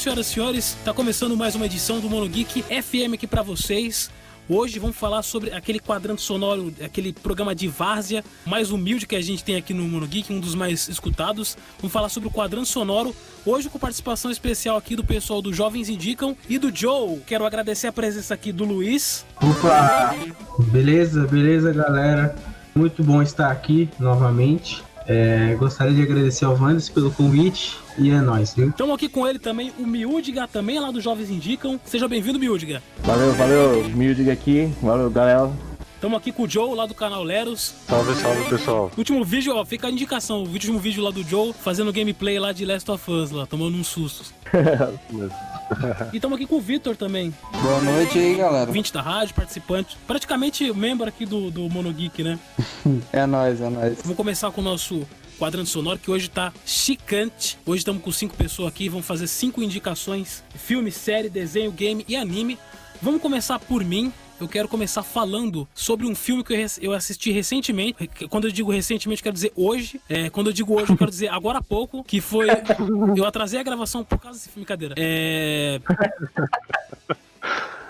senhoras 0.00 0.28
e 0.28 0.30
senhores, 0.30 0.76
tá 0.82 0.94
começando 0.94 1.36
mais 1.36 1.54
uma 1.54 1.66
edição 1.66 2.00
do 2.00 2.08
Mono 2.08 2.26
Geek 2.26 2.62
FM 2.62 3.12
aqui 3.12 3.26
para 3.26 3.42
vocês. 3.42 4.10
Hoje 4.48 4.78
vamos 4.78 4.96
falar 4.96 5.22
sobre 5.22 5.52
aquele 5.52 5.78
quadrante 5.78 6.22
sonoro, 6.22 6.72
aquele 6.82 7.12
programa 7.12 7.54
de 7.54 7.68
várzea 7.68 8.24
mais 8.46 8.70
humilde 8.70 9.06
que 9.06 9.14
a 9.14 9.20
gente 9.20 9.44
tem 9.44 9.56
aqui 9.56 9.74
no 9.74 9.82
Mono 9.82 10.06
Geek, 10.06 10.32
um 10.32 10.40
dos 10.40 10.54
mais 10.54 10.88
escutados. 10.88 11.54
Vamos 11.78 11.92
falar 11.92 12.08
sobre 12.08 12.30
o 12.30 12.32
quadrante 12.32 12.68
sonoro, 12.68 13.14
hoje 13.44 13.68
com 13.68 13.78
participação 13.78 14.30
especial 14.30 14.78
aqui 14.78 14.96
do 14.96 15.04
pessoal 15.04 15.42
do 15.42 15.52
Jovens 15.52 15.90
Indicam 15.90 16.34
e 16.48 16.58
do 16.58 16.74
Joe. 16.74 17.20
Quero 17.26 17.44
agradecer 17.44 17.88
a 17.88 17.92
presença 17.92 18.32
aqui 18.32 18.52
do 18.52 18.64
Luiz. 18.64 19.26
Opa! 19.36 20.16
Beleza, 20.72 21.26
beleza, 21.26 21.74
galera. 21.74 22.34
Muito 22.74 23.04
bom 23.04 23.20
estar 23.20 23.50
aqui 23.50 23.90
novamente. 23.98 24.82
É, 25.12 25.56
gostaria 25.58 25.92
de 25.92 26.02
agradecer 26.02 26.44
ao 26.44 26.54
Vandes 26.54 26.88
pelo 26.88 27.10
convite 27.10 27.76
e 27.98 28.10
é 28.10 28.20
nóis, 28.20 28.54
viu? 28.54 28.68
Estamos 28.68 28.94
aqui 28.94 29.08
com 29.08 29.26
ele 29.26 29.40
também, 29.40 29.72
o 29.76 29.84
Miúdiga, 29.84 30.46
também 30.46 30.78
lá 30.78 30.92
do 30.92 31.00
Jovens 31.00 31.30
Indicam. 31.30 31.80
Seja 31.84 32.06
bem-vindo, 32.06 32.38
Miúdiga. 32.38 32.80
Valeu, 33.02 33.32
valeu, 33.32 33.88
Miúdiga 33.88 34.32
aqui. 34.32 34.72
Valeu, 34.80 35.10
galera. 35.10 35.50
Estamos 36.00 36.16
aqui 36.16 36.32
com 36.32 36.44
o 36.44 36.48
Joe, 36.48 36.74
lá 36.74 36.86
do 36.86 36.94
canal 36.94 37.22
Leros. 37.22 37.74
Salve, 37.86 38.14
salve, 38.14 38.48
pessoal. 38.48 38.90
Último 38.96 39.22
vídeo, 39.22 39.54
ó, 39.54 39.62
fica 39.66 39.86
a 39.86 39.90
indicação. 39.90 40.44
O 40.44 40.48
último 40.48 40.78
vídeo 40.78 41.04
lá 41.04 41.10
do 41.10 41.22
Joe, 41.22 41.52
fazendo 41.52 41.92
gameplay 41.92 42.38
lá 42.38 42.52
de 42.52 42.64
Last 42.64 42.90
of 42.90 43.10
Us, 43.10 43.30
lá, 43.30 43.44
tomando 43.44 43.76
uns 43.76 43.88
sustos. 43.88 44.32
e 46.10 46.16
estamos 46.16 46.36
aqui 46.36 46.46
com 46.46 46.56
o 46.56 46.60
Vitor 46.60 46.96
também. 46.96 47.34
Boa 47.52 47.82
noite 47.82 48.18
aí, 48.18 48.34
galera. 48.34 48.72
20 48.72 48.94
da 48.94 49.02
rádio, 49.02 49.34
participante. 49.34 49.98
Praticamente 50.06 50.72
membro 50.72 51.06
aqui 51.06 51.26
do, 51.26 51.50
do 51.50 51.68
Mono 51.68 51.92
Geek, 51.92 52.22
né? 52.22 52.38
é 53.12 53.26
nóis, 53.26 53.60
é 53.60 53.68
nóis. 53.68 53.98
Vamos 54.00 54.16
começar 54.16 54.50
com 54.52 54.62
o 54.62 54.64
nosso 54.64 55.06
quadrante 55.38 55.68
sonoro 55.68 55.98
que 55.98 56.10
hoje 56.10 56.30
tá 56.30 56.50
chicante. 56.64 57.58
Hoje 57.66 57.80
estamos 57.80 58.02
com 58.02 58.10
cinco 58.10 58.34
pessoas 58.38 58.68
aqui, 58.68 58.88
vamos 58.88 59.04
fazer 59.04 59.26
cinco 59.26 59.62
indicações: 59.62 60.42
filme, 60.54 60.90
série, 60.90 61.28
desenho, 61.28 61.70
game 61.70 62.06
e 62.08 62.16
anime. 62.16 62.58
Vamos 63.02 63.20
começar 63.20 63.58
por 63.58 63.84
mim. 63.84 64.10
Eu 64.40 64.48
quero 64.48 64.66
começar 64.68 65.02
falando 65.02 65.68
sobre 65.74 66.06
um 66.06 66.14
filme 66.14 66.42
que 66.42 66.54
eu 66.80 66.94
assisti 66.94 67.30
recentemente. 67.30 68.08
Quando 68.30 68.46
eu 68.46 68.50
digo 68.50 68.72
recentemente, 68.72 69.22
quero 69.22 69.34
dizer 69.34 69.52
hoje. 69.54 70.00
É, 70.08 70.30
quando 70.30 70.46
eu 70.46 70.52
digo 70.52 70.74
hoje, 70.74 70.90
eu 70.92 70.96
quero 70.96 71.10
dizer 71.10 71.28
agora 71.28 71.58
há 71.58 71.62
pouco. 71.62 72.02
Que 72.02 72.22
foi. 72.22 72.46
Eu 73.16 73.26
atrasei 73.26 73.60
a 73.60 73.62
gravação 73.62 74.02
por 74.02 74.18
causa 74.18 74.38
desse 74.38 74.48
filme, 74.48 74.64
cadeira. 74.64 74.94
É. 74.96 75.78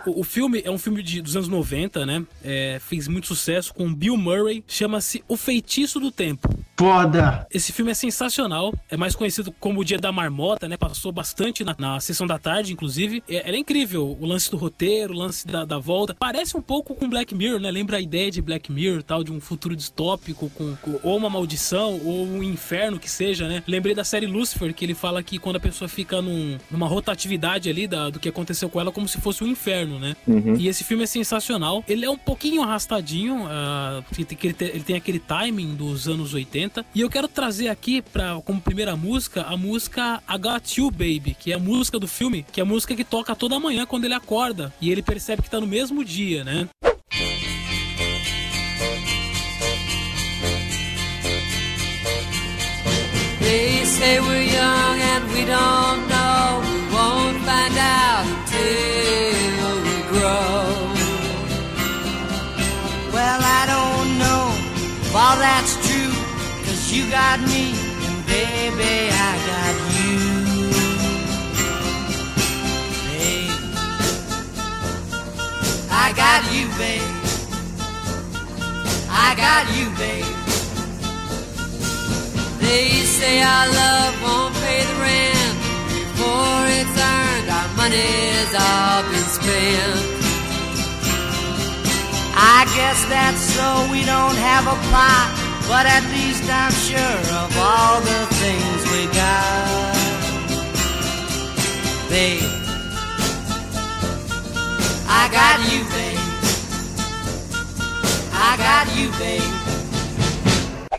O, 0.07 0.21
o, 0.21 0.25
filme 0.25 0.63
é 0.65 0.71
um 0.71 0.79
filme 0.79 1.03
de, 1.03 1.21
dos 1.21 1.37
anos 1.37 1.49
90, 1.49 2.07
né? 2.07 2.25
É, 2.43 2.79
fez 2.81 3.09
muito 3.09 3.27
sucesso 3.27 3.73
com 3.75 3.93
Bill 3.93 4.17
Murray. 4.17 4.65
Chama-se 4.67 5.23
O 5.29 5.37
Feitiço 5.37 6.01
do 6.01 6.11
Tempo. 6.11 6.49
Foda! 6.77 7.47
Esse 7.53 7.73
filme 7.73 7.91
é 7.91 7.95
sensacional. 7.95 8.73
É 8.89 8.97
mais 8.97 9.15
conhecido 9.15 9.53
como 9.53 9.81
O 9.81 9.85
Dia 9.85 9.99
da 9.99 10.11
Marmota, 10.11 10.67
né? 10.67 10.77
Passou 10.77 11.13
bastante 11.13 11.63
na, 11.63 11.77
na 11.79 12.01
sessão 12.01 12.27
da 12.27 12.39
tarde, 12.39 12.73
inclusive. 12.73 13.23
É, 13.29 13.51
é 13.51 13.57
incrível. 13.57 14.17
O 14.19 14.25
lance 14.25 14.51
do 14.51 14.57
roteiro, 14.57 15.13
o 15.13 15.17
lance 15.17 15.47
da, 15.47 15.65
da, 15.65 15.79
volta. 15.79 16.15
Parece 16.19 16.57
um 16.57 16.63
pouco 16.63 16.95
com 16.95 17.09
Black 17.09 17.35
Mirror, 17.35 17.61
né? 17.61 17.71
Lembra 17.71 17.99
a 17.99 18.01
ideia 18.01 18.31
de 18.31 18.41
Black 18.41 18.73
Mirror, 18.73 19.03
tal, 19.03 19.23
de 19.23 19.31
um 19.31 19.41
futuro 19.41 19.77
distópico 19.77 20.49
com, 20.51 20.75
com 20.77 20.99
ou 21.03 21.17
uma 21.17 21.29
maldição 21.29 22.01
ou 22.05 22.27
um 22.27 22.43
inferno 22.43 22.99
que 22.99 23.11
seja, 23.11 23.47
né? 23.49 23.63
Lembrei 23.67 23.95
da 23.95 24.05
série 24.05 24.27
Lucifer, 24.27 24.73
que 24.73 24.85
ele 24.85 24.95
fala 24.95 25.23
que 25.23 25.39
quando 25.39 25.57
a 25.57 25.61
pessoa 25.61 25.89
fica 25.89 26.23
num, 26.23 26.57
numa 26.71 26.87
rotatividade 26.87 27.69
ali 27.69 27.87
da, 27.87 28.09
do 28.11 28.19
que 28.19 28.29
aconteceu 28.29 28.69
com 28.69 28.81
ela, 28.81 28.93
como 28.93 29.09
se 29.09 29.21
fosse 29.21 29.45
um 29.45 29.47
inferno, 29.47 29.90
né? 29.99 30.17
Uhum. 30.27 30.57
E 30.57 30.69
esse 30.69 30.85
filme 30.85 31.05
é 31.05 31.07
sensacional. 31.07 31.85
Ele 31.89 32.05
é 32.05 32.11
um 32.11 32.19
pouquinho 32.19 32.63
arrastadinho, 32.63 33.45
uh, 33.45 34.05
ele, 34.17 34.25
tem, 34.25 34.69
ele 34.69 34.85
tem 34.85 34.97
aquele 34.97 35.19
timing 35.19 35.75
dos 35.75 36.09
anos 36.09 36.35
80 36.35 36.85
e 36.95 37.01
eu 37.01 37.11
quero 37.11 37.29
trazer 37.29 37.69
aqui 37.69 38.03
para 38.03 38.41
como 38.45 38.61
primeira 38.61 38.97
música 38.97 39.43
a 39.43 39.57
música 39.57 40.23
I 40.29 40.39
Got 40.39 40.79
You 40.79 40.91
Baby, 40.91 41.37
que 41.39 41.53
é 41.53 41.57
a 41.57 41.59
música 41.59 41.99
do 41.99 42.09
filme, 42.09 42.45
que 42.53 42.61
é 42.61 42.63
a 42.63 42.67
música 42.67 42.95
que 42.95 43.05
toca 43.05 43.35
toda 43.35 43.59
manhã 43.59 43.87
quando 43.87 44.05
ele 44.05 44.15
acorda 44.15 44.73
e 44.81 44.91
ele 44.91 45.03
percebe 45.03 45.43
que 45.43 45.51
tá 45.51 45.61
no 45.61 45.67
mesmo 45.67 46.05
dia, 46.05 46.45
né? 46.45 46.69
They 53.41 53.85
say 53.85 54.21
we're 54.21 54.43
young 54.43 55.01
and 55.01 55.33
we 55.33 55.45
don't 55.45 56.10
all 65.15 65.37
that's 65.37 65.75
true. 65.89 66.13
Cause 66.65 66.93
you 66.93 67.11
got 67.11 67.41
me, 67.41 67.75
and 68.07 68.27
baby, 68.27 69.11
I 69.11 69.33
got 69.51 69.75
you. 69.99 70.19
Babe, 73.19 73.51
I 75.91 76.13
got 76.15 76.43
you, 76.55 76.67
babe. 76.79 77.11
I 79.11 79.35
got 79.35 79.65
you, 79.77 79.87
babe. 79.99 80.37
They 82.61 82.89
say 83.03 83.43
our 83.43 83.67
love 83.69 84.23
won't 84.23 84.55
pay 84.63 84.85
the 84.85 84.97
rent 85.03 85.57
before 85.91 86.63
it's 86.79 86.97
earned. 87.13 87.51
Our 87.51 87.69
money's 87.77 88.55
all 88.55 89.03
been 89.11 89.29
spent. 89.37 90.20
I 92.43 92.65
guess 92.75 93.05
that's 93.05 93.41
so 93.41 93.89
we 93.93 94.05
don't 94.05 94.37
have 94.37 94.67
a 94.67 94.77
plot 94.89 95.51
but 95.71 95.87
at 95.87 96.03
least 96.11 96.43
I'm 96.51 96.73
sure 96.73 97.21
of 97.39 97.51
all 97.57 98.01
the 98.01 98.27
things 98.43 98.81
we 98.91 99.07
got. 99.15 99.95
Babe, 102.11 102.43
I 105.07 105.23
got 105.31 105.59
you, 105.71 105.85
babe. 105.95 106.19
I 108.35 108.51
got 108.67 108.87
you, 108.99 109.11
babe. 109.13 109.61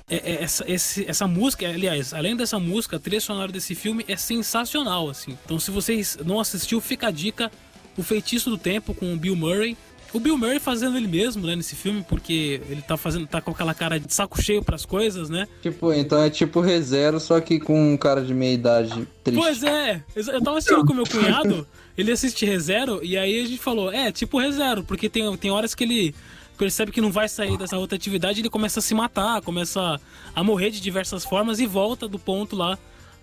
É, 0.09 0.43
essa, 0.43 0.63
esse, 0.71 1.05
essa 1.05 1.27
música, 1.27 1.67
aliás, 1.67 2.13
além 2.13 2.35
dessa 2.35 2.57
música, 2.57 2.95
a 2.95 2.99
trilha 2.99 3.19
sonora 3.19 3.51
desse 3.51 3.75
filme 3.75 4.05
é 4.07 4.15
sensacional, 4.15 5.09
assim. 5.09 5.37
Então, 5.43 5.59
se 5.59 5.69
vocês 5.69 6.17
não 6.25 6.39
assistiu, 6.39 6.79
fica 6.79 7.07
a 7.07 7.11
dica: 7.11 7.51
O 7.97 8.03
Feitiço 8.03 8.49
do 8.49 8.57
Tempo 8.57 8.93
com 8.93 9.13
o 9.13 9.17
Bill 9.17 9.35
Murray. 9.35 9.75
O 10.13 10.19
Bill 10.19 10.37
Murray 10.37 10.59
fazendo 10.59 10.97
ele 10.97 11.07
mesmo, 11.07 11.45
né, 11.47 11.55
nesse 11.55 11.75
filme, 11.75 12.03
porque 12.07 12.61
ele 12.69 12.81
tá 12.81 12.97
fazendo, 12.97 13.25
tá 13.27 13.39
com 13.39 13.51
aquela 13.51 13.73
cara 13.73 13.99
de 13.99 14.13
saco 14.13 14.41
cheio 14.41 14.61
pras 14.61 14.85
coisas, 14.85 15.29
né? 15.29 15.47
Tipo, 15.61 15.93
então 15.93 16.21
é 16.21 16.29
tipo 16.29 16.59
ReZero, 16.59 17.19
só 17.19 17.39
que 17.39 17.59
com 17.59 17.93
um 17.93 17.95
cara 17.95 18.21
de 18.21 18.33
meia 18.33 18.53
idade 18.53 19.07
triste. 19.23 19.41
Pois 19.41 19.63
é, 19.63 20.03
eu 20.15 20.41
tava 20.41 20.57
assistindo 20.57 20.85
com 20.85 20.93
meu 20.93 21.05
cunhado, 21.05 21.65
ele 21.97 22.11
assiste 22.11 22.45
ReZero, 22.45 22.99
e 23.03 23.17
aí 23.17 23.39
a 23.41 23.45
gente 23.45 23.59
falou, 23.59 23.91
é, 23.91 24.11
tipo 24.11 24.37
ReZero, 24.37 24.83
porque 24.83 25.07
tem, 25.07 25.35
tem 25.37 25.49
horas 25.49 25.73
que 25.73 25.85
ele 25.85 26.13
percebe 26.57 26.91
que 26.91 27.01
não 27.01 27.11
vai 27.11 27.29
sair 27.29 27.57
dessa 27.57 27.77
rotatividade, 27.77 28.41
ele 28.41 28.49
começa 28.49 28.79
a 28.79 28.83
se 28.83 28.93
matar, 28.93 29.41
começa 29.41 29.99
a 30.35 30.43
morrer 30.43 30.71
de 30.71 30.81
diversas 30.81 31.23
formas 31.23 31.59
e 31.59 31.65
volta 31.65 32.07
do 32.07 32.19
ponto 32.19 32.55
lá 32.55 32.77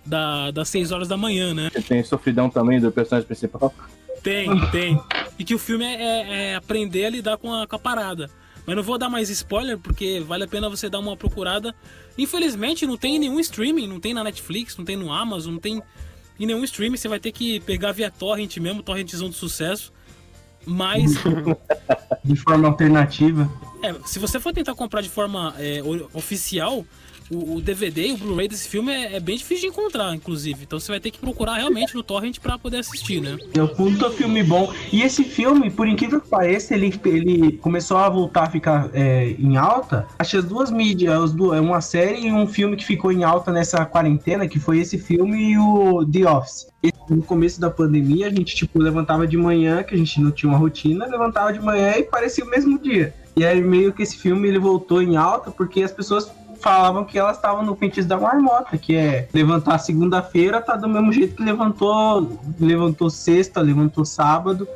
da, 0.05 0.51
das 0.51 0.69
6 0.69 0.91
horas 0.91 1.07
da 1.07 1.15
manhã, 1.15 1.53
né? 1.53 1.69
Tem 1.87 2.03
sofridão 2.03 2.49
também 2.49 2.79
do 2.79 2.91
personagem 2.91 3.27
principal. 3.27 3.73
Tem, 4.23 4.49
tem. 4.71 5.01
E 5.37 5.43
que 5.43 5.55
o 5.55 5.59
filme 5.59 5.85
é, 5.85 6.01
é, 6.01 6.51
é 6.51 6.55
aprender 6.55 7.05
a 7.05 7.09
lidar 7.09 7.37
com 7.37 7.53
a, 7.53 7.67
com 7.67 7.75
a, 7.75 7.79
parada. 7.79 8.29
Mas 8.65 8.75
não 8.75 8.83
vou 8.83 8.97
dar 8.97 9.09
mais 9.09 9.29
spoiler, 9.29 9.77
porque 9.77 10.19
vale 10.19 10.43
a 10.43 10.47
pena 10.47 10.69
você 10.69 10.89
dar 10.89 10.99
uma 10.99 11.17
procurada. 11.17 11.73
Infelizmente, 12.17 12.85
não 12.85 12.97
tem 12.97 13.17
nenhum 13.17 13.39
streaming, 13.39 13.87
não 13.87 13.99
tem 13.99 14.13
na 14.13 14.23
Netflix, 14.23 14.77
não 14.77 14.85
tem 14.85 14.95
no 14.95 15.11
Amazon, 15.11 15.53
não 15.53 15.59
tem 15.59 15.81
em 16.39 16.45
nenhum 16.45 16.63
streaming. 16.63 16.97
Você 16.97 17.07
vai 17.07 17.19
ter 17.19 17.31
que 17.31 17.59
pegar 17.61 17.91
via 17.91 18.11
torrent 18.11 18.57
mesmo, 18.57 18.83
torrentzão 18.83 19.29
de 19.29 19.35
sucesso. 19.35 19.91
Mas. 20.65 21.13
de 22.23 22.35
forma 22.35 22.67
alternativa. 22.67 23.49
É, 23.81 23.95
se 24.05 24.19
você 24.19 24.39
for 24.39 24.53
tentar 24.53 24.75
comprar 24.75 25.01
de 25.01 25.09
forma 25.09 25.55
é, 25.57 25.81
oficial, 26.13 26.85
o, 27.31 27.55
o 27.55 27.61
DVD 27.61 28.07
e 28.07 28.11
o 28.13 28.17
Blu-ray 28.17 28.47
desse 28.47 28.67
filme 28.67 28.91
é, 28.91 29.15
é, 29.15 29.19
bem 29.19 29.37
difícil 29.37 29.69
de 29.69 29.75
encontrar, 29.75 30.13
inclusive. 30.15 30.63
Então 30.63 30.79
você 30.79 30.91
vai 30.91 30.99
ter 30.99 31.11
que 31.11 31.19
procurar 31.19 31.55
realmente 31.55 31.95
no 31.95 32.03
torrent 32.03 32.39
para 32.39 32.57
poder 32.57 32.77
assistir, 32.77 33.21
né? 33.21 33.37
É 33.55 33.61
um 33.61 33.67
puta 33.67 34.09
filme 34.09 34.43
bom. 34.43 34.71
E 34.91 35.01
esse 35.01 35.23
filme, 35.23 35.69
por 35.69 35.87
incrível 35.87 36.19
que 36.19 36.27
pareça, 36.27 36.73
ele, 36.73 36.93
ele 37.05 37.53
começou 37.53 37.97
a 37.97 38.09
voltar 38.09 38.43
a 38.43 38.49
ficar 38.49 38.89
é, 38.93 39.35
em 39.37 39.57
alta. 39.57 40.07
Acho 40.17 40.31
que 40.31 40.37
as 40.37 40.45
duas 40.45 40.71
mídias, 40.71 41.33
uma 41.33 41.81
série 41.81 42.27
e 42.27 42.31
um 42.31 42.47
filme 42.47 42.75
que 42.75 42.85
ficou 42.85 43.11
em 43.11 43.23
alta 43.23 43.51
nessa 43.51 43.85
quarentena, 43.85 44.47
que 44.47 44.59
foi 44.59 44.79
esse 44.79 44.97
filme 44.97 45.51
e 45.51 45.57
o 45.57 46.05
The 46.05 46.29
Office. 46.29 46.67
No 47.09 47.21
começo 47.23 47.59
da 47.59 47.69
pandemia, 47.69 48.27
a 48.27 48.29
gente, 48.29 48.55
tipo, 48.55 48.79
levantava 48.79 49.27
de 49.27 49.35
manhã, 49.35 49.83
que 49.83 49.93
a 49.93 49.97
gente 49.97 50.21
não 50.21 50.31
tinha 50.31 50.49
uma 50.49 50.57
rotina, 50.57 51.05
levantava 51.05 51.51
de 51.51 51.59
manhã 51.59 51.97
e 51.97 52.03
parecia 52.03 52.43
o 52.43 52.49
mesmo 52.49 52.79
dia. 52.79 53.13
E 53.35 53.45
aí 53.45 53.61
meio 53.61 53.93
que 53.93 54.03
esse 54.03 54.17
filme 54.17 54.47
ele 54.47 54.59
voltou 54.59 55.01
em 55.01 55.15
alta 55.15 55.49
porque 55.49 55.81
as 55.81 55.91
pessoas 55.91 56.29
falavam 56.59 57.03
que 57.05 57.17
elas 57.17 57.37
estavam 57.37 57.63
no 57.63 57.75
feitiço 57.75 58.07
da 58.07 58.17
marmota, 58.17 58.77
que 58.77 58.95
é 58.95 59.27
levantar 59.33 59.77
segunda-feira, 59.79 60.61
tá 60.61 60.75
do 60.75 60.87
mesmo 60.87 61.11
jeito 61.11 61.35
que 61.35 61.43
levantou, 61.43 62.39
levantou 62.59 63.09
sexta, 63.09 63.61
levantou 63.61 64.05
sábado. 64.05 64.67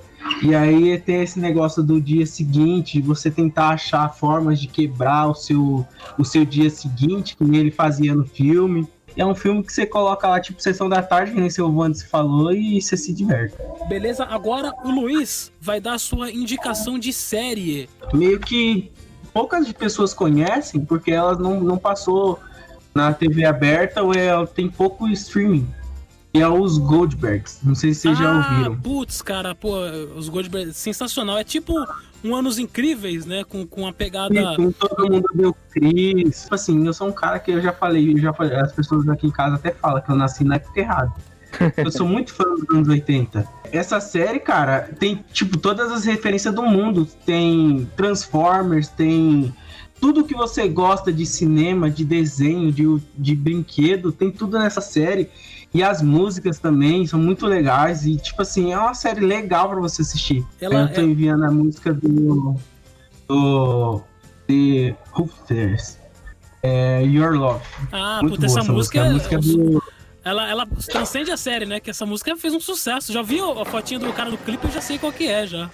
E 0.42 0.56
aí 0.56 0.98
tem 1.00 1.22
esse 1.22 1.40
negócio 1.40 1.84
do 1.84 2.00
dia 2.00 2.26
seguinte, 2.26 3.02
você 3.02 3.30
tentar 3.30 3.70
achar 3.70 4.10
formas 4.14 4.60
de 4.60 4.68
quebrar 4.68 5.28
o 5.28 5.36
seu, 5.36 5.86
o 6.18 6.24
seu 6.24 6.46
dia 6.46 6.70
seguinte, 6.70 7.36
que 7.36 7.44
ele 7.44 7.72
fazia 7.72 8.16
no 8.16 8.26
filme. 8.26 8.88
É 9.16 9.24
um 9.24 9.36
filme 9.36 9.64
que 9.64 9.72
você 9.72 9.86
coloca 9.86 10.28
lá, 10.28 10.40
tipo, 10.40 10.62
sessão 10.62 10.90
da 10.90 11.02
tarde, 11.02 11.34
que 11.34 11.40
nem 11.40 11.50
seu 11.50 11.72
Wandes 11.72 12.02
falou, 12.02 12.52
e 12.52 12.82
você 12.82 12.98
se 12.98 13.14
diverte. 13.14 13.56
Beleza, 13.88 14.26
agora 14.26 14.74
o 14.84 14.90
Luiz 14.90 15.52
vai 15.62 15.80
dar 15.80 15.94
a 15.94 16.00
sua 16.00 16.32
indicação 16.32 16.98
de 16.98 17.14
série. 17.14 17.88
Meio 18.12 18.40
que 18.40 18.92
poucas 19.34 19.72
pessoas 19.74 20.14
conhecem, 20.14 20.84
porque 20.86 21.12
elas 21.12 21.40
não, 21.40 21.60
não 21.60 21.78
passou 21.78 22.40
na 22.94 23.12
TV 23.14 23.46
aberta 23.46 24.04
ou 24.04 24.14
é, 24.14 24.46
tem 24.46 24.70
pouco 24.70 25.08
streaming. 25.10 25.68
E 26.34 26.42
é 26.42 26.48
os 26.48 26.80
Goldbergs. 26.80 27.60
Não 27.64 27.76
sei 27.76 27.94
se 27.94 28.02
vocês 28.02 28.18
já 28.18 28.32
Ah, 28.32 28.50
ouviram. 28.50 28.76
Putz, 28.80 29.22
cara, 29.22 29.54
pô, 29.54 29.76
os 30.16 30.30
Goldberg, 30.30 30.74
sensacional. 30.74 31.38
É 31.38 31.44
tipo 31.44 31.74
um 32.24 32.36
Anos 32.36 32.58
Incríveis, 32.58 33.24
né? 33.24 33.44
Com, 33.44 33.68
com 33.68 33.86
a 33.86 33.94
pegada. 33.94 34.34
E 34.34 34.56
com 34.56 34.72
todo 34.72 35.12
mundo 35.12 35.30
deu 35.36 35.56
Cris. 35.70 36.42
Tipo 36.44 36.56
assim, 36.56 36.88
eu 36.88 36.94
sou 36.94 37.10
um 37.10 37.12
cara 37.12 37.38
que 37.38 37.52
eu 37.52 37.62
já 37.62 37.72
falei, 37.72 38.14
eu 38.14 38.18
já 38.18 38.34
falei, 38.34 38.56
as 38.56 38.72
pessoas 38.72 39.08
aqui 39.08 39.28
em 39.28 39.32
casa 39.32 39.56
até 39.56 39.72
falam 39.74 40.02
que 40.02 40.10
eu 40.10 40.16
nasci 40.16 40.44
na 40.44 40.56
época 40.56 40.80
errada. 40.80 41.14
Eu 41.78 41.92
sou 41.92 42.08
muito 42.08 42.34
fã 42.34 42.46
dos 42.46 42.68
anos 42.76 42.88
80. 42.88 43.48
Essa 43.74 44.00
série, 44.00 44.40
cara, 44.40 44.92
tem, 45.00 45.26
tipo, 45.34 45.58
todas 45.58 45.92
as 45.92 46.06
referências 46.06 46.54
do 46.54 46.62
mundo. 46.62 47.08
Tem 47.26 47.90
Transformers, 47.98 48.88
tem 48.88 49.52
tudo 50.00 50.24
que 50.24 50.36
você 50.36 50.68
gosta 50.68 51.12
de 51.12 51.26
cinema, 51.26 51.90
de 51.90 52.06
desenho, 52.06 52.72
de, 52.72 52.86
de 53.18 53.36
brinquedo, 53.36 54.12
tem 54.12 54.30
tudo 54.30 54.60
nessa 54.60 54.80
série. 54.80 55.28
E 55.74 55.82
as 55.82 56.04
músicas 56.04 56.60
também 56.60 57.08
são 57.08 57.20
muito 57.20 57.48
legais. 57.48 58.06
E, 58.06 58.16
tipo 58.18 58.44
assim, 58.44 58.72
é 58.72 58.78
uma 58.78 58.94
série 58.94 59.22
legal 59.22 59.68
pra 59.70 59.80
você 59.80 60.04
assistir. 60.04 60.46
Ela 60.62 60.82
eu 60.82 60.94
tô 60.94 61.02
é- 61.02 61.06
enviando 61.06 61.44
a 61.44 61.50
música 61.50 61.92
do. 61.92 62.56
do. 63.28 64.02
The 64.46 64.96
Hoopsters. 65.18 65.98
É, 66.62 67.02
Your 67.04 67.34
Love. 67.34 67.64
Ah, 67.92 68.20
Muito 68.22 68.36
puta, 68.36 68.48
boa 68.48 68.60
essa 68.60 68.72
música, 68.72 69.02
A 69.02 69.10
música 69.10 69.36
é- 69.36 69.40
do. 69.40 69.84
Ela, 70.24 70.50
ela 70.50 70.68
transcende 70.90 71.32
a 71.32 71.38
série, 71.38 71.66
né? 71.66 71.80
Que 71.80 71.90
essa 71.90 72.06
música 72.06 72.36
fez 72.38 72.54
um 72.54 72.60
sucesso. 72.60 73.12
Já 73.12 73.22
vi 73.22 73.40
a 73.40 73.66
fotinha 73.66 74.00
do 74.00 74.12
cara 74.14 74.32
do 74.32 74.38
clipe, 74.38 74.66
eu 74.66 74.72
já 74.72 74.82
sei 74.82 74.98
qual 74.98 75.12
que 75.12 75.28
é 75.28 75.46
já. 75.46 75.70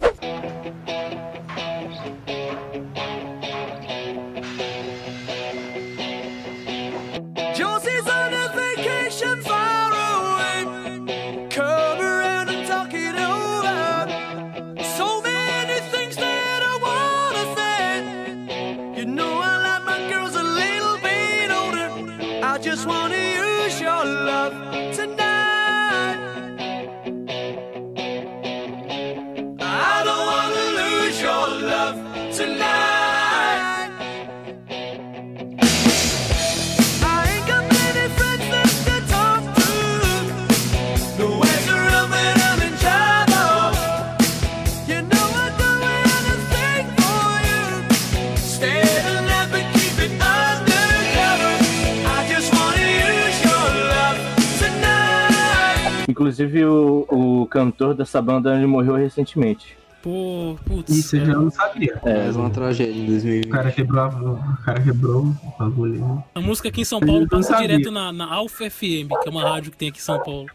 Inclusive, 56.23 56.65
o, 56.65 57.05
o 57.09 57.45
cantor 57.47 57.93
dessa 57.95 58.21
banda 58.21 58.53
ele 58.53 58.67
morreu 58.67 58.95
recentemente. 58.95 59.77
Pô, 60.03 60.57
putz. 60.65 60.89
Isso 60.93 61.15
eu 61.15 61.25
já 61.25 61.33
não 61.33 61.49
sabia. 61.49 61.97
É, 62.03 62.23
Mais 62.23 62.35
uma 62.35 62.49
tragédia 62.49 62.91
em 62.93 63.05
2020. 63.05 63.45
O 63.45 63.49
cara 63.49 63.71
quebrou, 63.71 64.01
a- 64.01 64.07
o 64.09 64.57
cara 64.65 64.81
quebrou 64.81 65.21
o 65.23 65.53
bagulho. 65.57 66.23
A 66.35 66.41
música 66.41 66.67
aqui 66.67 66.81
em 66.81 66.85
São 66.85 66.99
Paulo 66.99 67.25
passa 67.27 67.53
sabia. 67.53 67.67
direto 67.69 67.89
na, 67.89 68.11
na 68.11 68.33
Alpha 68.33 68.69
FM, 68.69 69.07
que 69.21 69.27
é 69.27 69.29
uma 69.31 69.43
rádio 69.43 69.71
que 69.71 69.77
tem 69.77 69.87
aqui 69.89 69.99
em 69.99 70.01
São 70.01 70.21
Paulo. 70.21 70.47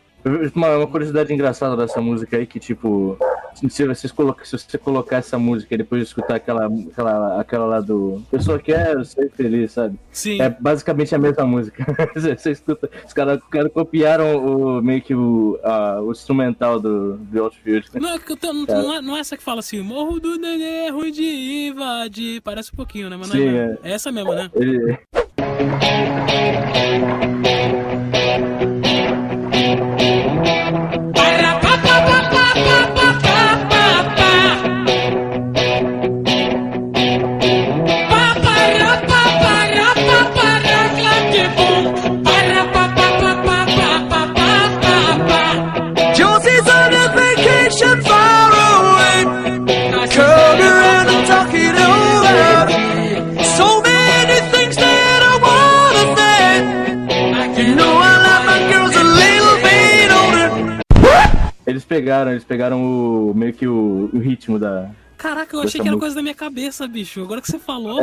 Uma, 0.55 0.77
uma 0.79 0.87
curiosidade 0.87 1.33
engraçada 1.33 1.77
dessa 1.77 2.01
música 2.01 2.37
aí, 2.37 2.47
que 2.47 2.59
tipo, 2.59 3.19
se, 3.55 3.85
vocês 3.87 4.11
coloca, 4.11 4.45
se 4.45 4.57
você 4.59 4.79
colocar 4.79 5.17
essa 5.19 5.39
música 5.39 5.75
e 5.75 5.79
depois 5.79 6.03
escutar 6.03 6.37
aquela, 6.37 6.67
aquela, 6.67 7.41
aquela 7.41 7.67
lá 7.67 7.81
do 7.81 8.23
Eu 8.33 8.41
só 8.41 8.59
quero 8.59 9.05
ser 9.05 9.31
feliz, 9.31 9.73
sabe? 9.73 9.99
Sim. 10.11 10.41
É 10.41 10.49
basicamente 10.49 11.15
a 11.15 11.19
mesma 11.19 11.45
música. 11.45 11.85
você, 12.15 12.37
você 12.37 12.51
escuta, 12.53 12.91
os 13.07 13.13
caras 13.13 13.39
cara 13.51 13.69
copiaram 13.69 14.37
o, 14.37 14.83
meio 14.83 15.03
que 15.03 15.15
o, 15.15 15.59
a- 15.63 16.01
o 16.01 16.11
instrumental 16.11 16.81
do, 16.81 17.17
do 17.17 17.43
Outfield. 17.43 17.89
Não 17.95 18.15
é, 18.15 18.19
que 18.19 18.33
eu 18.33 18.37
tô- 18.37 18.53
não, 18.53 18.65
não 18.65 18.95
é, 18.95 19.03
não 19.03 19.17
é 19.17 19.21
essa 19.21 19.37
que 19.37 19.43
fala 19.43 19.61
assim, 19.61 19.81
morro 19.83 20.19
do 20.19 20.39
nenê, 20.39 20.89
ruim 20.91 21.13
de 21.13 21.69
invadir. 21.69 22.41
Parece 22.41 22.71
um 22.73 22.77
pouquinho, 22.77 23.11
né? 23.11 23.17
Mas 23.19 23.29
não 23.29 23.37
Sim, 23.37 23.49
é, 23.49 23.79
é 23.83 23.93
essa 23.93 24.11
mesmo, 24.11 24.33
né? 24.35 24.51
Ele, 24.55 24.99
pegaram, 61.95 62.33
eles 62.33 62.45
pegaram 62.45 62.83
o, 62.83 63.35
meio 63.35 63.53
que 63.53 63.67
o, 63.69 64.11
o 64.13 64.19
ritmo 64.19 64.59
da. 64.59 64.91
Caraca, 65.17 65.57
eu 65.57 65.61
achei 65.61 65.81
que 65.81 65.87
era 65.87 65.93
música. 65.93 66.01
coisa 66.01 66.17
da 66.17 66.23
minha 66.23 66.35
cabeça, 66.35 66.89
bicho. 66.89 67.23
Agora 67.23 67.41
que 67.41 67.47
você 67.47 67.59
falou. 67.59 68.01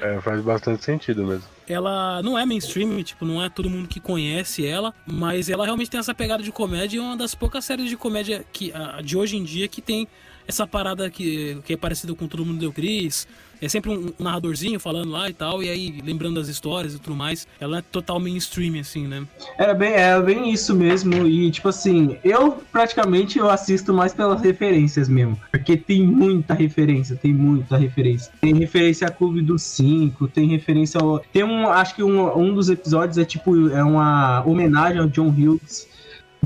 É, 0.00 0.20
faz 0.20 0.42
bastante 0.42 0.84
sentido 0.84 1.24
mesmo. 1.24 1.44
Ela 1.66 2.22
não 2.22 2.38
é 2.38 2.44
mainstream, 2.44 3.02
tipo, 3.02 3.24
não 3.24 3.42
é 3.42 3.48
todo 3.48 3.70
mundo 3.70 3.88
que 3.88 3.98
conhece 3.98 4.66
ela, 4.66 4.92
mas 5.06 5.48
ela 5.48 5.64
realmente 5.64 5.90
tem 5.90 5.98
essa 5.98 6.14
pegada 6.14 6.42
de 6.42 6.52
comédia 6.52 6.98
e 6.98 7.00
é 7.00 7.02
uma 7.02 7.16
das 7.16 7.34
poucas 7.34 7.64
séries 7.64 7.88
de 7.88 7.96
comédia 7.96 8.44
que, 8.52 8.70
de 9.02 9.16
hoje 9.16 9.38
em 9.38 9.42
dia 9.42 9.66
que 9.66 9.80
tem 9.80 10.06
essa 10.46 10.66
parada 10.66 11.08
que, 11.10 11.58
que 11.64 11.72
é 11.72 11.76
parecida 11.76 12.14
com 12.14 12.26
Todo 12.26 12.44
Mundo 12.44 12.58
Deu 12.58 12.72
Cris. 12.72 13.26
É 13.62 13.68
sempre 13.68 13.90
um 13.90 14.12
narradorzinho 14.18 14.78
falando 14.78 15.10
lá 15.10 15.30
e 15.30 15.32
tal, 15.32 15.62
e 15.62 15.70
aí 15.70 16.02
lembrando 16.04 16.34
das 16.34 16.48
histórias 16.48 16.94
e 16.94 16.98
tudo 16.98 17.16
mais. 17.16 17.46
Ela 17.58 17.78
é 17.78 17.82
total 17.82 18.20
mainstream, 18.20 18.78
assim, 18.78 19.06
né? 19.06 19.26
Era 19.58 19.72
bem, 19.72 19.92
era 19.92 20.20
bem 20.20 20.50
isso 20.52 20.74
mesmo. 20.74 21.26
E, 21.26 21.50
tipo 21.50 21.68
assim, 21.68 22.18
eu 22.22 22.62
praticamente 22.70 23.38
eu 23.38 23.48
assisto 23.48 23.94
mais 23.94 24.12
pelas 24.12 24.42
referências 24.42 25.08
mesmo. 25.08 25.40
Porque 25.50 25.76
tem 25.76 26.02
muita 26.02 26.52
referência, 26.52 27.16
tem 27.16 27.32
muita 27.32 27.76
referência. 27.76 28.30
Tem 28.40 28.54
referência 28.54 29.06
a 29.06 29.10
Clube 29.10 29.40
dos 29.40 29.62
Cinco, 29.62 30.28
tem 30.28 30.48
referência 30.48 31.00
ao. 31.00 31.20
Tem 31.20 31.42
um. 31.42 31.66
Acho 31.68 31.94
que 31.94 32.02
um, 32.02 32.36
um 32.36 32.54
dos 32.54 32.68
episódios 32.68 33.16
é 33.16 33.24
tipo. 33.24 33.70
É 33.70 33.82
uma 33.82 34.44
homenagem 34.44 35.00
ao 35.00 35.06
John 35.06 35.28
Hughes. 35.28 35.93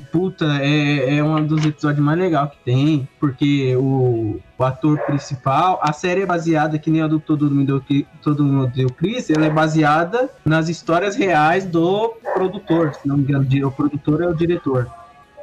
Puta, 0.01 0.45
é, 0.61 1.17
é 1.17 1.25
um 1.25 1.45
dos 1.45 1.65
episódios 1.65 2.05
mais 2.05 2.19
legais 2.19 2.51
que 2.51 2.59
tem, 2.65 3.09
porque 3.19 3.75
o, 3.77 4.41
o 4.59 4.65
ator 4.65 4.99
principal, 5.01 5.79
a 5.83 5.93
série 5.93 6.23
é 6.23 6.27
baseada, 6.27 6.79
que 6.79 6.91
nem 6.91 7.03
a 7.03 7.07
do 7.07 7.19
Todo 7.19 7.51
Mundo 7.51 7.83
Deu, 7.89 8.05
Todo 8.23 8.45
Mundo 8.45 8.73
Deu 8.75 8.89
Cris, 8.91 9.31
ela 9.31 9.47
é 9.47 9.51
baseada 9.51 10.31
nas 10.45 10.69
histórias 10.69 11.17
reais 11.17 11.65
do 11.65 12.15
produtor, 12.35 12.95
se 12.95 13.07
não 13.07 13.17
me 13.17 13.23
engano, 13.25 13.47
o 13.67 13.71
produtor 13.71 14.23
é 14.23 14.27
o 14.27 14.35
diretor. 14.35 14.89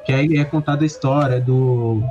Que 0.06 0.14
aí 0.14 0.38
é 0.38 0.46
contada 0.46 0.84
a 0.84 0.86
história 0.86 1.42
do, 1.42 2.04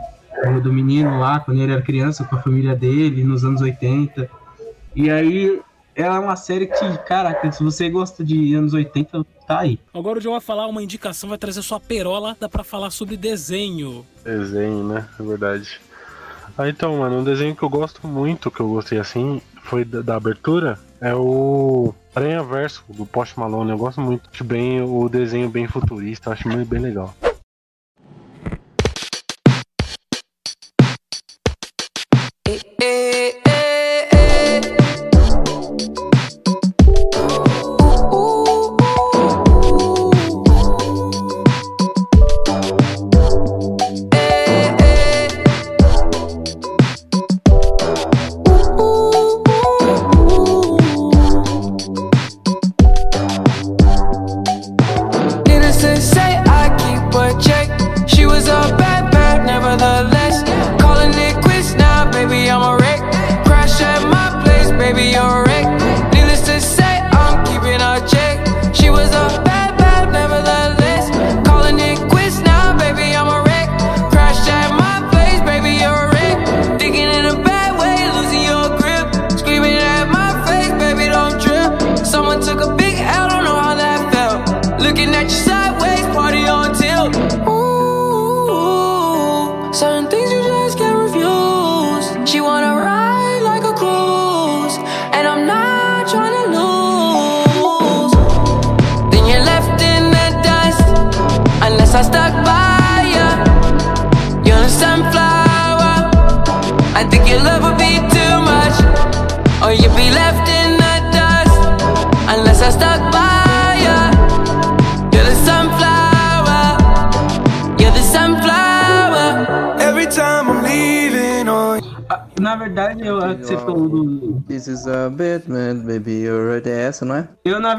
do 0.62 0.72
menino 0.72 1.20
lá, 1.20 1.40
quando 1.40 1.60
ele 1.60 1.72
era 1.72 1.82
criança, 1.82 2.24
com 2.24 2.36
a 2.36 2.42
família 2.42 2.74
dele, 2.74 3.22
nos 3.22 3.44
anos 3.44 3.60
80. 3.60 4.28
E 4.96 5.10
aí, 5.10 5.60
ela 5.94 6.16
é 6.16 6.18
uma 6.18 6.36
série 6.36 6.66
que, 6.66 6.98
caraca, 7.06 7.50
se 7.52 7.62
você 7.62 7.88
gosta 7.88 8.24
de 8.24 8.54
anos 8.54 8.74
80, 8.74 9.24
tá 9.46 9.60
aí. 9.60 9.78
Agora 9.92 10.18
o 10.18 10.22
João 10.22 10.34
vai 10.34 10.40
falar 10.40 10.66
uma 10.66 10.82
indicação, 10.82 11.28
vai 11.28 11.38
trazer 11.38 11.62
sua 11.62 11.80
perola, 11.80 12.36
dá 12.38 12.48
pra 12.48 12.64
falar 12.64 12.90
sobre 12.90 13.16
desenho. 13.16 14.04
Desenho, 14.24 14.84
né? 14.84 15.08
É 15.18 15.22
verdade. 15.22 15.80
Ah, 16.56 16.68
então, 16.68 16.98
mano, 16.98 17.18
um 17.18 17.24
desenho 17.24 17.54
que 17.54 17.62
eu 17.62 17.68
gosto 17.68 18.06
muito, 18.06 18.50
que 18.50 18.60
eu 18.60 18.68
gostei 18.68 18.98
assim, 18.98 19.40
foi 19.64 19.84
da, 19.84 20.02
da 20.02 20.16
abertura, 20.16 20.78
é 21.00 21.14
o 21.14 21.92
Aranha 22.14 22.42
Verso, 22.42 22.84
do 22.88 23.04
Post 23.04 23.38
Malone. 23.38 23.70
Eu 23.70 23.78
gosto 23.78 24.00
muito. 24.00 24.28
Bem 24.44 24.80
o 24.82 25.08
desenho 25.08 25.48
bem 25.48 25.66
futurista, 25.66 26.30
acho 26.30 26.48
muito 26.48 26.68
bem 26.68 26.80
legal. 26.80 27.14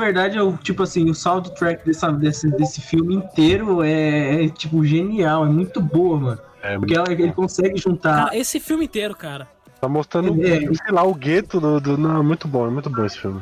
Verdade, 0.06 0.38
eu, 0.38 0.58
tipo 0.58 0.84
assim, 0.84 1.10
o 1.10 1.14
soundtrack 1.16 1.86
dessa, 1.86 2.12
desse, 2.12 2.50
desse 2.52 2.82
filme 2.82 3.16
inteiro 3.16 3.82
é, 3.84 4.46
é, 4.46 4.50
tipo, 4.50 4.84
genial, 4.86 5.46
é 5.46 5.50
muito 5.50 5.82
boa, 5.82 6.20
mano. 6.20 6.40
É, 6.62 6.78
Porque 6.78 6.96
ela, 6.96 7.12
ele 7.12 7.32
consegue 7.32 7.78
juntar. 7.78 8.26
Cara, 8.26 8.38
esse 8.38 8.60
filme 8.60 8.86
inteiro, 8.86 9.16
cara. 9.16 9.48
tá 9.80 9.88
mostrando, 9.88 10.42
É. 10.44 10.60
sei 10.62 10.92
lá, 10.92 11.04
o 11.04 11.14
gueto 11.14 11.60
do, 11.60 11.80
do. 11.80 11.98
Não, 11.98 12.20
é 12.20 12.24
muito 12.24 12.48
bom, 12.48 12.66
é 12.68 12.70
muito 12.70 12.90
bom 12.90 13.06
esse 13.06 13.20
filme. 13.20 13.42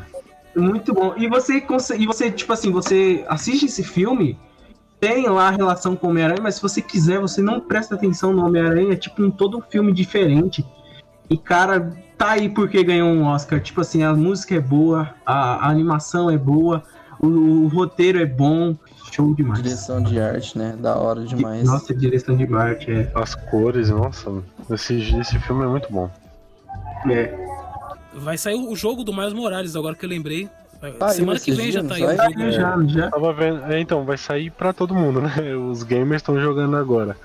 Muito 0.55 0.93
bom. 0.93 1.13
E 1.17 1.27
você 1.27 1.61
consegue. 1.61 2.03
E 2.03 2.05
você, 2.07 2.29
tipo 2.29 2.51
assim, 2.51 2.71
você 2.71 3.23
assiste 3.27 3.65
esse 3.65 3.83
filme, 3.83 4.37
tem 4.99 5.27
lá 5.27 5.47
a 5.47 5.51
relação 5.51 5.95
com 5.95 6.07
o 6.07 6.09
Homem-Aranha, 6.09 6.41
mas 6.41 6.55
se 6.55 6.61
você 6.61 6.81
quiser, 6.81 7.19
você 7.19 7.41
não 7.41 7.59
presta 7.61 7.95
atenção 7.95 8.33
no 8.33 8.45
Homem-Aranha, 8.45 8.93
é 8.93 8.95
tipo 8.97 9.23
um 9.23 9.31
todo 9.31 9.57
um 9.57 9.61
filme 9.61 9.91
diferente. 9.93 10.65
E, 11.29 11.37
cara, 11.37 11.91
tá 12.17 12.31
aí 12.31 12.49
porque 12.49 12.83
ganhou 12.83 13.09
um 13.09 13.25
Oscar. 13.25 13.59
Tipo 13.61 13.81
assim, 13.81 14.03
a 14.03 14.13
música 14.13 14.55
é 14.55 14.59
boa, 14.59 15.13
a, 15.25 15.67
a 15.67 15.69
animação 15.69 16.29
é 16.29 16.37
boa, 16.37 16.83
o, 17.19 17.27
o 17.27 17.67
roteiro 17.67 18.19
é 18.19 18.25
bom. 18.25 18.75
Show 19.11 19.35
demais. 19.35 19.61
Direção 19.61 20.01
de 20.01 20.19
arte, 20.19 20.57
né? 20.57 20.75
Da 20.79 20.97
hora 20.97 21.23
demais. 21.23 21.63
Nossa, 21.63 21.93
direção 21.93 22.35
de 22.35 22.51
arte 22.53 22.91
é. 22.91 23.11
As 23.13 23.35
cores, 23.35 23.89
nossa, 23.89 24.31
esse, 24.71 24.95
esse 25.19 25.39
filme 25.39 25.63
é 25.63 25.67
muito 25.67 25.91
bom. 25.91 26.09
é. 27.09 27.43
Vai 28.15 28.37
sair 28.37 28.55
o 28.55 28.75
jogo 28.75 29.03
do 29.03 29.11
Miles 29.11 29.33
Morales, 29.33 29.75
agora 29.75 29.95
que 29.95 30.05
eu 30.05 30.09
lembrei. 30.09 30.49
Tá 30.99 31.09
Semana 31.09 31.39
que 31.39 31.51
vem 31.51 31.71
já 31.71 31.81
tá 31.83 31.95
aí 31.95 32.01
jogo. 32.01 32.51
Já, 32.51 32.77
já. 32.87 33.09
Tava 33.09 33.31
vendo. 33.31 33.71
É, 33.71 33.79
então, 33.79 34.03
vai 34.03 34.17
sair 34.17 34.51
pra 34.51 34.73
todo 34.73 34.93
mundo, 34.93 35.21
né? 35.21 35.31
Os 35.55 35.81
gamers 35.83 36.21
estão 36.21 36.39
jogando 36.39 36.75
agora. 36.75 37.15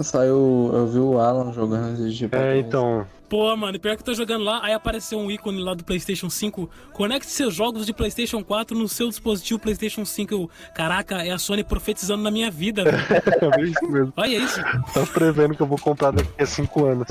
Saiu, 0.00 0.70
eu 0.72 0.86
vi 0.88 0.98
o 0.98 1.20
Alan 1.20 1.52
jogando 1.52 1.96
É, 2.32 2.58
então. 2.58 3.06
Pô, 3.28 3.56
mano, 3.56 3.80
pior 3.80 3.96
que 3.96 4.02
eu 4.02 4.06
tô 4.06 4.14
jogando 4.14 4.44
lá, 4.44 4.60
aí 4.62 4.72
apareceu 4.74 5.18
um 5.18 5.30
ícone 5.30 5.62
lá 5.62 5.74
do 5.74 5.82
PlayStation 5.82 6.28
5. 6.28 6.68
Conecte 6.92 7.30
seus 7.30 7.54
jogos 7.54 7.86
de 7.86 7.92
PlayStation 7.92 8.44
4 8.44 8.78
no 8.78 8.86
seu 8.86 9.08
dispositivo 9.08 9.58
PlayStation 9.58 10.04
5. 10.04 10.34
Eu, 10.34 10.50
caraca, 10.74 11.24
é 11.24 11.30
a 11.30 11.38
Sony 11.38 11.64
profetizando 11.64 12.22
na 12.22 12.30
minha 12.30 12.50
vida, 12.50 12.84
velho. 12.84 12.98
É 13.58 13.62
isso 13.62 13.88
mesmo. 13.88 14.12
Olha 14.16 14.36
isso. 14.36 14.60
Tá 14.92 15.06
prevendo 15.12 15.54
que 15.54 15.62
eu 15.62 15.66
vou 15.66 15.78
comprar 15.78 16.10
daqui 16.10 16.30
a 16.42 16.46
5 16.46 16.84
anos. 16.84 17.08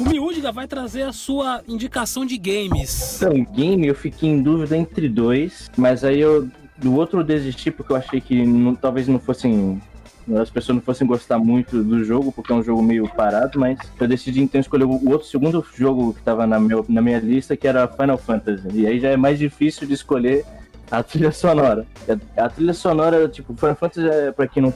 O 0.00 0.08
Miúdiga 0.08 0.52
vai 0.52 0.66
trazer 0.66 1.02
a 1.02 1.12
sua 1.12 1.62
indicação 1.68 2.24
de 2.24 2.38
games. 2.38 3.20
Então, 3.22 3.44
game 3.44 3.86
eu 3.86 3.94
fiquei 3.94 4.28
em 4.30 4.42
dúvida 4.42 4.76
entre 4.76 5.08
dois, 5.08 5.70
mas 5.76 6.02
aí 6.02 6.20
eu 6.20 6.48
do 6.82 6.94
outro 6.94 7.20
eu 7.20 7.24
desisti 7.24 7.70
porque 7.70 7.92
eu 7.92 7.96
achei 7.96 8.20
que 8.20 8.44
não- 8.44 8.74
talvez 8.74 9.06
não 9.08 9.18
fossem 9.18 9.80
as 10.40 10.50
pessoas 10.50 10.76
não 10.76 10.82
fossem 10.82 11.04
gostar 11.06 11.38
muito 11.38 11.82
do 11.82 12.04
jogo 12.04 12.30
porque 12.30 12.52
é 12.52 12.54
um 12.54 12.62
jogo 12.62 12.80
meio 12.80 13.08
parado, 13.08 13.58
mas 13.58 13.76
eu 14.00 14.06
decidi 14.06 14.40
então 14.40 14.60
escolher 14.60 14.84
o 14.84 15.10
outro 15.10 15.26
segundo 15.26 15.64
jogo 15.76 16.14
que 16.14 16.22
tava 16.22 16.46
na, 16.46 16.58
na 16.88 17.02
minha 17.02 17.18
lista 17.18 17.56
que 17.56 17.66
era 17.66 17.88
Final 17.88 18.16
Fantasy. 18.18 18.68
E 18.72 18.86
aí 18.86 19.00
já 19.00 19.08
é 19.08 19.16
mais 19.16 19.36
difícil 19.38 19.84
de 19.86 19.94
escolher 19.94 20.44
a 20.92 21.02
trilha 21.02 21.32
sonora. 21.32 21.86
A, 22.36 22.44
a 22.44 22.48
trilha 22.50 22.74
sonora, 22.74 23.26
tipo, 23.26 23.54
Final 23.56 23.74
Fantasy 23.74 24.06
é 24.06 24.30
pra 24.30 24.46
quem 24.46 24.62
não. 24.62 24.74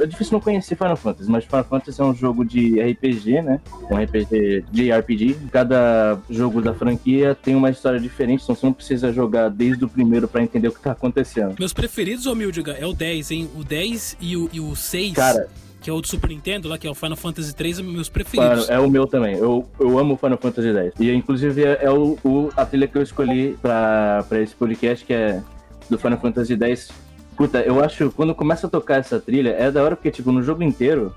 É 0.00 0.06
difícil 0.06 0.32
não 0.32 0.40
conhecer 0.40 0.74
Final 0.74 0.96
Fantasy, 0.96 1.30
mas 1.30 1.44
Final 1.44 1.64
Fantasy 1.64 2.00
é 2.00 2.04
um 2.04 2.14
jogo 2.14 2.46
de 2.46 2.80
RPG, 2.80 3.42
né? 3.42 3.60
Um 3.90 3.96
RPG 3.96 4.64
de 4.72 4.90
RPG. 4.90 5.36
Cada 5.52 6.18
jogo 6.30 6.62
da 6.62 6.72
franquia 6.72 7.34
tem 7.34 7.54
uma 7.54 7.68
história 7.68 8.00
diferente, 8.00 8.42
então 8.42 8.54
você 8.54 8.64
não 8.64 8.72
precisa 8.72 9.12
jogar 9.12 9.50
desde 9.50 9.84
o 9.84 9.88
primeiro 9.88 10.26
pra 10.26 10.42
entender 10.42 10.68
o 10.68 10.72
que 10.72 10.80
tá 10.80 10.92
acontecendo. 10.92 11.56
Meus 11.58 11.74
preferidos, 11.74 12.24
ô 12.24 12.34
Miúdiga, 12.34 12.72
é 12.72 12.86
o 12.86 12.94
10, 12.94 13.30
hein? 13.30 13.50
O 13.54 13.62
10 13.62 14.16
e 14.18 14.36
o, 14.38 14.48
e 14.50 14.60
o 14.60 14.74
6, 14.74 15.12
Cara, 15.12 15.46
que 15.80 15.88
é 15.88 15.92
o 15.92 16.00
do 16.00 16.06
Super 16.06 16.28
Nintendo, 16.28 16.68
lá 16.68 16.76
que 16.76 16.86
é 16.86 16.90
o 16.90 16.94
Final 16.94 17.16
Fantasy 17.16 17.54
3, 17.54 17.76
são 17.76 17.84
meus 17.84 18.08
preferidos. 18.08 18.68
é 18.68 18.78
o 18.78 18.88
meu 18.90 19.06
também. 19.06 19.36
Eu, 19.36 19.66
eu 19.78 19.98
amo 19.98 20.16
Final 20.16 20.38
Fantasy 20.38 20.68
X. 20.76 20.92
E 21.00 21.10
inclusive 21.12 21.64
é, 21.64 21.78
é 21.82 21.90
o, 21.90 22.18
o- 22.24 22.50
a 22.56 22.66
trilha 22.66 22.86
que 22.86 22.96
eu 22.98 23.02
escolhi 23.02 23.56
pra, 23.62 24.24
pra 24.28 24.40
esse 24.40 24.54
podcast, 24.54 25.04
que 25.04 25.12
é 25.14 25.42
do 25.88 25.98
Final 25.98 26.18
Fantasy 26.20 26.54
X. 26.62 26.90
Puta, 27.36 27.60
eu 27.60 27.82
acho 27.82 28.10
quando 28.10 28.34
começa 28.34 28.66
a 28.66 28.70
tocar 28.70 28.96
essa 28.96 29.18
trilha, 29.18 29.50
é 29.58 29.70
da 29.70 29.82
hora 29.82 29.96
porque, 29.96 30.10
tipo, 30.10 30.30
no 30.30 30.42
jogo 30.42 30.62
inteiro, 30.62 31.14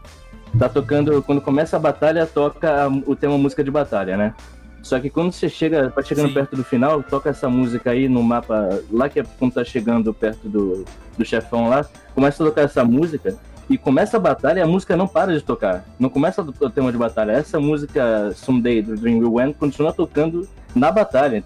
tá 0.57 0.69
tocando. 0.69 1.21
Quando 1.23 1.41
começa 1.41 1.75
a 1.75 1.79
batalha, 1.79 2.25
toca 2.25 2.85
a- 2.85 2.87
o 2.87 3.15
tema 3.15 3.37
música 3.37 3.63
de 3.63 3.69
batalha, 3.71 4.15
né? 4.15 4.33
Só 4.81 4.99
que 4.99 5.09
quando 5.09 5.31
você 5.31 5.47
chega, 5.49 5.89
vai 5.95 6.03
chegando 6.03 6.27
Sim. 6.29 6.33
perto 6.33 6.55
do 6.57 6.63
final, 6.63 7.01
toca 7.03 7.29
essa 7.29 7.49
música 7.49 7.91
aí 7.91 8.07
no 8.09 8.21
mapa, 8.21 8.81
lá 8.91 9.07
que 9.09 9.19
é 9.19 9.23
quando 9.39 9.53
tá 9.53 9.63
chegando 9.63 10.13
perto 10.13 10.47
do, 10.49 10.83
do 11.17 11.23
chefão 11.25 11.69
lá, 11.69 11.85
começa 12.13 12.43
a 12.43 12.47
tocar 12.47 12.61
essa 12.63 12.83
música 12.83 13.37
e 13.73 13.77
começa 13.77 14.17
a 14.17 14.19
batalha 14.19 14.59
e 14.59 14.61
a 14.61 14.67
música 14.67 14.95
não 14.95 15.07
para 15.07 15.33
de 15.33 15.41
tocar. 15.41 15.83
Não 15.99 16.07
começa 16.07 16.43
o 16.43 16.69
tema 16.69 16.91
de 16.91 16.97
batalha. 16.97 17.31
Essa 17.31 17.59
música 17.59 18.31
Someday 18.35 18.83
do 18.83 18.95
Dream 18.95 19.17
Will 19.17 19.41
End 19.41 19.55
continua 19.55 19.91
tocando 19.91 20.47
na 20.75 20.91
batalha. 20.91 21.43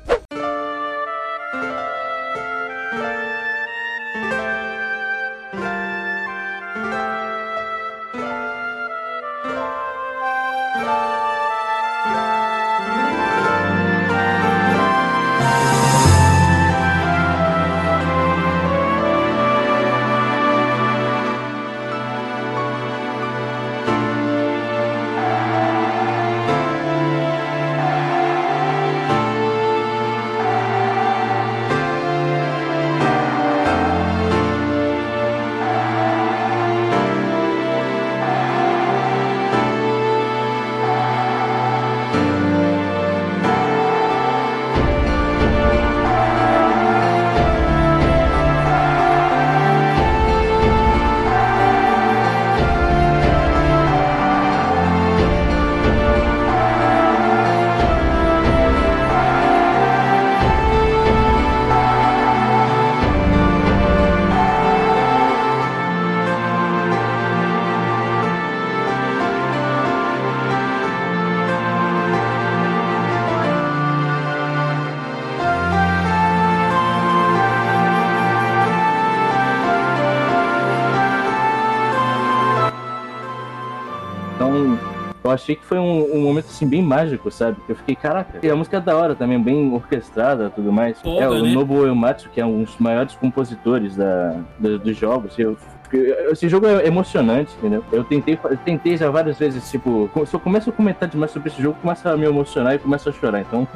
Achei 85.47 85.55
que 85.55 85.65
foi 85.65 85.79
um, 85.79 86.15
um 86.17 86.21
momento 86.21 86.45
assim 86.47 86.67
bem 86.67 86.81
mágico, 86.81 87.31
sabe? 87.31 87.57
Eu 87.69 87.75
fiquei, 87.75 87.95
caraca. 87.95 88.39
E 88.43 88.49
a 88.49 88.55
música 88.55 88.77
é 88.77 88.81
da 88.81 88.95
hora 88.97 89.15
também, 89.15 89.41
bem 89.41 89.73
orquestrada 89.73 90.47
e 90.47 90.49
tudo 90.49 90.71
mais. 90.73 90.97
É, 91.05 91.27
o 91.29 91.43
né? 91.43 91.51
Nobuo 91.53 91.83
Uematsu, 91.83 92.29
que 92.29 92.41
é 92.41 92.45
um 92.45 92.63
dos 92.63 92.77
maiores 92.77 93.15
compositores 93.15 93.95
da, 93.95 94.35
da- 94.59 94.77
dos 94.77 94.97
jogos. 94.97 95.39
Eu 95.39 95.57
Porque 95.89 96.15
Esse 96.31 96.49
jogo 96.49 96.67
é 96.67 96.85
emocionante, 96.85 97.51
entendeu? 97.57 97.83
Eu 97.91 98.03
tentei, 98.03 98.37
eu 98.43 98.57
tentei 98.57 98.97
já 98.97 99.09
várias 99.09 99.37
vezes, 99.37 99.69
tipo, 99.69 100.09
se 100.25 100.33
eu 100.33 100.39
começo 100.39 100.69
a 100.69 100.73
comentar 100.73 101.07
demais 101.07 101.31
sobre 101.31 101.49
esse 101.49 101.61
jogo, 101.61 101.77
começa 101.81 102.11
a 102.11 102.17
me 102.17 102.25
emocionar 102.25 102.75
e 102.75 102.79
começa 102.79 103.09
a 103.09 103.13
chorar. 103.13 103.41
Então, 103.41 103.67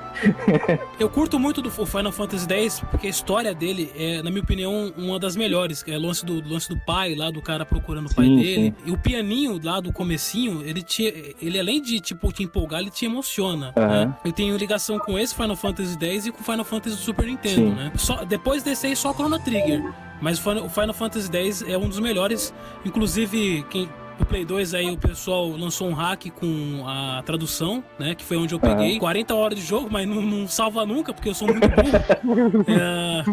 Eu 1.00 1.10
curto 1.10 1.40
muito 1.40 1.62
do 1.62 1.70
Final 1.70 2.12
Fantasy 2.12 2.48
X 2.52 2.82
porque 2.92 3.08
a 3.08 3.10
história 3.10 3.54
dele 3.54 3.92
é, 3.96 4.22
na 4.22 4.30
minha 4.30 4.42
opinião, 4.42 4.94
uma 4.98 5.20
das 5.20 5.36
melhores. 5.36 5.84
É 5.88 5.98
o 5.98 6.02
lance 6.02 6.26
do, 6.26 6.42
lance 6.48 6.70
do 6.70 6.78
pai 6.78 7.16
lá, 7.16 7.32
do 7.32 7.42
cara 7.42 7.66
procurando 7.66 8.10
o 8.10 8.16
pai 8.16 8.26
Sim, 8.26 8.36
dele. 8.38 8.76
E 8.86 8.92
o 8.92 8.98
pianinho 8.98 9.60
lá 9.64 9.80
do 9.80 9.92
comecinho, 9.92 10.62
ele 10.66 10.82
te, 10.82 11.36
ele 11.42 11.60
além 11.60 11.82
de 11.82 12.00
tipo 12.00 12.32
te 12.32 12.44
empolgar, 12.44 12.82
ele 12.82 12.90
te 12.90 13.06
emociona. 13.06 13.74
Aham. 13.76 14.06
Né? 14.06 14.16
Eu 14.26 14.32
tenho 14.32 14.58
ligação 14.58 15.00
com 15.00 15.18
esse 15.18 15.34
Final 15.36 15.56
Fantasy 15.56 15.98
X 16.00 16.26
e 16.28 16.32
com 16.32 16.42
o 16.42 16.44
Final 16.44 16.66
Fantasy 16.66 16.96
do 16.96 17.02
Super 17.02 17.26
Nintendo, 17.26 17.56
Sim. 17.56 17.70
né? 17.74 17.92
Só, 17.96 18.24
depois 18.24 18.64
desse 18.64 18.88
aí, 18.88 18.96
só 18.96 19.14
Chrono 19.14 19.40
Trigger. 19.40 19.82
Mas 20.22 20.46
o 20.46 20.52
o 20.52 20.70
Final 20.70 20.94
Fantasy 20.94 21.30
X 21.36 21.64
é 21.64 21.78
um 21.78 21.90
dos 21.90 22.00
melhores. 22.02 22.54
Inclusive, 22.86 23.66
quem. 23.70 23.90
O 24.20 24.26
Play 24.26 24.46
2 24.46 24.76
aí 24.76 24.92
o 24.92 24.98
pessoal 24.98 25.48
lançou 25.50 25.88
um 25.88 25.94
hack 25.94 26.28
com 26.40 26.84
a 26.86 27.24
tradução, 27.26 27.84
né? 27.98 28.14
Que 28.14 28.24
foi 28.24 28.38
onde 28.38 28.54
eu 28.54 28.60
peguei. 28.60 29.00
40 29.00 29.34
horas 29.34 29.58
de 29.58 29.66
jogo, 29.66 29.88
mas 29.90 30.08
não, 30.08 30.22
não 30.22 30.48
salva 30.48 30.86
nunca, 30.86 31.12
porque 31.12 31.30
eu 31.30 31.34
sou 31.34 31.48
muito 31.48 31.68
burro. 31.68 32.62
É, 32.70 33.24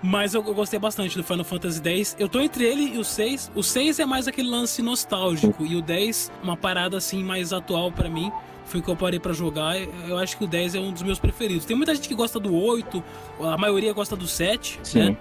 mas 0.00 0.34
eu, 0.34 0.44
eu 0.46 0.54
gostei 0.54 0.78
bastante 0.78 1.16
do 1.16 1.24
Final 1.24 1.44
Fantasy 1.44 1.82
X. 1.82 2.16
Eu 2.20 2.28
tô 2.28 2.40
entre 2.40 2.64
ele 2.64 2.94
e 2.94 2.98
o 2.98 3.04
6. 3.04 3.50
O 3.52 3.64
6 3.64 3.98
é 3.98 4.06
mais 4.06 4.28
aquele 4.28 4.48
lance 4.48 4.80
nostálgico. 4.80 5.66
E 5.66 5.74
o 5.74 5.82
10, 5.82 6.30
uma 6.40 6.56
parada 6.56 6.96
assim 6.96 7.24
mais 7.24 7.52
atual 7.52 7.90
pra 7.90 8.08
mim. 8.08 8.30
Foi 8.66 8.78
o 8.78 8.82
que 8.82 8.90
eu 8.90 8.96
parei 8.96 9.18
pra 9.18 9.32
jogar. 9.32 9.76
Eu 10.06 10.18
acho 10.18 10.36
que 10.36 10.44
o 10.44 10.46
10 10.46 10.76
é 10.76 10.78
um 10.78 10.92
dos 10.92 11.02
meus 11.02 11.18
preferidos. 11.18 11.64
Tem 11.64 11.76
muita 11.76 11.92
gente 11.94 12.06
que 12.06 12.14
gosta 12.14 12.38
do 12.38 12.54
8, 12.54 13.02
a 13.40 13.56
maioria 13.56 13.92
gosta 13.92 14.14
do 14.14 14.28
7, 14.28 14.78
Sim. 14.84 14.98
né? 15.00 15.16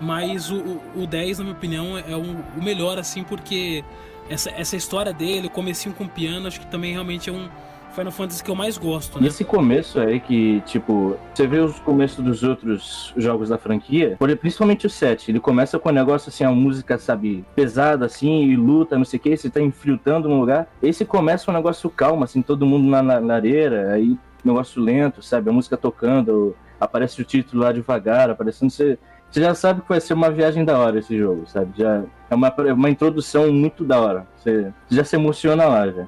Mas 0.00 0.50
o, 0.50 0.56
o, 0.56 1.02
o 1.02 1.06
10, 1.06 1.38
na 1.38 1.44
minha 1.44 1.56
opinião, 1.56 1.98
é 1.98 2.16
o, 2.16 2.36
o 2.58 2.62
melhor, 2.62 2.98
assim, 2.98 3.22
porque 3.22 3.84
essa, 4.28 4.50
essa 4.50 4.76
história 4.76 5.12
dele, 5.12 5.48
comecinho 5.48 5.94
com 5.94 6.06
piano, 6.06 6.46
acho 6.46 6.60
que 6.60 6.66
também 6.66 6.92
realmente 6.92 7.30
é 7.30 7.32
um 7.32 7.48
Final 7.94 8.10
Fantasy 8.10 8.42
que 8.42 8.50
eu 8.50 8.56
mais 8.56 8.76
gosto, 8.76 9.18
né? 9.18 9.26
Nesse 9.26 9.44
começo 9.44 10.00
aí 10.00 10.18
que, 10.18 10.60
tipo, 10.66 11.16
você 11.32 11.46
vê 11.46 11.60
os 11.60 11.78
começos 11.78 12.24
dos 12.24 12.42
outros 12.42 13.14
jogos 13.16 13.50
da 13.50 13.56
franquia, 13.56 14.18
principalmente 14.40 14.86
o 14.86 14.90
7, 14.90 15.30
ele 15.30 15.38
começa 15.38 15.78
com 15.78 15.90
um 15.90 15.92
negócio 15.92 16.28
assim, 16.28 16.42
a 16.42 16.50
música, 16.50 16.98
sabe, 16.98 17.44
pesada 17.54 18.04
assim, 18.06 18.46
e 18.46 18.56
luta, 18.56 18.98
não 18.98 19.04
sei 19.04 19.18
o 19.18 19.22
que, 19.22 19.36
você 19.36 19.48
tá 19.48 19.60
infiltrando 19.60 20.28
num 20.28 20.40
lugar. 20.40 20.66
Esse 20.82 21.04
começa 21.04 21.50
um 21.50 21.54
negócio 21.54 21.88
calmo, 21.88 22.24
assim, 22.24 22.42
todo 22.42 22.66
mundo 22.66 22.88
na 22.88 23.00
na 23.00 23.18
lareira, 23.20 23.92
aí 23.92 24.18
negócio 24.44 24.82
lento, 24.82 25.22
sabe, 25.22 25.48
a 25.48 25.52
música 25.52 25.76
tocando, 25.76 26.54
aparece 26.78 27.20
o 27.20 27.24
título 27.24 27.62
lá 27.62 27.72
devagar, 27.72 28.28
aparecendo, 28.28 28.70
você, 28.70 28.98
você 29.34 29.40
já 29.40 29.54
sabe 29.54 29.82
que 29.82 29.88
vai 29.88 30.00
ser 30.00 30.14
uma 30.14 30.30
viagem 30.30 30.64
da 30.64 30.78
hora 30.78 31.00
esse 31.00 31.18
jogo, 31.18 31.42
sabe, 31.46 31.72
já 31.76 32.04
é 32.30 32.34
uma, 32.34 32.54
é 32.66 32.72
uma 32.72 32.88
introdução 32.88 33.52
muito 33.52 33.82
da 33.84 34.00
hora, 34.00 34.26
você 34.38 34.72
já 34.88 35.02
se 35.02 35.16
emociona 35.16 35.64
lá, 35.66 35.88
já. 35.90 36.06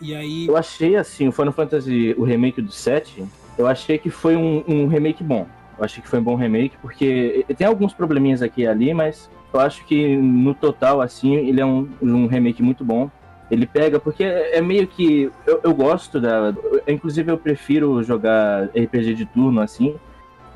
E 0.00 0.14
aí, 0.14 0.46
Eu 0.48 0.56
achei 0.56 0.96
assim, 0.96 1.28
o 1.28 1.32
Final 1.32 1.52
Fantasy, 1.52 2.12
o 2.18 2.24
remake 2.24 2.60
do 2.60 2.72
7, 2.72 3.24
eu 3.56 3.68
achei 3.68 3.98
que 3.98 4.10
foi 4.10 4.36
um, 4.36 4.64
um 4.66 4.86
remake 4.88 5.22
bom. 5.22 5.46
Eu 5.78 5.84
achei 5.84 6.02
que 6.02 6.08
foi 6.08 6.18
um 6.18 6.24
bom 6.24 6.34
remake, 6.34 6.76
porque 6.82 7.46
tem 7.56 7.66
alguns 7.66 7.94
probleminhas 7.94 8.42
aqui 8.42 8.62
e 8.62 8.66
ali, 8.66 8.92
mas 8.92 9.30
eu 9.54 9.60
acho 9.60 9.84
que 9.86 10.16
no 10.16 10.52
total, 10.54 11.00
assim, 11.00 11.36
ele 11.36 11.60
é 11.60 11.64
um, 11.64 11.88
um 12.02 12.26
remake 12.26 12.62
muito 12.62 12.84
bom. 12.84 13.08
Ele 13.50 13.64
pega, 13.64 14.00
porque 14.00 14.24
é 14.24 14.60
meio 14.60 14.88
que. 14.88 15.30
Eu, 15.46 15.60
eu 15.62 15.72
gosto 15.72 16.20
da. 16.20 16.52
eu- 16.64 16.82
inclusive, 16.88 17.30
eu 17.30 17.38
prefiro 17.38 18.02
jogar 18.02 18.64
RPG 18.74 19.14
de 19.14 19.24
turno 19.24 19.60
assim, 19.60 19.94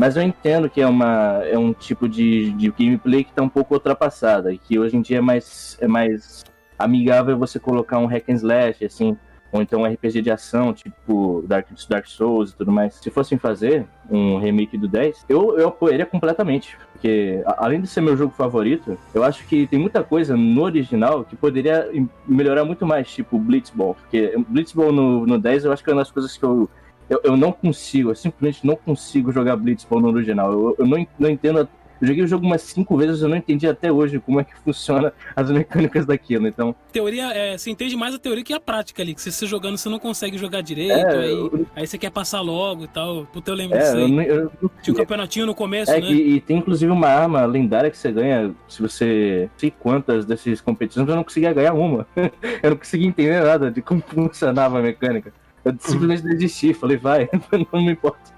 mas 0.00 0.16
eu 0.16 0.22
entendo 0.22 0.70
que 0.70 0.80
é, 0.80 0.86
uma, 0.86 1.42
é 1.44 1.58
um 1.58 1.74
tipo 1.74 2.08
de, 2.08 2.52
de 2.52 2.70
gameplay 2.70 3.22
que 3.22 3.34
tá 3.34 3.42
um 3.42 3.50
pouco 3.50 3.74
ultrapassada, 3.74 4.50
e 4.50 4.56
que 4.56 4.78
hoje 4.78 4.96
em 4.96 5.02
dia 5.02 5.18
é 5.18 5.20
mais, 5.20 5.76
é 5.78 5.86
mais 5.86 6.42
amigável 6.78 7.36
você 7.36 7.58
colocar 7.58 7.98
um 7.98 8.06
hack 8.06 8.26
and 8.30 8.36
slash, 8.36 8.82
assim, 8.82 9.14
ou 9.52 9.60
então 9.60 9.82
um 9.82 9.84
RPG 9.84 10.22
de 10.22 10.30
ação, 10.30 10.72
tipo 10.72 11.44
Dark, 11.46 11.66
Dark 11.86 12.06
Souls 12.06 12.50
e 12.52 12.56
tudo 12.56 12.72
mais. 12.72 12.94
Se 12.94 13.10
fossem 13.10 13.36
fazer 13.36 13.84
um 14.10 14.38
remake 14.38 14.78
do 14.78 14.88
10, 14.88 15.26
eu, 15.28 15.58
eu 15.58 15.68
apoiaria 15.68 16.06
completamente. 16.06 16.78
Porque, 16.92 17.42
a- 17.44 17.66
além 17.66 17.82
de 17.82 17.86
ser 17.88 18.00
meu 18.00 18.16
jogo 18.16 18.32
favorito, 18.32 18.96
eu 19.12 19.22
acho 19.22 19.44
que 19.46 19.66
tem 19.66 19.78
muita 19.78 20.02
coisa 20.02 20.34
no 20.34 20.62
original 20.62 21.24
que 21.24 21.36
poderia 21.36 21.90
melhorar 22.26 22.64
muito 22.64 22.86
mais, 22.86 23.10
tipo 23.12 23.38
Blitzball. 23.38 23.94
Porque 23.96 24.34
Blitzball 24.48 24.92
no, 24.92 25.26
no 25.26 25.36
10 25.38 25.64
eu 25.66 25.72
acho 25.72 25.82
que 25.84 25.90
é 25.90 25.92
uma 25.92 26.00
das 26.00 26.10
coisas 26.12 26.36
que 26.38 26.44
eu, 26.44 26.70
eu, 27.10 27.20
eu 27.24 27.36
não 27.36 27.50
consigo, 27.52 28.10
eu 28.10 28.14
simplesmente 28.14 28.64
não 28.66 28.76
consigo 28.76 29.32
jogar 29.32 29.56
Blitzball 29.56 30.00
no 30.00 30.08
original. 30.08 30.52
Eu, 30.52 30.76
eu 30.78 30.86
não, 30.86 31.04
não 31.18 31.28
entendo. 31.28 31.58
Eu 31.58 31.68
joguei 32.08 32.24
o 32.24 32.26
jogo 32.26 32.46
umas 32.46 32.62
cinco 32.62 32.96
vezes, 32.96 33.20
eu 33.20 33.28
não 33.28 33.36
entendi 33.36 33.66
até 33.66 33.92
hoje 33.92 34.18
como 34.20 34.40
é 34.40 34.44
que 34.44 34.54
funciona 34.64 35.12
as 35.36 35.50
mecânicas 35.50 36.06
daquilo. 36.06 36.46
Então, 36.46 36.74
teoria, 36.90 37.30
é, 37.34 37.58
você 37.58 37.70
entende 37.70 37.94
mais 37.94 38.14
a 38.14 38.18
teoria 38.18 38.42
que 38.42 38.54
a 38.54 38.60
prática 38.60 39.02
ali, 39.02 39.14
que 39.14 39.20
você, 39.20 39.30
você 39.30 39.44
jogando, 39.44 39.76
você 39.76 39.88
não 39.90 39.98
consegue 39.98 40.38
jogar 40.38 40.62
direito, 40.62 40.94
É, 40.94 41.18
aí, 41.18 41.30
eu- 41.30 41.66
aí 41.76 41.86
você 41.86 41.98
quer 41.98 42.10
passar 42.10 42.40
logo 42.40 42.84
e 42.84 42.88
tal. 42.88 43.26
Puta, 43.26 43.50
eu 43.50 43.54
lembro 43.54 43.76
é, 43.76 43.80
disso 43.80 43.96
eu, 43.98 44.04
aí. 44.06 44.12
não- 44.12 44.22
eu 44.22 44.52
não 44.62 44.70
Tinha 44.82 44.94
um 44.94 44.96
campeonatinho 44.96 45.44
no 45.44 45.54
começo, 45.54 45.90
É, 45.92 46.00
né? 46.00 46.06
que, 46.06 46.14
e 46.14 46.40
tem 46.40 46.56
inclusive 46.56 46.90
uma 46.90 47.08
arma 47.08 47.44
lendária 47.44 47.90
que 47.90 47.98
você 47.98 48.10
ganha 48.10 48.54
se 48.66 48.80
você. 48.80 49.48
Não 49.52 49.58
sei 49.58 49.70
quantas 49.70 50.24
dessas 50.24 50.60
competições, 50.62 51.06
eu 51.06 51.16
não 51.16 51.24
conseguia 51.24 51.52
ganhar 51.52 51.74
uma. 51.74 52.06
eu 52.62 52.70
não 52.70 52.76
conseguia 52.78 53.08
entender 53.08 53.42
nada 53.42 53.70
de 53.70 53.82
como 53.82 54.00
funcionava 54.00 54.78
a 54.78 54.82
mecânica. 54.82 55.34
Eu 55.64 55.74
simplesmente 55.78 56.22
desisti, 56.22 56.72
falei, 56.72 56.96
vai, 56.96 57.28
não 57.72 57.82
me 57.82 57.92
importa. 57.92 58.32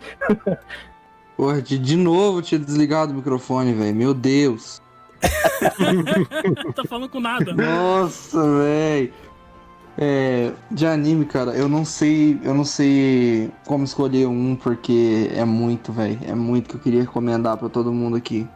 Porra, 1.36 1.62
de, 1.62 1.78
de 1.78 1.96
novo 1.96 2.42
tinha 2.42 2.58
desligado 2.58 3.12
o 3.12 3.16
microfone, 3.16 3.72
velho. 3.72 3.94
Meu 3.94 4.14
Deus. 4.14 4.82
Não 6.64 6.72
tá 6.72 6.82
falando 6.84 7.08
com 7.08 7.20
nada. 7.20 7.54
Nossa, 7.54 8.42
velho. 8.58 9.12
É, 9.96 10.52
de 10.70 10.86
anime, 10.86 11.26
cara, 11.26 11.52
eu 11.52 11.68
não 11.68 11.84
sei, 11.84 12.40
eu 12.42 12.54
não 12.54 12.64
sei 12.64 13.50
como 13.66 13.84
escolher 13.84 14.26
um 14.26 14.56
porque 14.56 15.30
é 15.34 15.44
muito, 15.44 15.92
velho, 15.92 16.18
é 16.22 16.34
muito 16.34 16.70
que 16.70 16.76
eu 16.76 16.80
queria 16.80 17.00
recomendar 17.02 17.58
pra 17.58 17.68
todo 17.68 17.92
mundo 17.92 18.16
aqui. 18.16 18.48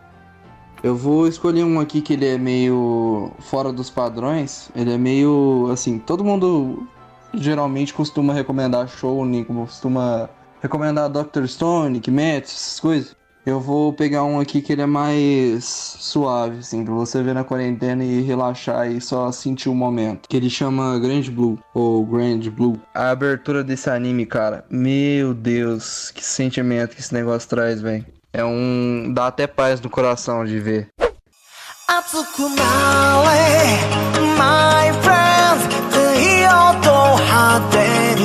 Eu 0.83 0.97
vou 0.97 1.29
escolher 1.29 1.63
um 1.65 1.79
aqui 1.79 2.01
que 2.01 2.15
ele 2.15 2.27
é 2.27 2.39
meio 2.39 3.31
fora 3.39 3.71
dos 3.71 3.91
padrões, 3.91 4.71
ele 4.75 4.93
é 4.93 4.97
meio 4.97 5.69
assim, 5.71 5.99
todo 5.99 6.25
mundo 6.25 6.89
geralmente 7.35 7.93
costuma 7.93 8.33
recomendar 8.33 8.89
Shonen, 8.89 9.41
né, 9.41 9.47
costuma 9.47 10.29
recomendar 10.61 11.09
Doctor 11.09 11.47
Stone, 11.47 12.01
Kimetsu, 12.01 12.55
essas 12.55 12.81
coisas. 12.81 13.17
Eu 13.47 13.61
vou 13.61 13.93
pegar 13.93 14.25
um 14.25 14.41
aqui 14.41 14.61
que 14.61 14.73
ele 14.73 14.83
é 14.83 14.87
mais 14.87 15.65
suave, 15.65 16.59
assim, 16.59 16.85
pra 16.85 16.93
você 16.93 17.23
ver 17.23 17.33
na 17.33 17.45
quarentena 17.45 18.03
e 18.03 18.21
relaxar 18.21 18.91
e 18.91 19.01
só 19.01 19.31
sentir 19.31 19.69
o 19.69 19.75
momento. 19.75 20.29
Que 20.29 20.37
ele 20.37 20.51
chama 20.51 20.99
Grand 20.99 21.23
Blue, 21.31 21.57
ou 21.73 22.05
Grand 22.05 22.41
Blue. 22.51 22.81
A 22.93 23.11
abertura 23.11 23.63
desse 23.63 23.89
anime, 23.89 24.27
cara, 24.27 24.65
meu 24.69 25.33
Deus, 25.33 26.11
que 26.11 26.25
sentimento 26.25 26.97
que 26.97 27.01
esse 27.01 27.15
negócio 27.15 27.49
traz, 27.49 27.81
velho. 27.81 28.05
É 28.33 28.45
um. 28.45 29.13
dá 29.15 29.29
até 29.29 29.47
paz 29.47 29.81
no 29.81 29.89
coração 29.89 30.45
de 30.45 30.59
ver. 30.59 30.89
Atsukunae, 31.89 32.57
my 34.35 35.03
friend. 35.03 35.26
Day. 37.59 38.16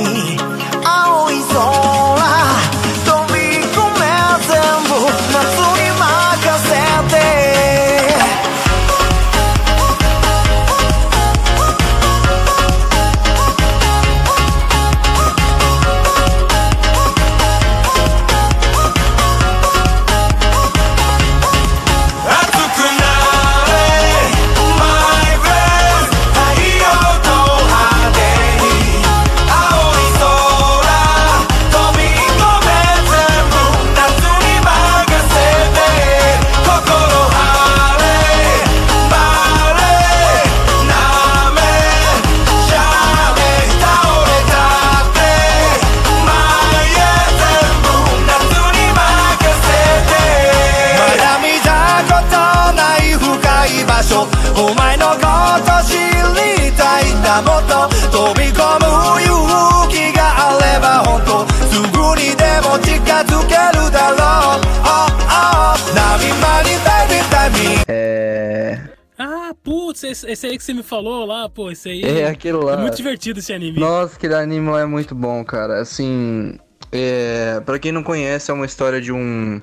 Esse, 70.06 70.30
esse- 70.30 70.46
aí 70.46 70.56
que 70.58 70.64
você 70.64 70.72
me 70.74 70.82
falou 70.82 71.24
lá, 71.26 71.48
pô, 71.48 71.70
esse 71.70 71.88
aí. 71.88 72.02
É 72.02 72.28
aquele 72.28 72.56
lá. 72.58 72.74
É 72.74 72.76
muito 72.76 72.96
divertido 72.96 73.38
esse 73.40 73.52
anime. 73.52 73.78
Nossa, 73.80 74.16
aquele 74.16 74.34
anime 74.34 74.68
lá 74.70 74.80
é 74.80 74.86
muito 74.86 75.14
bom, 75.14 75.44
cara. 75.44 75.80
Assim, 75.80 76.58
é, 76.90 77.60
para 77.64 77.78
quem 77.78 77.92
não 77.92 78.02
conhece, 78.02 78.50
é 78.50 78.54
uma 78.54 78.66
história 78.66 79.00
de 79.00 79.12
um 79.12 79.60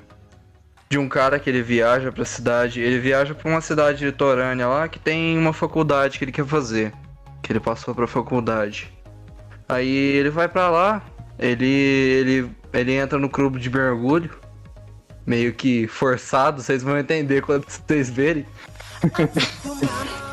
de 0.88 0.98
um 0.98 1.08
cara 1.08 1.38
que 1.38 1.48
ele 1.48 1.62
viaja 1.62 2.10
pra 2.10 2.24
cidade, 2.24 2.80
ele 2.80 2.98
viaja 2.98 3.32
pra 3.32 3.48
uma 3.48 3.60
cidade 3.60 4.04
litorânea 4.04 4.66
lá 4.66 4.88
que 4.88 4.98
tem 4.98 5.38
uma 5.38 5.52
faculdade 5.52 6.18
que 6.18 6.24
ele 6.24 6.32
quer 6.32 6.44
fazer, 6.44 6.92
que 7.42 7.52
ele 7.52 7.60
passou 7.60 7.94
pra 7.94 8.08
faculdade. 8.08 8.92
Aí 9.68 9.88
ele 9.88 10.30
vai 10.30 10.48
pra 10.48 10.68
lá, 10.68 11.00
ele 11.38 11.64
ele 11.64 12.50
ele 12.72 12.92
entra 12.94 13.20
no 13.20 13.28
clube 13.28 13.60
de 13.60 13.70
mergulho, 13.70 14.30
meio 15.24 15.52
que 15.52 15.86
forçado, 15.86 16.60
vocês 16.60 16.82
vão 16.82 16.98
entender 16.98 17.40
quando 17.42 17.64
vocês 17.68 18.10
verem. 18.10 18.44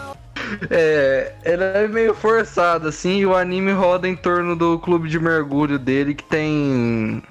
É, 0.70 1.34
ele 1.44 1.64
é 1.64 1.88
meio 1.88 2.14
forçado, 2.14 2.88
assim, 2.88 3.18
e 3.20 3.26
o 3.26 3.36
anime 3.36 3.72
roda 3.72 4.08
em 4.08 4.16
torno 4.16 4.56
do 4.56 4.80
clube 4.80 5.10
de 5.10 5.20
mergulho 5.20 5.78
dele, 5.80 6.14
que 6.14 6.24
tem. 6.24 7.22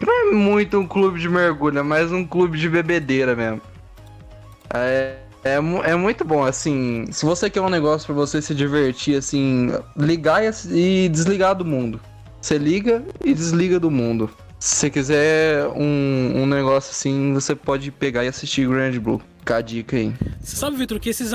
Não 0.00 0.12
é 0.12 0.32
muito 0.32 0.78
um 0.78 0.86
clube 0.86 1.18
de 1.20 1.28
mergulho, 1.28 1.78
é 1.78 1.82
mais 1.82 2.12
um 2.12 2.24
clube 2.26 2.58
de 2.58 2.68
bebedeira 2.68 3.34
mesmo. 3.34 3.60
É, 4.72 5.16
é, 5.44 5.60
mu- 5.60 5.82
é 5.82 5.94
muito 5.94 6.24
bom, 6.24 6.44
assim. 6.44 7.06
Se 7.12 7.24
você 7.24 7.48
quer 7.48 7.60
um 7.60 7.70
negócio 7.70 8.06
pra 8.06 8.14
você 8.14 8.42
se 8.42 8.54
divertir, 8.54 9.16
assim, 9.16 9.72
ligar 9.96 10.42
e, 10.44 10.50
e 11.04 11.08
desligar 11.08 11.54
do 11.54 11.64
mundo. 11.64 12.00
Você 12.40 12.58
liga 12.58 13.02
e 13.24 13.32
desliga 13.32 13.80
do 13.80 13.90
mundo. 13.90 14.28
Se 14.58 14.76
você 14.76 14.90
quiser 14.90 15.66
um, 15.68 16.42
um 16.42 16.46
negócio 16.46 16.90
assim, 16.90 17.32
você 17.32 17.54
pode 17.54 17.90
pegar 17.90 18.24
e 18.24 18.28
assistir 18.28 18.68
Grand 18.68 18.98
Blue. 18.98 19.20
Fica 19.38 19.56
a 19.56 19.60
dica 19.60 19.96
aí. 19.96 20.12
Você 20.42 20.56
sabe, 20.56 20.76
Vitor, 20.76 20.98
que 20.98 21.10
esses, 21.10 21.32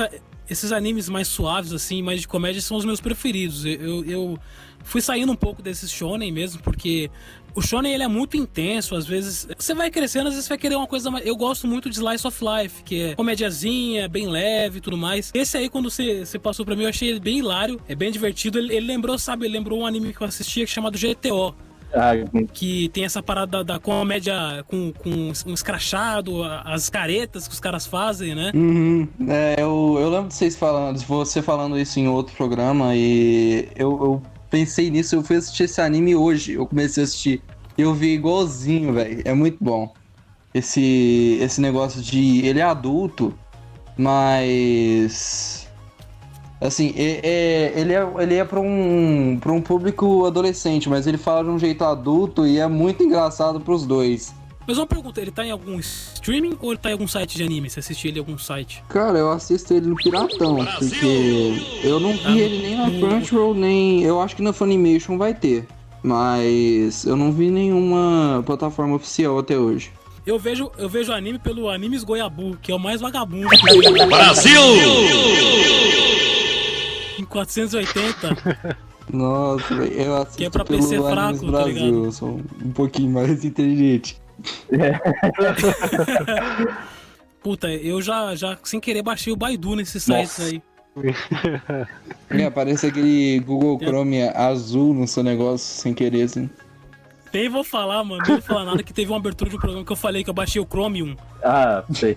esses 0.50 0.72
animes 0.72 1.08
mais 1.08 1.28
suaves, 1.28 1.72
assim, 1.72 2.02
mais 2.02 2.20
de 2.20 2.28
comédia, 2.28 2.60
são 2.60 2.76
os 2.76 2.84
meus 2.84 3.00
preferidos. 3.00 3.64
Eu, 3.64 4.04
eu, 4.04 4.38
fui 4.82 5.00
saindo 5.00 5.30
um 5.30 5.36
pouco 5.36 5.62
desses 5.62 5.90
shonen 5.90 6.32
mesmo, 6.32 6.60
porque 6.62 7.08
o 7.54 7.62
shonen 7.62 7.92
ele 7.92 8.02
é 8.02 8.08
muito 8.08 8.36
intenso, 8.36 8.96
às 8.96 9.06
vezes 9.06 9.46
você 9.56 9.74
vai 9.74 9.90
crescendo, 9.90 10.28
às 10.28 10.34
vezes 10.34 10.48
vai 10.48 10.58
querer 10.58 10.74
uma 10.74 10.86
coisa 10.86 11.10
mais... 11.10 11.24
Eu 11.24 11.36
gosto 11.36 11.68
muito 11.68 11.88
de 11.88 11.96
Slice 11.96 12.26
of 12.26 12.38
Life, 12.42 12.82
que 12.82 13.00
é 13.00 13.14
comédiazinha, 13.14 14.08
bem 14.08 14.26
leve 14.26 14.78
e 14.78 14.80
tudo 14.80 14.96
mais. 14.96 15.30
Esse 15.32 15.56
aí, 15.56 15.68
quando 15.68 15.88
você, 15.88 16.24
você 16.24 16.38
passou 16.38 16.64
pra 16.66 16.74
mim, 16.74 16.82
eu 16.82 16.88
achei 16.88 17.08
ele 17.08 17.20
bem 17.20 17.38
hilário, 17.38 17.80
é 17.88 17.94
bem 17.94 18.10
divertido. 18.10 18.58
Ele, 18.58 18.74
ele 18.74 18.86
lembrou, 18.86 19.16
sabe, 19.18 19.46
ele 19.46 19.56
lembrou 19.56 19.80
um 19.80 19.86
anime 19.86 20.12
que 20.12 20.20
eu 20.20 20.26
assistia 20.26 20.64
é 20.64 20.66
chamado 20.66 20.98
GTO 20.98 21.54
Ah, 21.92 22.12
que 22.52 22.88
tem 22.90 23.04
essa 23.04 23.22
parada 23.22 23.58
da, 23.58 23.74
da 23.74 23.80
comédia 23.80 24.64
com, 24.68 24.92
com 24.92 25.32
um 25.46 25.54
escrachado, 25.54 26.42
as 26.64 26.88
caretas 26.88 27.48
que 27.48 27.54
os 27.54 27.60
caras 27.60 27.86
fazem, 27.86 28.34
né? 28.34 28.52
Uhum. 28.54 29.08
É, 29.28 29.56
eu, 29.58 29.96
eu 30.00 30.08
lembro 30.08 30.28
de 30.28 30.34
vocês 30.34 30.56
falando, 30.56 30.98
de 30.98 31.04
você 31.04 31.42
falando 31.42 31.78
isso 31.78 31.98
em 31.98 32.08
outro 32.08 32.34
programa 32.36 32.94
e 32.94 33.68
eu, 33.74 33.90
eu 33.90 34.22
pensei 34.48 34.90
nisso, 34.90 35.16
eu 35.16 35.22
fui 35.22 35.36
assistir 35.36 35.64
esse 35.64 35.80
anime 35.80 36.14
hoje, 36.14 36.52
eu 36.52 36.66
comecei 36.66 37.02
a 37.02 37.04
assistir. 37.04 37.42
E 37.78 37.82
eu 37.82 37.94
vi 37.94 38.14
igualzinho, 38.14 38.92
velho. 38.92 39.22
É 39.24 39.32
muito 39.32 39.56
bom. 39.60 39.92
Esse, 40.52 41.38
esse 41.40 41.60
negócio 41.60 42.02
de. 42.02 42.44
Ele 42.44 42.60
é 42.60 42.62
adulto, 42.62 43.32
mas. 43.96 45.59
Assim, 46.60 46.92
é, 46.96 47.20
é- 47.22 47.72
ele 47.80 47.94
é, 47.94 48.06
ele 48.20 48.34
é 48.34 48.44
pra, 48.44 48.60
um, 48.60 49.38
pra 49.40 49.50
um 49.52 49.62
público 49.62 50.26
adolescente, 50.26 50.88
mas 50.88 51.06
ele 51.06 51.16
fala 51.16 51.42
de 51.42 51.50
um 51.50 51.58
jeito 51.58 51.82
adulto 51.84 52.46
e 52.46 52.58
é 52.58 52.66
muito 52.68 53.02
engraçado 53.02 53.60
pros 53.60 53.86
dois. 53.86 54.34
Mas 54.66 54.76
uma 54.76 54.86
pergunta, 54.86 55.20
ele 55.20 55.30
tá 55.30 55.44
em 55.44 55.50
algum 55.50 55.80
streaming 55.80 56.56
ou 56.60 56.70
ele 56.70 56.78
tá 56.78 56.90
em 56.90 56.92
algum 56.92 57.08
site 57.08 57.36
de 57.36 57.42
anime? 57.42 57.68
Você 57.70 57.80
assistiu 57.80 58.10
ele 58.10 58.18
em 58.18 58.20
algum 58.20 58.38
site? 58.38 58.84
Cara, 58.88 59.18
eu 59.18 59.30
assisto 59.32 59.72
ele 59.74 59.86
no 59.86 59.96
Piratão, 59.96 60.58
porque 60.78 61.80
eu 61.82 61.98
não 61.98 62.12
vi 62.12 62.20
Ah, 62.24 62.36
ele 62.38 62.62
nem 62.62 62.76
na 62.76 62.90
Crunchyroll, 62.90 63.54
nem. 63.54 64.02
Eu 64.02 64.20
acho 64.20 64.36
que 64.36 64.42
na 64.42 64.52
Funimation 64.52 65.16
vai 65.16 65.34
ter. 65.34 65.66
Mas 66.02 67.04
eu 67.04 67.16
não 67.16 67.32
vi 67.32 67.50
nenhuma 67.50 68.42
plataforma 68.46 68.94
oficial 68.94 69.38
até 69.38 69.58
hoje. 69.58 69.90
Eu 70.26 70.38
vejo, 70.38 70.70
eu 70.78 70.88
vejo 70.88 71.12
anime 71.12 71.38
pelo 71.38 71.68
Animes 71.68 72.04
Goiabu, 72.04 72.56
que 72.60 72.70
é 72.70 72.74
o 72.74 72.78
mais 72.78 73.00
vagabundo. 73.00 73.48
que 73.48 74.06
Brasil! 74.06 74.60
Em 77.30 77.32
480. 77.32 78.76
Nossa, 79.12 79.74
velho, 79.74 79.92
eu 79.92 80.14
assisto 80.16 80.38
Que 80.38 80.44
é 80.44 80.50
pra 80.50 80.64
pelo 80.64 80.78
PC 80.80 80.94
Animes 80.96 81.12
fraco, 81.12 81.44
tá 81.46 81.50
Brasil, 81.50 81.72
ligado? 81.74 82.04
eu 82.04 82.12
sou 82.12 82.40
um 82.64 82.72
pouquinho 82.72 83.10
mais 83.12 83.44
inteligente. 83.44 84.20
Puta, 87.42 87.68
eu 87.68 88.00
já, 88.02 88.34
já 88.34 88.58
sem 88.64 88.80
querer 88.80 89.02
baixei 89.02 89.32
o 89.32 89.36
Baidu 89.36 89.74
nesses 89.76 90.02
sites 90.02 90.38
Nossa. 90.38 90.44
aí. 90.44 90.62
É, 92.30 92.44
aparece 92.44 92.86
aquele 92.86 93.40
Google 93.40 93.78
Chrome 93.78 94.22
azul 94.22 94.92
no 94.94 95.06
seu 95.06 95.22
negócio 95.22 95.66
sem 95.80 95.92
querer, 95.94 96.22
assim. 96.22 96.48
Nem 97.32 97.48
vou 97.48 97.62
falar, 97.64 98.02
mano, 98.04 98.22
nem 98.22 98.32
vou 98.36 98.42
falar 98.42 98.64
nada 98.64 98.82
que 98.82 98.92
teve 98.92 99.10
uma 99.10 99.18
abertura 99.18 99.50
de 99.50 99.56
um 99.56 99.58
programa 99.58 99.84
que 99.84 99.92
eu 99.92 99.96
falei 99.96 100.22
que 100.24 100.30
eu 100.30 100.34
baixei 100.34 100.60
o 100.60 100.66
Chromium. 100.66 101.16
ah, 101.44 101.84
sei. 101.92 102.16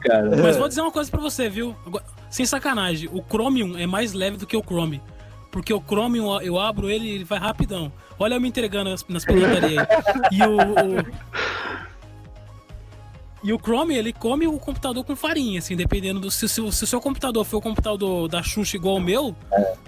Cara, 0.00 0.36
Mas 0.42 0.56
vou 0.56 0.68
dizer 0.68 0.80
uma 0.80 0.90
coisa 0.90 1.10
pra 1.10 1.20
você, 1.20 1.48
viu? 1.48 1.74
Agora, 1.86 2.04
sem 2.30 2.44
sacanagem, 2.46 3.08
o 3.12 3.22
Chromium 3.22 3.76
é 3.78 3.86
mais 3.86 4.12
leve 4.12 4.36
do 4.36 4.46
que 4.46 4.56
o 4.56 4.62
Chrome. 4.62 5.00
Porque 5.52 5.72
o 5.72 5.80
Chromium, 5.80 6.40
eu 6.42 6.58
abro 6.58 6.90
ele 6.90 7.06
e 7.06 7.10
ele 7.14 7.24
vai 7.24 7.38
rapidão. 7.38 7.90
Olha 8.18 8.34
eu 8.34 8.40
me 8.40 8.48
entregando 8.48 8.90
nas, 8.90 9.06
nas 9.08 9.24
aí. 9.26 9.76
E 10.32 10.42
o, 10.42 10.56
o- 10.56 11.06
E 13.44 13.52
o 13.52 13.58
Chrome, 13.58 13.94
ele 13.96 14.12
come 14.12 14.46
o 14.48 14.58
computador 14.58 15.04
com 15.04 15.14
farinha, 15.14 15.58
assim, 15.60 15.76
dependendo 15.76 16.18
do. 16.18 16.30
Se, 16.30 16.48
se, 16.48 16.60
o- 16.60 16.72
se 16.72 16.84
o 16.84 16.86
seu 16.86 17.00
computador 17.00 17.44
for 17.44 17.58
o 17.58 17.60
computador 17.60 18.28
da 18.28 18.42
Xuxa 18.42 18.76
igual 18.76 18.96
o 18.96 19.00
meu, 19.00 19.34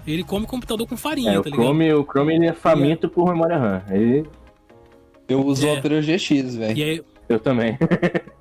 ele 0.07 0.23
come 0.23 0.45
o 0.45 0.47
computador 0.47 0.87
com 0.87 0.95
farinha, 0.95 1.33
é, 1.33 1.39
o 1.39 1.43
tá 1.43 1.49
ligado? 1.49 1.65
Chrome, 1.65 1.93
o 1.93 2.03
Chrome 2.03 2.35
ele 2.35 2.47
é 2.47 2.53
faminto 2.53 3.09
por 3.09 3.27
memória 3.27 3.57
RAM. 3.57 3.83
Ele, 3.89 4.25
Eu 5.27 5.45
uso 5.45 5.67
É. 5.67 5.73
o 5.73 5.77
Opera 5.77 6.01
GX, 6.01 6.55
velho. 6.55 6.83
Aí, 6.83 7.03
eu 7.27 7.39
também. 7.39 7.77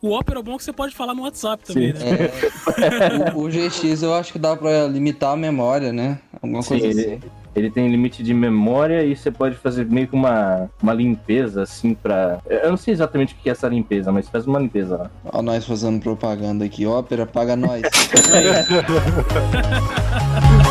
o 0.00 0.16
Opera 0.16 0.38
é 0.38 0.42
bom 0.42 0.56
que 0.56 0.62
você 0.64 0.72
pode 0.72 0.94
falar 0.94 1.14
no 1.14 1.22
WhatsApp 1.22 1.64
também, 1.64 1.94
Sim. 1.94 2.04
né? 2.04 2.30
O, 3.34 3.42
o 3.42 3.48
GX 3.48 4.02
eu 4.02 4.14
acho 4.14 4.32
que 4.32 4.38
dá 4.38 4.56
pra 4.56 4.86
limitar 4.86 5.32
a 5.32 5.36
memória, 5.36 5.92
né? 5.92 6.18
Alguma 6.40 6.62
Sim, 6.62 6.78
coisa 6.78 6.86
ele, 6.86 7.00
assim. 7.00 7.20
ele 7.56 7.70
tem 7.70 7.90
limite 7.90 8.22
de 8.22 8.32
memória 8.32 9.04
e 9.04 9.16
você 9.16 9.30
pode 9.30 9.56
fazer 9.56 9.84
meio 9.86 10.06
que 10.06 10.14
uma, 10.14 10.70
uma 10.80 10.94
limpeza, 10.94 11.62
assim, 11.62 11.94
pra. 11.94 12.38
Eu 12.48 12.70
não 12.70 12.76
sei 12.76 12.94
exatamente 12.94 13.34
o 13.34 13.36
que 13.38 13.48
é 13.48 13.52
essa 13.52 13.66
limpeza, 13.68 14.12
mas 14.12 14.28
faz 14.28 14.46
uma 14.46 14.60
limpeza 14.60 14.96
lá. 14.96 15.10
Ó, 15.24 15.42
nós 15.42 15.64
fazendo 15.64 16.00
propaganda 16.00 16.64
aqui. 16.64 16.86
Ópera, 16.86 17.26
paga 17.26 17.56
nós. 17.56 17.82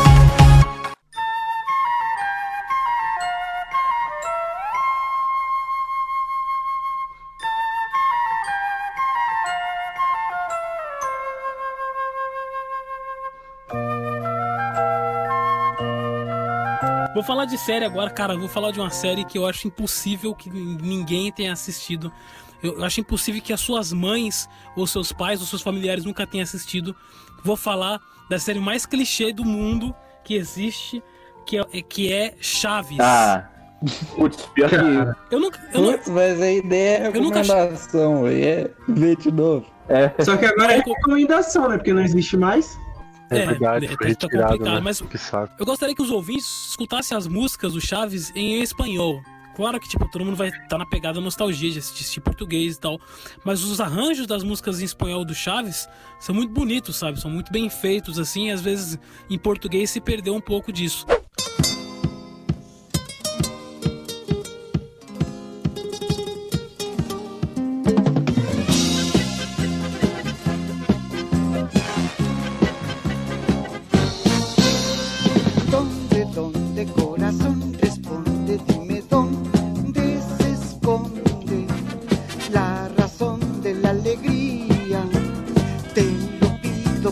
Vou 17.18 17.24
falar 17.24 17.46
de 17.46 17.58
série 17.58 17.84
agora, 17.84 18.08
cara. 18.10 18.36
Vou 18.36 18.46
falar 18.46 18.70
de 18.70 18.78
uma 18.78 18.90
série 18.90 19.24
que 19.24 19.36
eu 19.36 19.44
acho 19.44 19.66
impossível 19.66 20.32
que 20.36 20.48
ninguém 20.48 21.32
tenha 21.32 21.52
assistido. 21.52 22.12
Eu 22.62 22.84
acho 22.84 23.00
impossível 23.00 23.42
que 23.42 23.52
as 23.52 23.58
suas 23.58 23.92
mães, 23.92 24.48
ou 24.76 24.86
seus 24.86 25.10
pais, 25.10 25.40
ou 25.40 25.46
seus 25.48 25.60
familiares 25.60 26.04
nunca 26.04 26.24
tenham 26.24 26.44
assistido. 26.44 26.94
Vou 27.42 27.56
falar 27.56 27.98
da 28.30 28.38
série 28.38 28.60
mais 28.60 28.86
clichê 28.86 29.32
do 29.32 29.44
mundo 29.44 29.92
que 30.22 30.34
existe, 30.34 31.02
que 31.44 31.58
é, 31.58 31.64
que 31.82 32.12
é 32.12 32.36
Chaves. 32.40 33.00
Ah! 33.00 33.50
Putz, 34.14 34.46
pior 34.54 34.70
que. 34.70 35.34
Eu 35.34 35.40
nunca. 35.40 35.58
Eu 35.74 35.80
não, 35.80 35.92
Putz, 35.94 36.08
mas 36.08 36.40
a 36.40 36.52
ideia 36.52 36.98
é 36.98 37.10
nunca 37.10 37.40
recomendação, 37.40 38.22
velho. 38.22 38.44
É 38.44 38.70
ver 38.92 39.16
de 39.16 39.32
novo. 39.32 39.66
É, 39.88 40.12
Só 40.22 40.36
que 40.36 40.46
agora 40.46 40.74
é 40.74 40.76
recomendação, 40.76 41.68
né? 41.68 41.78
Porque 41.78 41.92
não 41.92 42.02
existe 42.02 42.36
mais. 42.36 42.78
É, 43.30 43.38
É, 43.38 43.46
verdade, 43.46 43.86
é, 43.86 43.88
foi 43.88 43.96
tá 43.96 44.06
retirado, 44.06 44.52
complicado, 44.52 44.74
né? 44.74 44.80
mas-. 44.80 45.00
Eu 45.58 45.66
gostaria 45.66 45.94
que 45.94 46.02
os 46.02 46.10
ouvintes 46.10 46.68
escutassem 46.70 47.16
as 47.16 47.26
músicas 47.26 47.72
do 47.74 47.80
Chaves 47.80 48.32
em 48.34 48.60
espanhol. 48.62 49.22
Claro 49.58 49.80
que, 49.80 49.88
tipo, 49.88 50.08
todo 50.08 50.24
mundo 50.24 50.36
vai 50.36 50.50
estar 50.50 50.78
na 50.78 50.86
pegada 50.86 51.20
nostalgia 51.20 51.68
de 51.72 51.80
assistir 51.80 52.20
português 52.20 52.76
e 52.76 52.80
tal. 52.80 53.00
Mas 53.44 53.64
os 53.64 53.80
arranjos 53.80 54.24
das 54.24 54.44
músicas 54.44 54.80
em 54.80 54.84
espanhol 54.84 55.24
do 55.24 55.34
Chaves 55.34 55.88
são 56.20 56.32
muito 56.32 56.52
bonitos, 56.52 56.94
sabe? 56.94 57.20
São 57.20 57.28
muito 57.28 57.50
bem 57.50 57.68
feitos, 57.68 58.20
assim. 58.20 58.46
E 58.46 58.50
às 58.52 58.60
vezes, 58.60 58.96
em 59.28 59.36
português, 59.36 59.90
se 59.90 60.00
perdeu 60.00 60.32
um 60.32 60.40
pouco 60.40 60.72
disso. 60.72 61.04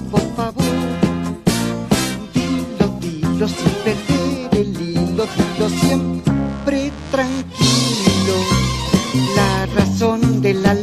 por 0.00 0.20
favor. 0.34 0.64
Dilo, 2.34 2.86
dilo 3.00 3.48
sin 3.48 3.72
perder 3.84 4.48
el 4.52 4.80
hilo, 4.80 5.24
dilo 5.36 5.68
siempre 5.68 6.92
tranquilo. 7.10 8.36
La 9.34 9.66
razón 9.74 10.42
de 10.42 10.54
la 10.54 10.74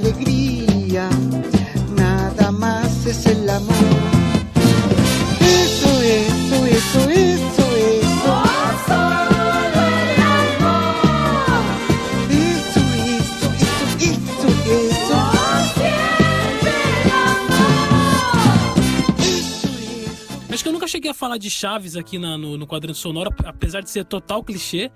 falar 21.33 21.37
de 21.37 21.49
Chaves 21.49 21.95
aqui 21.95 22.17
na- 22.19 22.37
no, 22.37 22.57
no 22.57 22.67
quadrante 22.67 22.97
sonoro, 22.97 23.31
apesar 23.45 23.81
de 23.81 23.89
ser 23.89 24.05
total 24.05 24.43
clichê. 24.43 24.91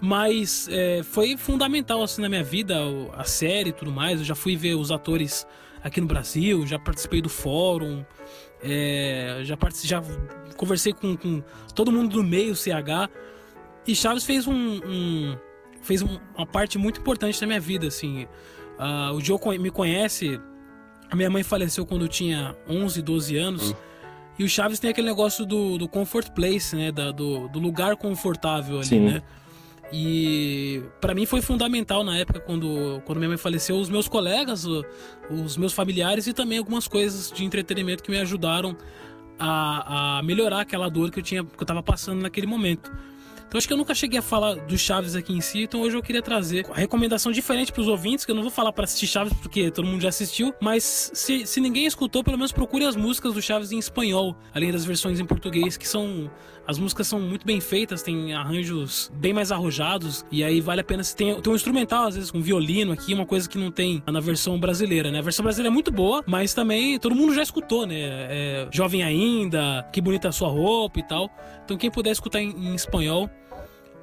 Mas 0.00 0.68
é, 0.70 1.02
foi 1.02 1.36
fundamental 1.38 2.02
assim 2.02 2.20
na 2.20 2.28
minha 2.28 2.44
vida, 2.44 2.76
a 3.14 3.24
série 3.24 3.70
e 3.70 3.72
tudo 3.72 3.90
mais. 3.90 4.18
Eu 4.20 4.24
já 4.26 4.34
fui 4.34 4.54
ver 4.56 4.74
os 4.74 4.90
atores 4.90 5.46
aqui 5.82 6.00
no 6.00 6.06
Brasil, 6.06 6.66
já 6.66 6.78
participei 6.78 7.22
do 7.22 7.28
fórum, 7.30 8.04
é, 8.62 9.40
já, 9.44 9.56
já 9.84 10.02
conversei 10.56 10.92
com, 10.92 11.16
com 11.16 11.42
todo 11.74 11.90
mundo 11.90 12.12
do 12.12 12.22
meio 12.24 12.54
CH. 12.54 13.08
E 13.86 13.94
Chaves 13.94 14.24
fez 14.24 14.46
um, 14.46 14.80
um- 14.84 15.36
fez 15.82 16.02
um- 16.02 16.18
uma 16.36 16.46
parte 16.46 16.76
muito 16.76 17.00
importante 17.00 17.40
da 17.40 17.46
minha 17.46 17.60
vida, 17.60 17.86
assim. 17.86 18.26
Ah, 18.78 19.12
o 19.14 19.20
Joe 19.20 19.38
me 19.58 19.70
conhece. 19.70 20.38
A 21.10 21.16
minha 21.16 21.30
mãe 21.30 21.42
faleceu 21.42 21.86
quando 21.86 22.02
eu 22.02 22.08
tinha 22.08 22.54
11, 22.68 23.00
12 23.00 23.36
anos. 23.38 23.74
E 24.38 24.44
o 24.44 24.48
Chaves 24.48 24.78
tem 24.78 24.90
aquele 24.90 25.06
negócio 25.08 25.46
do, 25.46 25.78
do 25.78 25.88
comfort 25.88 26.30
place, 26.32 26.76
né? 26.76 26.92
Da- 26.92 27.10
do, 27.10 27.48
do 27.48 27.58
lugar 27.58 27.96
confortável 27.96 28.76
ali, 28.76 28.86
Sim. 28.86 29.00
né? 29.00 29.22
E 29.92 30.82
pra 31.00 31.14
mim 31.14 31.26
foi 31.26 31.40
fundamental 31.40 32.02
na 32.02 32.18
época 32.18 32.40
quando, 32.40 33.00
quando 33.04 33.18
minha 33.18 33.28
mãe 33.28 33.38
faleceu, 33.38 33.76
os 33.76 33.88
meus 33.88 34.08
colegas, 34.08 34.66
os 35.30 35.56
meus 35.56 35.72
familiares 35.72 36.26
e 36.26 36.32
também 36.32 36.58
algumas 36.58 36.88
coisas 36.88 37.30
de 37.30 37.44
entretenimento 37.44 38.02
que 38.02 38.10
me 38.10 38.18
ajudaram 38.18 38.76
a, 39.38 40.18
a 40.18 40.22
melhorar 40.22 40.62
aquela 40.62 40.88
dor 40.88 41.10
que 41.10 41.20
eu 41.20 41.22
tinha 41.22 41.44
que 41.44 41.62
eu 41.62 41.66
tava 41.66 41.82
passando 41.82 42.20
naquele 42.20 42.46
momento. 42.48 42.90
Então 43.46 43.58
acho 43.58 43.66
que 43.66 43.72
eu 43.72 43.76
nunca 43.76 43.94
cheguei 43.94 44.18
a 44.18 44.22
falar 44.22 44.54
do 44.54 44.76
Chaves 44.76 45.14
aqui 45.14 45.32
em 45.32 45.40
si, 45.40 45.62
então 45.62 45.80
hoje 45.80 45.96
eu 45.96 46.02
queria 46.02 46.20
trazer 46.22 46.66
a 46.70 46.74
recomendação 46.74 47.30
diferente 47.30 47.72
pros 47.72 47.86
ouvintes, 47.86 48.24
que 48.24 48.30
eu 48.30 48.34
não 48.34 48.42
vou 48.42 48.50
falar 48.50 48.72
pra 48.72 48.84
assistir 48.84 49.06
Chaves 49.06 49.32
porque 49.40 49.70
todo 49.70 49.86
mundo 49.86 50.00
já 50.00 50.08
assistiu, 50.08 50.52
mas 50.60 51.10
se, 51.14 51.46
se 51.46 51.60
ninguém 51.60 51.86
escutou, 51.86 52.24
pelo 52.24 52.36
menos 52.36 52.50
procure 52.50 52.84
as 52.84 52.96
músicas 52.96 53.34
do 53.34 53.40
Chaves 53.40 53.70
em 53.70 53.78
espanhol, 53.78 54.36
além 54.52 54.72
das 54.72 54.84
versões 54.84 55.20
em 55.20 55.24
português, 55.24 55.76
que 55.76 55.86
são 55.86 56.30
as 56.66 56.78
músicas 56.78 57.06
são 57.06 57.20
muito 57.20 57.46
bem 57.46 57.60
feitas, 57.60 58.02
tem 58.02 58.34
arranjos 58.34 59.10
bem 59.14 59.32
mais 59.32 59.52
arrojados, 59.52 60.24
e 60.30 60.42
aí 60.42 60.60
vale 60.60 60.80
a 60.80 60.84
pena 60.84 61.02
se 61.04 61.14
tem, 61.14 61.40
tem 61.40 61.52
um 61.52 61.56
instrumental, 61.56 62.06
às 62.06 62.14
vezes 62.14 62.30
com 62.30 62.40
violino 62.40 62.92
aqui, 62.92 63.14
uma 63.14 63.26
coisa 63.26 63.48
que 63.48 63.56
não 63.56 63.70
tem 63.70 64.02
na 64.06 64.20
versão 64.20 64.58
brasileira, 64.58 65.10
né? 65.10 65.18
A 65.18 65.22
versão 65.22 65.42
brasileira 65.42 65.72
é 65.72 65.72
muito 65.72 65.92
boa, 65.92 66.24
mas 66.26 66.54
também 66.54 66.98
todo 66.98 67.14
mundo 67.14 67.34
já 67.34 67.42
escutou, 67.42 67.86
né? 67.86 67.94
É, 67.98 68.68
Jovem 68.72 69.02
ainda, 69.02 69.88
que 69.92 70.00
bonita 70.00 70.28
a 70.28 70.32
sua 70.32 70.48
roupa 70.48 70.98
e 70.98 71.02
tal. 71.02 71.30
Então 71.64 71.76
quem 71.76 71.90
puder 71.90 72.10
escutar 72.10 72.40
em, 72.40 72.50
em 72.50 72.74
espanhol, 72.74 73.30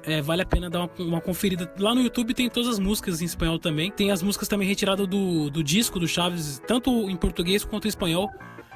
é, 0.06 0.20
vale 0.20 0.42
a 0.42 0.46
pena 0.46 0.68
dar 0.68 0.80
uma, 0.80 0.90
uma 0.98 1.20
conferida. 1.20 1.70
Lá 1.78 1.94
no 1.94 2.00
YouTube 2.00 2.34
tem 2.34 2.48
todas 2.48 2.68
as 2.68 2.78
músicas 2.78 3.22
em 3.22 3.24
espanhol 3.24 3.58
também. 3.58 3.90
Tem 3.90 4.10
as 4.10 4.22
músicas 4.22 4.48
também 4.48 4.68
retiradas 4.68 5.06
do, 5.06 5.50
do 5.50 5.62
disco 5.62 5.98
do 5.98 6.06
Chaves, 6.06 6.62
tanto 6.66 7.08
em 7.10 7.16
português 7.16 7.64
quanto 7.64 7.86
em 7.86 7.88
espanhol. 7.88 8.30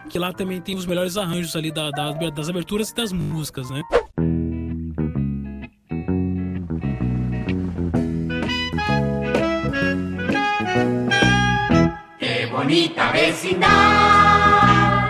Que 0.09 0.19
lá 0.19 0.33
também 0.33 0.61
tem 0.61 0.75
os 0.77 0.87
melhores 0.87 1.17
arranjos 1.17 1.55
ali 1.55 1.71
da- 1.71 1.91
da- 1.91 2.13
das 2.31 2.49
aberturas 2.49 2.91
e 2.91 2.95
das 2.95 3.13
músicas, 3.13 3.69
né? 3.71 3.83
Qué 12.19 12.47
bonita 12.53 13.11
vecindad, 13.13 15.09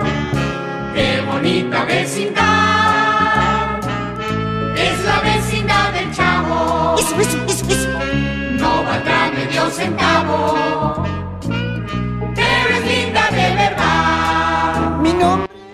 qué 0.95 1.21
bonita 1.27 1.85
vecindad. 1.85 3.81
Es 4.77 5.05
la 5.05 5.21
vecindad 5.21 5.93
del 5.93 6.13
chavo. 6.15 6.97
Eso, 6.99 7.21
eso, 7.21 7.39
eso, 7.49 7.65
eso. 7.69 7.89
No 8.61 8.85
valdrá 8.85 9.31
medio 9.35 9.71
centavo, 9.71 11.03
pero 12.35 12.71
es 12.79 12.85
linda 12.87 13.25
de 13.31 13.55
verdad. 13.57 14.48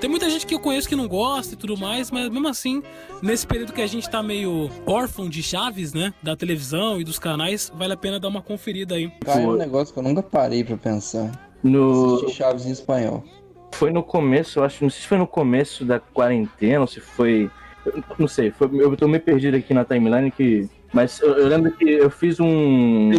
Tem 0.05 0.11
muita 0.11 0.29
gente 0.29 0.47
que 0.47 0.55
eu 0.55 0.61
conheço 0.61 0.87
que 0.87 0.95
não 0.95 1.09
gosta 1.09 1.55
e 1.55 1.57
tudo 1.57 1.79
mais, 1.79 2.11
mas 2.11 2.29
mesmo 2.29 2.47
assim, 2.47 2.83
nesse 3.23 3.47
período 3.47 3.73
que 3.73 3.81
a 3.81 3.87
gente 3.87 4.09
tá 4.11 4.23
meio 4.23 4.71
órfão 4.85 5.31
de 5.31 5.43
Chaves, 5.43 5.95
né? 5.95 6.13
Da 6.23 6.37
televisão 6.37 7.01
e 7.01 7.05
dos 7.05 7.19
canais, 7.19 7.73
vale 7.75 7.95
a 7.95 7.97
pena 7.97 8.21
dar 8.21 8.29
uma 8.29 8.43
conferida 8.43 8.97
aí. 8.97 9.11
Cara, 9.25 9.41
é 9.41 9.47
um 9.47 9.57
negócio 9.57 9.95
que 9.95 9.99
eu 9.99 10.03
nunca 10.03 10.23
parei 10.23 10.63
pra 10.63 10.77
pensar. 10.77 11.33
No, 11.63 12.17
Assistir 12.17 12.37
Chaves 12.37 12.67
em 12.67 12.71
espanhol. 12.71 13.25
Foi 13.73 13.91
no 13.91 14.03
começo, 14.03 14.59
eu 14.59 14.65
acho, 14.65 14.85
não 14.85 14.91
sei 14.91 15.01
se 15.01 15.09
foi 15.09 15.17
no 15.17 15.27
começo 15.27 15.87
da 15.87 15.99
quarentena 15.99 16.83
ou 16.83 16.87
se 16.87 17.01
foi. 17.01 17.51
eu 17.87 18.05
não 18.19 18.29
sei, 18.29 18.51
foi, 18.51 18.69
eu 18.75 18.95
tô 18.97 19.09
meio 19.09 19.23
perdido 19.23 19.57
aqui 19.57 19.73
na 19.73 19.87
timeline 19.87 20.31
que. 20.31 20.69
Mas 20.93 21.19
eu, 21.21 21.33
eu 21.33 21.49
lembro 21.49 21.73
que 21.73 21.89
eu 21.89 22.11
fiz 22.11 22.39
um. 22.39 23.11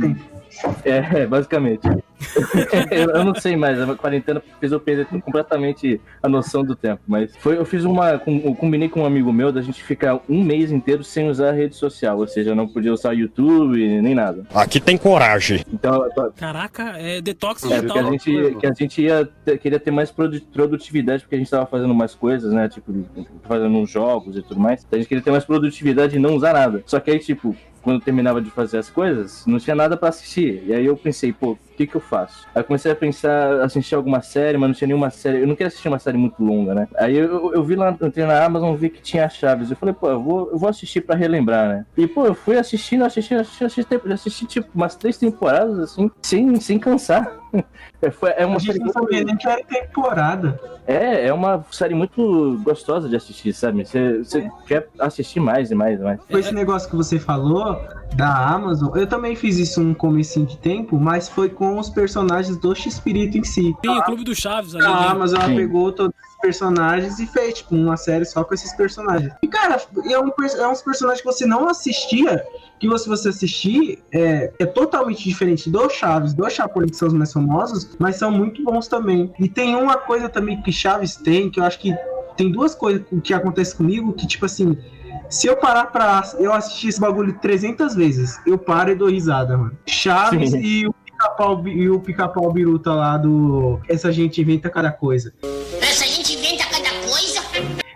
Tempo. 0.00 0.20
É, 0.84 1.26
basicamente. 1.26 1.88
eu, 2.90 3.24
não 3.24 3.34
sei 3.34 3.56
mais, 3.56 3.80
a 3.80 3.94
quarentena 3.94 4.42
fez 4.60 4.72
eu 4.72 4.80
perder 4.80 5.06
completamente 5.06 6.00
a 6.22 6.28
noção 6.28 6.64
do 6.64 6.74
tempo. 6.74 7.02
Mas 7.06 7.34
foi, 7.36 7.56
eu 7.56 7.64
fiz 7.64 7.84
uma. 7.84 8.10
Eu 8.26 8.54
combinei 8.54 8.88
com 8.88 9.02
um 9.02 9.06
amigo 9.06 9.32
meu 9.32 9.52
da 9.52 9.62
gente 9.62 9.82
ficar 9.82 10.20
um 10.28 10.42
mês 10.42 10.70
inteiro 10.70 11.04
sem 11.04 11.28
usar 11.28 11.50
a 11.50 11.52
rede 11.52 11.76
social. 11.76 12.18
Ou 12.18 12.26
seja, 12.26 12.54
não 12.54 12.66
podia 12.68 12.92
usar 12.92 13.12
YouTube 13.12 13.78
nem 14.00 14.14
nada. 14.14 14.46
Aqui 14.54 14.80
tem 14.80 14.96
coragem. 14.96 15.64
Então, 15.72 16.08
Caraca, 16.36 16.94
é 16.98 17.20
detox 17.20 17.64
é, 17.64 17.68
digital. 17.76 17.98
a 17.98 18.02
gente, 18.10 18.56
que 18.56 18.66
a 18.66 18.72
gente 18.72 19.02
ia 19.02 19.28
ter- 19.44 19.58
queria 19.58 19.80
ter 19.80 19.90
mais 19.90 20.10
produ- 20.10 20.40
produtividade, 20.52 21.22
porque 21.22 21.34
a 21.36 21.38
gente 21.38 21.50
tava 21.50 21.66
fazendo 21.66 21.94
mais 21.94 22.14
coisas, 22.14 22.52
né? 22.52 22.68
Tipo, 22.68 22.92
fazendo 23.42 23.76
uns 23.76 23.90
jogos 23.90 24.36
e 24.36 24.42
tudo 24.42 24.60
mais. 24.60 24.84
Então 24.84 24.96
a 24.96 25.00
gente 25.00 25.08
queria 25.08 25.22
ter 25.22 25.30
mais 25.30 25.44
produtividade 25.44 26.16
e 26.16 26.18
não 26.18 26.34
usar 26.34 26.52
nada. 26.52 26.82
Só 26.86 26.98
que 27.00 27.10
aí, 27.10 27.18
tipo, 27.18 27.54
quando 27.88 28.00
eu 28.00 28.04
terminava 28.04 28.38
de 28.38 28.50
fazer 28.50 28.76
as 28.76 28.90
coisas, 28.90 29.46
não 29.46 29.58
tinha 29.58 29.74
nada 29.74 29.96
pra 29.96 30.10
assistir. 30.10 30.62
E 30.66 30.74
aí 30.74 30.84
eu 30.84 30.94
pensei, 30.94 31.32
pô, 31.32 31.52
o 31.52 31.58
que 31.74 31.86
que 31.86 31.94
eu 31.94 32.00
faço? 32.02 32.46
Aí 32.54 32.62
comecei 32.62 32.92
a 32.92 32.94
pensar, 32.94 33.62
assistir 33.62 33.94
alguma 33.94 34.20
série, 34.20 34.58
mas 34.58 34.68
não 34.68 34.74
tinha 34.74 34.88
nenhuma 34.88 35.08
série. 35.08 35.40
Eu 35.40 35.46
não 35.46 35.54
queria 35.54 35.68
assistir 35.68 35.88
uma 35.88 35.98
série 35.98 36.18
muito 36.18 36.44
longa, 36.44 36.74
né? 36.74 36.86
Aí 36.96 37.16
eu, 37.16 37.54
eu 37.54 37.64
vi 37.64 37.76
lá, 37.76 37.96
entrei 38.02 38.26
na 38.26 38.44
Amazon, 38.44 38.74
vi 38.76 38.90
que 38.90 39.00
tinha 39.00 39.26
Chaves. 39.26 39.70
Eu 39.70 39.76
falei, 39.76 39.94
pô, 39.94 40.10
eu 40.10 40.22
vou, 40.22 40.50
eu 40.50 40.58
vou 40.58 40.68
assistir 40.68 41.00
pra 41.00 41.16
relembrar, 41.16 41.66
né? 41.66 41.86
E, 41.96 42.06
pô, 42.06 42.26
eu 42.26 42.34
fui 42.34 42.58
assistindo, 42.58 43.06
assisti, 43.06 43.34
assisti, 43.34 43.64
assisti, 43.64 44.12
assisti, 44.12 44.46
tipo, 44.46 44.68
umas 44.74 44.94
três 44.94 45.16
temporadas, 45.16 45.78
assim, 45.78 46.10
sem, 46.20 46.60
sem 46.60 46.78
cansar. 46.78 47.38
É, 48.00 48.10
foi, 48.10 48.30
é 48.30 48.44
A 48.44 48.46
uma 48.46 48.58
gente 48.60 48.74
série 48.74 48.84
não 48.84 48.92
sabia 48.92 49.24
nem 49.24 49.36
que 49.36 49.48
era 49.48 49.62
temporada. 49.64 50.60
é, 50.86 51.26
é 51.26 51.32
uma 51.32 51.64
série 51.72 51.94
muito 51.94 52.60
gostosa 52.62 53.08
de 53.08 53.16
assistir, 53.16 53.52
sabe? 53.52 53.84
Você 53.84 54.18
você 54.18 54.48
quer 54.66 54.88
assistir 55.00 55.40
mais 55.40 55.70
e 55.70 55.74
mais 55.74 55.98
e 55.98 56.02
mais. 56.04 56.20
Com 56.20 56.38
esse 56.38 56.54
negócio 56.54 56.88
que 56.88 56.94
você 56.94 57.18
falou 57.18 57.80
da 58.14 58.48
Amazon, 58.50 58.96
eu 58.96 59.06
também 59.06 59.34
fiz 59.34 59.58
isso 59.58 59.80
um 59.80 59.92
comecinho 59.94 60.46
de 60.46 60.56
tempo, 60.58 60.98
mas 60.98 61.28
foi 61.28 61.48
com 61.48 61.78
os 61.78 61.88
personagens 61.90 62.56
do 62.56 62.74
X-Espírito 62.74 63.36
em 63.38 63.44
si. 63.44 63.74
Tem 63.82 63.90
o 63.90 64.02
Clube 64.04 64.22
do 64.24 64.34
Chaves 64.34 64.74
ali, 64.74 64.84
A 64.84 65.00
né? 65.00 65.06
Amazon 65.08 65.40
ela 65.40 65.54
pegou 65.54 65.90
todos 65.92 66.14
os 66.14 66.27
personagens 66.40 67.18
e 67.18 67.26
fez, 67.26 67.54
tipo, 67.54 67.74
uma 67.74 67.96
série 67.96 68.24
só 68.24 68.44
com 68.44 68.54
esses 68.54 68.74
personagens. 68.74 69.32
E, 69.42 69.48
cara, 69.48 69.80
é, 70.10 70.18
um, 70.18 70.30
é 70.58 70.68
uns 70.68 70.82
personagens 70.82 71.20
que 71.20 71.26
você 71.26 71.46
não 71.46 71.68
assistia, 71.68 72.44
que 72.78 72.98
se 72.98 73.08
você 73.08 73.28
assistir, 73.28 74.02
é, 74.12 74.52
é 74.58 74.66
totalmente 74.66 75.22
diferente 75.24 75.68
do 75.68 75.88
Chaves, 75.88 76.34
do 76.34 76.48
Chapolin, 76.48 76.88
que 76.88 76.96
são 76.96 77.08
os 77.08 77.14
mais 77.14 77.32
famosos, 77.32 77.96
mas 77.98 78.16
são 78.16 78.30
muito 78.30 78.62
bons 78.62 78.88
também. 78.88 79.32
E 79.38 79.48
tem 79.48 79.74
uma 79.74 79.96
coisa 79.96 80.28
também 80.28 80.60
que 80.62 80.72
Chaves 80.72 81.16
tem, 81.16 81.50
que 81.50 81.60
eu 81.60 81.64
acho 81.64 81.78
que 81.78 81.94
tem 82.36 82.50
duas 82.50 82.74
coisas 82.74 83.02
que 83.22 83.34
acontecem 83.34 83.76
comigo, 83.76 84.12
que, 84.12 84.26
tipo 84.26 84.46
assim, 84.46 84.76
se 85.28 85.46
eu 85.46 85.56
parar 85.56 85.86
pra 85.86 86.22
eu 86.38 86.52
assistir 86.52 86.88
esse 86.88 87.00
bagulho 87.00 87.38
300 87.40 87.94
vezes, 87.94 88.40
eu 88.46 88.56
paro 88.56 88.90
e 88.90 88.94
dou 88.94 89.08
risada, 89.08 89.58
mano. 89.58 89.76
Chaves 89.86 90.52
Sim. 90.52 90.60
e 90.60 90.86
o 90.86 90.92
pica-pau 90.92 91.66
e 91.66 91.90
o 91.90 92.00
pica-pau 92.00 92.52
biruta 92.52 92.94
lá 92.94 93.16
do 93.18 93.80
Essa 93.88 94.12
gente 94.12 94.40
inventa 94.40 94.70
cada 94.70 94.92
coisa. 94.92 95.34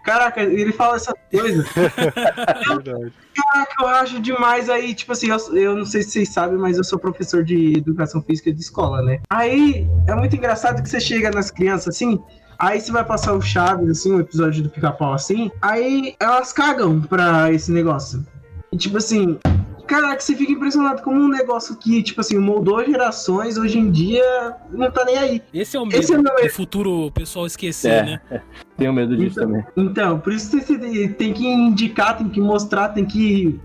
Caraca, 0.03 0.43
ele 0.43 0.73
fala 0.73 0.97
essa 0.97 1.15
coisa. 1.31 1.65
Verdade. 2.69 3.13
Caraca, 3.35 3.75
eu 3.81 3.89
acho 3.89 4.21
demais 4.21 4.69
aí, 4.69 4.95
tipo 4.95 5.13
assim, 5.13 5.29
eu, 5.29 5.57
eu 5.57 5.77
não 5.77 5.85
sei 5.85 6.03
se 6.03 6.11
vocês 6.11 6.29
sabem, 6.29 6.59
mas 6.59 6.77
eu 6.77 6.85
sou 6.85 6.99
professor 6.99 7.43
de 7.45 7.79
educação 7.79 8.23
física 8.23 8.53
de 8.53 8.61
escola, 8.61 9.01
né? 9.03 9.21
Aí 9.31 9.87
é 10.07 10.15
muito 10.15 10.37
engraçado 10.37 10.83
que 10.83 10.89
você 10.89 11.01
chega 11.01 11.31
nas 11.31 11.51
crianças 11.51 11.97
assim, 11.97 12.21
aí 12.59 12.81
você 12.81 12.93
vai 12.93 13.05
passar 13.05 13.33
o 13.33 13.41
Chaves, 13.41 13.89
assim, 13.89 14.13
um 14.13 14.21
episódio 14.21 14.63
do 14.63 14.71
pica-pau 14.71 15.15
assim, 15.15 15.51
aí 15.63 16.15
elas 16.21 16.53
cagam 16.53 17.01
pra 17.01 17.53
esse 17.53 17.73
negócio. 17.73 18.25
E 18.71 18.77
tipo 18.77 18.99
assim, 18.99 19.39
caraca, 19.87 20.21
você 20.21 20.35
fica 20.35 20.53
impressionado 20.53 21.03
como 21.03 21.21
um 21.21 21.29
negócio 21.29 21.77
que, 21.77 22.03
tipo 22.03 22.21
assim, 22.21 22.39
moldou 22.39 22.85
gerações, 22.85 23.57
hoje 23.59 23.79
em 23.79 23.91
dia 23.91 24.55
não 24.71 24.91
tá 24.91 25.05
nem 25.05 25.19
aí. 25.19 25.43
Esse 25.53 25.77
é 25.77 25.81
o 25.81 25.85
medo 25.87 25.99
Esse 26.01 26.13
é 26.15 26.19
o 26.19 26.23
medo. 26.23 26.51
futuro 26.51 27.07
o 27.07 27.11
pessoal 27.13 27.47
esquecer, 27.47 27.91
É. 27.93 28.03
né? 28.03 28.21
Tenho 28.77 28.93
medo 28.93 29.17
disso 29.17 29.39
Então- 29.41 29.47
também. 29.47 29.65
Então, 29.77 30.19
por 30.19 30.33
isso 30.33 30.59
você 30.61 30.79
tem- 30.79 31.09
tem 31.13 31.33
que 31.33 31.47
indicar, 31.47 32.17
tem 32.19 32.29
que 32.29 32.41
mostrar, 32.41 32.89
tem 32.89 33.05
que 33.05 33.61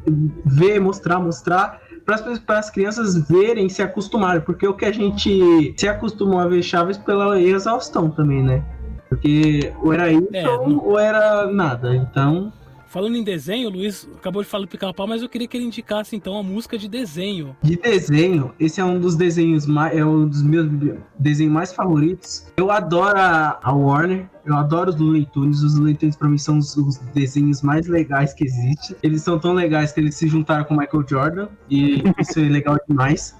ver, 0.46 0.80
mostrar, 0.80 1.20
mostrar, 1.20 1.82
para 2.46 2.58
as 2.60 2.70
crianças 2.70 3.18
verem, 3.28 3.68
se 3.68 3.82
acostumarem, 3.82 4.42
porque 4.42 4.66
o 4.68 4.74
que 4.74 4.86
a 4.86 4.92
gente 4.94 5.74
se 5.76 5.88
acostumou 5.88 6.40
a 6.40 6.48
ver 6.48 6.62
Chaves 6.64 6.98
pela 6.98 7.40
exaustão 7.42 8.10
também, 8.10 8.42
né? 8.44 8.64
Porque 9.10 9.74
ou 9.82 9.92
era 9.94 10.12
isso 10.12 10.28
É, 10.34 10.48
ou, 10.50 10.70
não- 10.70 10.86
ou 10.86 11.00
era 11.00 11.48
nada. 11.52 11.96
Então, 11.96 12.52
Falando 12.88 13.18
em 13.18 13.24
desenho, 13.24 13.68
o 13.70 13.72
Luiz 13.72 14.08
acabou 14.16 14.42
de 14.42 14.50
falar 14.50 14.66
do 14.66 14.70
pica-pau, 14.70 15.08
mas 15.08 15.22
eu 15.22 15.30
queria 15.30 15.48
que 15.48 15.58
ele 15.58 15.66
indicasse 15.66 16.16
então 16.16 16.38
a 16.38 16.44
música 16.44 16.78
de 16.78 16.88
desenho. 16.88 17.56
de 17.62 17.76
desenho, 17.76 18.54
esse 18.60 18.80
é 18.80 18.86
um 18.86 19.00
dos 19.00 19.16
desenhos 19.16 19.66
mais, 19.66 19.98
é 19.98 20.06
um 20.06 20.28
dos 20.28 20.42
meus 20.42 20.70
desenhos 21.20 21.54
mais 21.54 21.74
favoritos. 21.74 22.46
Eu 22.56 22.72
adoro 22.72 23.18
a, 23.18 23.72
Warner, 23.72 24.30
eu 24.46 24.56
adoro 24.56 24.90
os 24.90 24.96
Looney 24.96 25.26
Tunes. 25.26 25.62
Os 25.62 25.78
Looney 25.78 25.96
Tunes 25.96 26.16
pra 26.16 26.30
mim 26.30 26.38
são 26.38 26.58
os, 26.58 26.76
os 26.78 26.98
desenhos 27.14 27.62
mais 27.62 27.88
legais 27.88 28.34
que 28.34 28.46
existem. 28.46 28.96
Eles 29.04 29.22
são 29.22 29.38
tão 29.38 29.54
legais 29.54 29.92
que 29.92 30.00
eles 30.00 30.16
se 30.16 30.28
juntaram 30.28 30.64
com 30.64 30.76
Michael 30.76 31.06
Jordan 31.08 31.48
e 31.70 32.04
isso 32.20 32.40
é 32.40 32.44
legal 32.44 32.78
demais. 32.88 33.36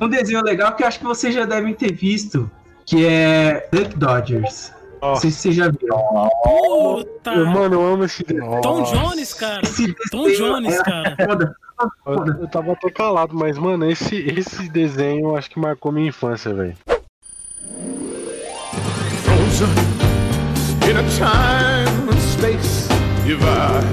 Um 0.00 0.08
desenho 0.08 0.42
legal 0.42 0.74
que 0.74 0.82
eu 0.82 0.86
acho 0.86 0.98
que 1.00 1.04
vocês 1.04 1.34
já 1.34 1.44
devem 1.44 1.74
ter 1.74 1.92
visto, 1.92 2.50
que 2.86 3.04
é 3.04 3.68
Duck 3.72 3.96
Dodgers. 3.98 4.72
Não 5.00 5.16
sei 5.16 5.30
se 5.30 5.38
vocês 5.38 5.54
já 5.54 5.70
viram. 5.70 5.98
Puta! 6.44 7.32
Eu, 7.32 7.46
mano, 7.46 7.74
eu 7.74 7.86
amo 7.86 8.04
esse 8.04 8.22
desenho. 8.24 8.60
Tom 8.60 8.80
Nossa. 8.80 8.96
Jones, 8.96 9.34
cara. 9.34 9.62
Esse 9.62 9.94
Tom 10.10 10.28
Jones, 10.30 10.74
é 10.74 10.82
cara. 10.82 11.16
foda. 11.24 11.56
Eu, 12.06 12.42
eu 12.42 12.48
tava 12.48 12.72
até 12.72 12.90
calado, 12.90 13.34
mas, 13.34 13.56
mano, 13.56 13.88
esse, 13.90 14.16
esse 14.16 14.68
desenho 14.68 15.28
eu 15.28 15.36
acho 15.36 15.48
que 15.50 15.60
marcou 15.60 15.92
minha 15.92 16.08
infância, 16.08 16.52
velho. 16.52 16.76
frozen 19.58 19.68
in 20.88 20.96
a 20.96 21.04
time 21.16 22.08
and 22.08 22.20
space 22.20 22.88
divide. 23.24 23.84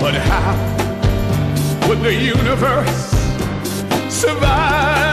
But 0.00 0.14
how 0.14 0.54
would 1.88 2.00
the 2.02 2.14
universe 2.14 3.10
survive? 4.08 5.03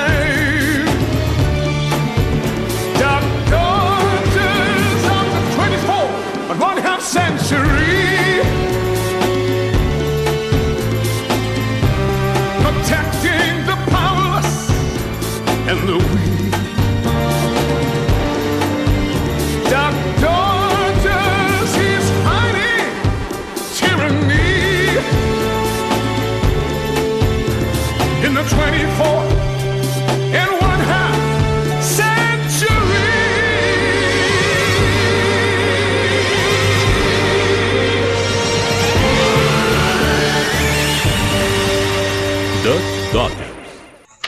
And 15.71 15.87
the 15.87 15.95
weak. 15.95 16.51
Dark 19.69 19.95
daughters, 20.19 21.69
he's 21.79 22.07
fighting 22.25 22.91
tyranny 23.77 24.57
in 28.25 28.33
the 28.33 28.43
24th 28.53 29.30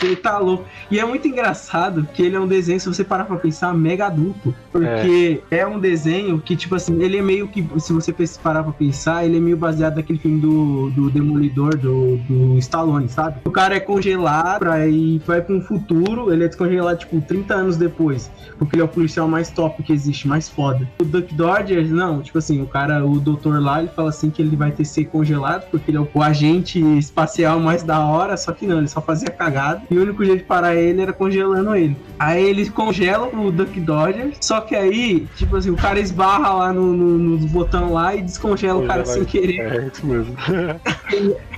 Ele 0.03 0.15
tá 0.15 0.37
louco. 0.37 0.65
E 0.91 0.99
é 0.99 1.05
muito 1.05 1.27
engraçado 1.27 2.07
que 2.13 2.21
ele 2.21 2.35
é 2.35 2.39
um 2.39 2.47
desenho, 2.47 2.79
se 2.79 2.87
você 2.87 3.03
parar 3.03 3.25
pra 3.25 3.37
pensar, 3.37 3.73
mega 3.73 4.07
adulto. 4.07 4.53
Porque 4.71 5.41
é, 5.49 5.65
um 5.65 5.79
desenho 5.79 6.39
que, 6.39 6.55
tipo 6.55 6.75
assim, 6.75 7.01
ele 7.01 7.17
é 7.17 7.21
meio 7.21 7.47
que, 7.47 7.65
se 7.79 7.93
você 7.93 8.13
parar 8.41 8.63
pra 8.63 8.73
pensar, 8.73 9.25
ele 9.25 9.37
é 9.37 9.39
meio 9.39 9.57
baseado 9.57 9.95
naquele 9.95 10.19
filme 10.19 10.39
do, 10.39 10.89
do 10.91 11.09
Demolidor, 11.09 11.77
do, 11.77 12.17
do 12.17 12.57
Stallone, 12.59 13.09
sabe? 13.09 13.37
O 13.45 13.51
cara 13.51 13.75
é 13.75 13.79
congelado 13.79 14.59
pra 14.59 14.87
ir, 14.87 15.19
vai 15.25 15.41
pra 15.41 15.55
um 15.55 15.61
futuro, 15.61 16.31
ele 16.31 16.43
é 16.43 16.47
descongelado, 16.47 16.99
tipo, 16.99 17.21
30 17.21 17.53
anos 17.53 17.77
depois. 17.77 18.31
Porque 18.57 18.75
ele 18.75 18.81
é 18.81 18.85
o 18.85 18.89
policial 18.89 19.27
mais 19.27 19.49
top 19.49 19.81
que 19.83 19.93
existe, 19.93 20.27
mais 20.27 20.49
foda. 20.49 20.87
O 20.99 21.05
Duck 21.05 21.33
Dodgers, 21.33 21.89
não, 21.89 22.21
tipo 22.21 22.37
assim, 22.37 22.61
o 22.61 22.67
cara, 22.67 23.05
o 23.05 23.19
doutor 23.19 23.61
lá, 23.61 23.79
ele 23.79 23.89
fala 23.89 24.09
assim 24.09 24.29
que 24.29 24.41
ele 24.41 24.55
vai 24.55 24.71
ter 24.71 24.83
que 24.83 24.85
ser 24.85 25.05
congelado, 25.05 25.69
porque 25.69 25.91
ele 25.91 25.97
é 25.97 26.01
o 26.01 26.21
agente 26.21 26.79
espacial 26.97 27.59
mais 27.59 27.83
da 27.83 28.05
hora, 28.05 28.35
só 28.37 28.51
que 28.51 28.67
não, 28.67 28.79
ele 28.79 28.87
só 28.87 29.01
fazia 29.01 29.29
cagada. 29.29 29.81
E 29.93 29.97
o 29.97 30.01
único 30.01 30.25
jeito 30.25 30.39
de 30.39 30.45
parar 30.45 30.75
ele 30.75 31.01
era 31.01 31.13
congelando 31.13 31.75
ele. 31.75 31.95
Aí 32.17 32.43
eles 32.43 32.69
congelam 32.69 33.29
o 33.45 33.51
Duck 33.51 33.79
Dodgers, 33.79 34.37
só 34.41 34.59
que 34.61 34.75
aí, 34.75 35.27
tipo 35.35 35.55
assim, 35.55 35.69
o 35.69 35.75
cara 35.75 35.99
esbarra 35.99 36.53
lá 36.53 36.73
no, 36.73 36.93
no, 36.93 37.17
nos 37.17 37.45
botão 37.45 37.93
lá 37.93 38.15
e 38.15 38.21
descongela 38.23 38.79
o 38.79 38.87
cara 38.87 39.05
sem 39.05 39.23
querer. 39.23 39.59
É 39.59 39.87
isso 39.87 40.05
mesmo. 40.05 40.35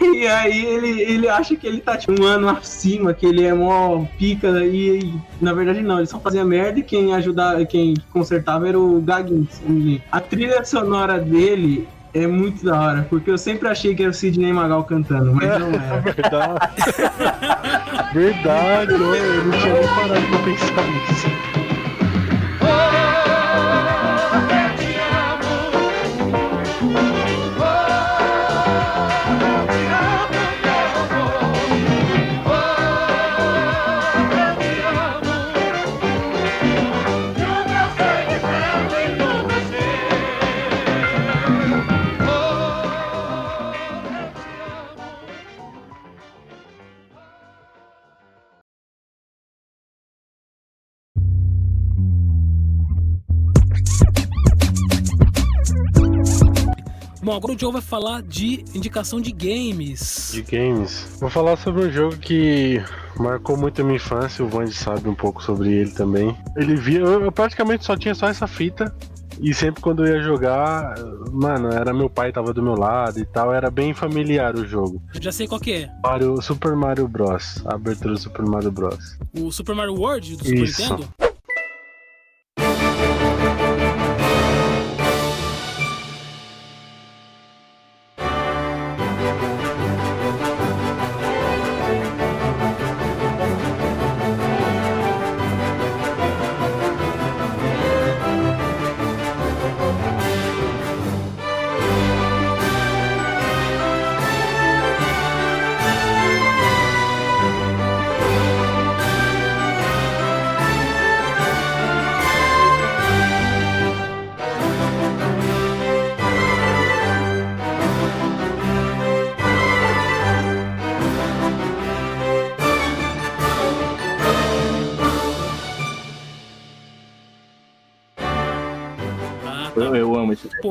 E 0.00 0.26
aí 0.26 0.66
ele, 0.66 1.02
ele 1.02 1.28
acha 1.28 1.56
que 1.56 1.66
ele 1.66 1.80
tá 1.80 1.96
tipo, 1.96 2.20
um 2.20 2.26
ano 2.26 2.48
acima, 2.48 3.14
que 3.14 3.24
ele 3.24 3.42
é 3.42 3.54
mó 3.54 4.04
pica, 4.18 4.48
e, 4.64 4.98
e, 4.98 5.14
na 5.40 5.52
verdade 5.52 5.82
não, 5.82 5.98
ele 5.98 6.06
só 6.06 6.20
fazia 6.20 6.44
merda 6.44 6.80
e 6.80 6.82
quem 6.82 7.14
ajudava, 7.14 7.64
quem 7.64 7.94
consertava 8.12 8.68
era 8.68 8.78
o 8.78 9.00
Gaguinho. 9.00 9.48
A 10.12 10.20
trilha 10.20 10.64
sonora 10.64 11.18
dele 11.18 11.88
é 12.14 12.26
muito 12.26 12.64
da 12.64 12.80
hora, 12.80 13.06
porque 13.10 13.30
eu 13.30 13.36
sempre 13.36 13.68
achei 13.68 13.94
que 13.94 14.02
era 14.02 14.10
o 14.10 14.14
Sidney 14.14 14.52
Magal 14.52 14.84
cantando, 14.84 15.34
mas 15.34 15.58
não 15.58 15.68
era. 15.74 16.00
Verdade. 16.00 16.60
Verdade, 18.14 18.92
eu 18.92 19.14
eu 19.14 19.44
não 19.44 19.58
tinha 19.58 19.74
nem 19.74 19.88
parado 19.88 20.26
pra 20.28 20.38
pensar 20.44 20.86
nisso. 20.86 21.44
Bom, 57.24 57.34
agora 57.34 57.54
o 57.54 57.58
Joe 57.58 57.72
vai 57.72 57.80
falar 57.80 58.22
de 58.22 58.62
indicação 58.74 59.18
de 59.18 59.32
games. 59.32 60.30
De 60.30 60.42
games. 60.42 61.16
Vou 61.18 61.30
falar 61.30 61.56
sobre 61.56 61.86
um 61.86 61.90
jogo 61.90 62.18
que 62.18 62.82
marcou 63.18 63.56
muito 63.56 63.80
a 63.80 63.84
minha 63.84 63.96
infância. 63.96 64.44
O 64.44 64.48
Vandy 64.48 64.74
sabe 64.74 65.08
um 65.08 65.14
pouco 65.14 65.42
sobre 65.42 65.72
ele 65.72 65.90
também. 65.90 66.36
Ele 66.54 66.76
via. 66.76 66.98
Eu, 66.98 67.22
eu 67.22 67.32
praticamente 67.32 67.82
só 67.82 67.96
tinha 67.96 68.14
só 68.14 68.28
essa 68.28 68.46
fita. 68.46 68.94
E 69.40 69.54
sempre 69.54 69.80
quando 69.80 70.06
eu 70.06 70.14
ia 70.14 70.22
jogar, 70.22 70.96
mano, 71.32 71.70
era 71.70 71.94
meu 71.94 72.10
pai 72.10 72.30
tava 72.30 72.52
do 72.52 72.62
meu 72.62 72.74
lado 72.74 73.18
e 73.18 73.24
tal, 73.24 73.52
era 73.54 73.70
bem 73.70 73.94
familiar 73.94 74.54
o 74.54 74.66
jogo. 74.66 75.02
Eu 75.14 75.22
já 75.22 75.32
sei 75.32 75.48
qual 75.48 75.60
que 75.60 75.72
é. 75.72 75.90
Mario, 76.04 76.40
Super 76.42 76.76
Mario 76.76 77.08
Bros. 77.08 77.64
A 77.64 77.74
abertura 77.74 78.12
do 78.12 78.20
Super 78.20 78.44
Mario 78.44 78.70
Bros. 78.70 79.18
O 79.32 79.50
Super 79.50 79.74
Mario 79.74 79.94
World 79.94 80.36
do 80.36 80.44
Super 80.44 80.62
Isso. 80.62 80.82
Nintendo? 80.82 81.08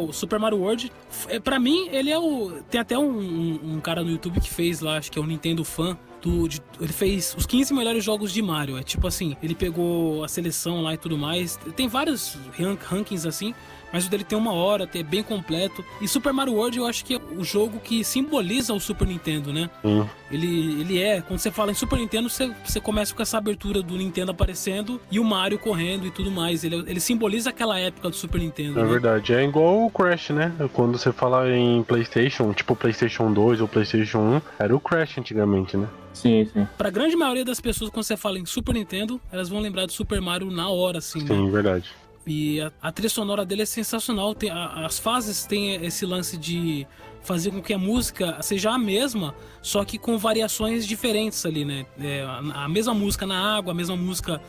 O 0.09 0.13
Super 0.13 0.39
Mario 0.39 0.59
World, 0.59 0.91
é, 1.27 1.39
pra 1.39 1.59
mim, 1.59 1.87
ele 1.91 2.09
é 2.09 2.17
o. 2.19 2.51
Tem 2.69 2.79
até 2.81 2.97
um, 2.97 3.19
um- 3.19 3.59
um 3.75 3.79
cara 3.79 4.03
no 4.03 4.09
YouTube 4.11 4.39
que 4.39 4.49
fez 4.49 4.79
lá, 4.79 4.97
acho 4.97 5.11
que 5.11 5.17
é 5.19 5.21
um 5.21 5.25
Nintendo 5.25 5.63
fã. 5.63 5.97
Do, 6.21 6.47
de- 6.47 6.61
ele 6.79 6.93
fez 6.93 7.35
os 7.37 7.45
15 7.45 7.73
melhores 7.73 8.01
jogos 8.01 8.31
de 8.31 8.41
Mario. 8.41 8.77
É 8.77 8.83
tipo 8.83 9.05
assim, 9.05 9.35
ele 9.43 9.53
pegou 9.53 10.23
a 10.23 10.29
seleção 10.29 10.81
lá 10.81 10.93
e 10.93 10.97
tudo 10.97 11.17
mais. 11.17 11.57
Tem 11.75 11.85
vários 11.89 12.37
rank- 12.57 12.81
rankings 12.83 13.27
assim. 13.27 13.53
Mas 13.93 14.07
o 14.07 14.09
dele 14.09 14.23
tem 14.23 14.35
uma 14.35 14.51
hora, 14.51 14.89
é 14.95 15.03
bem 15.03 15.21
completo. 15.21 15.85
E 16.01 16.07
Super 16.07 16.33
Mario 16.33 16.55
World 16.55 16.79
eu 16.79 16.87
acho 16.87 17.05
que 17.05 17.13
é 17.13 17.19
o 17.37 17.43
jogo 17.43 17.79
que 17.79 18.03
simboliza 18.03 18.73
o 18.73 18.79
Super 18.79 19.07
Nintendo, 19.07 19.53
né? 19.53 19.69
Sim. 19.83 20.09
Ele, 20.31 20.81
ele 20.81 20.99
é, 20.99 21.21
quando 21.21 21.37
você 21.37 21.51
fala 21.51 21.69
em 21.69 21.75
Super 21.75 21.99
Nintendo, 21.99 22.27
você, 22.27 22.51
você 22.65 22.81
começa 22.81 23.13
com 23.13 23.21
essa 23.21 23.37
abertura 23.37 23.83
do 23.83 23.95
Nintendo 23.95 24.31
aparecendo 24.31 24.99
e 25.11 25.19
o 25.19 25.23
Mario 25.23 25.59
correndo 25.59 26.07
e 26.07 26.11
tudo 26.11 26.31
mais. 26.31 26.63
Ele, 26.63 26.77
ele 26.87 26.99
simboliza 26.99 27.51
aquela 27.51 27.77
época 27.77 28.09
do 28.09 28.15
Super 28.15 28.41
Nintendo. 28.41 28.79
É 28.79 28.83
né? 28.83 28.89
verdade. 28.89 29.31
É 29.31 29.43
igual 29.43 29.85
o 29.85 29.91
Crash, 29.91 30.31
né? 30.31 30.51
Quando 30.73 30.97
você 30.97 31.11
fala 31.11 31.47
em 31.55 31.83
PlayStation, 31.83 32.51
tipo 32.51 32.75
PlayStation 32.75 33.31
2 33.31 33.61
ou 33.61 33.67
PlayStation 33.67 34.19
1, 34.19 34.41
era 34.57 34.75
o 34.75 34.79
Crash 34.79 35.19
antigamente, 35.19 35.77
né? 35.77 35.87
Sim, 36.13 36.49
sim. 36.51 36.67
Pra 36.77 36.89
grande 36.89 37.15
maioria 37.15 37.45
das 37.45 37.59
pessoas, 37.59 37.91
quando 37.91 38.05
você 38.05 38.17
fala 38.17 38.39
em 38.39 38.45
Super 38.45 38.73
Nintendo, 38.73 39.21
elas 39.31 39.49
vão 39.49 39.59
lembrar 39.59 39.85
de 39.85 39.93
Super 39.93 40.21
Mario 40.21 40.49
na 40.49 40.69
hora, 40.69 40.99
assim, 40.99 41.19
né? 41.19 41.27
Sim, 41.27 41.51
verdade. 41.51 41.91
E 42.25 42.61
a, 42.61 42.71
a 42.81 42.91
trilha 42.91 43.09
sonora 43.09 43.45
dele 43.45 43.63
é 43.63 43.65
sensacional. 43.65 44.33
Tem, 44.33 44.49
a- 44.49 44.85
as 44.85 44.99
fases 44.99 45.45
têm 45.45 45.75
esse 45.85 46.05
lance 46.05 46.37
de 46.37 46.87
fazer 47.21 47.51
com 47.51 47.61
que 47.61 47.73
a 47.73 47.77
música 47.77 48.41
seja 48.41 48.71
a 48.71 48.77
mesma, 48.77 49.33
só 49.61 49.83
que 49.85 49.97
com 49.97 50.17
variações 50.17 50.85
diferentes 50.85 51.45
ali, 51.45 51.63
né? 51.63 51.85
É, 51.99 52.21
a, 52.23 52.63
a 52.65 52.69
mesma 52.69 52.93
música 52.93 53.25
na 53.25 53.57
água, 53.57 53.71
a 53.71 53.75
mesma 53.75 53.95
música 53.95 54.41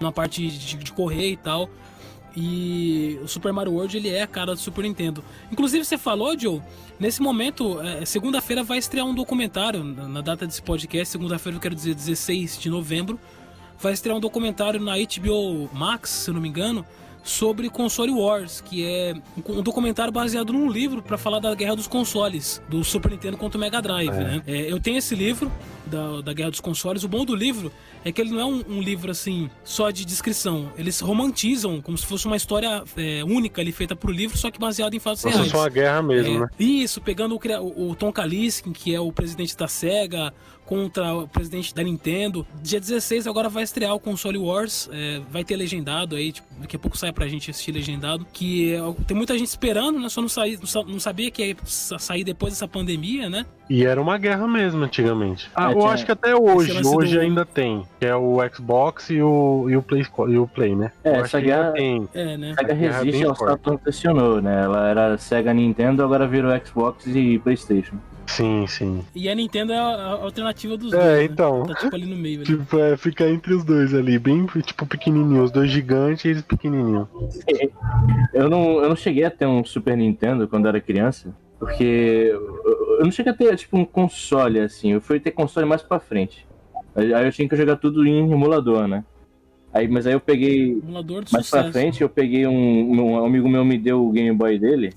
na 0.00 0.12
parte 0.12 0.46
de, 0.48 0.76
de 0.76 0.92
correr 0.92 1.30
e 1.30 1.36
tal. 1.36 1.68
E 2.34 3.18
o 3.22 3.28
Super 3.28 3.52
Mario 3.52 3.74
World 3.74 3.96
ele 3.96 4.08
é 4.08 4.22
a 4.22 4.26
cara 4.26 4.54
do 4.54 4.60
Super 4.60 4.82
Nintendo. 4.84 5.22
Inclusive 5.50 5.84
você 5.84 5.98
falou, 5.98 6.38
Joe, 6.38 6.62
nesse 6.98 7.20
momento, 7.20 7.78
é, 7.82 8.04
segunda-feira 8.06 8.62
vai 8.64 8.78
estrear 8.78 9.06
um 9.06 9.14
documentário 9.14 9.84
na, 9.84 10.20
data 10.22 10.46
desse 10.46 10.62
podcast, 10.62 11.12
segunda-feira 11.12 11.56
eu 11.56 11.60
quero 11.60 11.74
dizer 11.74 11.94
16 11.94 12.58
de 12.58 12.70
novembro, 12.70 13.20
vai 13.78 13.92
estrear 13.92 14.16
um 14.16 14.20
documentário 14.20 14.80
na 14.80 14.94
HBO 14.96 15.68
Max, 15.74 16.08
se 16.08 16.30
eu 16.30 16.34
não 16.34 16.40
me 16.40 16.48
engano, 16.48 16.86
sobre 17.22 17.68
Console 17.70 18.12
Wars, 18.12 18.60
que 18.60 18.84
é 18.84 19.14
um 19.48 19.62
um 19.62 19.62
documentário 19.62 20.12
baseado 20.12 20.52
num 20.52 20.68
livro 20.68 21.02
para 21.02 21.16
falar 21.16 21.38
da 21.38 21.54
guerra 21.54 21.76
dos 21.76 21.86
consoles, 21.86 22.60
do 22.68 22.82
Super 22.82 23.12
Nintendo 23.12 23.36
contra 23.36 23.56
o 23.56 23.60
Mega 23.60 23.80
Drive, 23.80 24.10
né? 24.10 24.42
É, 24.46 24.72
eu 24.72 24.80
tenho 24.80 24.98
esse 24.98 25.14
livro 25.14 25.50
da, 25.86 26.20
da 26.20 26.32
guerra 26.32 26.50
dos 26.50 26.60
consoles. 26.60 27.04
O 27.04 27.08
bom 27.08 27.24
do 27.24 27.34
livro 27.34 27.70
é 28.04 28.10
que 28.10 28.20
ele 28.20 28.30
não 28.30 28.40
é 28.40 28.44
um, 28.44 28.64
um 28.68 28.80
livro 28.80 29.10
assim 29.10 29.48
só 29.62 29.90
de 29.90 30.04
descrição. 30.04 30.72
Eles 30.76 30.98
romantizam 31.00 31.80
como 31.80 31.96
se 31.96 32.04
fosse 32.06 32.26
uma 32.26 32.36
história 32.36 32.82
é, 32.96 33.22
única 33.24 33.60
ali 33.60 33.70
feita 33.70 33.94
pro 33.94 34.10
livro, 34.10 34.36
só 34.36 34.50
que 34.50 34.58
baseada 34.58 34.96
em 34.96 34.98
fatos 34.98 35.22
reais. 35.22 35.38
fosse 35.38 35.54
uma 35.54 35.68
guerra 35.68 36.02
mesmo, 36.02 36.36
É, 36.36 36.40
né? 36.40 36.48
Isso, 36.58 37.00
pegando 37.00 37.36
o, 37.36 37.90
o, 37.90 37.94
Tom 37.94 38.12
Kalinske, 38.12 38.70
que 38.70 38.94
é 38.94 39.00
o 39.00 39.12
presidente 39.12 39.56
da 39.56 39.68
SEGA, 39.68 40.32
contra 40.72 41.14
o 41.14 41.28
presidente 41.28 41.74
da 41.74 41.82
Nintendo. 41.82 42.46
Dia 42.62 42.80
16 42.80 43.26
agora 43.26 43.50
vai 43.50 43.62
estrear 43.62 43.94
o 43.94 44.00
Console 44.00 44.38
Wars, 44.38 44.88
é, 44.90 45.20
vai 45.30 45.44
ter 45.44 45.54
legendado 45.54 46.16
aí, 46.16 46.32
tipo, 46.32 46.48
daqui 46.58 46.76
a 46.76 46.78
pouco 46.78 46.96
sai 46.96 47.12
pra 47.12 47.28
gente 47.28 47.50
assistir 47.50 47.72
legendado, 47.72 48.26
que 48.32 48.72
é, 48.74 48.80
tem 49.06 49.14
muita 49.14 49.36
gente 49.36 49.48
esperando, 49.48 49.98
né? 50.00 50.08
Só 50.08 50.22
não, 50.22 50.28
saí, 50.30 50.56
não 50.56 50.66
sa- 50.66 50.82
não 50.84 50.98
sabia 50.98 51.30
que 51.30 51.44
ia 51.44 51.56
sa- 51.64 51.98
sair 51.98 52.24
depois 52.24 52.54
dessa 52.54 52.66
pandemia, 52.66 53.28
né? 53.28 53.44
E 53.68 53.84
era 53.84 54.00
uma 54.00 54.16
guerra 54.16 54.46
mesmo 54.48 54.82
antigamente. 54.82 55.50
Ah, 55.54 55.68
É, 55.70 55.74
eu 55.74 55.78
tinha- 55.80 55.90
acho 55.92 56.06
que 56.06 56.12
até 56.12 56.34
hoje, 56.34 56.72
hoje 56.86 57.14
do- 57.16 57.20
ainda 57.20 57.44
tem. 57.44 57.84
Que 58.00 58.06
é 58.06 58.16
o 58.16 58.38
Xbox 58.54 59.10
e 59.10 59.20
o, 59.22 59.66
e 59.68 59.76
o, 59.76 59.82
Play, 59.82 60.06
e 60.28 60.38
o 60.38 60.46
Play, 60.46 60.74
né? 60.74 60.90
É, 61.04 61.10
eu 61.18 61.24
essa 61.24 61.38
que 61.38 61.46
guerra- 61.46 61.72
tem. 61.72 62.08
É, 62.14 62.36
né? 62.38 62.52
A 62.52 62.54
Sega 62.56 62.74
guerra 62.74 62.96
é 62.96 63.02
resiste 63.04 63.24
ao 63.26 63.34
forte. 63.36 63.50
Saturn 63.52 63.78
pressionou, 63.78 64.40
né? 64.42 64.62
Ela 64.64 64.88
era 64.88 65.18
Sega 65.18 65.52
Nintendo, 65.52 66.02
agora 66.02 66.26
virou 66.26 66.50
Xbox 66.64 67.06
e 67.06 67.38
Playstation. 67.38 67.96
Sim, 68.26 68.66
sim. 68.66 69.04
E 69.14 69.28
a 69.28 69.34
Nintendo 69.34 69.72
é 69.72 69.78
a, 69.78 70.12
alternativa 70.22 70.76
dos 70.76 70.92
É, 70.92 70.96
dois. 70.96 71.06
né? 71.18 71.24
então. 71.24 71.62
Tá 71.64 71.74
tipo 71.74 71.94
ali 71.94 72.06
no 72.06 72.16
meio. 72.16 72.36
Ali. 72.38 72.46
Tipo, 72.46 72.78
é, 72.78 72.96
fica 72.96 73.28
entre 73.28 73.54
os 73.54 73.64
dois 73.64 73.92
ali, 73.94 74.18
bem 74.18 74.46
tipo 74.64 74.86
pequenininho, 74.86 75.42
os 75.42 75.50
dois 75.50 75.70
gigantes 75.70 76.24
e 76.24 76.28
eles 76.28 76.42
pequenininhos. 76.42 77.06
Eu 78.32 78.48
não, 78.48 78.82
eu 78.82 78.88
não 78.88 78.96
cheguei 78.96 79.24
a 79.24 79.30
ter 79.30 79.46
um 79.46 79.62
Super 79.64 79.96
Nintendo 79.96 80.48
quando 80.48 80.66
era 80.66 80.80
criança, 80.80 81.34
porque 81.58 82.32
eu, 82.32 83.04
não 83.04 83.10
cheguei 83.10 83.30
a 83.32 83.36
ter 83.36 83.54
tipo 83.56 83.76
um 83.76 83.84
console 83.84 84.58
assim. 84.58 84.92
Eu 84.92 85.00
fui 85.02 85.20
ter 85.20 85.30
console 85.32 85.66
mais 85.66 85.82
pra 85.82 86.00
frente. 86.00 86.46
Aí 86.94 87.10
eu 87.26 87.30
tinha 87.32 87.46
que 87.48 87.56
jogar 87.56 87.76
tudo 87.76 88.04
em 88.06 88.30
emulador, 88.32 88.88
né? 88.88 89.04
Aí, 89.72 89.86
mas 89.88 90.06
aí 90.06 90.12
eu 90.14 90.20
peguei 90.20 90.72
Emulador 90.72 91.24
de 91.24 91.32
mais 91.32 91.48
pra 91.48 91.60
sucesso. 91.60 91.72
frente, 91.72 92.02
eu 92.02 92.08
peguei 92.08 92.46
um, 92.46 93.00
um 93.00 93.24
amigo 93.24 93.48
meu 93.48 93.64
me 93.64 93.78
deu 93.78 94.04
o 94.06 94.10
Game 94.12 94.36
Boy 94.36 94.58
dele. 94.58 94.92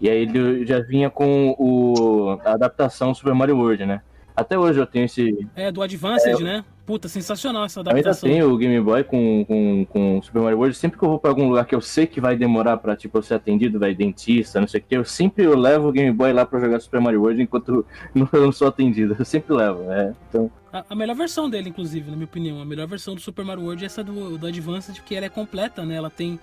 E 0.00 0.08
aí 0.08 0.22
ele 0.22 0.64
já 0.66 0.80
vinha 0.80 1.10
com 1.10 1.54
o, 1.58 2.38
a 2.44 2.52
adaptação 2.52 3.14
Super 3.14 3.34
Mario 3.34 3.56
World, 3.58 3.84
né? 3.86 4.00
Até 4.36 4.56
hoje 4.56 4.78
eu 4.78 4.86
tenho 4.86 5.06
esse, 5.06 5.36
É, 5.56 5.72
do 5.72 5.82
Advanced, 5.82 6.38
né? 6.40 6.64
Puta, 6.86 7.08
sensacional 7.08 7.64
essa 7.64 7.80
Eu 7.80 7.82
ainda 7.82 7.90
adaptação. 7.90 8.28
tenho 8.30 8.50
o 8.50 8.56
Game 8.56 8.80
Boy 8.80 9.02
com, 9.02 9.44
com, 9.44 9.84
com 9.86 10.22
Super 10.22 10.40
Mario 10.42 10.56
World. 10.58 10.76
Sempre 10.76 10.96
que 10.96 11.04
eu 11.04 11.08
vou 11.08 11.18
pra 11.18 11.30
algum 11.32 11.48
lugar 11.48 11.66
que 11.66 11.74
eu 11.74 11.80
sei 11.80 12.06
que 12.06 12.20
vai 12.20 12.36
demorar 12.36 12.76
pra, 12.76 12.94
tipo, 12.96 13.18
eu 13.18 13.22
ser 13.22 13.34
atendido, 13.34 13.80
vai 13.80 13.94
dentista, 13.94 14.60
não 14.60 14.68
sei 14.68 14.80
o 14.80 14.84
que, 14.84 14.96
eu 14.96 15.04
sempre 15.04 15.44
eu 15.44 15.58
levo 15.58 15.88
o 15.88 15.92
Game 15.92 16.12
Boy 16.12 16.32
lá 16.32 16.46
pra 16.46 16.60
jogar 16.60 16.78
Super 16.80 17.00
Mario 17.00 17.20
World 17.20 17.42
enquanto 17.42 17.84
não- 18.14 18.28
eu 18.32 18.40
não 18.42 18.52
sou 18.52 18.68
atendido. 18.68 19.16
Eu 19.18 19.24
sempre 19.24 19.52
levo, 19.54 19.82
é. 19.90 20.14
Então, 20.28 20.48
A, 20.72 20.84
a 20.90 20.94
melhor 20.94 21.16
versão 21.16 21.50
dele, 21.50 21.68
inclusive, 21.70 22.08
na 22.08 22.16
minha 22.16 22.26
opinião. 22.26 22.62
A 22.62 22.64
melhor 22.64 22.86
versão 22.86 23.16
do 23.16 23.20
Super 23.20 23.44
Mario 23.44 23.64
World 23.64 23.82
é 23.82 23.86
essa 23.86 24.04
do, 24.04 24.38
do 24.38 24.46
Advanced, 24.46 24.94
porque 25.00 25.16
ela 25.16 25.26
é 25.26 25.30
completa, 25.30 25.84
né? 25.84 25.96
Ela 25.96 26.08
tem, 26.10 26.38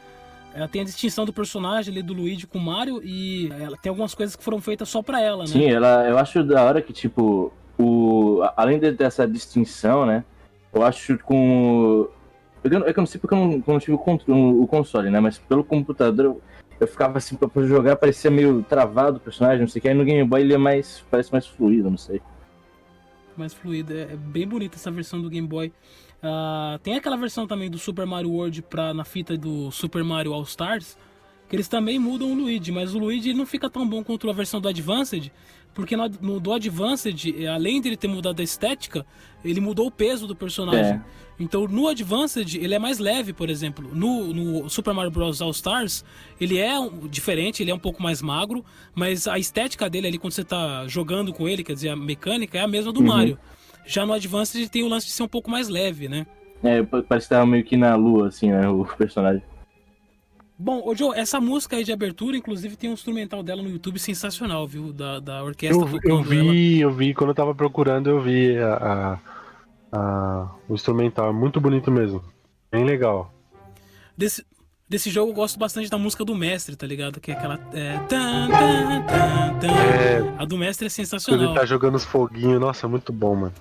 ela 0.56 0.68
tem 0.70 0.82
a 0.82 0.86
distinção 0.86 1.26
do 1.26 1.34
personagem 1.34 1.92
ali, 1.92 2.02
do 2.02 2.14
Luigi 2.14 2.48
com 2.48 2.58
o 2.58 2.62
Mario, 2.62 3.02
e 3.04 3.50
ela 3.60 3.76
tem 3.76 3.90
algumas 3.90 4.16
coisas 4.16 4.36
que 4.38 4.44
foram 4.44 4.62
feitas 4.62 4.88
só 4.88 5.02
pra 5.04 5.22
ela, 5.22 5.44
né? 5.44 5.48
sim, 5.48 5.66
ela, 5.66 6.08
eu 6.08 6.18
acho 6.18 6.42
da 6.46 6.64
hora 6.64 6.82
que, 6.82 6.94
tipo, 6.94 7.52
o, 7.78 8.40
além 8.56 8.80
de- 8.80 8.94
dessa 8.94 9.28
distinção, 9.28 10.06
né, 10.06 10.24
eu 10.74 10.82
acho 10.82 11.18
com... 11.20 12.08
Que 12.64 12.74
eu, 12.74 12.86
é 12.86 12.90
eu 12.90 12.94
não 12.96 13.06
sei 13.06 13.20
porque 13.20 13.36
eu 13.36 13.38
não, 13.38 13.52
eu 13.52 13.64
não 13.68 13.80
tive 13.80 13.94
o, 13.94 14.62
o 14.64 14.66
console, 14.66 15.10
né, 15.10 15.20
mas 15.20 15.38
pelo 15.38 15.64
computador 15.64 16.38
eu, 16.80 16.88
ficava 16.88 17.18
assim, 17.18 17.36
pra 17.36 17.50
jogar, 17.64 17.98
parecia 17.98 18.32
meio 18.32 18.64
travado 18.64 19.18
o 19.18 19.20
personagem, 19.20 19.60
não 19.60 19.68
sei 19.68 19.80
o 19.80 19.82
que, 19.84 19.90
aí 19.90 19.94
no 19.94 20.06
Game 20.06 20.24
Boy 20.28 20.42
ele 20.42 20.54
é 20.54 20.58
mais, 20.58 21.04
parece 21.12 21.32
mais 21.34 21.46
fluido, 21.46 21.90
não 21.90 21.98
sei. 21.98 22.22
mais 23.36 23.54
fluida. 23.54 23.94
É 23.94 24.14
é 24.14 24.16
bem 24.16 24.48
bonita 24.48 24.78
essa 24.78 24.90
versão 24.90 25.22
do 25.22 25.30
Game 25.30 25.48
Boy. 25.48 25.72
Ah, 26.22 26.80
tem 26.82 26.96
aquela 26.96 27.16
versão 27.18 27.46
também 27.46 27.70
do 27.70 27.78
Super 27.78 28.06
Mario 28.06 28.32
World 28.32 28.62
pra, 28.64 28.94
na 28.94 29.04
fita 29.04 29.38
do 29.38 29.70
Super 29.72 30.04
Mario 30.04 30.34
All 30.34 30.44
Stars, 30.44 30.98
que 31.48 31.56
eles 31.56 31.68
também 31.68 32.00
mudam 32.00 32.32
o 32.32 32.36
Luigi, 32.36 32.72
mas 32.72 32.96
o 32.96 33.00
Luigi 33.00 33.30
ele 33.30 33.38
não 33.38 33.46
fica 33.46 33.70
tão 33.70 33.88
bom 33.88 34.04
quanto 34.04 34.28
a 34.30 34.34
versão 34.34 34.60
do 34.60 34.68
Advanced, 34.68 35.32
porque 35.74 35.96
no, 35.96 36.10
no- 36.22 36.40
do 36.40 36.52
Advanced, 36.54 37.46
além 37.46 37.80
dele 37.82 37.96
ter 37.98 38.08
mudado 38.08 38.40
a 38.40 38.44
estética, 38.44 39.06
ele 39.44 39.60
mudou 39.60 39.86
o 39.88 39.92
peso 39.92 40.26
do 40.26 40.36
personagem. 40.36 40.94
É. 40.94 41.02
Então 41.38 41.68
no 41.68 41.88
Advanced 41.88 42.56
ele 42.56 42.74
é 42.74 42.80
mais 42.80 42.98
leve, 42.98 43.34
por 43.34 43.50
exemplo. 43.50 43.92
No, 43.94 44.34
no 44.34 44.70
Super 44.70 44.94
Mario 44.94 45.12
Bros. 45.12 45.42
All 45.42 45.52
Stars 45.52 46.04
ele 46.40 46.58
é 46.58 46.74
diferente, 47.10 47.62
ele 47.62 47.70
é 47.70 47.76
um 47.76 47.80
pouco 47.80 48.02
mais 48.02 48.22
magro, 48.22 48.64
mas 48.96 49.28
a 49.28 49.38
estética 49.38 49.88
dele 49.90 50.08
ali 50.08 50.18
quando 50.18 50.32
você 50.34 50.46
tá 50.46 50.88
jogando 50.88 51.32
com 51.34 51.48
ele, 51.48 51.64
quer 51.64 51.74
dizer, 51.74 51.90
a 51.90 51.96
mecânica 51.96 52.58
é 52.58 52.62
a 52.62 52.68
mesma 52.68 52.92
do 52.92 53.02
Uhum. 53.02 53.08
Mario. 53.08 53.38
Já 53.86 54.06
no 54.06 54.14
Advanced 54.14 54.56
ele 54.60 54.70
tem 54.70 54.84
o 54.84 54.88
lance 54.88 55.06
de 55.08 55.12
ser 55.12 55.24
um 55.24 55.28
pouco 55.28 55.50
mais 55.50 55.68
leve, 55.70 56.08
né? 56.08 56.26
É, 56.64 56.82
pa- 56.84 57.04
parece 57.04 57.28
que 57.28 57.34
tava 57.36 57.46
meio 57.46 57.64
que 57.64 57.78
na 57.78 57.96
lua, 57.96 58.30
assim, 58.30 58.52
né, 58.52 58.68
o 58.68 58.86
personagem. 58.86 59.44
Bom, 60.58 60.82
ô 60.86 60.96
Joe, 60.96 61.16
essa 61.18 61.40
música 61.42 61.76
aí 61.76 61.84
de 61.84 61.92
abertura, 61.92 62.38
inclusive, 62.38 62.78
tem 62.78 62.90
um 62.90 62.94
instrumental 62.94 63.44
dela 63.44 63.62
no 63.62 63.70
YouTube 63.70 64.00
sensacional, 64.00 64.66
viu? 64.66 64.94
Da, 64.94 65.20
da 65.20 65.44
orquestra 65.44 65.86
Eu, 65.86 66.00
eu 66.04 66.16
ela. 66.20 66.24
vi, 66.24 66.80
eu 66.80 66.92
vi, 66.92 67.14
quando 67.14 67.32
eu 67.32 67.36
tava 67.36 67.54
procurando, 67.54 68.10
eu 68.10 68.22
vi 68.22 68.58
a, 68.58 68.74
a- 68.74 69.20
a- 69.92 70.52
o 70.70 70.74
instrumental. 70.74 71.30
É 71.30 71.34
muito 71.34 71.60
bonito 71.60 71.92
mesmo. 71.92 72.24
Bem 72.72 72.86
legal. 72.86 73.34
Desse, 74.18 74.46
desse 74.88 75.10
jogo 75.10 75.32
eu 75.32 75.36
gosto 75.36 75.60
bastante 75.60 75.90
da 75.90 75.98
música 75.98 76.24
do 76.24 76.34
mestre, 76.34 76.76
tá 76.78 76.88
ligado? 76.88 77.20
Que 77.20 77.32
é 77.32 77.34
aquela. 77.36 77.60
É, 77.74 77.98
tan, 78.08 78.48
tan, 78.50 79.02
tan, 79.06 79.60
tan. 79.60 79.68
É. 79.68 80.36
A 80.42 80.46
do 80.46 80.58
mestre 80.58 80.86
é 80.86 80.90
Quando 80.90 80.96
sensacional. 80.96 81.46
ele 81.48 81.54
tá 81.60 81.66
jogando 81.66 81.96
os 81.96 82.06
foguinhos, 82.06 82.62
nossa, 82.62 82.88
muito 82.88 83.12
bom, 83.12 83.36
mano. 83.36 83.54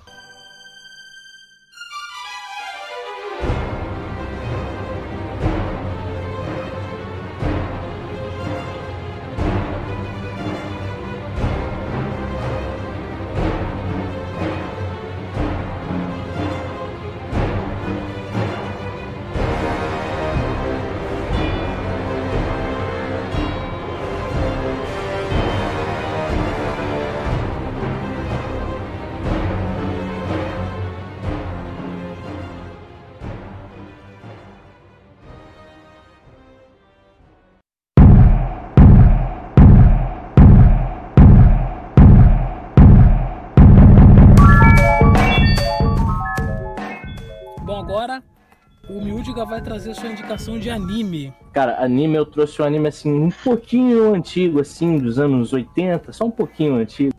Vai 49.47 49.61
trazer 49.61 49.93
sua 49.93 50.09
indicação 50.09 50.57
de 50.57 50.69
anime. 50.69 51.31
Cara, 51.53 51.83
anime 51.83 52.15
eu 52.15 52.25
trouxe 52.25 52.61
um 52.61 52.65
anime 52.65 52.87
assim 52.87 53.13
um 53.13 53.29
pouquinho 53.29 54.13
antigo, 54.13 54.59
assim, 54.59 54.97
dos 54.97 55.19
anos 55.19 55.53
80, 55.53 56.11
só 56.11 56.25
um 56.25 56.31
pouquinho 56.31 56.75
antigo, 56.75 57.13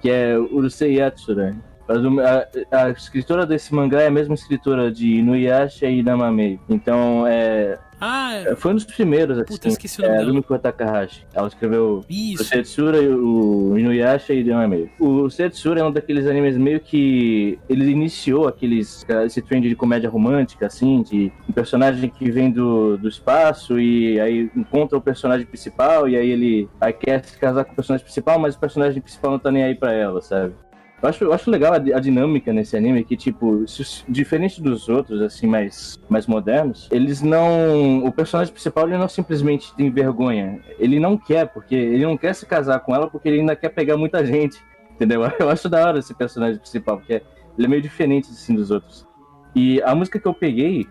que 0.00 0.10
é 0.10 0.38
Urusei 0.38 0.96
Yatsura. 0.96 1.56
Mas 1.90 2.04
o- 2.04 2.20
A, 2.20 2.46
a 2.84 2.90
escritora 2.90 3.44
desse 3.44 3.74
mangá 3.74 4.00
é 4.02 4.06
a 4.06 4.10
mesma 4.12 4.34
escritora 4.34 4.92
de 4.92 5.16
Inuyasha 5.16 5.86
e 5.86 6.04
Namamei. 6.04 6.60
Então, 6.68 7.26
é, 7.26 7.78
Ah, 8.00 8.32
é- 8.34 8.54
foi 8.54 8.70
um 8.70 8.74
dos 8.76 8.84
primeiros, 8.84 9.36
assim. 9.38 9.52
puta, 9.52 9.66
esqueci 9.66 9.98
o 10.00 10.02
nome 10.02 10.14
É, 10.14 10.18
dela. 10.18 10.30
Rumiko 10.30 10.56
Takahashi. 10.58 11.26
Ela 11.34 11.48
escreveu 11.48 11.98
o 11.98 12.04
Isso. 12.08 12.44
Setsura, 12.44 12.98
o 13.00 13.76
Inuyasha 13.76 14.32
e 14.32 14.44
Namamei. 14.44 14.88
O 15.00 15.28
Setsura 15.28 15.80
é 15.80 15.84
um 15.84 15.90
daqueles 15.90 16.28
animes 16.28 16.56
meio 16.56 16.78
que 16.78 17.58
ele 17.68 17.90
iniciou 17.90 18.46
aqueles 18.46 19.04
esse 19.26 19.42
trend 19.42 19.68
de 19.68 19.74
comédia 19.74 20.08
romântica 20.08 20.66
assim, 20.66 21.02
de 21.02 21.32
um 21.48 21.52
personagem 21.52 22.08
que 22.08 22.30
vem 22.30 22.52
do, 22.52 22.96
do 22.98 23.08
espaço 23.08 23.80
e 23.80 24.20
aí 24.20 24.48
encontra 24.54 24.96
o 24.96 25.00
personagem 25.02 25.44
principal 25.44 26.08
e 26.08 26.16
aí 26.16 26.30
ele 26.30 26.68
aí 26.80 26.92
quer 26.92 27.24
se 27.24 27.36
casar 27.36 27.64
com 27.64 27.72
o 27.72 27.74
personagem 27.74 28.04
principal, 28.04 28.38
mas 28.38 28.54
o 28.54 28.60
personagem 28.60 29.02
principal 29.02 29.32
não 29.32 29.38
tá 29.40 29.50
nem 29.50 29.64
aí 29.64 29.74
pra 29.74 29.92
ela, 29.92 30.20
sabe? 30.22 30.54
Eu 31.02 31.08
acho, 31.08 31.24
eu 31.24 31.32
acho 31.32 31.50
legal 31.50 31.72
a, 31.72 31.76
a 31.76 32.00
dinâmica 32.00 32.52
nesse 32.52 32.76
anime, 32.76 33.04
que, 33.04 33.16
tipo, 33.16 33.66
se 33.66 34.04
diferente 34.06 34.62
dos 34.62 34.88
outros, 34.88 35.22
assim, 35.22 35.46
mais, 35.46 35.98
mais 36.08 36.26
modernos, 36.26 36.88
eles 36.90 37.22
não. 37.22 38.04
O 38.04 38.12
personagem 38.12 38.52
principal, 38.52 38.86
ele 38.86 38.98
não 38.98 39.08
simplesmente 39.08 39.74
tem 39.74 39.90
vergonha. 39.90 40.60
Ele 40.78 41.00
não 41.00 41.16
quer, 41.16 41.46
porque 41.48 41.74
ele 41.74 42.04
não 42.04 42.18
quer 42.18 42.34
se 42.34 42.44
casar 42.44 42.80
com 42.80 42.94
ela 42.94 43.08
porque 43.08 43.28
ele 43.28 43.40
ainda 43.40 43.56
quer 43.56 43.70
pegar 43.70 43.96
muita 43.96 44.24
gente. 44.24 44.58
Entendeu? 44.90 45.22
Eu 45.40 45.48
acho 45.48 45.68
da 45.68 45.86
hora 45.86 45.98
esse 45.98 46.12
personagem 46.12 46.58
principal, 46.58 46.98
porque 46.98 47.22
ele 47.56 47.66
é 47.66 47.68
meio 47.68 47.80
diferente, 47.80 48.28
assim, 48.30 48.54
dos 48.54 48.70
outros. 48.70 49.06
E 49.54 49.82
a 49.82 49.94
música 49.94 50.18
que 50.20 50.28
eu 50.28 50.34
peguei, 50.34 50.86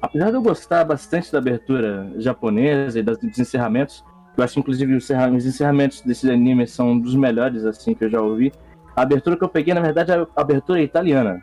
apesar 0.00 0.30
de 0.30 0.36
eu 0.36 0.42
gostar 0.42 0.84
bastante 0.84 1.30
da 1.30 1.38
abertura 1.38 2.10
japonesa 2.16 2.98
e 2.98 3.02
das, 3.02 3.18
dos 3.18 3.38
encerramentos, 3.38 4.02
eu 4.36 4.42
acho, 4.42 4.58
inclusive, 4.58 4.94
os 4.96 5.04
encerra- 5.04 5.30
os 5.30 5.46
encerramentos 5.46 6.00
desse 6.00 6.28
anime 6.30 6.66
são 6.66 6.98
dos 6.98 7.14
melhores, 7.14 7.64
assim, 7.64 7.94
que 7.94 8.04
eu 8.04 8.10
já 8.10 8.20
ouvi. 8.20 8.50
A 8.96 9.02
abertura 9.02 9.36
que 9.36 9.44
eu 9.44 9.48
peguei, 9.48 9.74
na 9.74 9.80
verdade, 9.80 10.12
é 10.12 10.14
a 10.14 10.26
abertura 10.40 10.80
italiana. 10.80 11.42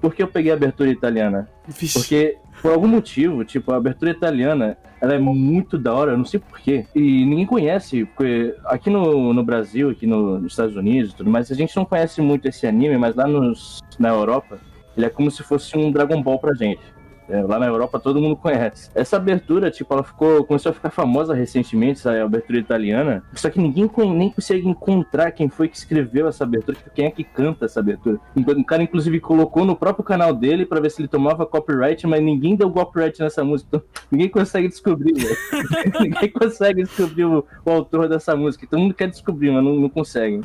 Por 0.00 0.14
que 0.14 0.22
eu 0.22 0.28
peguei 0.28 0.50
a 0.50 0.54
abertura 0.54 0.90
italiana? 0.90 1.48
Vixe. 1.66 1.98
Porque, 1.98 2.36
por 2.60 2.72
algum 2.72 2.88
motivo, 2.88 3.44
tipo, 3.44 3.72
a 3.72 3.76
abertura 3.76 4.10
italiana, 4.10 4.76
ela 5.00 5.14
é 5.14 5.18
muito 5.18 5.78
da 5.78 5.94
hora, 5.94 6.12
eu 6.12 6.18
não 6.18 6.24
sei 6.24 6.40
porquê. 6.40 6.86
E 6.94 7.24
ninguém 7.24 7.46
conhece, 7.46 8.04
porque 8.04 8.54
aqui 8.64 8.90
no, 8.90 9.32
no 9.32 9.44
Brasil, 9.44 9.90
aqui 9.90 10.06
no- 10.06 10.38
nos 10.40 10.52
Estados 10.52 10.76
Unidos 10.76 11.12
e 11.12 11.16
tudo 11.16 11.30
mais, 11.30 11.50
a 11.50 11.54
gente 11.54 11.74
não 11.76 11.84
conhece 11.84 12.20
muito 12.20 12.46
esse 12.48 12.66
anime, 12.66 12.96
mas 12.98 13.14
lá 13.14 13.26
nos, 13.28 13.80
na 13.98 14.08
Europa, 14.08 14.58
ele 14.96 15.06
é 15.06 15.08
como 15.08 15.30
se 15.30 15.42
fosse 15.42 15.76
um 15.78 15.90
Dragon 15.92 16.20
Ball 16.22 16.38
pra 16.38 16.52
gente. 16.54 16.80
É, 17.28 17.42
lá 17.42 17.58
na 17.58 17.66
Europa 17.66 17.98
todo 17.98 18.20
mundo 18.20 18.36
conhece. 18.36 18.90
Essa 18.94 19.16
abertura, 19.16 19.70
tipo, 19.70 19.92
ela 19.92 20.02
ficou, 20.02 20.44
começou 20.44 20.70
a 20.70 20.72
ficar 20.72 20.90
famosa 20.90 21.34
recentemente, 21.34 22.00
essa 22.00 22.22
abertura 22.22 22.58
italiana. 22.58 23.22
Só 23.34 23.48
que 23.50 23.60
ninguém 23.60 23.90
nem 24.14 24.30
consegue 24.30 24.68
encontrar 24.68 25.30
quem 25.32 25.48
foi 25.48 25.68
que 25.68 25.76
escreveu 25.76 26.28
essa 26.28 26.44
abertura, 26.44 26.76
tipo, 26.76 26.90
quem 26.90 27.06
é 27.06 27.10
que 27.10 27.24
canta 27.24 27.64
essa 27.64 27.80
abertura. 27.80 28.18
Um 28.36 28.62
cara, 28.62 28.82
inclusive, 28.82 29.20
colocou 29.20 29.64
no 29.64 29.76
próprio 29.76 30.04
canal 30.04 30.34
dele 30.34 30.66
pra 30.66 30.80
ver 30.80 30.90
se 30.90 31.00
ele 31.00 31.08
tomava 31.08 31.46
copyright, 31.46 32.06
mas 32.06 32.22
ninguém 32.22 32.56
deu 32.56 32.70
copyright 32.70 33.18
nessa 33.20 33.44
música. 33.44 33.68
Então, 33.68 33.82
ninguém 34.10 34.28
consegue 34.28 34.68
descobrir, 34.68 35.14
ninguém 36.00 36.30
consegue 36.30 36.82
descobrir 36.82 37.24
o, 37.24 37.44
o 37.64 37.70
autor 37.70 38.08
dessa 38.08 38.36
música. 38.36 38.66
Todo 38.68 38.80
mundo 38.80 38.94
quer 38.94 39.08
descobrir, 39.08 39.50
mas 39.50 39.64
não, 39.64 39.74
não 39.74 39.88
consegue. 39.88 40.40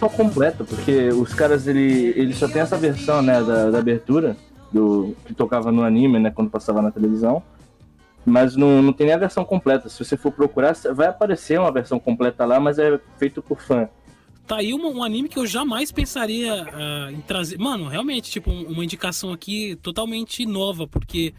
Versão 0.00 0.08
completa, 0.08 0.64
porque 0.64 1.08
os 1.08 1.34
caras, 1.34 1.66
ele, 1.66 2.12
ele 2.16 2.32
só 2.32 2.48
tem 2.48 2.62
essa 2.62 2.76
versão, 2.78 3.20
né, 3.20 3.42
da, 3.42 3.70
da 3.70 3.78
abertura, 3.78 4.36
do 4.72 5.14
que 5.26 5.34
tocava 5.34 5.70
no 5.70 5.82
anime, 5.82 6.18
né, 6.18 6.30
quando 6.30 6.50
passava 6.50 6.80
na 6.80 6.90
televisão. 6.90 7.42
Mas 8.24 8.54
não, 8.56 8.82
não 8.82 8.92
tem 8.92 9.06
nem 9.06 9.14
a 9.14 9.18
versão 9.18 9.44
completa. 9.44 9.88
Se 9.88 10.02
você 10.04 10.16
for 10.16 10.30
procurar, 10.32 10.74
vai 10.94 11.08
aparecer 11.08 11.58
uma 11.58 11.72
versão 11.72 11.98
completa 11.98 12.44
lá, 12.44 12.60
mas 12.60 12.78
é 12.78 12.98
feito 13.18 13.42
por 13.42 13.60
fã. 13.60 13.88
Tá 14.46 14.56
aí 14.56 14.74
uma- 14.74 14.88
um 14.88 15.02
anime 15.02 15.28
que 15.28 15.38
eu 15.38 15.46
jamais 15.46 15.90
pensaria 15.90 16.52
ah, 16.72 17.10
em 17.12 17.20
trazer. 17.20 17.58
Mano, 17.58 17.88
realmente, 17.88 18.30
tipo, 18.30 18.50
um- 18.50 18.66
uma 18.72 18.84
indicação 18.84 19.32
aqui 19.32 19.76
totalmente 19.76 20.44
nova, 20.44 20.86
porque 20.86 21.32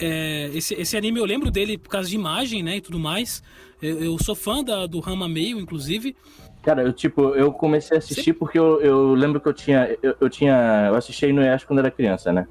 é, 0.00 0.50
esse, 0.54 0.74
esse 0.74 0.96
anime 0.96 1.18
eu 1.20 1.24
lembro 1.24 1.50
dele 1.50 1.76
por 1.78 1.88
causa 1.88 2.08
de 2.08 2.14
imagem, 2.14 2.62
né, 2.62 2.76
e 2.76 2.80
tudo 2.80 2.98
mais. 2.98 3.42
Eu, 3.82 3.98
eu 4.02 4.18
sou 4.22 4.34
fã 4.34 4.62
da, 4.62 4.86
do 4.86 4.98
Rama 5.00 5.28
Meio, 5.28 5.58
inclusive. 5.60 6.16
Cara, 6.62 6.82
eu 6.82 6.92
tipo, 6.92 7.34
eu 7.34 7.52
comecei 7.52 7.96
a 7.96 7.98
assistir 7.98 8.32
porque 8.32 8.58
eu, 8.58 8.80
eu 8.80 9.14
lembro 9.14 9.40
que 9.40 9.48
eu 9.48 9.54
tinha. 9.54 9.96
Eu, 10.02 10.16
eu 10.20 10.28
tinha. 10.28 10.86
Eu 10.88 10.94
assisti 10.94 11.26
a 11.26 11.28
Inuyasha 11.28 11.66
quando 11.66 11.78
era 11.78 11.90
criança, 11.90 12.32
né? 12.32 12.46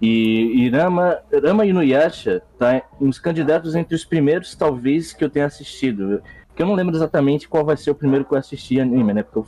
E, 0.00 0.64
e 0.64 0.68
Rama, 0.68 1.18
Rama 1.44 1.64
e 1.64 1.68
Inuyasha 1.68 2.42
tá 2.58 2.82
uns 3.00 3.20
candidatos 3.20 3.76
entre 3.76 3.94
os 3.94 4.04
primeiros, 4.04 4.54
talvez, 4.56 5.12
que 5.12 5.22
eu 5.22 5.30
tenha 5.30 5.46
assistido. 5.46 6.20
Que 6.56 6.62
eu 6.62 6.66
não 6.66 6.74
lembro 6.74 6.94
exatamente 6.96 7.48
qual 7.48 7.64
vai 7.64 7.76
ser 7.76 7.92
o 7.92 7.94
primeiro 7.94 8.24
que 8.24 8.34
eu 8.34 8.38
assisti 8.38 8.80
anime, 8.80 9.14
né? 9.14 9.22
Porque 9.22 9.38
eu, 9.38 9.46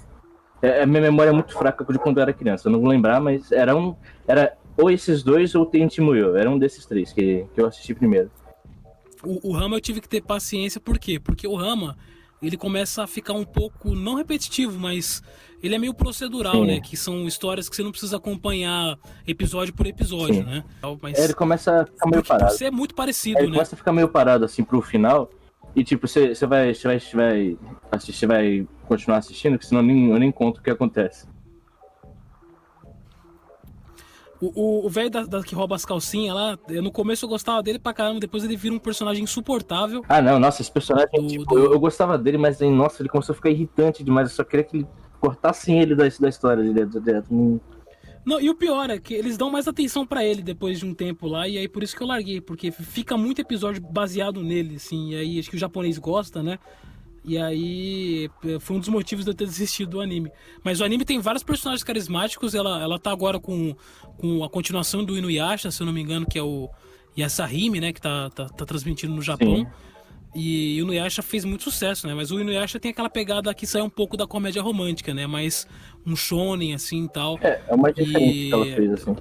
é, 0.62 0.82
a 0.82 0.86
minha 0.86 1.02
memória 1.02 1.30
é 1.30 1.32
muito 1.32 1.52
fraca 1.52 1.84
de 1.84 1.98
quando 1.98 2.18
eu 2.18 2.22
era 2.22 2.32
criança. 2.32 2.68
Eu 2.68 2.72
não 2.72 2.80
vou 2.80 2.88
lembrar, 2.88 3.20
mas 3.20 3.50
era 3.50 3.76
um. 3.76 3.96
Era 4.28 4.56
ou 4.76 4.90
esses 4.90 5.22
dois 5.22 5.54
ou 5.54 5.66
Tente 5.66 6.00
Muyo. 6.00 6.36
Era 6.36 6.48
um 6.48 6.58
desses 6.58 6.86
três 6.86 7.12
que, 7.12 7.44
que 7.54 7.60
eu 7.60 7.66
assisti 7.66 7.92
primeiro. 7.94 8.30
O, 9.24 9.50
o 9.50 9.52
Rama 9.52 9.76
eu 9.76 9.80
tive 9.80 10.00
que 10.00 10.08
ter 10.08 10.20
paciência, 10.20 10.80
por 10.80 10.98
quê? 10.98 11.18
Porque 11.18 11.46
o 11.46 11.54
Rama, 11.54 11.96
ele 12.46 12.56
começa 12.56 13.02
a 13.02 13.06
ficar 13.06 13.32
um 13.32 13.44
pouco, 13.44 13.94
não 13.94 14.14
repetitivo, 14.14 14.78
mas 14.78 15.22
ele 15.62 15.74
é 15.74 15.78
meio 15.78 15.94
procedural, 15.94 16.54
Sim. 16.56 16.66
né? 16.66 16.80
Que 16.80 16.96
são 16.96 17.26
histórias 17.26 17.68
que 17.68 17.76
você 17.76 17.82
não 17.82 17.90
precisa 17.90 18.16
acompanhar 18.16 18.98
episódio 19.26 19.72
por 19.74 19.86
episódio, 19.86 20.34
Sim. 20.36 20.44
né? 20.44 20.64
Mas, 21.00 21.18
É, 21.18 21.24
ele 21.24 21.34
começa 21.34 21.82
a 21.82 21.86
ficar 21.86 22.06
meio 22.10 22.22
porque 22.22 22.28
parado. 22.28 22.52
você 22.52 22.64
é 22.66 22.70
muito 22.70 22.94
parecido, 22.94 23.38
Aí 23.38 23.46
né? 23.46 23.52
começa 23.52 23.74
a 23.74 23.78
ficar 23.78 23.92
meio 23.92 24.08
parado 24.08 24.44
assim 24.44 24.62
pro 24.62 24.80
final. 24.82 25.30
E 25.74 25.82
tipo, 25.82 26.06
você 26.06 26.34
você 26.34 26.46
vai, 26.46 26.74
você 26.74 26.86
vai, 26.86 27.00
você 27.00 27.16
vai 27.16 27.58
assistir, 27.90 28.26
vai 28.26 28.66
continuar 28.86 29.18
assistindo, 29.18 29.52
porque 29.52 29.66
senão 29.66 29.80
eu 29.80 29.86
nem, 29.86 30.10
eu 30.10 30.18
nem 30.18 30.30
conto 30.30 30.58
o 30.58 30.62
que 30.62 30.70
acontece. 30.70 31.26
O- 34.54 34.86
velho 34.88 35.10
da, 35.10 35.22
da 35.24 35.42
que 35.42 35.54
rouba 35.54 35.76
as 35.76 35.84
calcinhas 35.84 36.34
lá, 36.34 36.58
eu- 36.68 36.82
no 36.82 36.90
começo 36.90 37.24
eu 37.24 37.28
gostava 37.28 37.62
dele 37.62 37.78
pra 37.78 37.92
caramba, 37.94 38.20
depois 38.20 38.42
ele 38.44 38.56
vira 38.56 38.74
um 38.74 38.78
personagem 38.78 39.22
insuportável. 39.24 40.02
Ah, 40.08 40.20
não, 40.20 40.38
nossa, 40.38 40.60
esse 40.62 40.70
personagem, 40.72 41.08
Do- 41.14 41.26
tipo, 41.26 41.44
do- 41.44 41.58
eu, 41.58 41.72
eu 41.72 41.80
gostava 41.80 42.18
dele, 42.18 42.38
mas 42.38 42.60
nossa, 42.60 43.02
ele 43.02 43.08
começou 43.08 43.32
a 43.32 43.36
ficar 43.36 43.50
irritante 43.50 44.02
demais. 44.02 44.30
Eu 44.30 44.34
só 44.36 44.44
queria 44.44 44.64
que 44.64 44.76
ele 44.78 44.86
cortasse 45.20 45.72
ele 45.72 45.94
da, 45.94 46.04
da 46.08 46.28
história 46.28 46.62
direto. 46.62 47.00
direto. 47.00 47.26
Não- 47.32 47.60
Não, 48.26 48.40
e 48.40 48.48
o 48.48 48.54
pior 48.54 48.88
é 48.88 48.98
que 48.98 49.12
eles 49.12 49.36
dão 49.36 49.50
mais 49.50 49.68
atenção 49.68 50.06
pra 50.06 50.24
ele 50.24 50.42
depois 50.42 50.78
de 50.78 50.86
um 50.86 50.94
tempo 50.94 51.26
lá, 51.26 51.46
e 51.46 51.58
aí 51.58 51.68
por 51.68 51.82
isso 51.82 51.94
que 51.94 52.02
eu 52.02 52.06
larguei, 52.06 52.40
porque 52.40 52.70
fica 52.70 53.16
muito 53.18 53.40
episódio 53.40 53.82
baseado 53.82 54.42
nele, 54.42 54.76
assim, 54.76 55.10
e 55.10 55.14
aí 55.16 55.38
acho 55.38 55.50
que 55.50 55.56
o 55.56 55.58
japonês 55.58 55.98
gosta, 55.98 56.42
né? 56.42 56.58
E 57.24 57.38
aí 57.38 58.28
foi 58.60 58.76
um 58.76 58.80
dos 58.80 58.88
motivos 58.90 59.24
de 59.24 59.30
eu 59.30 59.34
ter 59.34 59.46
desistido 59.46 59.92
do 59.92 60.00
anime. 60.00 60.30
Mas 60.62 60.80
o 60.80 60.84
anime 60.84 61.04
tem 61.06 61.18
vários 61.20 61.42
personagens 61.42 61.82
carismáticos, 61.82 62.54
ela, 62.54 62.82
ela 62.82 62.98
tá 62.98 63.10
agora 63.10 63.40
com, 63.40 63.74
com 64.18 64.44
a 64.44 64.50
continuação 64.50 65.02
do 65.02 65.16
Inuyasha, 65.16 65.70
se 65.70 65.82
eu 65.82 65.86
não 65.86 65.92
me 65.92 66.02
engano, 66.02 66.26
que 66.26 66.38
é 66.38 66.42
o 66.42 66.68
Yasahime, 67.18 67.80
né? 67.80 67.92
Que 67.94 68.00
tá, 68.00 68.28
tá, 68.28 68.46
tá 68.48 68.66
transmitindo 68.66 69.14
no 69.14 69.22
Japão. 69.22 69.56
Sim. 69.56 69.66
E 70.36 70.78
o 70.82 70.84
Inuyasha 70.84 71.22
fez 71.22 71.44
muito 71.46 71.62
sucesso, 71.64 72.06
né? 72.06 72.12
Mas 72.14 72.30
o 72.30 72.38
Inuyasha 72.38 72.78
tem 72.78 72.90
aquela 72.90 73.08
pegada 73.08 73.54
que 73.54 73.66
sai 73.66 73.80
um 73.80 73.88
pouco 73.88 74.16
da 74.16 74.26
comédia 74.26 74.60
romântica, 74.60 75.14
né? 75.14 75.26
Mais 75.26 75.66
um 76.04 76.14
shonen, 76.14 76.74
assim, 76.74 77.04
e 77.04 77.08
tal. 77.08 77.38
É, 77.40 77.62
é 77.68 77.74
uma 77.74 77.90
diferença 77.92 78.18
E- 78.34 78.48
que 78.48 78.52
ela 78.52 78.66
fez, 78.66 78.92
assim. 78.92 79.16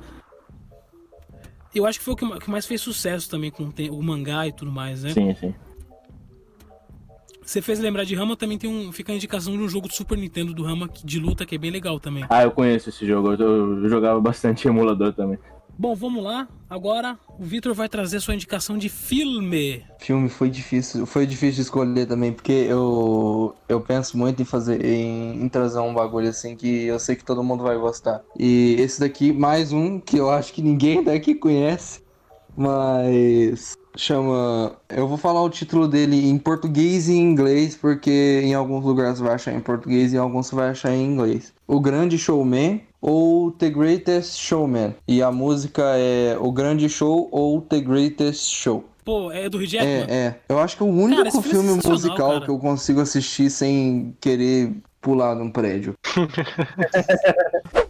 Eu 1.73 1.85
acho 1.85 1.99
que 1.99 2.05
foi 2.05 2.13
o 2.13 2.17
que 2.17 2.25
ma- 2.25 2.37
que 2.39 2.49
mais 2.49 2.65
fez 2.65 2.81
sucesso 2.81 3.29
também 3.29 3.49
com 3.49 3.63
o 3.91 4.03
mangá 4.03 4.47
e 4.47 4.51
tudo 4.51 4.71
mais, 4.71 5.03
né? 5.03 5.11
Sim, 5.11 5.33
sim. 5.35 5.55
Você 7.45 7.61
fez 7.61 7.79
lembrar 7.79 8.03
de 8.03 8.15
Rama, 8.15 8.35
também 8.35 8.57
tem 8.57 8.69
um. 8.69 8.91
Fica 8.91 9.11
a 9.11 9.15
indicação 9.15 9.53
de 9.53 9.59
um 9.59 9.67
jogo 9.67 9.87
do 9.87 9.93
Super 9.93 10.17
Nintendo 10.17 10.53
do 10.53 10.63
Rama 10.63 10.89
de 11.03 11.19
luta 11.19 11.45
que 11.45 11.55
é 11.55 11.57
bem 11.57 11.71
legal 11.71 11.99
também. 11.99 12.25
Ah, 12.29 12.43
eu 12.43 12.51
conheço 12.51 12.89
esse 12.89 13.05
jogo. 13.05 13.33
Eu, 13.33 13.83
eu 13.83 13.89
jogava 13.89 14.19
bastante 14.19 14.65
em 14.65 14.71
emulador 14.71 15.13
também. 15.13 15.37
Bom, 15.77 15.95
vamos 15.95 16.23
lá. 16.23 16.47
Agora 16.69 17.17
o 17.39 17.43
Vitor 17.43 17.73
vai 17.73 17.89
trazer 17.89 18.19
sua 18.19 18.35
indicação 18.35 18.77
de 18.77 18.89
filme. 18.89 19.83
Filme 19.99 20.29
foi 20.29 20.49
difícil, 20.49 21.05
foi 21.05 21.25
difícil 21.25 21.55
de 21.55 21.61
escolher 21.61 22.05
também, 22.05 22.31
porque 22.31 22.51
eu 22.51 23.55
eu 23.67 23.81
penso 23.81 24.17
muito 24.17 24.41
em 24.41 24.45
fazer 24.45 24.85
em, 24.85 25.41
em 25.41 25.49
trazer 25.49 25.79
um 25.79 25.93
bagulho 25.93 26.29
assim 26.29 26.55
que 26.55 26.85
eu 26.85 26.99
sei 26.99 27.15
que 27.15 27.23
todo 27.23 27.43
mundo 27.43 27.63
vai 27.63 27.77
gostar. 27.77 28.21
E 28.37 28.75
esse 28.79 28.99
daqui 28.99 29.33
mais 29.33 29.73
um 29.73 29.99
que 29.99 30.17
eu 30.17 30.29
acho 30.29 30.53
que 30.53 30.61
ninguém 30.61 31.03
daqui 31.03 31.33
conhece, 31.33 32.03
mas 32.55 33.75
chama, 33.95 34.75
eu 34.89 35.07
vou 35.07 35.17
falar 35.17 35.41
o 35.41 35.49
título 35.49 35.87
dele 35.87 36.29
em 36.29 36.37
português 36.37 37.07
e 37.07 37.13
em 37.13 37.21
inglês, 37.21 37.75
porque 37.75 38.41
em 38.43 38.53
alguns 38.53 38.83
lugares 38.83 39.17
você 39.17 39.23
vai 39.23 39.35
achar 39.35 39.53
em 39.53 39.59
português 39.59 40.13
e 40.13 40.15
em 40.15 40.19
alguns 40.19 40.47
você 40.47 40.55
vai 40.55 40.69
achar 40.69 40.93
em 40.93 41.05
inglês. 41.05 41.53
O 41.67 41.79
Grande 41.79 42.17
Showman 42.17 42.81
ou 43.01 43.51
The 43.51 43.69
Greatest 43.69 44.39
Showman. 44.39 44.95
E 45.07 45.21
a 45.21 45.31
música 45.31 45.83
é 45.97 46.37
O 46.39 46.51
Grande 46.51 46.87
Show 46.87 47.27
ou 47.31 47.61
The 47.61 47.81
Greatest 47.81 48.49
Show. 48.53 48.85
Pô, 49.03 49.31
é 49.31 49.49
do 49.49 49.57
Hugh 49.57 49.65
Jackman? 49.65 50.05
É, 50.07 50.15
é. 50.15 50.39
Eu 50.47 50.59
acho 50.59 50.77
que 50.77 50.83
é 50.83 50.85
o 50.85 50.89
único 50.89 51.23
Cara, 51.23 51.31
filme 51.31 51.49
é 51.49 51.51
filme 51.51 51.81
musical 51.85 52.29
cara. 52.29 52.45
que 52.45 52.49
eu 52.49 52.57
consigo 52.57 53.01
assistir 53.01 53.49
sem 53.49 54.15
querer 54.21 54.71
pular 55.01 55.35
de 55.35 55.41
um 55.41 55.51
prédio. 55.51 55.93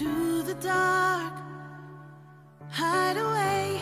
stranger 0.00 0.14
to 0.14 0.42
the 0.42 0.54
dark. 0.54 1.32
Hide 2.70 3.16
away, 3.16 3.80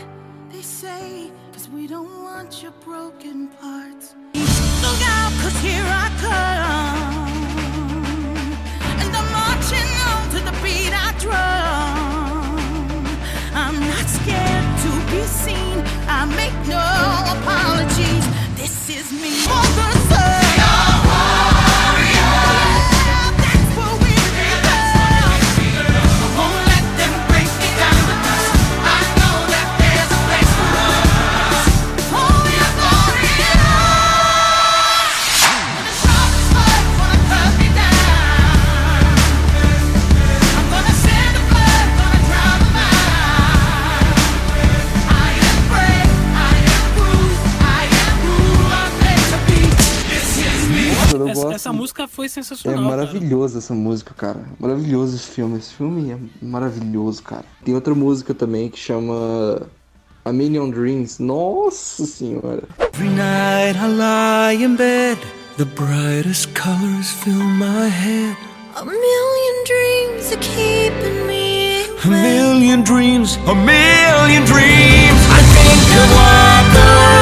they 0.50 0.62
say, 0.62 1.30
cause 1.52 1.68
we 1.68 1.86
don't 1.86 2.22
want 2.24 2.62
your 2.62 2.72
broken 2.84 3.48
parts. 3.48 4.14
Look 4.34 5.00
out, 5.16 5.32
cause 5.42 5.58
here 5.60 5.84
I 5.84 6.08
come. 6.24 7.32
And 9.00 9.10
I'm 9.18 9.28
marching 9.40 9.90
on 10.10 10.22
to 10.34 10.38
the 10.48 10.54
beat 10.62 10.92
I 10.92 11.12
drum. 11.24 13.04
I'm 13.54 13.78
not 13.80 14.06
scared 14.18 14.68
to 14.84 14.90
be 15.10 15.22
seen. 15.44 15.76
I 16.08 16.24
make 16.40 16.56
no 16.66 16.84
apologies. 17.36 18.26
This 18.56 18.88
is 18.88 19.12
me. 19.12 19.87
Foi 52.28 52.40
É 52.40 52.44
sensacional. 52.44 52.82
maravilhoso 52.84 53.58
essa 53.58 53.74
música, 53.74 54.12
cara. 54.16 54.40
Maravilhoso 54.58 55.16
esse 55.16 55.28
filme. 55.28 55.58
Esse 55.58 55.74
filme 55.74 56.10
é 56.12 56.18
maravilhoso, 56.44 57.22
cara. 57.22 57.44
Tem 57.64 57.74
outra 57.74 57.94
música 57.94 58.34
também 58.34 58.68
que 58.68 58.78
chama 58.78 59.62
A 60.24 60.32
Million 60.32 60.70
Dreams. 60.70 61.18
Nossa 61.18 62.04
senhora. 62.06 62.62
Every 62.78 63.08
night 63.10 63.76
I 63.78 63.86
lie 63.88 64.64
in 64.64 64.76
bed, 64.76 65.18
the 65.56 65.64
brightest 65.64 66.48
colors 66.54 67.10
fill 67.22 67.34
my 67.42 67.88
head. 67.88 68.36
A 68.76 68.84
million 68.84 69.64
dreams 69.66 70.32
are 70.32 70.38
keeping 70.40 71.26
me 71.26 71.84
A 72.04 72.06
million 72.08 72.82
dreams, 72.84 73.36
a 73.48 73.54
million 73.54 74.44
dreams. 74.44 75.20
I 75.30 75.42
think 75.56 75.82
of 75.98 76.08
what 76.14 76.64
the 76.74 77.17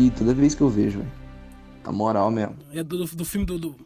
arrepio 0.00 0.10
toda 0.10 0.34
vez 0.34 0.54
que 0.54 0.62
eu 0.62 0.70
vejo, 0.70 0.98
velho. 1.00 1.12
A 1.84 1.92
moral 1.92 2.30
mesmo. 2.30 2.56
É 2.72 2.82
do, 2.82 3.04
do 3.04 3.24
filme 3.24 3.46
do, 3.46 3.58
do, 3.58 3.76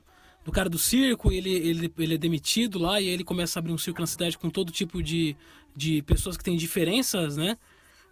do 0.44 0.52
cara 0.52 0.68
do 0.68 0.78
circo, 0.78 1.32
ele, 1.32 1.50
ele, 1.50 1.92
ele 1.98 2.14
é 2.14 2.18
demitido 2.18 2.78
lá 2.78 3.00
e 3.00 3.06
ele 3.06 3.24
começa 3.24 3.58
a 3.58 3.60
abrir 3.60 3.72
um 3.72 3.78
circo 3.78 4.00
na 4.00 4.06
cidade 4.06 4.38
com 4.38 4.50
todo 4.50 4.72
tipo 4.72 5.02
de, 5.02 5.36
de 5.76 6.02
pessoas 6.02 6.36
que 6.36 6.44
têm 6.44 6.56
diferenças, 6.56 7.36
né? 7.36 7.56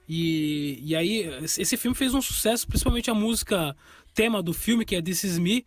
E, 0.08 0.80
e 0.82 0.96
aí, 0.96 1.30
esse 1.42 1.76
filme 1.76 1.96
fez 1.96 2.12
um 2.12 2.20
sucesso, 2.20 2.66
principalmente 2.66 3.10
a 3.10 3.14
música 3.14 3.76
tema 4.14 4.42
do 4.42 4.52
filme, 4.52 4.84
que 4.84 4.96
é 4.96 5.02
This 5.02 5.24
Is 5.24 5.38
Me, 5.38 5.64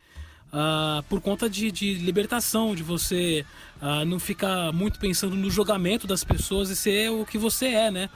ah, 0.51 1.03
por 1.09 1.21
conta 1.21 1.49
de, 1.49 1.71
de 1.71 1.95
libertação, 1.95 2.75
de 2.75 2.83
você 2.83 3.45
ah, 3.81 4.05
não 4.05 4.19
ficar 4.19 4.71
muito 4.71 4.99
pensando 4.99 5.36
no 5.36 5.49
julgamento 5.49 6.05
das 6.05 6.23
pessoas 6.23 6.69
e 6.69 6.75
ser 6.75 7.09
o 7.09 7.25
que 7.25 7.38
você 7.38 7.67
é, 7.67 7.91
né? 7.91 8.09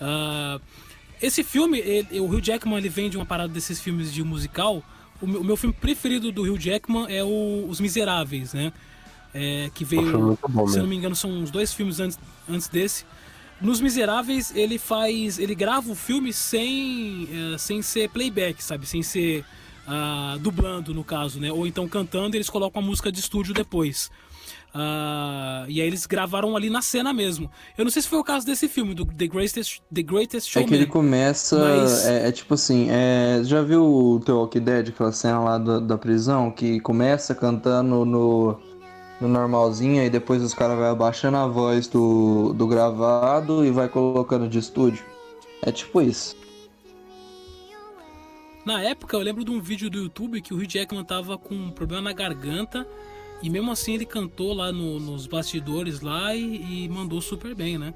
Ah, 0.00 0.60
esse 1.24 1.42
filme, 1.42 1.78
ele- 1.78 2.20
o 2.20 2.26
Hugh 2.26 2.40
Jackman, 2.42 2.78
ele 2.78 2.88
vem 2.88 3.08
de 3.10 3.16
uma 3.16 3.26
parada 3.26 3.52
desses 3.52 3.80
filmes 3.80 4.12
de 4.12 4.22
musical. 4.22 4.82
O 5.20 5.26
meu, 5.26 5.40
o 5.40 5.44
meu 5.44 5.56
filme 5.56 5.74
preferido 5.74 6.30
do 6.32 6.42
Hugh 6.42 6.58
Jackman 6.58 7.06
é 7.08 7.22
o 7.22 7.66
Os 7.68 7.80
Miseráveis, 7.80 8.52
né? 8.52 8.72
É, 9.32 9.70
que 9.74 9.84
veio, 9.84 10.18
muito 10.18 10.48
bom 10.48 10.68
se 10.68 10.78
não 10.78 10.86
me 10.86 10.94
engano, 10.94 11.16
são 11.16 11.28
uns 11.30 11.50
dois 11.50 11.74
filmes 11.74 11.98
antes, 11.98 12.18
antes 12.48 12.68
desse. 12.68 13.04
Nos 13.60 13.80
Miseráveis, 13.80 14.52
ele 14.54 14.78
faz. 14.78 15.38
Ele 15.38 15.54
grava 15.54 15.90
o 15.90 15.94
filme 15.94 16.32
sem, 16.32 17.28
eh, 17.32 17.58
sem 17.58 17.82
ser 17.82 18.10
playback, 18.10 18.62
sabe? 18.62 18.84
Sem 18.86 19.02
ser 19.02 19.44
ah, 19.86 20.36
dublando, 20.40 20.94
no 20.94 21.04
caso, 21.04 21.38
né? 21.40 21.52
Ou 21.52 21.66
então 21.66 21.86
cantando 21.88 22.34
e 22.34 22.38
eles 22.38 22.50
colocam 22.50 22.82
a 22.82 22.84
música 22.84 23.12
de 23.12 23.20
estúdio 23.20 23.54
depois. 23.54 24.10
Ah, 24.76 25.64
e 25.68 25.80
aí 25.80 25.86
eles 25.86 26.04
gravaram 26.04 26.56
ali 26.56 26.68
na 26.68 26.82
cena 26.82 27.12
mesmo. 27.12 27.48
Eu 27.78 27.84
não 27.84 27.92
sei 27.92 28.02
se 28.02 28.08
foi 28.08 28.18
o 28.18 28.24
caso 28.24 28.44
desse 28.44 28.66
filme, 28.68 28.92
do 28.92 29.04
The 29.06 29.28
Greatest, 29.28 29.80
The 29.94 30.02
Greatest 30.02 30.48
É 30.48 30.52
Showman. 30.52 30.68
que 30.68 30.74
ele 30.74 30.86
começa. 30.86 31.56
Mas- 31.58 32.04
É, 32.06 32.28
é 32.28 32.32
tipo 32.32 32.54
assim, 32.54 32.88
é, 32.90 33.40
já 33.44 33.62
viu 33.62 33.84
o 33.84 34.18
The 34.20 34.32
Walking 34.32 34.60
Dead, 34.62 34.88
aquela 34.88 35.12
cena 35.12 35.38
lá 35.38 35.58
da, 35.58 35.78
da 35.78 35.96
prisão, 35.96 36.50
que 36.50 36.80
começa 36.80 37.36
cantando 37.36 38.04
no, 38.04 38.58
no 39.20 39.28
normalzinho 39.28 40.02
e 40.02 40.10
depois 40.10 40.42
os 40.42 40.52
caras 40.52 40.76
vão 40.76 40.90
abaixando 40.90 41.36
a 41.36 41.46
voz 41.46 41.86
do, 41.86 42.52
do 42.52 42.66
gravado 42.66 43.64
e 43.64 43.70
vai 43.70 43.88
colocando 43.88 44.48
de 44.48 44.58
estúdio. 44.58 45.04
É 45.62 45.70
tipo 45.70 46.02
isso. 46.02 46.36
Na 48.66 48.82
época, 48.82 49.16
eu 49.16 49.20
lembro 49.20 49.44
de 49.44 49.50
um 49.50 49.60
vídeo 49.60 49.90
do 49.90 49.98
YouTube 49.98 50.40
que 50.40 50.52
o 50.54 50.56
Hugh 50.56 50.66
Jackman 50.66 51.04
tava 51.04 51.36
com 51.36 51.54
um 51.54 51.70
problema 51.70 52.02
na 52.02 52.12
garganta 52.12 52.86
e 53.44 53.50
mesmo 53.50 53.70
assim 53.70 53.94
ele 53.94 54.06
cantou 54.06 54.54
lá 54.54 54.72
no- 54.72 54.98
nos 54.98 55.26
bastidores 55.26 56.00
lá 56.00 56.34
e, 56.34 56.84
e 56.84 56.88
mandou 56.88 57.20
super 57.20 57.54
bem, 57.54 57.76
né? 57.76 57.92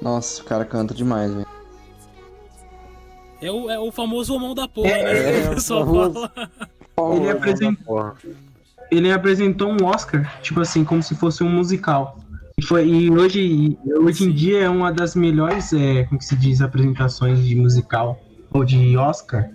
Nossa, 0.00 0.42
o 0.42 0.44
cara 0.46 0.64
canta 0.64 0.94
demais, 0.94 1.32
velho. 1.34 1.46
É 3.40 3.50
o, 3.50 3.70
é 3.70 3.78
o 3.78 3.92
famoso 3.92 4.38
mão 4.38 4.54
da 4.54 4.66
porra, 4.66 4.88
É, 4.88 5.02
né? 5.04 5.40
é, 5.44 5.46
o 5.52 5.54
pessoal 5.54 5.84
famoso. 5.84 6.30
fala. 6.96 7.16
Ele 7.16 7.30
apresentou, 7.30 8.12
ele 8.90 9.12
apresentou 9.12 9.68
um 9.70 9.84
Oscar, 9.84 10.40
tipo 10.40 10.60
assim, 10.60 10.82
como 10.82 11.02
se 11.02 11.14
fosse 11.14 11.44
um 11.44 11.50
musical. 11.50 12.18
E, 12.58 12.62
foi, 12.64 12.88
e 12.88 13.10
hoje, 13.10 13.76
hoje 14.00 14.24
em 14.24 14.32
dia 14.32 14.60
é 14.62 14.68
uma 14.70 14.90
das 14.90 15.14
melhores, 15.14 15.74
é, 15.74 16.04
como 16.04 16.18
que 16.18 16.24
se 16.24 16.34
diz, 16.36 16.62
apresentações 16.62 17.44
de 17.44 17.54
musical 17.54 18.18
ou 18.50 18.64
de 18.64 18.96
Oscar. 18.96 19.50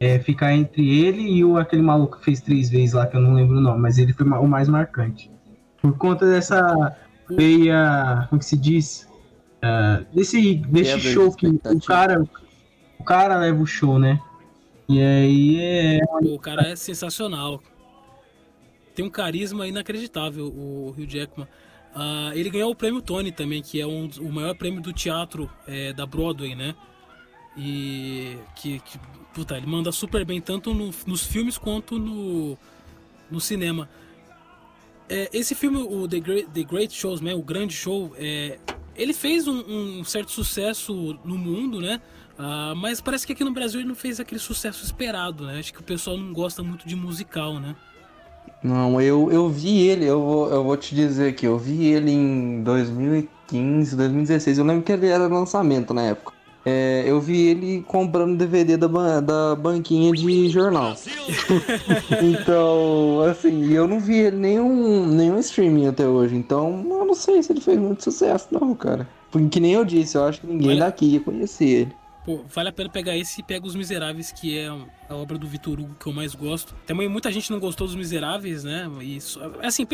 É, 0.00 0.18
ficar 0.18 0.54
entre 0.54 1.04
ele 1.04 1.22
e 1.22 1.44
o, 1.44 1.56
aquele 1.56 1.82
maluco 1.82 2.18
que 2.18 2.24
fez 2.24 2.40
três 2.40 2.68
vezes 2.70 2.92
lá, 2.92 3.06
que 3.06 3.16
eu 3.16 3.20
não 3.20 3.34
lembro 3.34 3.56
o 3.56 3.60
nome, 3.60 3.80
mas 3.80 3.98
ele 3.98 4.12
foi 4.12 4.26
o 4.26 4.46
mais 4.48 4.68
marcante. 4.68 5.30
Por 5.80 5.96
conta 5.96 6.28
dessa 6.28 6.96
veia, 7.28 8.26
como 8.28 8.38
que 8.38 8.44
se 8.44 8.56
diz? 8.56 9.08
Ah, 9.62 10.02
desse 10.12 10.56
desse 10.56 11.00
show 11.00 11.32
que 11.34 11.46
o 11.46 11.80
cara, 11.80 12.22
o 12.98 13.04
cara 13.04 13.38
leva 13.38 13.62
o 13.62 13.66
show, 13.66 13.98
né? 13.98 14.20
E 14.88 15.00
aí 15.00 15.60
é. 15.60 16.00
O 16.22 16.38
cara 16.38 16.68
é 16.68 16.76
sensacional. 16.76 17.62
Tem 18.94 19.04
um 19.04 19.10
carisma 19.10 19.66
inacreditável, 19.66 20.46
o 20.46 20.90
Hugh 20.90 21.08
Jackman. 21.08 21.48
Ah, 21.94 22.32
ele 22.34 22.50
ganhou 22.50 22.70
o 22.70 22.76
prêmio 22.76 23.00
Tony 23.00 23.32
também, 23.32 23.62
que 23.62 23.80
é 23.80 23.86
um, 23.86 24.08
o 24.20 24.32
maior 24.32 24.54
prêmio 24.54 24.82
do 24.82 24.92
teatro 24.92 25.50
é, 25.66 25.92
da 25.92 26.04
Broadway, 26.04 26.54
né? 26.54 26.74
E 27.56 28.36
que, 28.56 28.80
que 28.80 28.98
puta, 29.34 29.56
ele 29.56 29.66
manda 29.66 29.90
super 29.90 30.24
bem 30.24 30.40
tanto 30.40 30.72
no- 30.72 30.90
nos 31.06 31.24
filmes 31.26 31.58
quanto 31.58 31.98
no, 31.98 32.56
no 33.30 33.40
cinema. 33.40 33.88
É, 35.08 35.28
esse 35.32 35.54
filme, 35.54 35.78
o 35.78 36.08
The 36.08 36.20
Great, 36.20 36.50
The 36.50 36.62
Great 36.62 36.94
Showsman, 36.94 37.34
o 37.34 37.42
Grande 37.42 37.74
Show, 37.74 38.14
é, 38.16 38.58
ele 38.96 39.12
fez 39.12 39.46
um, 39.46 39.98
um 40.00 40.04
certo 40.04 40.30
sucesso 40.30 41.18
no 41.24 41.36
mundo, 41.36 41.80
né? 41.80 42.00
Ah, 42.38 42.74
mas 42.76 43.00
parece 43.00 43.26
que 43.26 43.32
aqui 43.32 43.44
no 43.44 43.52
Brasil 43.52 43.80
ele 43.80 43.88
não 43.88 43.94
fez 43.94 44.18
aquele 44.18 44.40
sucesso 44.40 44.84
esperado, 44.84 45.44
né? 45.46 45.58
Acho 45.58 45.72
que 45.72 45.80
o 45.80 45.84
pessoal 45.84 46.16
não 46.16 46.32
gosta 46.32 46.62
muito 46.62 46.86
de 46.88 46.96
musical, 46.96 47.60
né? 47.60 47.76
Não, 48.62 49.00
eu, 49.00 49.30
eu 49.30 49.48
vi 49.50 49.86
ele, 49.86 50.06
eu 50.06 50.20
vou, 50.22 50.48
eu 50.50 50.64
vou 50.64 50.76
te 50.76 50.94
dizer 50.94 51.30
aqui, 51.30 51.46
eu 51.46 51.58
vi 51.58 51.84
ele 51.86 52.10
em 52.10 52.62
2015, 52.62 53.94
2016, 53.94 54.58
eu 54.58 54.64
lembro 54.64 54.82
que 54.82 54.90
ele 54.90 55.06
era 55.06 55.26
lançamento 55.26 55.92
na 55.92 56.02
época. 56.02 56.32
É, 56.66 57.04
eu 57.06 57.20
vi 57.20 57.48
ele 57.48 57.84
comprando 57.86 58.38
DVD 58.38 58.76
da, 58.78 58.88
ban- 58.88 59.22
da 59.22 59.54
banquinha 59.54 60.10
de 60.12 60.48
jornal. 60.48 60.94
então, 62.22 63.20
assim, 63.30 63.70
eu 63.72 63.86
não 63.86 64.00
vi 64.00 64.16
ele 64.16 64.36
nenhum, 64.36 65.06
nenhum 65.06 65.38
streaming 65.38 65.86
até 65.88 66.06
hoje, 66.06 66.34
então 66.36 66.84
eu 66.88 67.04
não 67.04 67.14
sei 67.14 67.42
se 67.42 67.52
ele 67.52 67.60
fez 67.60 67.78
muito 67.78 68.02
sucesso 68.02 68.48
não, 68.50 68.74
cara. 68.74 69.06
Porque 69.30 69.48
que 69.48 69.60
nem 69.60 69.72
eu 69.72 69.84
disse, 69.84 70.16
eu 70.16 70.24
acho 70.24 70.40
que 70.40 70.46
ninguém 70.46 70.70
Olha- 70.70 70.80
daqui 70.86 71.06
ia 71.06 71.20
conhecer 71.20 71.64
ele. 71.66 71.92
Pô, 72.24 72.42
vale 72.48 72.70
a 72.70 72.72
pena 72.72 72.88
pegar 72.88 73.16
esse 73.16 73.40
e 73.40 73.44
pega 73.44 73.66
Os 73.66 73.74
Miseráveis, 73.74 74.32
que 74.32 74.58
é 74.58 74.68
a 74.68 75.14
obra 75.14 75.36
do 75.36 75.46
Vitor 75.46 75.78
Hugo 75.78 75.94
que 76.00 76.06
eu 76.06 76.12
mais 76.12 76.34
gosto. 76.34 76.74
Também 76.86 77.06
muita 77.06 77.30
gente 77.30 77.50
não 77.50 77.60
gostou 77.60 77.86
dos 77.86 77.94
Miseráveis, 77.94 78.64
né? 78.64 78.90
E 79.02 79.18
assim, 79.62 79.86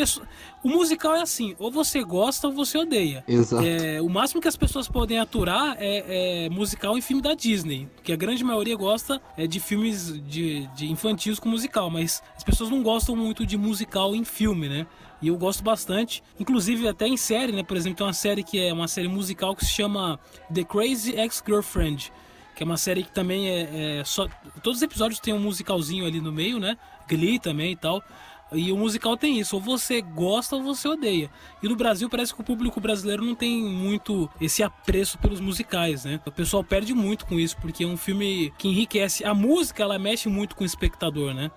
o 0.62 0.68
musical 0.68 1.16
é 1.16 1.22
assim, 1.22 1.56
ou 1.58 1.72
você 1.72 2.04
gosta 2.04 2.46
ou 2.46 2.52
você 2.52 2.78
odeia. 2.78 3.24
Exato. 3.26 3.64
É, 3.64 4.00
o 4.00 4.08
máximo 4.08 4.40
que 4.40 4.46
as 4.46 4.56
pessoas 4.56 4.86
podem 4.86 5.18
aturar 5.18 5.76
é, 5.78 6.44
é 6.46 6.50
musical 6.50 6.96
em 6.96 7.00
filme 7.00 7.20
da 7.20 7.34
Disney, 7.34 7.88
porque 7.96 8.12
a 8.12 8.16
grande 8.16 8.44
maioria 8.44 8.76
gosta 8.76 9.20
é, 9.36 9.46
de 9.46 9.58
filmes 9.58 10.20
de, 10.28 10.68
de 10.68 10.90
infantis 10.90 11.40
com 11.40 11.48
musical, 11.48 11.90
mas 11.90 12.22
as 12.36 12.44
pessoas 12.44 12.70
não 12.70 12.82
gostam 12.82 13.16
muito 13.16 13.44
de 13.44 13.56
musical 13.56 14.14
em 14.14 14.24
filme, 14.24 14.68
né? 14.68 14.86
E 15.22 15.28
eu 15.28 15.36
gosto 15.36 15.62
bastante, 15.62 16.22
inclusive 16.38 16.88
até 16.88 17.06
em 17.06 17.16
série, 17.16 17.52
né? 17.52 17.62
Por 17.62 17.76
exemplo, 17.76 17.98
tem 17.98 18.06
uma 18.06 18.12
série 18.12 18.42
que 18.42 18.58
é 18.58 18.72
uma 18.72 18.88
série 18.88 19.08
musical 19.08 19.54
que 19.54 19.64
se 19.64 19.72
chama 19.72 20.18
The 20.52 20.64
Crazy 20.64 21.14
Ex-Girlfriend, 21.14 22.10
que 22.60 22.64
é 22.64 22.66
uma 22.66 22.76
série 22.76 23.02
que 23.02 23.10
também 23.10 23.48
é, 23.48 24.00
é 24.00 24.04
só 24.04 24.28
todos 24.62 24.80
os 24.80 24.82
episódios 24.82 25.18
tem 25.18 25.32
um 25.32 25.38
musicalzinho 25.38 26.04
ali 26.04 26.20
no 26.20 26.30
meio, 26.30 26.60
né? 26.60 26.76
Glee 27.08 27.38
também 27.38 27.72
e 27.72 27.76
tal. 27.76 28.04
E 28.52 28.70
o 28.70 28.76
musical 28.76 29.16
tem 29.16 29.40
isso, 29.40 29.56
ou 29.56 29.62
você 29.62 30.02
gosta 30.02 30.56
ou 30.56 30.62
você 30.62 30.86
odeia. 30.86 31.30
E 31.62 31.68
no 31.70 31.74
Brasil 31.74 32.06
parece 32.10 32.34
que 32.34 32.40
o 32.42 32.44
público 32.44 32.78
brasileiro 32.78 33.24
não 33.24 33.34
tem 33.34 33.62
muito 33.62 34.28
esse 34.38 34.62
apreço 34.62 35.16
pelos 35.16 35.40
musicais, 35.40 36.04
né? 36.04 36.20
O 36.26 36.30
pessoal 36.30 36.62
perde 36.62 36.92
muito 36.92 37.24
com 37.24 37.40
isso, 37.40 37.56
porque 37.56 37.82
é 37.82 37.86
um 37.86 37.96
filme 37.96 38.52
que 38.58 38.68
enriquece. 38.68 39.24
A 39.24 39.32
música, 39.32 39.82
ela 39.82 39.98
mexe 39.98 40.28
muito 40.28 40.54
com 40.54 40.62
o 40.62 40.66
espectador, 40.66 41.32
né? 41.32 41.50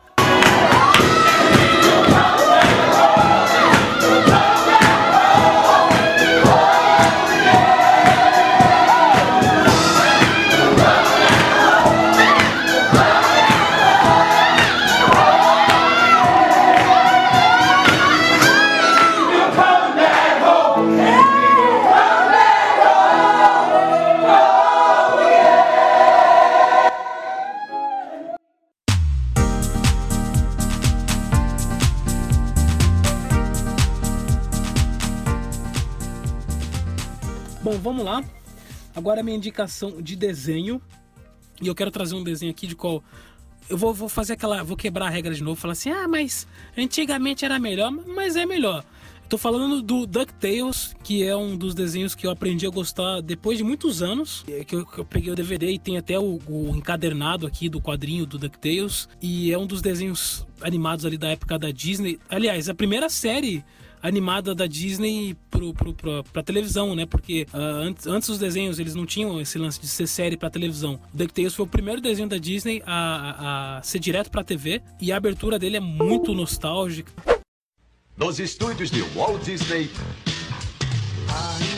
Agora 39.03 39.19
a 39.19 39.23
minha 39.23 39.35
indicação 39.35 40.01
de 40.01 40.15
desenho. 40.15 40.81
E 41.61 41.67
eu 41.67 41.75
quero 41.75 41.91
trazer 41.91 42.15
um 42.15 42.23
desenho 42.23 42.51
aqui 42.51 42.65
de 42.65 42.73
qual. 42.73 43.03
Eu 43.69 43.77
vou, 43.77 43.93
vou 43.93 44.07
fazer 44.07 44.31
aquela. 44.31 44.63
Vou 44.63 44.77
quebrar 44.77 45.07
a 45.07 45.09
regra 45.09 45.33
de 45.33 45.43
novo. 45.43 45.59
Falar 45.59 45.73
assim, 45.73 45.91
ah, 45.91 46.07
mas 46.07 46.47
antigamente 46.77 47.43
era 47.43 47.59
melhor, 47.59 47.91
mas 47.91 48.37
é 48.37 48.45
melhor. 48.45 48.81
Tô 49.27 49.37
falando 49.37 49.81
do 49.81 50.05
DuckTales, 50.05 50.95
que 51.03 51.21
é 51.21 51.35
um 51.35 51.57
dos 51.57 51.75
desenhos 51.75 52.15
que 52.15 52.25
eu 52.25 52.31
aprendi 52.31 52.65
a 52.65 52.69
gostar 52.69 53.19
depois 53.19 53.57
de 53.57 53.63
muitos 53.65 54.01
anos. 54.01 54.45
É 54.47 54.63
Que 54.63 54.77
eu, 54.77 54.85
que 54.85 54.99
eu 54.99 55.03
peguei 55.03 55.33
o 55.33 55.35
DVD 55.35 55.69
e 55.69 55.77
tem 55.77 55.97
até 55.97 56.17
o, 56.17 56.39
o 56.47 56.73
encadernado 56.73 57.45
aqui 57.45 57.67
do 57.67 57.81
quadrinho 57.81 58.25
do 58.25 58.37
DuckTales. 58.37 59.09
E 59.21 59.51
é 59.51 59.57
um 59.57 59.67
dos 59.67 59.81
desenhos 59.81 60.47
animados 60.61 61.05
ali 61.05 61.17
da 61.17 61.27
época 61.27 61.59
da 61.59 61.71
Disney. 61.71 62.21
Aliás, 62.29 62.69
a 62.69 62.73
primeira 62.73 63.09
série 63.09 63.65
animada 64.03 64.53
da 64.53 64.67
Disney 64.67 65.35
pro, 65.49 65.73
pro, 65.73 65.93
pro, 65.93 66.23
pra 66.25 66.43
televisão, 66.43 66.93
né? 66.93 67.05
Porque 67.05 67.47
ah, 67.53 67.57
antes, 67.57 68.05
antes 68.05 68.29
os 68.29 68.37
desenhos 68.37 68.77
eles 68.77 68.93
não 68.93 69.05
tinham 69.05 69.39
esse 69.39 69.57
lance 69.57 69.79
de 69.79 69.87
ser 69.87 70.07
série 70.07 70.35
pra 70.35 70.49
televisão. 70.49 70.99
O 71.13 71.17
DuckTales 71.17 71.55
foi 71.55 71.65
o 71.65 71.69
primeiro 71.69 72.01
desenho 72.01 72.27
da 72.27 72.37
Disney 72.37 72.83
a, 72.85 72.95
a, 72.95 73.77
a 73.77 73.81
ser 73.81 73.99
direto 73.99 74.29
pra 74.29 74.43
TV 74.43 74.81
e 75.01 75.11
a 75.11 75.17
abertura 75.17 75.57
dele 75.57 75.77
é 75.77 75.79
muito 75.79 76.33
nostálgica. 76.33 77.11
Nos 78.17 78.39
estúdios 78.39 78.91
de 78.91 79.01
Walt 79.15 79.43
Disney, 79.43 79.89
Aí 81.27 81.72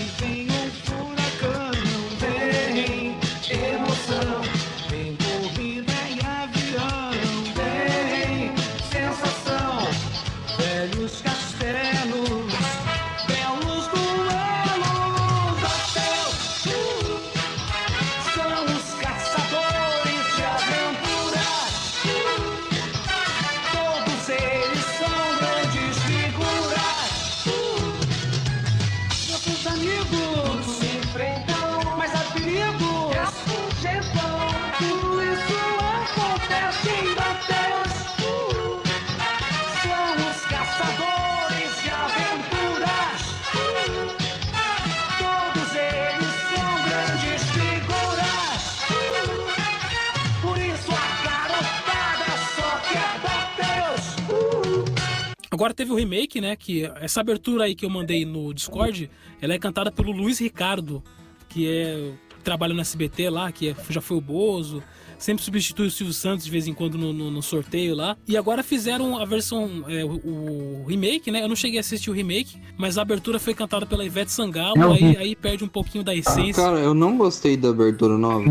Agora 55.56 55.74
teve 55.74 55.92
o 55.92 55.96
remake, 55.96 56.42
né? 56.42 56.54
Que 56.56 56.84
essa 57.00 57.22
abertura 57.22 57.64
aí 57.64 57.74
que 57.76 57.86
eu 57.86 57.90
mandei 57.90 58.26
no 58.26 58.54
Discord, 58.54 59.10
ela 59.42 59.54
é 59.54 59.58
cantada 59.58 59.90
pelo 59.90 60.12
Luiz 60.12 60.38
Ricardo, 60.40 61.02
que 61.48 61.66
é 61.68 62.12
trabalha 62.44 62.74
no 62.76 62.82
SBT 62.82 63.30
lá, 63.30 63.52
que 63.52 63.70
é- 63.70 63.76
já 63.90 64.00
foi 64.02 64.18
o 64.18 64.22
Bozo, 64.22 64.84
sempre 65.18 65.44
substitui 65.44 65.88
o 65.88 65.90
Silvio 65.90 66.14
Santos 66.14 66.46
de 66.46 66.52
vez 66.52 66.68
em 66.68 66.76
quando 66.76 66.96
no, 66.96 67.12
no- 67.12 67.32
no 67.32 67.42
sorteio 67.42 67.96
lá. 67.96 68.16
E 68.28 68.38
agora 68.38 68.62
fizeram 68.62 69.18
a 69.18 69.26
versão, 69.26 69.84
é, 69.88 70.04
o, 70.06 70.12
o 70.12 70.86
remake, 70.88 71.32
né? 71.32 71.42
Eu 71.42 71.48
não 71.48 71.56
cheguei 71.56 71.80
a 71.80 71.82
assistir 71.82 72.12
o 72.12 72.14
remake, 72.14 72.56
mas 72.78 73.00
a 73.00 73.02
abertura 73.02 73.40
foi 73.40 73.56
cantada 73.56 73.86
pela 73.88 74.06
Ivete 74.06 74.32
Sangalo, 74.32 74.80
Eu 74.80 74.94
vi. 74.94 75.04
aí, 75.06 75.18
aí 75.18 75.36
perde 75.36 75.64
um 75.64 75.68
pouquinho 75.68 76.04
da 76.04 76.14
essência. 76.14 76.62
Cara, 76.62 76.78
eu 76.78 76.94
não 76.94 77.18
gostei 77.18 77.58
da 77.58 77.70
abertura 77.70 78.16
nova. 78.16 78.44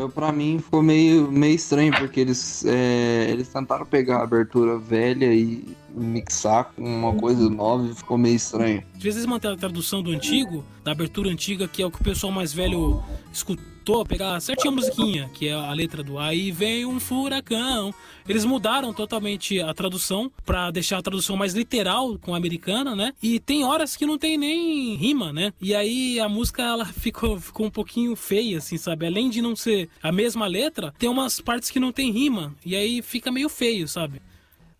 Eu, 0.00 0.08
pra 0.08 0.32
mim 0.32 0.58
ficou 0.64 0.82
meio, 0.82 1.30
meio 1.30 1.54
estranho, 1.56 1.92
porque 1.98 2.20
eles, 2.20 2.64
é, 2.64 3.26
eles 3.30 3.48
tentaram 3.48 3.84
pegar 3.84 4.20
a 4.20 4.22
abertura 4.22 4.78
velha 4.78 5.34
e 5.34 5.62
mixar 5.94 6.72
com 6.74 6.82
uma 6.84 7.14
coisa 7.14 7.48
nova 7.48 7.86
e 7.88 7.94
ficou 7.94 8.18
meio 8.18 8.36
estranho. 8.36 8.82
Às 8.96 9.02
vezes 9.02 9.26
mantém 9.26 9.50
a 9.52 9.56
tradução 9.56 10.02
do 10.02 10.10
antigo, 10.10 10.64
da 10.82 10.92
abertura 10.92 11.30
antiga, 11.30 11.68
que 11.68 11.82
é 11.82 11.86
o 11.86 11.90
que 11.90 12.00
o 12.00 12.04
pessoal 12.04 12.32
mais 12.32 12.52
velho 12.52 13.02
escu- 13.32 13.56
voltou 13.86 14.00
a 14.00 14.06
pegar 14.06 14.40
certinho 14.40 14.72
a 14.72 14.76
musiquinha, 14.76 15.30
que 15.34 15.46
é 15.46 15.52
a 15.52 15.70
letra 15.74 16.02
do 16.02 16.18
Aí 16.18 16.50
vem 16.50 16.86
um 16.86 16.98
furacão. 16.98 17.92
Eles 18.26 18.42
mudaram 18.46 18.94
totalmente 18.94 19.60
a 19.60 19.74
tradução 19.74 20.32
pra 20.42 20.70
deixar 20.70 20.96
a 20.96 21.02
tradução 21.02 21.36
mais 21.36 21.52
literal 21.52 22.18
com 22.18 22.32
a 22.32 22.36
americana, 22.38 22.96
né? 22.96 23.12
E 23.22 23.38
tem 23.38 23.62
horas 23.62 23.94
que 23.94 24.06
não 24.06 24.16
tem 24.16 24.38
nem 24.38 24.94
rima, 24.94 25.34
né? 25.34 25.52
E 25.60 25.74
aí 25.74 26.18
a 26.18 26.28
música 26.30 26.62
ela 26.62 26.86
ficou, 26.96 27.38
ficou 27.38 27.66
um 27.66 27.70
pouquinho 27.70 28.16
feia, 28.16 28.56
assim, 28.56 28.78
sabe? 28.78 29.04
Além 29.06 29.28
de 29.28 29.42
não 29.42 29.54
ser 29.54 29.90
a 30.02 30.10
mesma 30.10 30.46
letra, 30.46 30.94
tem 30.98 31.10
umas 31.10 31.38
partes 31.40 31.70
que 31.70 31.78
não 31.78 31.92
tem 31.92 32.10
rima. 32.10 32.54
E 32.64 32.74
aí 32.74 33.02
fica 33.02 33.30
meio 33.30 33.50
feio, 33.50 33.86
sabe? 33.86 34.22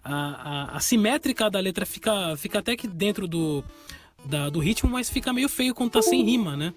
A, 0.04 0.14
a, 0.72 0.76
a 0.76 0.80
simétrica 0.80 1.48
da 1.50 1.58
letra 1.60 1.86
fica, 1.86 2.36
fica 2.36 2.58
até 2.58 2.76
que 2.76 2.86
dentro 2.86 3.26
do, 3.26 3.64
da- 4.24 4.50
do 4.50 4.58
ritmo, 4.60 4.90
mas 4.90 5.08
fica 5.08 5.32
meio 5.32 5.48
feio 5.48 5.74
quando 5.74 5.92
tá 5.92 6.02
sem 6.02 6.22
rima, 6.22 6.56
né? 6.56 6.74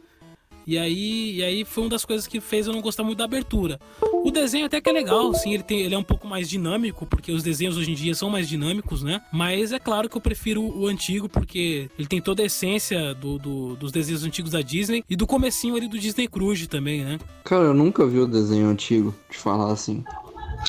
E 0.70 0.78
aí, 0.78 1.36
e 1.38 1.44
aí 1.46 1.64
foi 1.64 1.86
uma 1.86 1.90
das 1.92 2.04
coisas 2.04 2.28
que 2.28 2.42
fez 2.42 2.68
eu 2.68 2.74
não 2.74 2.82
gostar 2.82 3.02
muito 3.02 3.18
da 3.18 3.24
abertura. 3.24 3.80
O 4.02 4.30
desenho 4.30 4.66
até 4.66 4.82
que 4.82 4.90
é 4.90 4.92
legal, 4.92 5.34
sim, 5.34 5.54
ele, 5.54 5.64
tem, 5.64 5.80
ele 5.80 5.96
é 5.96 5.98
um 5.98 6.04
pouco 6.04 6.28
mais 6.28 6.50
dinâmico, 6.50 7.06
porque 7.06 7.32
os 7.32 7.42
desenhos 7.42 7.78
hoje 7.78 7.92
em 7.92 7.94
dia 7.96 8.14
são 8.14 8.30
mais 8.30 8.50
dinâmicos, 8.50 9.02
né? 9.02 9.22
Mas 9.32 9.72
é 9.72 9.80
claro 9.80 10.10
que 10.10 10.18
eu 10.18 10.22
prefiro 10.22 10.62
o 10.62 10.86
antigo, 10.88 11.30
porque 11.30 11.90
ele 11.98 12.06
tem 12.06 12.20
toda 12.22 12.44
a 12.44 12.46
essência 12.46 13.14
do, 13.14 13.40
do- 13.40 13.76
dos 13.78 13.94
desenhos 13.94 14.26
antigos 14.26 14.52
da 14.52 14.62
Disney 14.62 15.06
e 15.10 15.16
do 15.16 15.26
comecinho 15.26 15.74
ali 15.74 15.88
do 15.88 15.98
Disney 15.98 16.28
Cruise 16.28 16.68
também, 16.68 17.02
né? 17.06 17.18
Cara, 17.46 17.64
eu 17.64 17.74
nunca 17.74 18.06
vi 18.06 18.20
o 18.20 18.28
desenho 18.28 18.68
antigo, 18.68 19.16
de 19.32 19.38
falar 19.38 19.72
assim. 19.72 20.04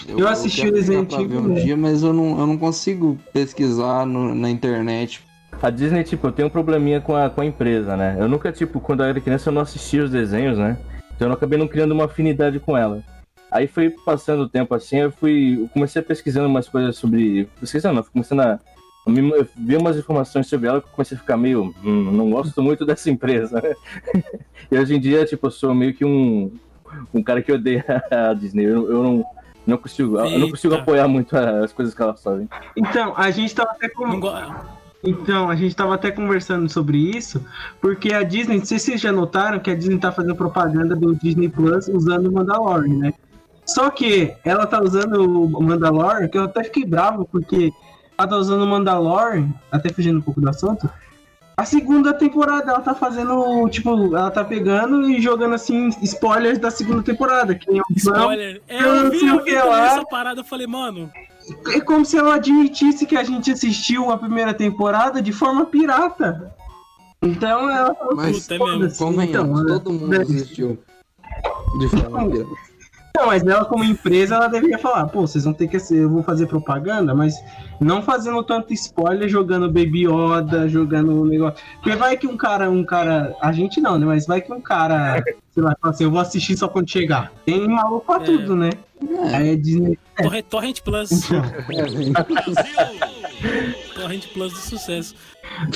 Eu 0.06 0.28
assisti 0.28 0.62
quero 0.62 0.76
o 0.76 0.98
antigo, 1.00 1.28
ver 1.28 1.36
um 1.38 1.48
né? 1.48 1.60
dia, 1.60 1.76
mas 1.76 2.02
eu 2.02 2.12
não, 2.12 2.38
eu 2.38 2.46
não 2.46 2.58
consigo 2.58 3.18
pesquisar 3.32 4.06
no- 4.06 4.34
na 4.34 4.50
internet. 4.50 5.22
A 5.60 5.70
Disney, 5.70 6.04
tipo, 6.04 6.26
eu 6.26 6.32
tenho 6.32 6.48
um 6.48 6.50
probleminha 6.50 7.00
com 7.00 7.16
a, 7.16 7.28
com 7.28 7.40
a 7.40 7.46
empresa, 7.46 7.96
né? 7.96 8.16
Eu 8.18 8.28
nunca, 8.28 8.52
tipo, 8.52 8.80
quando 8.80 9.02
eu 9.02 9.06
era 9.08 9.20
criança, 9.20 9.48
eu 9.48 9.54
não 9.54 9.62
assistia 9.62 10.04
os 10.04 10.10
desenhos, 10.10 10.56
né? 10.58 10.76
Então 11.16 11.26
eu 11.28 11.34
acabei 11.34 11.58
não 11.58 11.66
criando 11.66 11.92
uma 11.92 12.04
afinidade 12.04 12.60
com 12.60 12.76
ela. 12.76 13.02
Aí 13.50 13.66
foi 13.66 13.90
passando 13.90 14.42
o 14.42 14.48
tempo 14.48 14.74
assim, 14.74 14.98
eu 14.98 15.10
fui. 15.10 15.58
Eu 15.62 15.68
comecei 15.68 16.00
pesquisando 16.02 16.46
umas 16.48 16.68
coisas 16.68 16.96
sobre. 16.96 17.48
Pesquisando, 17.58 17.96
não, 17.96 18.02
fui 18.02 18.12
começando 18.12 18.40
a. 18.40 18.60
Eu 19.06 19.16
eu 19.34 19.48
vi 19.56 19.76
umas 19.76 19.96
informações 19.96 20.46
sobre 20.46 20.68
ela 20.68 20.80
que 20.82 20.86
eu 20.86 20.92
comecei 20.92 21.16
a 21.16 21.20
ficar 21.20 21.36
meio. 21.38 21.74
Hum, 21.82 22.10
não 22.12 22.30
gosto 22.30 22.62
muito 22.62 22.84
dessa 22.86 23.10
empresa, 23.10 23.60
né? 23.60 23.74
E 24.70 24.78
hoje 24.78 24.94
em 24.94 25.00
dia, 25.00 25.24
tipo, 25.24 25.46
eu 25.46 25.50
sou 25.50 25.74
meio 25.74 25.94
que 25.94 26.04
um. 26.04 26.52
Um 27.12 27.22
cara 27.22 27.40
que 27.42 27.50
odeia 27.50 27.84
a 28.10 28.34
Disney. 28.34 28.64
Eu, 28.64 28.90
eu 28.92 29.02
não. 29.02 29.24
Não 29.68 29.76
consigo, 29.76 30.18
eu 30.18 30.38
não 30.38 30.48
consigo 30.48 30.74
apoiar 30.74 31.06
muito 31.06 31.36
as 31.36 31.74
coisas 31.74 31.94
que 31.94 32.00
elas 32.00 32.22
fazem. 32.22 32.48
Então, 32.74 33.12
a 33.14 33.30
gente 33.30 33.54
tava 33.54 33.72
até 33.72 33.86
com... 33.90 34.18
Então, 35.04 35.50
a 35.50 35.54
gente 35.54 35.76
tava 35.76 35.94
até 35.94 36.10
conversando 36.10 36.66
sobre 36.70 36.96
isso, 36.96 37.44
porque 37.78 38.14
a 38.14 38.22
Disney, 38.22 38.56
não 38.56 38.64
sei 38.64 38.78
se 38.78 38.86
vocês 38.86 39.00
já 39.02 39.12
notaram 39.12 39.60
que 39.60 39.70
a 39.70 39.74
Disney 39.74 39.98
tá 39.98 40.10
fazendo 40.10 40.34
propaganda 40.34 40.96
do 40.96 41.14
Disney 41.14 41.50
Plus 41.50 41.86
usando 41.86 42.28
o 42.28 42.32
Mandalorian, 42.32 42.96
né? 42.96 43.14
Só 43.66 43.90
que 43.90 44.34
ela 44.42 44.66
tá 44.66 44.82
usando 44.82 45.22
o 45.22 45.62
Mandalorian, 45.62 46.28
que 46.28 46.38
eu 46.38 46.44
até 46.44 46.64
fiquei 46.64 46.86
bravo, 46.86 47.28
porque 47.30 47.70
ela 48.16 48.26
tá 48.26 48.36
usando 48.38 48.62
o 48.62 48.66
Mandalorian, 48.66 49.50
até 49.70 49.92
fugindo 49.92 50.18
um 50.18 50.22
pouco 50.22 50.40
do 50.40 50.48
assunto. 50.48 50.88
A 51.58 51.64
segunda 51.64 52.14
temporada 52.14 52.70
ela 52.70 52.80
tá 52.80 52.94
fazendo, 52.94 53.68
tipo, 53.68 53.90
ela 54.14 54.30
tá 54.30 54.44
pegando 54.44 55.10
e 55.10 55.20
jogando 55.20 55.56
assim 55.56 55.88
spoilers 56.02 56.56
da 56.56 56.70
segunda 56.70 57.02
temporada, 57.02 57.52
que 57.52 57.68
nem 57.68 57.80
o 57.80 57.84
Spoiler. 57.96 58.62
É, 58.68 58.80
eu 58.80 59.10
vi, 59.10 59.26
eu 59.26 59.36
o 59.38 59.42
vi 59.42 59.54
essa 59.56 60.04
parada, 60.04 60.38
eu 60.38 60.44
falei, 60.44 60.68
mano. 60.68 61.10
É 61.74 61.80
como 61.80 62.04
se 62.04 62.16
ela 62.16 62.36
admitisse 62.36 63.04
que 63.06 63.16
a 63.16 63.24
gente 63.24 63.50
assistiu 63.50 64.08
a 64.08 64.16
primeira 64.16 64.54
temporada 64.54 65.20
de 65.20 65.32
forma 65.32 65.66
pirata. 65.66 66.54
Então 67.20 67.68
ela 67.68 67.92
falou, 67.92 68.14
Mas 68.14 68.46
"Puta, 68.46 68.54
é 68.54 68.76
mesmo." 68.78 68.96
convenhamos, 68.96 69.60
Então, 69.60 69.78
todo 69.80 69.92
mundo 69.92 70.20
assistiu 70.20 70.78
de 71.80 71.88
forma 71.88 72.30
pirata. 72.30 72.67
Não, 73.18 73.26
mas 73.26 73.44
ela 73.44 73.64
como 73.64 73.82
empresa, 73.82 74.36
ela 74.36 74.46
deveria 74.46 74.78
falar, 74.78 75.04
pô, 75.08 75.22
vocês 75.22 75.42
vão 75.42 75.52
ter 75.52 75.66
que 75.66 75.80
ser, 75.80 76.04
eu 76.04 76.08
vou 76.08 76.22
fazer 76.22 76.46
propaganda, 76.46 77.12
mas 77.12 77.34
não 77.80 78.00
fazendo 78.00 78.40
tanto 78.44 78.72
spoiler, 78.72 79.28
jogando 79.28 79.66
Baby 79.66 80.06
Yoda, 80.06 80.68
jogando 80.68 81.22
o 81.22 81.26
negócio. 81.26 81.58
Porque 81.82 81.96
vai 81.96 82.16
que 82.16 82.28
um 82.28 82.36
cara, 82.36 82.70
um 82.70 82.84
cara, 82.84 83.34
a 83.42 83.50
gente 83.50 83.80
não, 83.80 83.98
né, 83.98 84.06
mas 84.06 84.24
vai 84.24 84.40
que 84.40 84.52
um 84.52 84.60
cara, 84.60 85.20
sei 85.50 85.62
lá, 85.64 85.74
fala 85.80 85.92
assim, 85.92 86.04
eu 86.04 86.12
vou 86.12 86.20
assistir 86.20 86.56
só 86.56 86.68
quando 86.68 86.88
chegar. 86.88 87.32
Tem 87.44 87.66
maluco 87.66 88.06
pra 88.06 88.20
tudo, 88.20 88.54
né? 88.54 88.70
Aí 89.34 89.50
é 89.50 89.56
Disney. 89.56 89.98
Torrent, 90.16 90.44
Torrent 90.44 90.80
Plus. 90.82 91.10
Então. 91.10 91.42
Torrent 93.96 94.26
Plus 94.32 94.52
do 94.52 94.58
sucesso. 94.58 95.16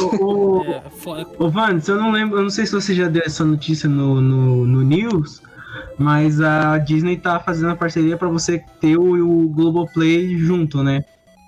Ô, 0.01 0.62
É, 0.62 1.26
Ô, 1.38 1.49
Vandes, 1.51 1.88
eu 1.88 1.97
não 1.97 2.12
lembro, 2.12 2.38
eu 2.38 2.43
não 2.43 2.51
sei 2.51 2.66
se 2.66 2.72
você 2.72 2.95
já 2.95 3.09
deu 3.09 3.22
essa 3.24 3.45
notícia 3.45 3.88
no, 3.88 4.20
no, 4.20 4.64
no 4.64 4.82
News, 4.82 5.43
mas 5.99 6.41
a 6.41 6.79
Disney 6.79 7.16
tá 7.16 7.39
fazendo 7.41 7.70
a 7.70 7.77
parceria 7.77 8.16
pra 8.16 8.29
você 8.29 8.62
ter 8.81 8.97
o, 8.97 9.45
o 9.45 9.49
Globoplay 9.49 10.37
junto, 10.39 10.83
né? 10.83 11.05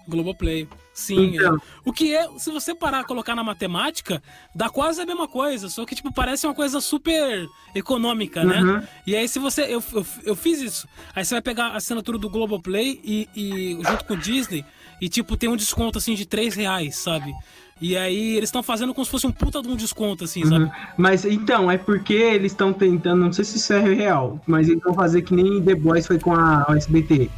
Globoplay. 0.06 0.68
Sim. 0.94 1.34
Então. 1.34 1.56
é. 1.56 1.58
O 1.84 1.92
que 1.92 2.14
é, 2.14 2.28
se 2.38 2.50
você 2.50 2.72
parar 2.72 3.02
e 3.02 3.04
colocar 3.04 3.34
na 3.34 3.42
matemática, 3.42 4.22
dá 4.54 4.70
quase 4.70 5.00
a 5.00 5.06
mesma 5.06 5.26
coisa, 5.26 5.68
só 5.68 5.84
que 5.84 5.94
tipo 5.94 6.12
parece 6.12 6.46
uma 6.46 6.54
coisa 6.54 6.80
super 6.80 7.48
econômica, 7.74 8.44
né? 8.44 8.62
Uhum. 8.62 8.82
E 9.04 9.16
aí 9.16 9.28
se 9.28 9.40
você 9.40 9.62
eu, 9.62 9.82
eu, 9.92 10.06
eu 10.22 10.36
fiz 10.36 10.60
isso, 10.60 10.88
aí 11.14 11.24
você 11.24 11.34
vai 11.34 11.42
pegar 11.42 11.68
a 11.68 11.76
assinatura 11.76 12.16
do 12.16 12.30
Globoplay 12.30 13.00
e, 13.02 13.28
e 13.34 13.78
junto 13.84 14.04
com 14.04 14.14
o 14.14 14.16
Disney 14.16 14.64
e 15.00 15.08
tipo 15.08 15.36
tem 15.36 15.48
um 15.48 15.56
desconto 15.56 15.98
assim 15.98 16.14
de 16.14 16.26
3 16.26 16.54
reais, 16.54 16.96
sabe? 16.96 17.32
E 17.80 17.96
aí 17.96 18.36
eles 18.36 18.48
estão 18.48 18.62
fazendo 18.62 18.94
como 18.94 19.04
se 19.04 19.10
fosse 19.10 19.26
um 19.26 19.32
puta 19.32 19.60
de 19.60 19.68
um 19.68 19.76
desconto 19.76 20.24
assim, 20.24 20.44
sabe? 20.44 20.64
Uhum. 20.64 20.70
Mas 20.96 21.24
então, 21.24 21.70
é 21.70 21.76
porque 21.76 22.14
eles 22.14 22.52
estão 22.52 22.72
tentando, 22.72 23.24
não 23.24 23.32
sei 23.32 23.44
se 23.44 23.56
isso 23.56 23.72
é 23.72 23.80
real, 23.80 24.40
mas 24.46 24.68
eles 24.68 24.82
vão 24.82 24.94
fazer 24.94 25.22
que 25.22 25.34
nem 25.34 25.60
The 25.62 25.74
Boys 25.74 26.06
foi 26.06 26.18
com 26.18 26.34
a 26.34 26.64
SBT. 26.70 27.28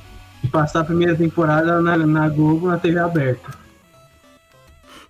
E 0.45 0.49
passar 0.49 0.81
a 0.81 0.85
primeira 0.85 1.17
temporada 1.17 1.81
na, 1.81 1.97
na 1.97 2.29
Globo 2.29 2.69
na 2.69 2.79
TV 2.79 2.99
aberta. 2.99 3.51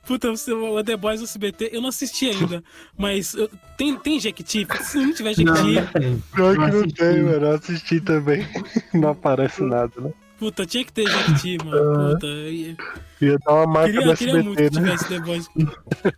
Puta, 0.07 0.31
você- 0.31 0.53
o 0.53 0.83
The 0.85 0.97
Boys 0.97 1.19
do 1.21 1.25
SBT, 1.25 1.71
eu 1.73 1.83
não 1.83 1.89
assisti 1.89 2.31
ainda, 2.31 2.63
mas 2.97 3.35
eu- 3.35 3.51
tem, 3.77 3.97
tem 3.99 4.21
Jequiti? 4.21 4.65
Se 4.83 4.99
não 4.99 5.13
tiver 5.13 5.35
Jequiti, 5.35 6.23
Pior 6.33 6.55
que 6.55 6.71
não 6.73 6.89
tem, 6.89 7.23
mano. 7.25 7.47
Eu 7.47 7.55
assisti 7.57 8.01
também. 8.01 8.47
Não 8.95 9.09
aparece 9.11 9.63
nada, 9.63 9.93
né? 9.99 10.11
Puta, 10.39 10.67
tinha 10.67 10.85
que 10.85 10.93
ter 10.93 11.09
Jequiti, 11.09 11.59
mano. 11.65 12.13
Puta, 12.15 12.27
ia- 12.27 12.77
Ia 13.21 13.39
dar 13.39 13.55
uma 13.55 13.67
marca 13.67 13.93
queria, 13.93 14.07
do 14.13 14.17
queria 14.17 14.43
muito 14.43 14.57
que 14.57 14.63
SBT, 14.65 14.81
né? 14.81 14.97
tivesse 14.97 15.09
The 15.09 15.21
Boys. 15.21 15.49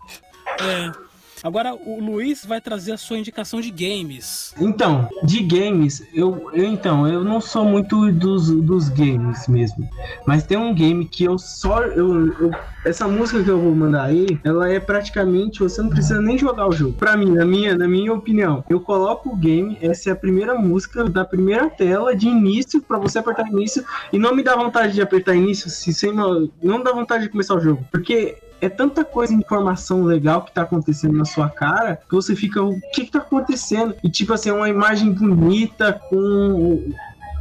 É. 0.61 1.08
Agora 1.43 1.75
o 1.75 2.01
Luiz 2.01 2.45
vai 2.45 2.61
trazer 2.61 2.93
a 2.93 2.97
sua 2.97 3.19
indicação 3.19 3.61
de 3.61 3.71
games. 3.71 4.55
Então, 4.61 5.09
de 5.23 5.43
games, 5.43 6.03
eu, 6.13 6.51
eu 6.53 6.65
então, 6.65 7.07
eu 7.07 7.23
não 7.25 7.41
sou 7.41 7.65
muito 7.65 8.11
dos, 8.13 8.51
dos 8.51 8.89
games 8.89 9.47
mesmo. 9.49 9.89
Mas 10.27 10.45
tem 10.45 10.57
um 10.59 10.75
game 10.75 11.05
que 11.07 11.25
eu 11.25 11.39
só. 11.39 11.83
Eu, 11.83 12.27
eu- 12.41 12.51
essa 12.85 13.07
música 13.09 13.43
que 13.43 13.51
eu 13.51 13.61
vou 13.61 13.75
mandar 13.75 14.05
aí, 14.05 14.39
ela 14.45 14.71
é 14.71 14.81
praticamente. 14.81 15.59
Você 15.61 15.83
não 15.83 15.91
precisa 15.91 16.21
nem 16.21 16.39
jogar 16.39 16.67
o 16.67 16.73
jogo. 16.73 16.93
Pra 16.95 17.17
mim, 17.17 17.33
na 17.33 17.45
minha, 17.45 17.77
na 17.77 17.87
minha 17.89 18.13
opinião, 18.15 18.65
eu 18.71 18.81
coloco 18.81 19.31
o 19.31 19.37
game, 19.37 19.77
essa 19.83 20.09
é 20.11 20.13
a 20.13 20.17
primeira 20.17 20.55
música 20.55 21.05
da 21.05 21.25
primeira 21.25 21.69
tela 21.69 22.15
de 22.17 22.29
início, 22.29 22.81
pra 22.81 22.99
você 22.99 23.19
apertar 23.19 23.47
início. 23.49 23.85
E 24.13 24.19
não 24.19 24.35
me 24.35 24.43
dá 24.43 24.55
vontade 24.57 24.93
de 24.95 25.03
apertar 25.03 25.35
início, 25.35 25.69
se, 25.69 25.93
sem, 25.93 26.13
não 26.13 26.83
dá 26.83 26.93
vontade 26.93 27.25
de 27.25 27.29
começar 27.31 27.55
o 27.57 27.61
jogo. 27.61 27.85
Porque 27.91 28.37
é 28.61 28.69
tanta 28.69 29.05
coisa, 29.05 29.33
informação 29.33 30.03
legal 30.03 30.43
que 30.43 30.53
tá 30.53 30.63
acontecendo 30.63 31.17
na 31.17 31.25
sua 31.25 31.49
cara, 31.49 31.97
que 31.97 32.15
você 32.15 32.35
fica, 32.35 32.63
o 32.63 32.79
que 32.93 33.05
que 33.05 33.11
tá 33.11 33.19
acontecendo? 33.19 33.95
E 34.03 34.11
tipo 34.11 34.33
assim, 34.33 34.51
é 34.51 34.53
uma 34.53 34.69
imagem 34.69 35.13
bonita 35.13 35.93
com... 36.09 36.91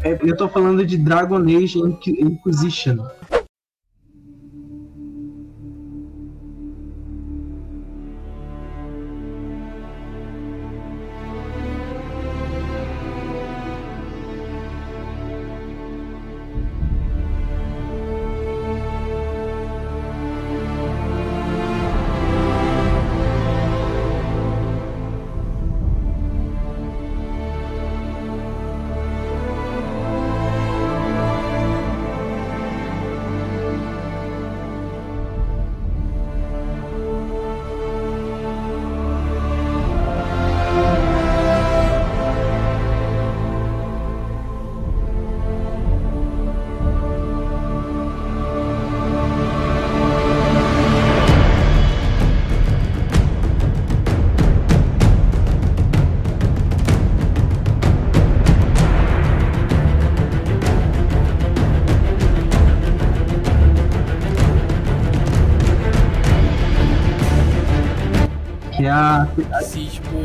é, 0.04 0.18
eu 0.22 0.36
tô 0.38 0.48
falando 0.48 0.86
de 0.86 0.98
Dragon 0.98 1.42
Age 1.42 1.80
Inqu- 1.80 2.22
Inquisition. 2.22 2.98
Que 69.36 69.42
é 69.42 69.56
a, 69.56 69.62
Siege, 69.62 70.02
pô. 70.02 70.18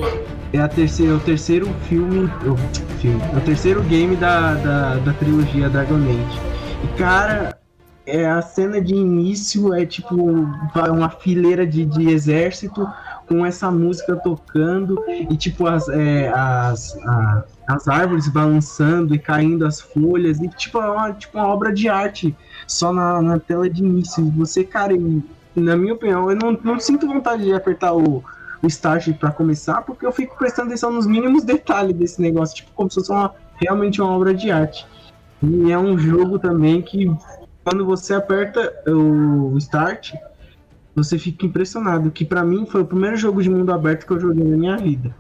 é 0.53 0.61
a 0.61 0.69
terceira, 0.69 1.15
o 1.15 1.21
terceiro 1.21 1.67
filme, 1.89 2.25
o 2.47 2.57
filme, 3.01 3.21
é 3.33 3.37
o 3.37 3.41
terceiro 3.41 3.83
game 3.83 4.17
da, 4.17 4.55
da, 4.55 4.95
da 4.97 5.13
trilogia 5.15 5.69
Dragon 5.69 5.97
Age. 5.97 6.41
E 6.85 6.99
cara, 6.99 7.59
é 8.07 8.27
a 8.29 8.43
cena 8.43 8.81
de 8.81 8.95
início 8.95 9.73
é 9.75 9.87
tipo 9.87 10.15
uma 10.17 11.09
fileira 11.11 11.67
de, 11.67 11.85
de 11.85 12.09
exército 12.11 12.87
com 13.29 13.47
essa 13.47 13.71
música 13.71 14.17
tocando 14.17 15.03
e 15.09 15.37
tipo 15.37 15.67
as, 15.67 15.89
é, 15.89 16.29
as, 16.35 16.97
a- 17.07 17.45
as 17.69 17.87
árvores 17.89 18.29
balançando 18.29 19.15
e 19.15 19.19
caindo 19.19 19.65
as 19.65 19.81
folhas 19.81 20.41
e 20.41 20.49
tipo 20.49 20.79
é 20.79 20.91
uma, 20.91 21.13
tipo 21.13 21.39
uma 21.39 21.47
obra 21.47 21.73
de 21.73 21.89
arte 21.89 22.37
só 22.67 22.93
na, 22.93 23.23
na 23.23 23.39
tela 23.39 23.71
de 23.71 23.83
início. 23.85 24.25
Você, 24.37 24.65
cara, 24.65 24.93
na 25.55 25.77
minha 25.77 25.95
opinião, 25.95 26.29
eu 26.31 26.37
não, 26.37 26.59
não 26.65 26.81
sinto 26.81 27.07
vontade 27.07 27.45
de 27.45 27.55
apertar 27.55 27.95
o, 27.95 28.25
o 28.63 28.67
start 28.67 29.13
pra 29.15 29.31
começar, 29.31 29.83
porque 29.83 30.07
eu 30.07 30.13
fico 30.13 30.39
prestando 30.39 30.69
atenção 30.69 30.93
nos 30.93 31.07
mínimos 31.07 31.43
detalhes 31.43 31.97
desse 31.97 32.23
negócio, 32.23 32.57
tipo, 32.57 32.71
como 32.75 32.89
se 32.89 32.95
fosse 32.97 33.11
uma, 33.11 33.35
realmente 33.57 34.01
uma 34.01 34.13
obra 34.13 34.33
de 34.33 34.51
arte. 34.51 34.87
E 35.43 35.73
é 35.73 35.79
um 35.79 35.99
jogo 35.99 36.39
também 36.39 36.81
que, 36.81 37.11
quando 37.65 37.85
você 37.85 38.15
aperta 38.15 38.73
o 38.87 39.57
start, 39.59 40.15
você 40.95 41.19
fica 41.19 41.45
impressionado. 41.45 42.13
Que 42.13 42.25
pra 42.25 42.45
mim 42.45 42.65
foi 42.65 42.83
o 42.83 42.87
primeiro 42.87 43.17
jogo 43.17 43.43
de 43.43 43.51
mundo 43.51 43.73
aberto 43.73 44.07
que 44.07 44.13
eu 44.13 44.21
joguei 44.21 44.45
na 44.45 44.57
minha 44.57 44.77
vida. 44.77 45.15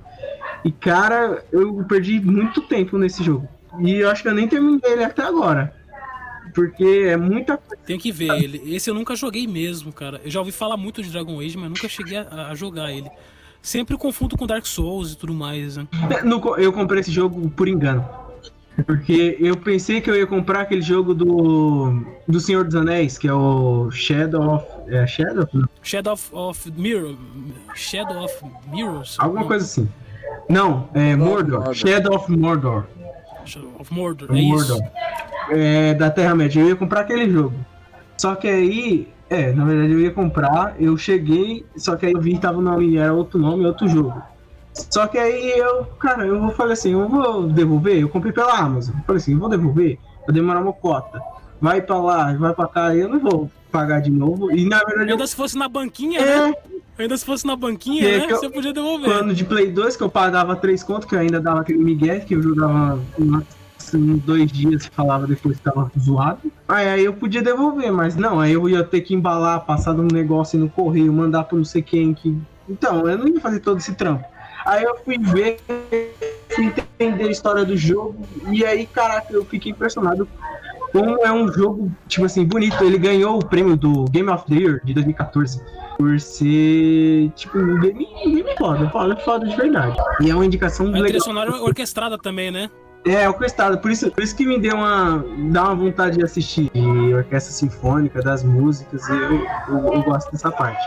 E 0.65 0.71
cara, 0.71 1.45
eu 1.51 1.85
perdi 1.89 2.21
muito 2.21 2.61
tempo 2.63 2.97
nesse 2.97 3.25
jogo. 3.25 3.49
E 3.81 3.97
eu 3.97 4.11
acho 4.11 4.23
que 4.23 4.29
eu 4.29 4.35
nem 4.35 4.47
terminei 4.47 4.93
ele 4.93 5.03
até 5.03 5.23
agora. 5.23 5.75
Porque 6.55 6.85
é 7.07 7.17
muita 7.17 7.57
coisa. 7.57 7.83
Tenho 7.85 7.99
que 7.99 8.13
ver 8.13 8.31
ele. 8.43 8.75
Esse 8.75 8.91
eu 8.91 8.95
nunca 8.95 9.17
joguei 9.17 9.47
mesmo, 9.47 9.93
cara. 9.93 10.21
Eu 10.25 10.31
já 10.31 10.41
ouvi 10.41 10.53
falar 10.53 10.77
muito 10.77 11.03
de 11.03 11.11
Dragon 11.11 11.41
Age, 11.41 11.57
mas 11.57 11.69
nunca 11.69 11.89
cheguei 11.89 12.19
a, 12.19 12.49
a 12.51 12.55
jogar 12.55 12.93
ele. 12.93 13.11
Sempre 13.61 13.97
confundo 13.97 14.37
com 14.37 14.47
Dark 14.47 14.67
Souls 14.67 15.13
e 15.13 15.17
tudo 15.17 15.33
mais, 15.33 15.77
né? 15.77 15.87
É, 16.11 16.65
eu 16.65 16.73
comprei 16.73 17.01
esse 17.01 17.13
jogo 17.13 17.49
por 17.51 17.69
engano. 17.69 18.05
Porque 18.87 19.37
eu 19.39 19.57
pensei 19.57 20.01
que 20.01 20.11
eu 20.11 20.17
ia 20.17 20.27
comprar 20.27 20.63
aquele 20.63 20.81
jogo 20.81 21.15
do, 21.15 22.03
do 22.27 22.41
Senhor 22.41 22.65
dos 22.65 22.75
Anéis, 22.75 23.19
que 23.19 23.29
é 23.29 23.33
o 23.33 23.91
Shadow 23.91 24.55
of. 24.55 24.67
É 24.89 25.07
Shadow? 25.07 25.47
Não. 25.53 25.69
Shadow 25.83 26.15
of, 26.15 26.31
of 26.33 26.73
Mirror. 26.77 27.17
Shadow 27.75 28.25
of 28.25 28.35
Mirrors? 28.73 29.17
Alguma 29.19 29.45
coisa 29.45 29.65
assim. 29.65 29.89
Não, 30.49 30.89
é 30.95 31.15
Mordor. 31.15 31.73
Shadow 31.75 32.17
of 32.17 32.31
Mordor. 32.33 32.87
Of 33.79 33.93
Mordor, 33.93 34.29
é 34.31 34.39
isso. 34.39 34.49
Mordor. 34.49 34.91
É, 35.51 35.95
da 35.95 36.11
Terra-média. 36.11 36.61
Eu 36.61 36.69
ia 36.69 36.77
comprar 36.77 37.01
aquele 37.01 37.31
jogo. 37.31 37.55
Só 38.17 38.35
que 38.35 38.49
aí, 38.49 39.09
é, 39.29 39.53
na 39.53 39.65
verdade 39.65 39.93
eu 39.93 40.01
ia 40.01 40.11
comprar, 40.11 40.77
eu 40.79 40.97
cheguei, 40.97 41.65
só 41.77 41.97
que 41.97 42.07
aí 42.07 42.13
eu 42.13 42.21
vi 42.21 42.35
que 42.35 42.41
tava 42.41 42.59
o 42.59 42.63
nome, 42.63 42.97
era 42.97 43.13
outro 43.13 43.39
nome, 43.39 43.67
outro 43.67 43.89
jogo. 43.89 44.23
Só 44.73 45.07
que 45.07 45.19
aí 45.19 45.59
eu, 45.59 45.85
cara, 45.99 46.27
eu 46.27 46.51
falei 46.53 46.75
assim, 46.75 46.93
eu 46.93 47.09
vou 47.09 47.49
devolver, 47.49 47.99
eu 47.99 48.09
comprei 48.09 48.33
pela 48.33 48.57
Amazon. 48.57 48.95
Eu 48.97 49.05
falei 49.05 49.21
assim, 49.21 49.33
eu 49.33 49.39
vou 49.39 49.49
devolver, 49.49 49.99
vai 50.27 50.35
demorar 50.35 50.61
uma 50.61 50.73
cota. 50.73 51.21
Vai 51.61 51.83
pra 51.83 51.99
lá, 51.99 52.33
vai 52.35 52.55
pra 52.55 52.67
cá, 52.67 52.95
eu 52.95 53.09
não 53.09 53.19
vou 53.19 53.51
pagar 53.73 54.01
de 54.01 54.11
novo. 54.11 54.53
E 54.55 54.65
na 54.69 54.79
verdade 54.79 55.09
eu 55.09 55.15
Ainda 55.15 55.27
se 55.27 55.35
fosse 55.35 55.57
na 55.59 55.69
banquinha, 55.69 56.21
É. 56.21 56.49
né? 56.49 56.55
Ainda 56.99 57.17
se 57.17 57.25
fosse 57.25 57.47
na 57.47 57.57
banquinha, 57.57 58.07
É 58.07 58.19
né? 58.19 58.27
eu- 58.29 58.37
Você 58.37 58.51
podia 58.51 58.73
devolver. 58.73 59.09
plano 59.09 59.35
de 59.35 59.45
Play 59.45 59.71
2 59.73 59.97
que 59.97 60.03
eu 60.03 60.11
pagava 60.11 60.55
3 60.55 60.83
conto, 60.85 61.07
que 61.07 61.15
eu 61.15 61.19
ainda 61.21 61.41
dava 61.41 61.63
aquele 61.63 61.83
migué, 61.83 62.21
que 62.21 62.35
eu 62.35 62.43
jogava 62.43 63.01
uma- 63.19 63.43
em 63.95 64.17
dois 64.19 64.51
dias 64.53 64.85
e 64.87 64.91
falava 64.91 65.27
depois 65.27 65.57
que 65.59 65.63
tava 65.65 65.91
zoado. 65.99 66.41
Aí, 66.69 66.87
aí 66.89 67.05
eu 67.05 67.13
podia 67.13 67.43
devolver, 67.43 67.91
mas 67.93 68.15
não, 68.17 68.39
aí 68.41 68.53
eu 68.53 68.69
ia 68.69 68.85
ter 68.85 69.01
que 69.01 69.15
embalar, 69.15 69.61
passar 69.67 69.93
um 69.95 70.07
negócio 70.11 70.59
no 70.59 70.69
correio, 70.69 71.13
mandar 71.13 71.45
pra 71.45 71.59
não 71.59 71.65
sei 71.65 71.83
quem 71.83 72.15
que. 72.15 72.35
Então, 72.69 73.07
eu 73.09 73.19
não 73.19 73.27
ia 73.29 73.41
fazer 73.41 73.61
todo 73.61 73.79
esse 73.79 73.95
trampo. 73.95 74.25
Aí 74.65 74.83
eu 74.85 74.97
fui 75.05 75.19
ver, 75.19 75.59
fui 76.55 76.67
entender 76.67 77.25
a 77.25 77.31
história 77.31 77.65
do 77.65 77.77
jogo, 77.77 78.17
e 78.51 78.65
aí, 78.65 78.87
caraca, 78.87 79.33
eu 79.33 79.45
fiquei 79.45 79.73
impressionado 79.73 80.27
como 80.93 81.25
é 81.25 81.33
um 81.33 81.51
jogo, 81.53 81.91
tipo 82.09 82.27
assim, 82.27 82.45
bonito. 82.45 82.83
Ele 82.85 82.99
ganhou 82.99 83.39
o 83.39 83.45
prêmio 83.45 83.77
do 83.77 84.05
Game 84.11 84.29
of 84.31 84.45
the 84.47 84.55
Year 84.55 84.81
de 84.85 84.95
2014 84.95 85.61
por 85.99 86.19
ser, 86.21 87.31
tipo, 87.35 87.59
um 87.59 87.81
game, 87.81 88.07
um 88.27 88.35
game 88.35 88.57
foda, 88.57 88.89
foda, 88.91 89.17
foda 89.17 89.47
de 89.47 89.57
verdade. 89.57 89.97
E 90.21 90.31
é 90.31 90.35
uma 90.35 90.45
indicação 90.47 90.87
A 90.87 90.91
trilha 90.91 91.05
legal. 91.05 91.21
sonora 91.21 91.57
orquestrada 91.63 92.19
também, 92.19 92.51
né? 92.51 92.71
É, 93.05 93.29
orquestrada, 93.29 93.77
por 93.77 93.91
isso, 93.91 94.11
por 94.13 94.23
isso 94.23 94.37
que 94.37 94.47
me 94.47 94.61
deu 94.61 94.77
uma, 94.77 95.25
dá 95.51 95.65
uma 95.65 95.75
vontade 95.75 96.19
de 96.19 96.25
assistir 96.25 96.71
de 96.73 97.15
orquestra 97.15 97.53
sinfônica, 97.53 98.23
das 98.23 98.45
músicas, 98.45 99.09
e 99.09 99.13
eu, 99.13 99.45
eu, 99.69 99.95
eu 99.95 100.03
gosto 100.03 100.31
dessa 100.31 100.53
parte. 100.53 100.81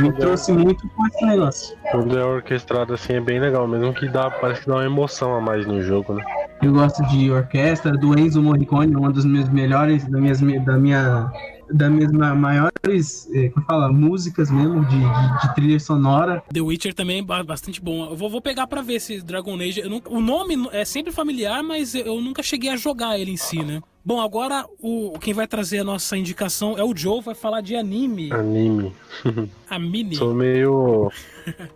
Me 0.00 0.10
trouxe 0.12 0.52
muito 0.52 0.88
com 0.88 1.06
esse 1.06 1.26
negócio. 1.26 1.76
Quando 1.90 2.18
é 2.18 2.24
orquestrado 2.24 2.94
assim 2.94 3.14
é 3.14 3.20
bem 3.20 3.38
legal, 3.38 3.68
mesmo 3.68 3.92
que 3.92 4.08
dá, 4.08 4.30
parece 4.30 4.62
que 4.62 4.68
dá 4.68 4.76
uma 4.76 4.86
emoção 4.86 5.34
a 5.36 5.40
mais 5.40 5.66
no 5.66 5.82
jogo, 5.82 6.14
né? 6.14 6.24
Eu 6.62 6.72
gosto 6.72 7.02
de 7.08 7.30
orquestra, 7.30 7.92
do 7.92 8.18
Enzo 8.18 8.42
Morricone, 8.42 8.94
uma 8.94 9.10
dos 9.10 9.24
meus 9.24 9.48
melhores, 9.48 10.06
da 10.06 10.18
minhas, 10.18 10.40
da 10.40 10.76
minha, 10.78 11.30
das 11.72 11.90
minhas 11.90 12.12
ma- 12.12 12.34
maiores, 12.34 13.28
eh, 13.32 13.48
como 13.50 13.64
fala, 13.66 13.92
músicas 13.92 14.50
mesmo, 14.50 14.84
de, 14.84 14.96
de, 14.98 15.40
de 15.48 15.54
trilha 15.54 15.80
sonora. 15.80 16.42
The 16.52 16.60
Witcher 16.60 16.94
também 16.94 17.18
é 17.18 17.22
ba- 17.22 17.42
bastante 17.42 17.80
bom. 17.80 18.10
Eu 18.10 18.16
vou, 18.16 18.28
vou 18.30 18.40
pegar 18.40 18.66
pra 18.66 18.82
ver 18.82 18.94
esse 18.94 19.20
Dragon 19.22 19.54
Age. 19.60 19.82
Nunca- 19.88 20.10
o 20.10 20.20
nome 20.20 20.68
é 20.72 20.84
sempre 20.84 21.12
familiar, 21.12 21.62
mas 21.62 21.94
eu 21.94 22.20
nunca 22.20 22.42
cheguei 22.42 22.70
a 22.70 22.76
jogar 22.76 23.18
ele 23.18 23.30
em 23.32 23.36
si, 23.36 23.62
né? 23.62 23.80
Bom, 24.02 24.18
agora 24.20 24.64
o 24.80 25.18
quem 25.20 25.34
vai 25.34 25.46
trazer 25.46 25.80
a 25.80 25.84
nossa 25.84 26.16
indicação 26.16 26.76
é 26.78 26.82
o 26.82 26.96
Joe, 26.96 27.20
vai 27.20 27.34
falar 27.34 27.60
de 27.60 27.76
anime. 27.76 28.32
Anime. 28.32 28.92
A 29.68 29.78
mini. 29.78 30.16
Sou 30.16 30.34
meio. 30.34 31.12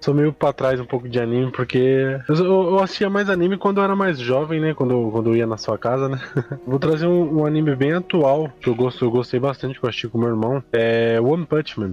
Sou 0.01 0.13
meio 0.15 0.33
pra 0.33 0.53
trás 0.53 0.81
um 0.81 0.85
pouco 0.87 1.09
de 1.09 1.21
anime, 1.21 1.53
porque 1.53 1.79
eu, 2.29 2.35
eu- 2.35 2.45
eu 2.71 2.79
assistia 2.83 3.09
mais 3.11 3.29
anime 3.31 3.57
quando 3.57 3.79
eu 3.79 3.85
era 3.85 3.95
mais 3.95 4.19
jovem, 4.19 4.59
né? 4.61 4.75
Quando, 4.75 5.11
quando 5.13 5.31
eu 5.31 5.37
ia 5.37 5.47
na 5.47 5.57
sua 5.57 5.79
casa, 5.79 6.09
né? 6.09 6.21
Vou 6.67 6.79
trazer 6.79 7.07
um, 7.07 7.41
um 7.41 7.47
anime 7.47 7.77
bem 7.77 7.93
atual, 7.93 8.51
que 8.61 8.69
eu, 8.69 8.75
gosto, 8.75 9.05
eu 9.05 9.11
gostei 9.11 9.39
bastante, 9.39 9.79
que 9.79 9.85
eu 9.85 9.89
assisti 9.89 10.09
com 10.09 10.19
meu 10.19 10.29
irmão. 10.31 10.63
É 10.73 11.21
One 11.21 11.47
Punch 11.47 11.79
Man. 11.79 11.93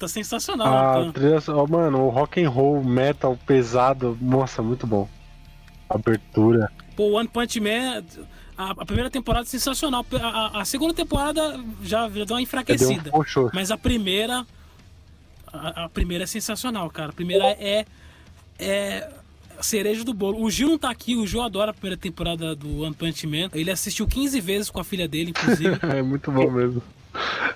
Puta, 0.00 0.08
sensacional. 0.08 1.08
A 1.08 1.12
trilha, 1.12 1.38
ó, 1.48 1.66
mano, 1.66 2.06
o 2.06 2.08
rock 2.08 2.42
and 2.42 2.48
roll, 2.48 2.82
metal 2.82 3.38
pesado, 3.46 4.16
nossa, 4.18 4.62
muito 4.62 4.86
bom. 4.86 5.06
Abertura. 5.90 6.72
Pô, 6.96 7.18
One 7.18 7.28
Punch 7.28 7.60
Man, 7.60 8.02
a, 8.56 8.70
a 8.70 8.86
primeira 8.86 9.10
temporada 9.10 9.44
é 9.44 9.50
sensacional. 9.50 10.06
A, 10.18 10.26
a- 10.26 10.60
a 10.62 10.64
segunda 10.64 10.94
temporada 10.94 11.60
já, 11.82 12.08
já 12.08 12.24
deu 12.24 12.34
uma 12.36 12.40
enfraquecida. 12.40 13.10
Um. 13.12 13.50
Mas 13.52 13.70
a 13.70 13.76
primeira. 13.76 14.46
A, 15.52 15.88
primeira 15.90 16.24
é 16.24 16.26
sensacional, 16.26 16.88
cara. 16.88 17.10
A 17.10 17.12
primeira 17.12 17.44
é. 17.44 17.84
É. 18.58 19.10
cereja 19.60 20.02
do 20.02 20.14
bolo. 20.14 20.42
O 20.42 20.50
Gil 20.50 20.68
não 20.70 20.78
tá 20.78 20.88
aqui, 20.90 21.14
o 21.16 21.26
Gil 21.26 21.42
adora 21.42 21.72
a 21.72 21.74
primeira 21.74 21.96
temporada 22.00 22.54
do 22.56 22.82
One 22.82 22.94
Punch 22.94 23.26
Man. 23.26 23.50
Ele 23.52 23.70
assistiu 23.70 24.06
15 24.06 24.40
vezes 24.40 24.70
com 24.70 24.80
a 24.80 24.84
filha 24.84 25.06
dele, 25.06 25.30
inclusive. 25.30 25.78
é 25.94 26.00
muito 26.00 26.30
bom 26.32 26.50
mesmo. 26.50 26.82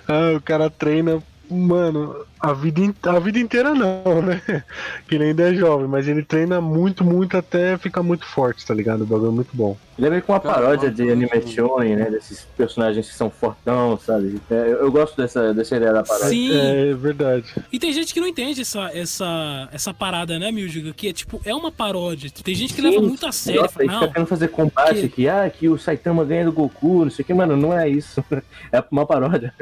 Ah, 0.07 0.35
o 0.37 0.41
cara 0.41 0.69
treina, 0.69 1.23
mano, 1.49 2.25
a 2.49 2.53
vida, 2.53 2.81
in- 2.81 2.93
a 3.03 3.19
vida 3.19 3.39
inteira 3.39 3.73
não, 3.73 4.21
né? 4.21 4.41
Que 5.07 5.15
ele 5.15 5.25
ainda 5.25 5.49
é 5.49 5.53
jovem, 5.53 5.87
mas 5.87 6.07
ele 6.07 6.23
treina 6.23 6.59
muito, 6.61 7.03
muito 7.03 7.37
até 7.37 7.77
ficar 7.77 8.01
muito 8.03 8.25
forte, 8.25 8.65
tá 8.65 8.73
ligado? 8.73 9.01
O 9.01 9.05
bagulho 9.05 9.29
é 9.29 9.33
muito 9.35 9.49
bom. 9.53 9.77
Ele 9.97 10.07
é 10.07 10.09
meio 10.09 10.21
que 10.21 10.29
uma 10.29 10.39
paródia 10.41 10.91
de 10.91 11.09
anime 11.09 11.29
shonen, 11.47 11.95
né? 11.95 12.09
Desses 12.11 12.45
personagens 12.57 13.07
que 13.09 13.15
são 13.15 13.29
fortão, 13.29 13.97
sabe? 13.97 14.41
É, 14.51 14.53
Eu, 14.55 14.77
eu 14.81 14.91
gosto 14.91 15.15
dessa, 15.15 15.53
dessa 15.53 15.77
ideia 15.77 15.93
da 15.93 16.03
paródia. 16.03 16.27
Sim. 16.29 16.51
É, 16.53 16.89
é 16.89 16.93
verdade. 16.93 17.45
E 17.71 17.79
tem 17.79 17.93
gente 17.93 18.13
que 18.13 18.19
não 18.19 18.27
entende 18.27 18.59
essa, 18.61 18.89
essa, 18.93 19.69
essa 19.71 19.93
parada, 19.93 20.37
né, 20.37 20.51
Mildiga? 20.51 20.93
Que 20.93 21.07
é 21.09 21.13
tipo, 21.13 21.39
é 21.45 21.55
uma 21.55 21.71
paródia. 21.71 22.29
Tem 22.43 22.53
gente 22.53 22.73
que 22.73 22.81
leva 22.81 22.97
Sim, 22.99 23.07
muito 23.07 23.25
a 23.25 23.31
sério. 23.31 23.61
Nossa, 23.61 23.73
fala, 23.73 23.83
ele 23.85 23.93
fica 23.93 24.05
não, 24.05 24.11
querendo 24.13 24.27
fazer 24.27 24.47
combate 24.49 25.01
que- 25.03 25.07
que... 25.09 25.29
ah, 25.29 25.49
que 25.49 25.69
o 25.69 25.77
Saitama 25.77 26.25
ganha 26.25 26.43
do 26.45 26.51
Goku, 26.51 27.05
não 27.05 27.11
sei 27.11 27.23
o 27.23 27.25
que, 27.25 27.33
mano, 27.33 27.55
não 27.55 27.71
é 27.77 27.87
isso. 27.87 28.23
É 28.71 28.83
uma 28.91 29.05
paródia. 29.05 29.53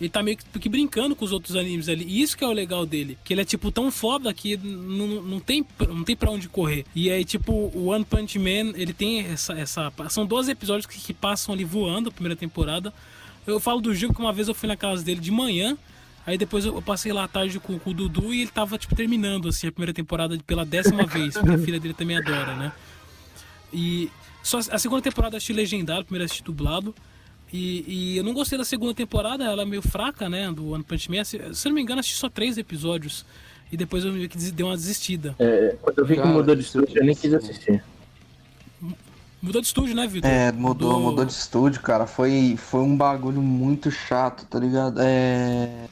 ele 0.00 0.08
tá 0.10 0.22
meio 0.22 0.36
que, 0.36 0.58
que 0.58 0.68
brincando 0.68 1.14
com 1.14 1.24
os 1.24 1.30
outros 1.32 1.54
animes 1.54 1.88
ali. 1.88 2.04
E 2.08 2.17
isso 2.22 2.36
que 2.36 2.44
é 2.44 2.46
o 2.46 2.52
legal 2.52 2.86
dele. 2.86 3.18
Que 3.24 3.34
ele 3.34 3.42
é, 3.42 3.44
tipo, 3.44 3.70
tão 3.70 3.90
foda 3.90 4.32
que 4.32 4.56
não, 4.56 5.22
não, 5.22 5.40
tem, 5.40 5.64
não 5.88 6.04
tem 6.04 6.16
pra 6.16 6.30
onde 6.30 6.48
correr. 6.48 6.84
E 6.94 7.10
aí, 7.10 7.24
tipo, 7.24 7.52
o 7.52 7.86
One 7.86 8.04
Punch 8.04 8.38
Man, 8.38 8.72
ele 8.74 8.92
tem 8.92 9.20
essa. 9.20 9.52
essa 9.54 9.92
são 10.08 10.26
12 10.26 10.50
episódios 10.50 10.86
que, 10.86 10.98
que 10.98 11.14
passam 11.14 11.54
ali 11.54 11.64
voando 11.64 12.08
a 12.08 12.12
primeira 12.12 12.36
temporada. 12.36 12.92
Eu 13.46 13.58
falo 13.58 13.80
do 13.80 13.94
Gil 13.94 14.12
que 14.12 14.20
uma 14.20 14.32
vez 14.32 14.48
eu 14.48 14.54
fui 14.54 14.68
na 14.68 14.76
casa 14.76 15.02
dele 15.02 15.20
de 15.20 15.30
manhã. 15.30 15.76
Aí 16.26 16.36
depois 16.36 16.66
eu 16.66 16.82
passei 16.82 17.10
lá 17.10 17.24
à 17.24 17.28
tarde 17.28 17.58
com, 17.58 17.78
com 17.78 17.90
o 17.90 17.94
Dudu 17.94 18.34
e 18.34 18.42
ele 18.42 18.50
tava, 18.50 18.76
tipo, 18.76 18.94
terminando, 18.94 19.48
assim, 19.48 19.68
a 19.68 19.72
primeira 19.72 19.94
temporada 19.94 20.38
pela 20.46 20.64
décima 20.64 21.04
vez. 21.08 21.34
Porque 21.34 21.54
a 21.54 21.58
filha 21.58 21.80
dele 21.80 21.94
também 21.94 22.18
adora, 22.18 22.54
né? 22.54 22.72
E 23.72 24.10
só 24.42 24.58
a 24.58 24.78
segunda 24.78 25.02
temporada 25.02 25.34
eu 25.34 25.38
assisti 25.38 25.52
legendado, 25.52 26.00
a 26.00 26.04
primeira 26.04 26.24
assisti 26.24 26.42
dublado. 26.42 26.94
E, 27.52 27.84
e 27.86 28.16
eu 28.18 28.24
não 28.24 28.34
gostei 28.34 28.58
da 28.58 28.64
segunda 28.64 28.92
temporada, 28.94 29.44
ela 29.44 29.62
é 29.62 29.64
meio 29.64 29.80
fraca, 29.82 30.28
né? 30.28 30.52
Do 30.52 30.70
One 30.72 30.84
Punch 30.84 31.10
Man. 31.10 31.24
Se, 31.24 31.38
se 31.54 31.66
eu 31.66 31.70
não 31.70 31.76
me 31.76 31.82
engano, 31.82 32.00
assisti 32.00 32.18
só 32.18 32.28
três 32.28 32.58
episódios. 32.58 33.24
E 33.70 33.76
depois 33.76 34.04
eu 34.04 34.12
meio 34.12 34.28
que 34.28 34.36
dei 34.38 34.64
uma 34.64 34.76
desistida. 34.76 35.34
É, 35.38 35.76
quando 35.82 35.98
eu 35.98 36.06
vi 36.06 36.14
que 36.14 36.20
Cara, 36.22 36.32
mudou 36.34 36.54
de 36.54 36.62
estúdio, 36.62 36.98
eu 36.98 37.04
nem 37.04 37.14
quis 37.14 37.32
assistir. 37.34 37.82
Mudou 39.40 39.60
de 39.60 39.66
estúdio, 39.68 39.94
né, 39.94 40.06
Vitor? 40.06 40.28
É, 40.30 40.50
mudou, 40.50 40.98
mudou 41.00 41.24
de 41.24 41.32
estúdio, 41.32 41.80
cara. 41.80 42.06
Foi, 42.06 42.56
foi 42.56 42.80
um 42.80 42.96
bagulho 42.96 43.40
muito 43.40 43.90
chato, 43.90 44.44
tá 44.46 44.58
ligado? 44.58 45.00
É. 45.00 45.86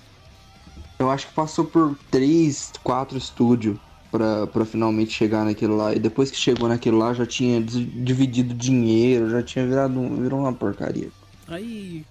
Eu 0.99 1.11
acho 1.11 1.29
que 1.29 1.35
passou 1.35 1.65
por 1.65 1.97
três, 2.11 2.73
quatro 2.83 3.17
estúdios 3.19 3.79
pra, 4.11 4.47
pra 4.47 4.65
finalmente 4.65 5.13
chegar 5.13 5.45
naquilo 5.45 5.77
lá. 5.77 5.95
E 5.95 5.99
depois 5.99 6.31
que 6.31 6.37
chegou 6.39 6.69
naquilo 6.69 6.99
lá, 6.99 7.13
já 7.15 7.27
tinha 7.27 7.61
dividido 7.61 8.55
dinheiro, 8.55 9.31
já 9.31 9.43
tinha 9.43 9.67
virado 9.67 9.99
um- 10.01 10.23
virou 10.23 10.41
uma 10.41 10.53
porcaria. 10.53 11.11
Aí. 11.49 12.05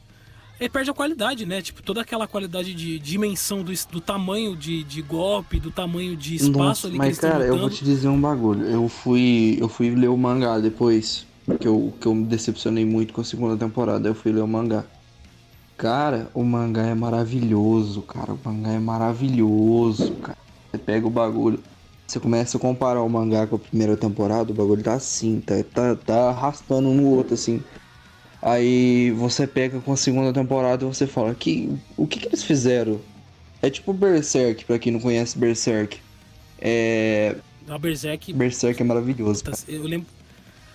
Perde 0.71 0.89
a 0.89 0.93
qualidade, 0.93 1.45
né? 1.45 1.61
Tipo, 1.61 1.83
toda 1.83 1.99
aquela 1.99 2.27
qualidade 2.27 2.73
de 2.73 2.97
dimensão 2.97 3.61
do, 3.61 3.73
do 3.91 3.99
tamanho 3.99 4.55
de, 4.55 4.85
de 4.85 5.01
golpe, 5.01 5.59
do 5.59 5.69
tamanho 5.69 6.15
de 6.15 6.35
espaço 6.35 6.57
Nossa, 6.57 6.87
ali 6.87 6.93
que 6.93 6.99
mas 6.99 7.19
cara, 7.19 7.45
eu 7.45 7.57
vou 7.57 7.69
te 7.69 7.83
dizer 7.83 8.07
um 8.07 8.19
bagulho. 8.19 8.65
Eu 8.65 8.87
fui, 8.87 9.57
eu 9.59 9.67
fui 9.67 9.93
ler 9.93 10.07
o 10.07 10.15
mangá 10.15 10.57
depois, 10.59 11.27
que 11.59 11.67
eu, 11.67 11.93
que 11.99 12.07
eu 12.07 12.15
me 12.15 12.23
decepcionei 12.23 12.85
muito 12.85 13.13
com 13.13 13.19
a 13.19 13.23
segunda 13.25 13.57
temporada. 13.57 14.07
Eu 14.07 14.15
fui 14.15 14.31
ler 14.31 14.41
o 14.41 14.47
mangá. 14.47 14.85
Cara, 15.77 16.29
o 16.33 16.41
mangá 16.41 16.83
é 16.83 16.95
maravilhoso, 16.95 18.01
cara. 18.01 18.31
O 18.31 18.39
mangá 18.41 18.71
é 18.71 18.79
maravilhoso, 18.79 20.13
cara. 20.15 20.37
Você 20.71 20.77
pega 20.77 21.05
o 21.05 21.09
bagulho, 21.09 21.59
você 22.07 22.19
começa 22.19 22.57
a 22.57 22.59
comparar 22.59 23.01
o 23.01 23.09
mangá 23.09 23.45
com 23.45 23.57
a 23.57 23.59
primeira 23.59 23.97
temporada, 23.97 24.51
o 24.51 24.55
bagulho 24.55 24.83
tá 24.83 24.93
assim, 24.93 25.41
tá, 25.41 25.55
tá, 25.73 25.95
tá 25.95 26.29
arrastando 26.29 26.87
um 26.87 26.95
no 26.95 27.09
outro, 27.09 27.33
assim. 27.33 27.61
Aí 28.45 29.09
você 29.09 29.47
pega 29.47 29.79
com 29.79 29.91
a 29.91 29.97
segunda 29.97 30.31
temporada 30.31 30.85
e 30.85 30.87
você 30.87 31.07
fala, 31.07 31.33
que, 31.33 31.67
o 31.97 32.05
que 32.05 32.19
que 32.19 32.27
eles 32.27 32.43
fizeram? 32.43 33.01
É 33.59 33.71
tipo 33.71 33.91
Berserk, 33.91 34.65
pra 34.65 34.77
quem 34.77 34.93
não 34.93 34.99
conhece 34.99 35.35
Berserk. 35.35 35.97
É. 36.61 37.35
A 37.67 37.79
Berserk. 37.79 38.31
Berserk 38.33 38.79
é 38.79 38.85
maravilhoso. 38.85 39.43
Eu 39.67 39.81
lembro. 39.85 40.05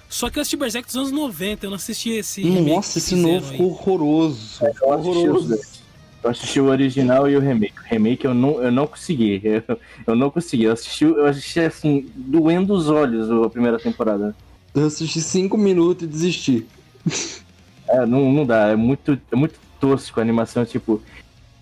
Só 0.08 0.28
que 0.28 0.38
eu 0.38 0.40
assisti 0.40 0.56
Berserk 0.56 0.88
dos 0.88 0.96
anos 0.96 1.12
90, 1.12 1.64
eu 1.66 1.70
não 1.70 1.76
assisti 1.76 2.10
esse. 2.10 2.42
Nossa, 2.42 2.98
esse 2.98 3.14
novo 3.14 3.46
ficou 3.46 3.66
horroroso. 3.68 4.64
Eu 4.64 4.66
assisti, 4.66 4.82
os 4.82 4.82
Horroroso. 4.82 5.48
dois. 5.50 5.82
eu 6.24 6.30
assisti 6.30 6.60
o 6.60 6.64
original 6.64 7.30
e 7.30 7.36
o 7.36 7.40
remake. 7.40 7.78
O 7.78 7.84
remake 7.88 8.24
eu 8.24 8.34
não, 8.34 8.60
eu 8.60 8.72
não 8.72 8.88
consegui. 8.88 9.40
Eu, 9.44 9.78
eu 10.08 10.16
não 10.16 10.28
consegui. 10.28 10.64
Eu 10.64 10.72
assisti, 10.72 11.04
eu 11.04 11.24
assisti 11.24 11.61
assim, 11.61 12.11
doendo 12.16 12.74
os 12.74 12.88
olhos 12.90 13.30
a 13.30 13.49
primeira 13.49 13.78
temporada. 13.78 14.34
Eu 14.74 14.86
assisti 14.86 15.20
5 15.20 15.57
minutos 15.57 16.03
e 16.03 16.07
desisti. 16.08 16.66
É, 17.91 18.07
não, 18.07 18.33
não 18.33 18.46
dá, 18.46 18.68
é 18.68 18.76
muito, 18.76 19.21
é 19.30 19.37
muito 19.37 19.58
tosco 19.80 20.21
a 20.21 20.22
animação, 20.22 20.64
tipo. 20.64 21.03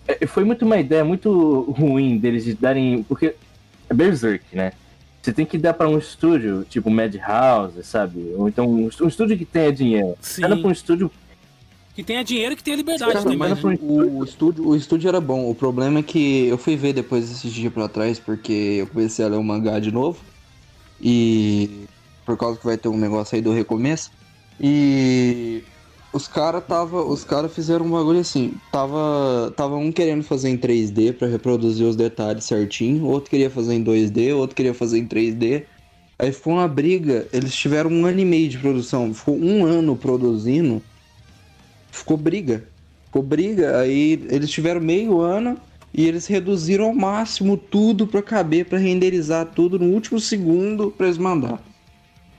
é, 0.07 0.25
foi 0.27 0.43
muito 0.43 0.63
uma 0.63 0.77
ideia 0.77 1.03
muito 1.03 1.61
ruim 1.77 2.17
deles 2.17 2.43
de 2.45 2.53
darem. 2.53 3.03
Porque 3.03 3.35
é 3.89 3.93
Berserk, 3.93 4.45
né? 4.53 4.73
Você 5.21 5.33
tem 5.33 5.45
que 5.45 5.57
dar 5.57 5.73
pra 5.73 5.89
um 5.89 5.97
estúdio, 5.97 6.65
tipo 6.69 6.89
Madhouse, 6.89 7.83
sabe? 7.83 8.33
Ou 8.37 8.47
então 8.47 8.65
um, 8.65 8.89
um 9.01 9.07
estúdio 9.07 9.37
que 9.37 9.45
tenha 9.45 9.71
dinheiro. 9.71 10.15
Sim. 10.21 10.43
Cada 10.43 10.55
pra 10.55 10.67
um 10.67 10.71
estúdio. 10.71 11.11
Que 11.93 12.03
tenha 12.03 12.23
dinheiro 12.23 12.53
e 12.53 12.55
que 12.55 12.63
tenha 12.63 12.77
liberdade 12.77 13.11
Cara, 13.11 13.23
também. 13.23 13.37
mas 13.37 13.61
né? 13.61 13.77
o, 13.81 14.19
o 14.19 14.23
estúdio, 14.23 14.65
o 14.65 14.75
estúdio 14.75 15.09
era 15.09 15.19
bom. 15.19 15.49
O 15.49 15.55
problema 15.55 15.99
é 15.99 16.03
que 16.03 16.47
eu 16.47 16.57
fui 16.57 16.77
ver 16.77 16.93
depois 16.93 17.29
esses 17.29 17.51
dias 17.51 17.73
pra 17.73 17.89
trás, 17.89 18.17
porque 18.17 18.77
eu 18.79 18.87
comecei 18.87 19.25
a 19.25 19.27
ler 19.27 19.37
o 19.37 19.43
mangá 19.43 19.79
de 19.79 19.91
novo. 19.91 20.19
E 21.01 21.85
por 22.25 22.37
causa 22.37 22.57
que 22.57 22.65
vai 22.65 22.77
ter 22.77 22.87
um 22.87 22.97
negócio 22.97 23.35
aí 23.35 23.41
do 23.41 23.51
recomeço. 23.51 24.11
E 24.61 25.63
os 26.11 26.27
caras 26.27 26.63
tava, 26.65 27.03
os 27.03 27.23
cara 27.23 27.47
fizeram 27.47 27.85
um 27.85 27.91
bagulho 27.91 28.19
assim, 28.19 28.53
tava, 28.71 29.53
tava 29.55 29.75
um 29.75 29.91
querendo 29.91 30.23
fazer 30.23 30.49
em 30.49 30.57
3D 30.57 31.13
pra 31.13 31.27
reproduzir 31.27 31.85
os 31.85 31.95
detalhes 31.95 32.45
certinho, 32.45 33.05
outro 33.05 33.29
queria 33.29 33.49
fazer 33.49 33.75
em 33.75 33.83
2D, 33.83 34.35
outro 34.35 34.55
queria 34.55 34.73
fazer 34.73 34.97
em 34.99 35.07
3D. 35.07 35.63
Aí 36.17 36.31
ficou 36.33 36.53
uma 36.53 36.67
briga, 36.67 37.27
eles 37.31 37.55
tiveram 37.55 37.89
um 37.89 38.05
ano 38.05 38.19
e 38.19 38.25
meio 38.25 38.49
de 38.49 38.57
produção, 38.57 39.13
ficou 39.13 39.37
um 39.37 39.65
ano 39.65 39.95
produzindo, 39.95 40.81
ficou 41.91 42.17
briga. 42.17 42.63
Ficou 43.05 43.23
briga, 43.23 43.79
aí 43.79 44.21
eles 44.29 44.49
tiveram 44.51 44.81
meio 44.81 45.19
ano 45.19 45.57
e 45.93 46.07
eles 46.07 46.27
reduziram 46.27 46.85
ao 46.85 46.93
máximo 46.93 47.57
tudo 47.57 48.05
pra 48.05 48.21
caber, 48.21 48.65
pra 48.65 48.77
renderizar 48.77 49.45
tudo 49.47 49.79
no 49.79 49.85
último 49.85 50.19
segundo 50.19 50.91
pra 50.91 51.07
eles 51.07 51.17
mandar. 51.17 51.59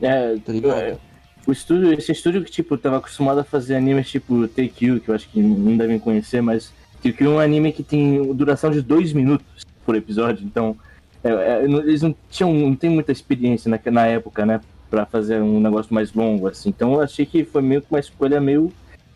É, 0.01 0.37
Tá 0.45 0.53
ligado? 0.53 0.81
é, 0.81 0.99
o 1.47 1.53
estúdio, 1.53 1.93
esse 1.93 2.13
estúdio 2.13 2.43
que, 2.45 2.51
tipo, 2.51 2.77
tava 2.77 2.99
acostumado 2.99 3.41
a 3.41 3.45
fazer 3.45 3.75
animes 3.77 4.09
tipo 4.11 4.47
Take 4.49 4.85
You, 4.87 5.01
que 5.01 5.09
eu 5.09 5.15
acho 5.15 5.29
que 5.29 5.41
não 5.41 5.77
devem 5.77 5.99
conhecer, 5.99 6.41
mas 6.41 6.73
que 7.03 7.13
criou 7.13 7.37
um 7.37 7.41
anime 7.41 7.73
que 7.73 7.83
tem 7.83 8.35
duração 8.35 8.71
de 8.71 8.83
dois 8.83 9.13
minutos 9.13 9.65
por 9.87 9.95
episódio, 9.97 10.45
então 10.45 10.77
é, 11.25 11.31
é, 11.31 11.65
eles 11.65 12.03
não 12.03 12.15
tinham, 12.31 12.53
não 12.53 12.75
tem 12.77 12.91
muita 12.91 13.11
experiência 13.11 13.71
na, 13.71 13.81
na 13.91 14.07
época, 14.07 14.45
né, 14.45 14.61
pra 14.91 15.07
fazer 15.07 15.41
um 15.41 15.61
negócio 15.61 15.93
mais 15.95 16.13
longo, 16.13 16.47
assim, 16.47 16.69
então 16.69 16.95
eu 16.95 17.01
achei 17.01 17.25
que 17.25 17.45
foi 17.45 17.63
meio 17.63 17.81
que 17.81 17.89
uma 17.91 18.01
escolha 18.01 18.41
meio 18.41 18.73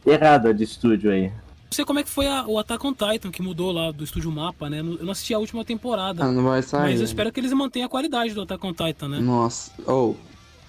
errada 0.07 0.53
de 0.55 0.65
estúdio 0.65 1.11
aí. 1.11 1.25
Não 1.29 1.77
sei 1.77 1.85
como 1.85 1.99
é 1.99 2.03
que 2.05 2.11
foi 2.11 2.27
a- 2.27 2.47
o 2.47 2.59
Attack 2.59 2.87
on 2.87 2.93
Titan 2.95 3.31
que 3.33 3.43
mudou 3.43 3.73
lá 3.73 3.91
do 3.91 4.05
estúdio 4.05 4.31
Mapa, 4.31 4.71
né? 4.71 4.79
Eu 4.79 4.85
não 4.85 5.11
assisti 5.11 5.35
a 5.35 5.39
última 5.41 5.65
temporada. 5.65 6.23
Ah, 6.25 6.31
não 6.31 6.45
vai 6.45 6.63
sair. 6.63 6.83
mas 6.83 7.01
eu 7.01 7.05
espero 7.05 7.33
que 7.33 7.41
eles 7.41 7.53
mantenham 7.53 7.87
a 7.87 7.89
qualidade 7.89 8.33
do 8.33 8.43
Attack 8.43 8.65
on 8.65 8.73
Titan, 8.73 9.09
né? 9.09 9.19
Nossa, 9.19 9.73
ou 9.85 10.17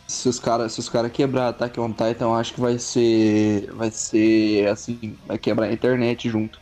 se 0.07 0.30
os 0.30 0.40
caras 0.40 0.73
se 0.73 0.80
os 0.80 0.90
cara 0.90 1.10
quebrar 1.10 1.49
Attack 1.49 1.80
on 1.80 1.91
Titan, 1.91 2.26
eu 2.26 2.36
acho 2.36 2.53
que 2.53 2.61
vai 2.61 2.77
ser 2.77 3.69
vai 3.73 3.91
ser 3.91 4.68
assim, 4.68 5.15
vai 5.26 5.38
quebrar 5.38 5.68
a 5.68 5.73
internet 5.73 6.30
junto. 6.30 6.60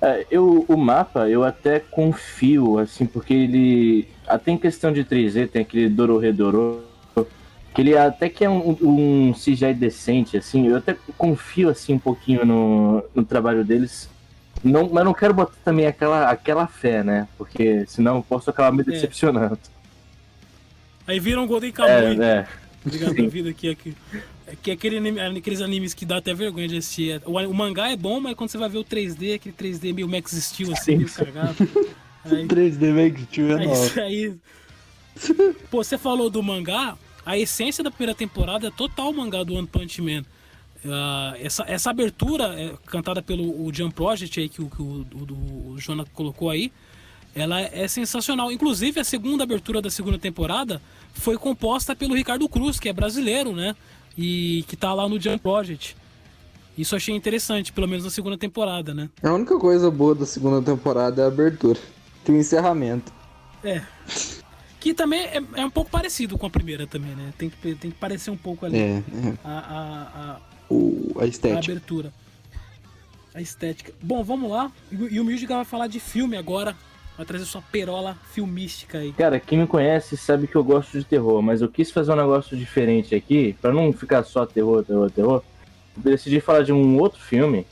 É, 0.00 0.26
eu, 0.30 0.64
o 0.68 0.76
mapa 0.76 1.28
eu 1.28 1.42
até 1.42 1.80
confio, 1.80 2.78
assim, 2.78 3.04
porque 3.04 3.34
ele. 3.34 4.08
Até 4.26 4.52
em 4.52 4.58
questão 4.58 4.92
de 4.92 5.04
3D, 5.04 5.48
tem 5.48 5.62
aquele 5.62 5.88
Dororedoro, 5.88 6.84
que 7.74 7.82
ele 7.82 7.96
até 7.96 8.28
que 8.28 8.44
é 8.44 8.50
um, 8.50 8.76
um 8.80 9.32
CGI 9.32 9.74
decente, 9.74 10.36
assim, 10.36 10.68
eu 10.68 10.76
até 10.76 10.96
confio 11.16 11.68
assim 11.68 11.94
um 11.94 11.98
pouquinho 11.98 12.44
no, 12.44 13.02
no 13.14 13.24
trabalho 13.24 13.64
deles. 13.64 14.08
Não, 14.62 14.88
mas 14.88 15.04
não 15.04 15.14
quero 15.14 15.32
botar 15.32 15.54
também 15.64 15.86
aquela, 15.86 16.30
aquela 16.30 16.66
fé, 16.66 17.02
né? 17.02 17.28
Porque 17.36 17.84
senão 17.86 18.16
eu 18.16 18.22
posso 18.22 18.50
acabar 18.50 18.72
me 18.72 18.82
decepcionando. 18.82 19.58
Aí 21.06 21.18
viram 21.18 21.44
um 21.44 21.46
Golden 21.46 21.72
Kamuy. 21.72 22.20
É, 22.20 22.24
é. 22.24 22.46
Obrigado 22.84 23.14
da 23.14 23.26
vida 23.28 23.50
aqui. 23.50 23.68
aqui. 23.68 23.94
Que 24.62 24.70
é 24.70 24.74
aquele 24.74 24.96
anime- 24.98 25.20
aqueles 25.38 25.60
animes 25.60 25.92
que 25.94 26.06
dá 26.06 26.18
até 26.18 26.32
vergonha 26.32 26.68
de 26.68 26.76
assistir. 26.78 27.20
O, 27.26 27.32
o 27.38 27.54
mangá 27.54 27.90
é 27.90 27.96
bom, 27.96 28.20
mas 28.20 28.34
quando 28.34 28.50
você 28.50 28.58
vai 28.58 28.68
ver 28.68 28.78
o 28.78 28.84
3D, 28.84 29.34
aquele 29.34 29.54
3D 29.54 29.92
meio 29.92 30.08
Max 30.08 30.32
Steel, 30.32 30.72
assim, 30.72 30.96
meio 30.96 31.12
cagado. 31.12 31.56
Aí, 32.24 32.46
3D 32.46 32.92
Max 32.92 33.22
Steel 33.24 33.58
é 33.58 33.64
novo. 33.66 33.84
isso 33.86 34.00
aí. 34.00 34.34
Pô, 35.70 35.82
você 35.82 35.96
falou 35.98 36.28
do 36.30 36.42
mangá, 36.42 36.96
a 37.24 37.36
essência 37.38 37.82
da 37.82 37.90
primeira 37.90 38.14
temporada 38.14 38.68
é 38.68 38.70
total 38.70 39.10
o 39.10 39.16
mangá 39.16 39.42
do 39.42 39.54
One 39.54 39.66
Punch 39.66 40.00
Man. 40.02 40.24
Ah, 40.84 41.34
essa, 41.40 41.64
essa 41.66 41.90
abertura 41.90 42.54
é, 42.58 42.72
cantada 42.86 43.20
pelo 43.20 43.44
o 43.66 43.72
Jump 43.74 43.94
Project 43.94 44.38
aí 44.40 44.48
que, 44.48 44.62
o, 44.62 44.70
que 44.70 44.80
o, 44.80 45.04
o, 45.12 45.72
o 45.72 45.76
Jonah 45.78 46.04
colocou 46.14 46.50
aí 46.50 46.70
ela 47.34 47.60
é 47.60 47.86
sensacional. 47.86 48.50
Inclusive, 48.50 48.98
a 49.00 49.04
segunda 49.04 49.44
abertura 49.44 49.80
da 49.82 49.90
segunda 49.90 50.18
temporada 50.18 50.80
foi 51.20 51.36
composta 51.36 51.94
pelo 51.96 52.14
Ricardo 52.14 52.48
Cruz, 52.48 52.78
que 52.80 52.88
é 52.88 52.92
brasileiro, 52.92 53.52
né? 53.54 53.74
E 54.16 54.64
que 54.68 54.76
tá 54.76 54.92
lá 54.94 55.08
no 55.08 55.20
Jump 55.20 55.38
Project. 55.38 55.96
Isso 56.76 56.94
achei 56.94 57.14
interessante, 57.14 57.72
pelo 57.72 57.88
menos 57.88 58.04
na 58.04 58.10
segunda 58.10 58.38
temporada, 58.38 58.94
né? 58.94 59.08
A 59.22 59.32
única 59.32 59.58
coisa 59.58 59.90
boa 59.90 60.14
da 60.14 60.26
segunda 60.26 60.62
temporada 60.62 61.22
é 61.22 61.24
a 61.24 61.28
abertura. 61.28 61.78
Tem 62.24 62.34
o 62.34 62.38
encerramento. 62.38 63.12
É. 63.64 63.82
Que 64.78 64.94
também 64.94 65.20
é, 65.22 65.42
é 65.56 65.64
um 65.66 65.70
pouco 65.70 65.90
parecido 65.90 66.38
com 66.38 66.46
a 66.46 66.50
primeira 66.50 66.86
também, 66.86 67.14
né? 67.16 67.32
Tem 67.36 67.50
que, 67.50 67.74
tem 67.74 67.90
que 67.90 67.96
parecer 67.98 68.30
um 68.30 68.36
pouco 68.36 68.64
ali. 68.64 68.78
É, 68.78 68.80
é. 68.98 69.02
A, 69.44 69.58
a, 69.58 70.32
a, 70.34 70.40
O, 70.70 71.16
a 71.18 71.24
a 71.24 71.26
estética. 71.26 71.72
abertura. 71.72 72.12
A 73.34 73.40
estética. 73.40 73.92
Bom, 74.00 74.22
vamos 74.22 74.48
lá. 74.50 74.70
E, 74.92 74.96
o- 74.96 75.12
e 75.14 75.20
o 75.20 75.24
Music 75.24 75.46
vai 75.46 75.64
falar 75.64 75.88
de 75.88 75.98
filme 75.98 76.36
agora. 76.36 76.76
Vai 77.18 77.26
trazer 77.26 77.46
sua 77.46 77.60
perola 77.60 78.16
filmística 78.30 78.98
aí. 78.98 79.12
Cara, 79.12 79.40
quem 79.40 79.58
me 79.58 79.66
conhece 79.66 80.16
sabe 80.16 80.46
que 80.46 80.54
eu 80.54 80.62
gosto 80.62 80.96
de 80.96 81.04
terror, 81.04 81.42
mas 81.42 81.60
eu 81.60 81.68
quis 81.68 81.90
fazer 81.90 82.12
um 82.12 82.16
negócio 82.16 82.56
diferente 82.56 83.12
aqui, 83.12 83.56
pra 83.60 83.72
não 83.72 83.92
ficar 83.92 84.22
só 84.22 84.46
terror, 84.46 84.84
terror, 84.84 85.10
terror. 85.10 85.42
Eu 85.96 86.12
decidi 86.12 86.40
falar 86.40 86.62
de 86.62 86.72
um 86.72 86.96
outro 86.96 87.20
filme 87.20 87.66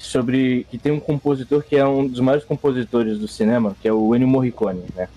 sobre 0.00 0.66
que 0.68 0.78
tem 0.78 0.90
um 0.90 0.98
compositor 0.98 1.62
que 1.62 1.76
é 1.76 1.86
um 1.86 2.08
dos 2.08 2.18
maiores 2.18 2.44
compositores 2.44 3.20
do 3.20 3.28
cinema, 3.28 3.76
que 3.80 3.86
é 3.86 3.92
o 3.92 4.16
Ennio 4.16 4.26
Morricone, 4.26 4.82
né? 4.96 5.08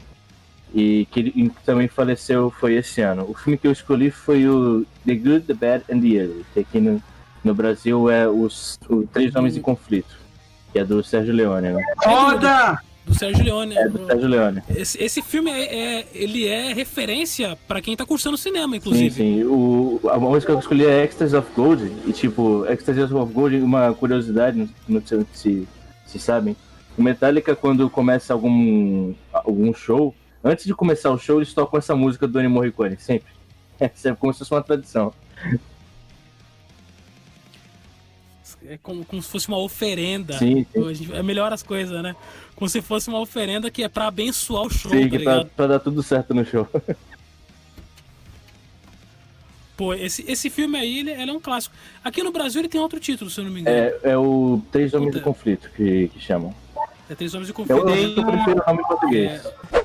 E 0.71 1.07
que 1.09 1.21
ele 1.21 1.51
também 1.65 1.87
faleceu 1.87 2.51
foi 2.51 2.75
esse 2.75 3.01
ano. 3.01 3.25
O 3.27 3.33
filme 3.33 3.57
que 3.57 3.65
eu 3.65 3.71
escolhi 3.71 4.11
foi 4.11 4.47
o 4.47 4.85
The 5.07 5.15
Good, 5.15 5.41
The 5.47 5.53
Bad 5.55 5.85
and 5.91 6.01
The 6.01 6.23
Ugly, 6.23 6.45
que 6.53 6.59
aqui 6.59 6.79
no, 6.79 7.01
no 7.43 7.55
Brasil 7.55 8.11
é 8.11 8.27
os, 8.27 8.77
o 8.87 9.07
Três 9.07 9.35
Homens 9.35 9.57
em 9.57 9.61
Conflito, 9.61 10.15
que 10.71 10.77
é 10.77 10.85
do 10.85 11.03
Sérgio 11.03 11.33
Leone, 11.33 11.69
né? 11.69 11.83
Foda! 12.03 12.79
Do 13.05 13.13
Sérgio 13.13 13.43
Leone. 13.43 13.77
É 13.77 13.87
do 13.87 14.05
Sérgio 14.05 14.27
Leone. 14.27 14.61
Esse, 14.75 15.01
esse 15.03 15.21
filme 15.21 15.51
é, 15.51 15.99
é- 15.99 16.07
ele 16.13 16.47
é 16.47 16.73
referência 16.73 17.57
pra 17.67 17.79
quem 17.81 17.95
tá 17.95 18.05
cursando 18.05 18.35
cinema, 18.37 18.71
Sim, 18.71 18.77
inclusive. 18.77 19.15
sim. 19.15 19.43
O, 19.43 19.99
a 20.09 20.17
música 20.17 20.51
que 20.51 20.57
eu 20.57 20.59
escolhi 20.59 20.85
é 20.85 21.03
Ecstasy 21.03 21.35
of 21.35 21.47
Gold. 21.55 21.91
E, 22.07 22.11
tipo, 22.11 22.65
Ecstasy 22.67 23.01
of 23.01 23.33
Gold, 23.33 23.57
uma 23.57 23.93
curiosidade, 23.93 24.57
não- 24.57 24.69
não 24.87 25.01
sei 25.05 25.25
se, 25.33 25.67
se 26.07 26.17
sabem. 26.19 26.55
O 26.97 27.03
Metallica, 27.03 27.55
quando 27.55 27.89
começa 27.89 28.33
algum, 28.33 29.13
algum 29.31 29.73
show, 29.73 30.15
antes 30.43 30.65
de 30.65 30.73
começar 30.73 31.11
o 31.11 31.17
show, 31.19 31.37
eles 31.37 31.53
tocam 31.53 31.77
essa 31.77 31.95
música 31.95 32.27
do 32.27 32.39
Ennio 32.39 32.51
Morricone, 32.51 32.97
sempre. 32.99 33.27
É 33.77 33.89
sempre 33.93 34.21
como 34.21 34.31
se 34.31 34.39
fosse 34.39 34.51
uma 34.53 34.63
tradição. 34.63 35.13
É 38.69 38.77
como, 38.81 39.05
como 39.05 39.21
se 39.21 39.29
fosse 39.29 39.47
uma 39.47 39.57
oferenda. 39.57 40.37
Sim, 40.37 40.65
sim. 40.73 41.09
É 41.13 41.21
melhor 41.21 41.51
as 41.53 41.61
coisas, 41.63 42.01
né? 42.01 42.15
Como 42.55 42.69
se 42.69 42.81
fosse 42.81 43.09
uma 43.09 43.19
oferenda 43.19 43.69
que 43.69 43.83
é 43.83 43.89
pra 43.89 44.07
abençoar 44.07 44.63
o 44.63 44.69
show, 44.69 44.91
Sim, 44.91 45.09
tá 45.09 45.17
que 45.17 45.23
pra, 45.23 45.45
pra 45.45 45.67
dar 45.67 45.79
tudo 45.79 46.01
certo 46.01 46.33
no 46.33 46.45
show. 46.45 46.67
Pô, 49.77 49.93
esse, 49.93 50.23
esse 50.31 50.49
filme 50.49 50.77
aí, 50.77 50.99
ele, 50.99 51.11
ele 51.11 51.31
é 51.31 51.33
um 51.33 51.39
clássico. 51.39 51.75
Aqui 52.03 52.23
no 52.23 52.31
Brasil 52.31 52.61
ele 52.61 52.69
tem 52.69 52.79
outro 52.79 52.97
título, 52.99 53.29
se 53.29 53.41
eu 53.41 53.43
não 53.43 53.51
me 53.51 53.59
engano. 53.59 53.75
É, 53.77 53.99
é 54.03 54.17
o 54.17 54.61
Três 54.71 54.93
Homens 54.93 55.09
Puta. 55.09 55.19
de 55.19 55.23
Conflito 55.25 55.69
que, 55.75 56.07
que 56.07 56.19
chamam. 56.19 56.55
É, 57.09 57.15
Três 57.15 57.33
Homens 57.33 57.47
de 57.47 57.51
Eu, 57.51 57.55
Conflito. 57.55 58.19
eu 58.21 58.25
prefiro 58.25 58.61
o 58.61 58.67
nome 58.67 58.79
em 58.81 58.87
português. 58.87 59.45
É 59.45 59.84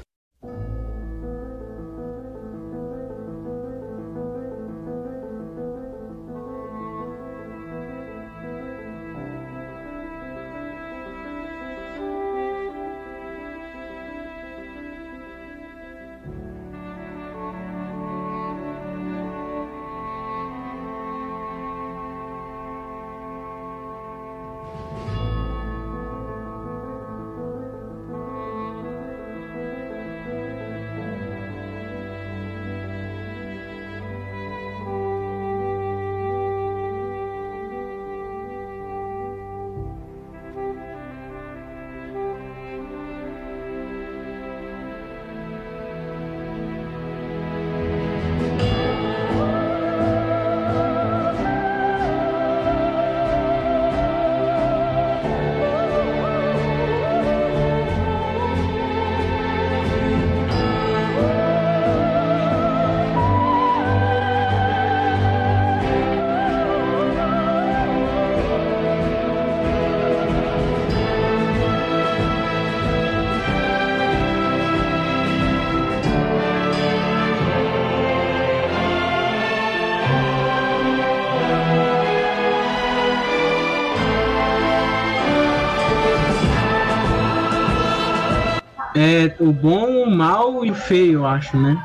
o 89.39 89.53
bom, 89.53 90.03
o 90.05 90.11
mal 90.11 90.65
e 90.65 90.71
o 90.71 90.75
feio, 90.75 91.21
eu 91.21 91.27
acho, 91.27 91.57
né? 91.57 91.83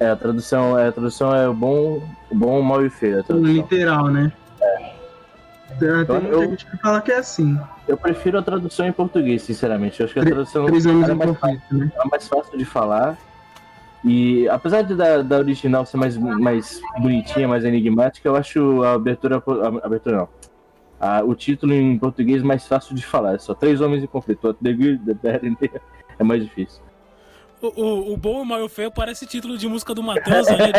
É, 0.00 0.08
a 0.10 0.16
tradução 0.16 0.78
é, 0.78 0.88
a 0.88 0.92
tradução 0.92 1.34
é 1.34 1.48
o 1.48 1.54
bom, 1.54 2.02
o 2.30 2.34
bom, 2.34 2.60
o 2.60 2.62
mal 2.64 2.82
e 2.82 2.86
o 2.86 2.90
feio. 2.90 3.22
tradução. 3.22 3.52
Literal, 3.52 4.08
né? 4.08 4.32
Tem 5.78 5.88
Então, 6.02 6.20
muita 6.20 6.36
eu- 6.36 6.50
gente 6.50 6.66
que 6.66 6.76
fala 6.78 7.00
que 7.00 7.10
é 7.10 7.16
assim. 7.18 7.58
Eu 7.88 7.96
prefiro 7.96 8.38
a 8.38 8.42
tradução 8.42 8.86
em 8.86 8.92
português, 8.92 9.42
sinceramente. 9.42 10.00
Eu 10.00 10.04
acho 10.04 10.14
que 10.14 10.20
a 10.20 10.24
tradução 10.24 10.66
Três 10.66 10.86
anos 10.86 11.04
era 11.04 11.12
em 11.12 11.16
mais, 11.16 11.30
conflito, 11.36 11.62
né? 11.74 11.92
é 11.96 12.08
mais 12.08 12.28
fácil 12.28 12.56
de 12.56 12.64
falar. 12.64 13.16
E 14.04 14.46
apesar 14.48 14.82
de 14.82 14.94
da, 14.94 15.22
da 15.22 15.38
original 15.38 15.84
ser 15.86 15.96
mais, 15.96 16.16
mais 16.16 16.80
bonitinha, 16.98 17.48
mais 17.48 17.64
enigmática, 17.64 18.28
eu 18.28 18.36
acho 18.36 18.82
a 18.84 18.92
abertura. 18.92 19.42
A 19.82 19.86
abertura 19.86 20.16
não. 20.18 20.28
A- 21.00 21.22
o 21.24 21.34
título 21.34 21.72
em 21.72 21.98
português 21.98 22.42
mais 22.42 22.66
fácil 22.66 22.94
de 22.94 23.04
falar. 23.04 23.34
É 23.34 23.38
só 23.38 23.54
três 23.54 23.80
homens 23.80 24.02
em 24.02 24.06
conflito. 24.06 24.54
The 24.54 24.72
Good, 24.72 24.98
The 24.98 25.14
Bad 25.14 25.48
and 25.48 25.54
the... 25.54 25.70
É 26.18 26.24
mais 26.24 26.42
difícil. 26.42 26.80
O, 27.60 27.68
o, 27.68 28.12
o 28.12 28.16
Bom, 28.16 28.44
e 28.58 28.62
o 28.62 28.68
Feio 28.68 28.90
parece 28.90 29.26
título 29.26 29.56
de 29.56 29.66
música 29.68 29.94
do 29.94 30.02
Matanza, 30.02 30.56
né, 30.56 30.72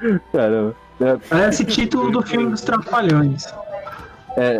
Joe? 0.00 0.20
Caramba. 0.32 0.74
É, 1.00 1.16
Parece 1.28 1.64
título 1.64 2.10
do 2.10 2.22
filme 2.22 2.50
dos 2.50 2.60
Trapalhões. 2.62 3.46
é, 4.36 4.56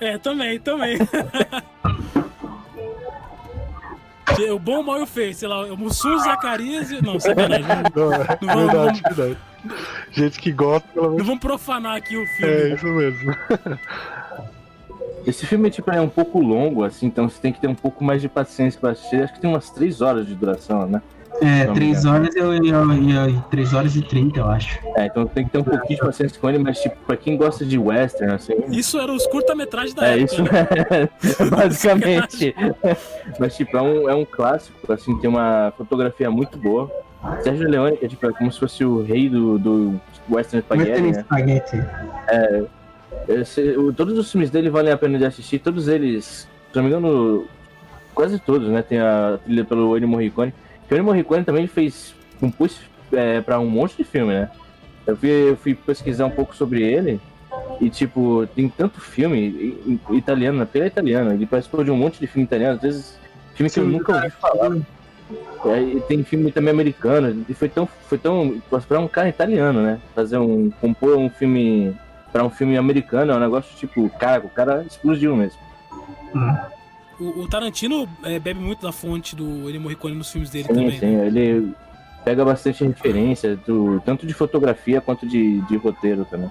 É, 0.00 0.18
também, 0.18 0.58
também. 0.60 0.98
o 4.52 4.58
Bom, 4.58 4.80
o 4.80 4.84
Mal 4.84 5.00
e 5.00 5.02
o 5.02 5.06
Feio, 5.06 5.34
sei 5.34 5.48
lá, 5.48 5.64
o 5.66 5.76
Mussum, 5.76 6.18
Zacarias 6.18 6.90
e... 6.90 7.02
Não, 7.02 7.18
sacanagem. 7.20 7.64
Não, 7.94 8.12
é 8.12 8.38
Não 8.40 8.48
vamos- 8.68 8.72
verdade, 8.72 9.02
verdade. 9.14 9.36
Gente 10.10 10.38
que 10.38 10.52
gosta, 10.52 10.86
pelo 10.88 11.04
Não 11.06 11.12
menos. 11.12 11.26
vamos 11.26 11.40
profanar 11.40 11.96
aqui 11.96 12.16
o 12.16 12.26
filme. 12.26 12.52
É 12.52 12.74
isso 12.74 12.86
mesmo. 12.86 13.34
Esse 15.26 15.46
filme 15.46 15.70
tipo, 15.70 15.90
é 15.90 16.00
um 16.00 16.08
pouco 16.08 16.38
longo, 16.40 16.84
assim, 16.84 17.06
então 17.06 17.28
você 17.28 17.40
tem 17.40 17.52
que 17.52 17.60
ter 17.60 17.68
um 17.68 17.74
pouco 17.74 18.02
mais 18.04 18.20
de 18.22 18.28
paciência 18.28 18.80
pra 18.80 18.90
assistir. 18.90 19.22
Acho 19.22 19.34
que 19.34 19.40
tem 19.40 19.50
umas 19.50 19.70
três 19.70 20.00
horas 20.00 20.26
de 20.26 20.34
duração, 20.34 20.86
né? 20.86 21.00
É, 21.42 21.66
Não, 21.66 21.74
3 21.74 22.04
não. 22.04 22.12
horas 22.14 22.36
eu 22.36 22.54
ia. 22.54 23.44
3 23.50 23.74
horas 23.74 23.96
e 23.96 24.02
30, 24.02 24.38
eu 24.38 24.46
acho. 24.46 24.78
É, 24.96 25.06
então 25.06 25.26
tem 25.26 25.44
que 25.44 25.50
ter 25.50 25.58
um 25.58 25.64
pouquinho 25.64 25.98
de 25.98 26.06
paciência 26.06 26.40
com 26.40 26.48
ele, 26.48 26.58
mas 26.60 26.78
tipo, 26.80 26.96
pra 27.04 27.16
quem 27.16 27.36
gosta 27.36 27.64
de 27.66 27.76
western, 27.76 28.34
assim. 28.34 28.54
Isso 28.68 29.00
era 29.00 29.10
os 29.12 29.26
curta-metragens 29.26 29.94
da 29.94 30.06
É 30.06 30.20
época. 30.20 30.24
isso, 30.32 30.42
né? 30.44 31.08
basicamente. 31.50 32.54
Mas, 33.40 33.56
tipo, 33.56 33.76
é 33.76 33.82
um, 33.82 34.08
é 34.10 34.14
um 34.14 34.24
clássico, 34.24 34.92
assim, 34.92 35.18
tem 35.18 35.28
uma 35.28 35.72
fotografia 35.76 36.30
muito 36.30 36.56
boa. 36.56 36.88
Sérgio 37.42 37.68
Leone, 37.68 37.96
que 37.96 38.04
é, 38.04 38.08
tipo, 38.08 38.24
é 38.28 38.32
como 38.32 38.52
se 38.52 38.60
fosse 38.60 38.84
o 38.84 39.02
rei 39.02 39.28
do, 39.28 39.58
do 39.58 40.00
Western 40.30 40.62
Spaghetti, 40.64 40.90
Western 40.90 41.12
né? 41.16 41.22
Spaghetti. 41.22 41.76
Esse- 43.28 43.76
o- 43.76 43.92
todos 43.92 44.18
os 44.18 44.30
filmes 44.30 44.50
dele 44.50 44.68
valem 44.70 44.92
a 44.92 44.96
pena 44.96 45.18
de 45.18 45.24
assistir, 45.24 45.58
todos 45.58 45.88
eles, 45.88 46.46
se 46.70 46.76
não 46.76 46.82
me 46.82 46.88
engano, 46.90 47.46
quase 48.14 48.38
todos, 48.38 48.68
né? 48.68 48.82
Tem 48.82 48.98
a 49.00 49.38
trilha 49.44 49.64
pelo 49.64 49.96
Ennio 49.96 50.08
Morricone. 50.08 50.52
Que 50.86 50.94
o 50.94 50.96
Ennio 50.96 51.04
Morricone 51.06 51.44
também 51.44 51.66
fez, 51.66 52.14
compôs 52.38 52.78
é, 53.12 53.40
pra 53.40 53.58
um 53.58 53.68
monte 53.68 53.96
de 53.96 54.04
filme, 54.04 54.32
né? 54.32 54.50
Eu 55.06 55.16
fui, 55.16 55.30
eu 55.30 55.56
fui 55.56 55.74
pesquisar 55.74 56.26
um 56.26 56.30
pouco 56.30 56.54
sobre 56.56 56.82
ele 56.82 57.20
e, 57.80 57.88
tipo, 57.90 58.46
tem 58.54 58.68
tanto 58.68 59.00
filme 59.00 60.00
italiano, 60.10 60.58
né? 60.58 60.64
porque 60.64 60.78
ele 60.78 60.84
é 60.86 60.88
italiano, 60.88 61.32
ele 61.32 61.46
participou 61.46 61.84
de 61.84 61.90
um 61.90 61.96
monte 61.96 62.18
de 62.18 62.26
filme 62.26 62.44
italiano, 62.44 62.76
às 62.76 62.82
vezes 62.82 63.18
Filme 63.54 63.70
que 63.70 63.78
eu 63.78 63.84
Sim, 63.84 63.90
nunca 63.90 64.14
ouvi 64.16 64.30
falar. 64.30 64.76
É, 65.66 65.80
e 65.80 66.00
tem 66.02 66.22
filme 66.24 66.50
também 66.52 66.72
americano. 66.72 67.44
E 67.48 67.54
foi 67.54 67.68
tão. 67.68 67.86
Foi 68.08 68.18
tão. 68.18 68.60
Pra 68.88 68.98
um 68.98 69.08
cara 69.08 69.28
italiano, 69.28 69.80
né? 69.80 70.00
Fazer 70.14 70.38
um. 70.38 70.70
compor 70.80 71.16
um 71.16 71.30
filme. 71.30 71.94
Pra 72.34 72.42
um 72.42 72.50
filme 72.50 72.76
americano 72.76 73.30
é 73.30 73.36
um 73.36 73.38
negócio 73.38 73.76
tipo, 73.76 74.10
cara, 74.18 74.44
o 74.44 74.50
cara 74.50 74.82
explodiu 74.82 75.36
mesmo. 75.36 75.60
O, 77.20 77.42
o 77.42 77.48
Tarantino 77.48 78.08
é, 78.24 78.40
bebe 78.40 78.58
muito 78.58 78.82
da 78.82 78.90
fonte 78.90 79.36
do 79.36 79.70
Ennio 79.70 79.80
Morricone 79.80 80.16
nos 80.16 80.32
filmes 80.32 80.50
dele 80.50 80.64
Sim, 80.64 80.74
também. 80.74 80.98
sim, 80.98 81.16
né? 81.16 81.26
ele 81.28 81.72
pega 82.24 82.44
bastante 82.44 82.82
referência, 82.82 83.54
do, 83.54 84.00
tanto 84.00 84.26
de 84.26 84.34
fotografia 84.34 85.00
quanto 85.00 85.24
de, 85.24 85.60
de 85.60 85.76
roteiro 85.76 86.24
também. 86.24 86.50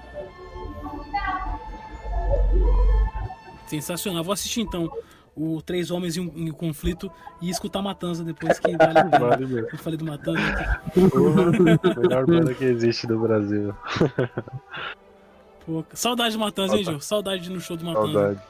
Sensacional. 3.66 4.24
Vou 4.24 4.32
assistir 4.32 4.62
então 4.62 4.90
o 5.36 5.60
Três 5.60 5.90
Homens 5.90 6.16
em 6.16 6.20
um, 6.20 6.32
em 6.34 6.50
um 6.50 6.54
Conflito 6.54 7.12
e 7.42 7.50
escutar 7.50 7.82
Matanza 7.82 8.24
depois 8.24 8.58
que 8.58 8.74
vale 8.74 8.98
a 9.00 9.04
pena. 9.36 9.68
Eu 9.70 9.78
falei 9.78 9.98
do 9.98 10.06
Matanza. 10.06 10.80
Porra, 11.10 12.00
melhor 12.00 12.24
banda 12.24 12.54
que 12.54 12.64
existe 12.64 13.06
no 13.06 13.20
Brasil. 13.20 13.74
Pô, 15.66 15.84
saudade 15.94 16.34
do 16.34 16.40
Matanza, 16.40 16.76
hein, 16.76 16.84
Gil? 16.84 17.00
Saudade 17.00 17.42
de 17.42 17.50
ir 17.50 17.54
no 17.54 17.60
show 17.60 17.76
do 17.76 17.84
Matanza. 17.84 18.12
Saudade. 18.12 18.40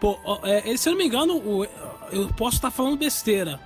Pô, 0.00 0.18
ó, 0.24 0.38
é, 0.44 0.76
se 0.76 0.88
eu 0.88 0.92
não 0.92 0.98
me 0.98 1.06
engano, 1.06 1.66
eu 2.12 2.28
posso 2.36 2.56
estar 2.56 2.70
falando 2.70 2.96
besteira, 2.96 3.58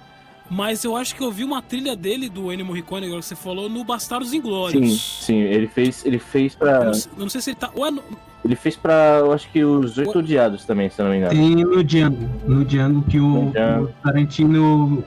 mas 0.51 0.83
eu 0.83 0.97
acho 0.97 1.15
que 1.15 1.23
eu 1.23 1.31
vi 1.31 1.45
uma 1.45 1.61
trilha 1.61 1.95
dele, 1.95 2.29
do 2.31 2.51
Ennio 2.51 2.65
Morricone, 2.65 3.05
agora 3.07 3.21
que 3.21 3.27
você 3.27 3.37
falou, 3.37 3.69
no 3.69 3.85
Bastardos 3.85 4.31
Sim, 4.31 4.39
Inglórios. 4.39 5.21
sim, 5.27 5.37
ele 5.41 5.67
fez, 5.67 6.05
ele 6.07 6.19
fez 6.19 6.55
pra. 6.55 6.85
não, 6.85 6.93
não 7.19 7.29
sei 7.29 7.43
se 7.43 7.51
ele 7.51 7.57
tá. 7.59 7.71
Ué, 7.77 7.91
no- 7.91 8.03
Ele 8.43 8.57
fez 8.57 8.75
pra, 8.77 9.19
eu 9.21 9.31
acho 9.33 9.51
que 9.51 9.63
os 9.63 9.99
Oito 9.99 10.19
Odiados 10.19 10.65
também, 10.65 10.89
se 10.89 10.99
eu 11.01 11.05
não 11.05 11.13
me 11.13 11.19
engano. 11.19 11.33
Tem 11.35 11.55
no 11.55 11.85
Django. 11.85 12.31
No 12.49 12.65
Django 12.65 13.03
que 13.03 13.21
o, 13.21 13.49
o 13.51 13.89
Tarantino 14.03 15.05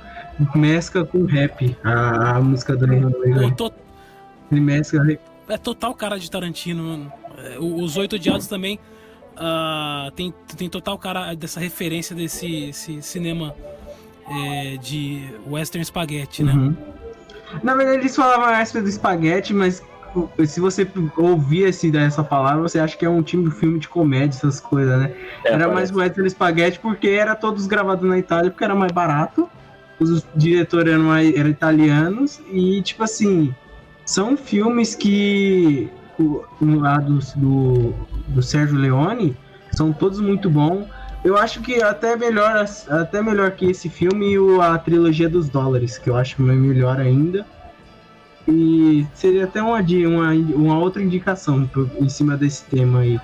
mescla 0.53 1.03
com 1.05 1.25
rap. 1.25 1.75
A, 1.83 2.35
a 2.37 2.41
música 2.41 2.75
do 2.77 2.85
o 2.85 3.51
to- 3.55 3.73
Ele 4.51 4.61
mescla. 4.61 5.01
É 5.49 5.57
total 5.57 5.93
cara 5.93 6.17
de 6.17 6.29
Tarantino, 6.29 6.83
mano. 6.83 7.13
É, 7.37 7.57
Os 7.59 7.97
Oito 7.97 8.15
Odiados 8.15 8.47
também 8.47 8.79
ah, 9.37 10.11
tem, 10.15 10.33
tem 10.57 10.69
total 10.69 10.97
cara 10.97 11.33
dessa 11.35 11.59
referência 11.59 12.15
desse 12.15 12.69
esse 12.69 13.01
cinema 13.01 13.53
é, 14.29 14.77
de 14.77 15.29
western 15.47 15.83
spaghetti, 15.83 16.43
né? 16.43 16.53
Uhum. 16.53 16.75
Na 17.63 17.75
verdade, 17.75 17.99
eles 17.99 18.15
falavam 18.15 18.81
do 18.81 18.89
espaguete, 18.89 19.53
mas 19.53 19.83
se 20.47 20.59
você 20.59 20.87
ouvir 21.17 21.63
esse, 21.63 21.95
essa 21.97 22.23
palavra, 22.23 22.61
você 22.61 22.79
acha 22.79 22.97
que 22.97 23.05
é 23.05 23.09
um 23.09 23.21
time 23.21 23.49
de 23.49 23.51
filme 23.51 23.79
de 23.79 23.87
comédia, 23.87 24.37
essas 24.37 24.59
coisas, 24.59 24.99
né? 24.99 25.13
É, 25.43 25.49
era 25.49 25.67
parece. 25.67 25.73
mais 25.73 25.91
western 25.91 26.27
espaguete 26.27 26.79
porque 26.79 27.09
era 27.09 27.35
todos 27.35 27.67
gravados 27.67 28.07
na 28.07 28.17
Itália, 28.17 28.49
porque 28.49 28.63
era 28.63 28.75
mais 28.75 28.91
barato. 28.91 29.49
Os 29.99 30.25
diretores 30.35 30.91
eram, 30.93 31.03
mais- 31.03 31.35
eram 31.35 31.49
italianos 31.49 32.41
e, 32.51 32.81
tipo 32.81 33.03
assim, 33.03 33.53
são 34.05 34.37
filmes 34.37 34.93
que, 34.93 35.89
no 36.61 36.79
lado 36.79 37.19
do, 37.35 37.93
do 38.27 38.41
Sérgio 38.41 38.77
Leone, 38.77 39.35
são 39.71 39.91
todos 39.91 40.19
muito 40.19 40.49
bons. 40.49 40.87
Eu 41.23 41.37
acho 41.37 41.59
que 41.61 41.81
até 41.81 42.15
melhor, 42.15 42.65
até 42.87 43.21
melhor 43.21 43.51
que 43.51 43.65
esse 43.65 43.89
filme 43.89 44.35
e 44.35 44.61
a 44.61 44.77
trilogia 44.77 45.27
dos 45.27 45.49
dólares, 45.49 45.97
que 45.97 46.09
eu 46.09 46.15
acho 46.15 46.41
melhor 46.41 46.99
ainda. 46.99 47.45
E 48.47 49.07
seria 49.15 49.45
até 49.45 49.59
uma, 49.61 49.79
uma, 49.79 50.31
uma 50.31 50.77
outra 50.77 51.01
indicação 51.01 51.67
em 51.99 52.07
cima 52.07 52.37
desse 52.37 52.63
tema 52.65 52.99
aí. 52.99 53.19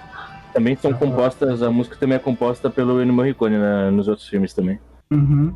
Também 0.52 0.76
são 0.76 0.92
compostas, 0.94 1.62
a 1.62 1.70
música 1.70 1.96
também 1.96 2.16
é 2.16 2.20
composta 2.20 2.72
pelo 2.72 3.02
Ennio 3.02 3.14
Morricone 3.14 3.58
né, 3.58 3.92
nos 3.92 4.08
outros 4.08 4.28
filmes 4.28 4.52
também. 4.52 4.80
Uhum. 5.12 5.54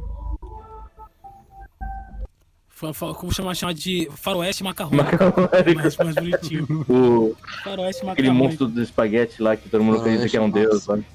Como 2.80 3.32
chamar, 3.32 3.56
chamar 3.56 3.74
de 3.74 4.10
faroeste 4.18 4.62
macarrão. 4.64 4.92
Macarrão, 4.92 5.34
mais, 5.76 5.96
mais 5.96 6.16
bonitinho. 6.16 6.86
O, 6.90 7.36
Faroeste 7.64 8.06
aquele 8.06 8.28
macarrão. 8.28 8.34
monstro 8.34 8.68
do 8.68 8.82
espaguete 8.82 9.42
lá 9.42 9.56
que 9.56 9.70
todo 9.70 9.84
mundo 9.84 10.00
acredita 10.00 10.28
que 10.28 10.36
é 10.36 10.42
um 10.42 10.50
deus. 10.50 10.84
Sabe? 10.84 11.06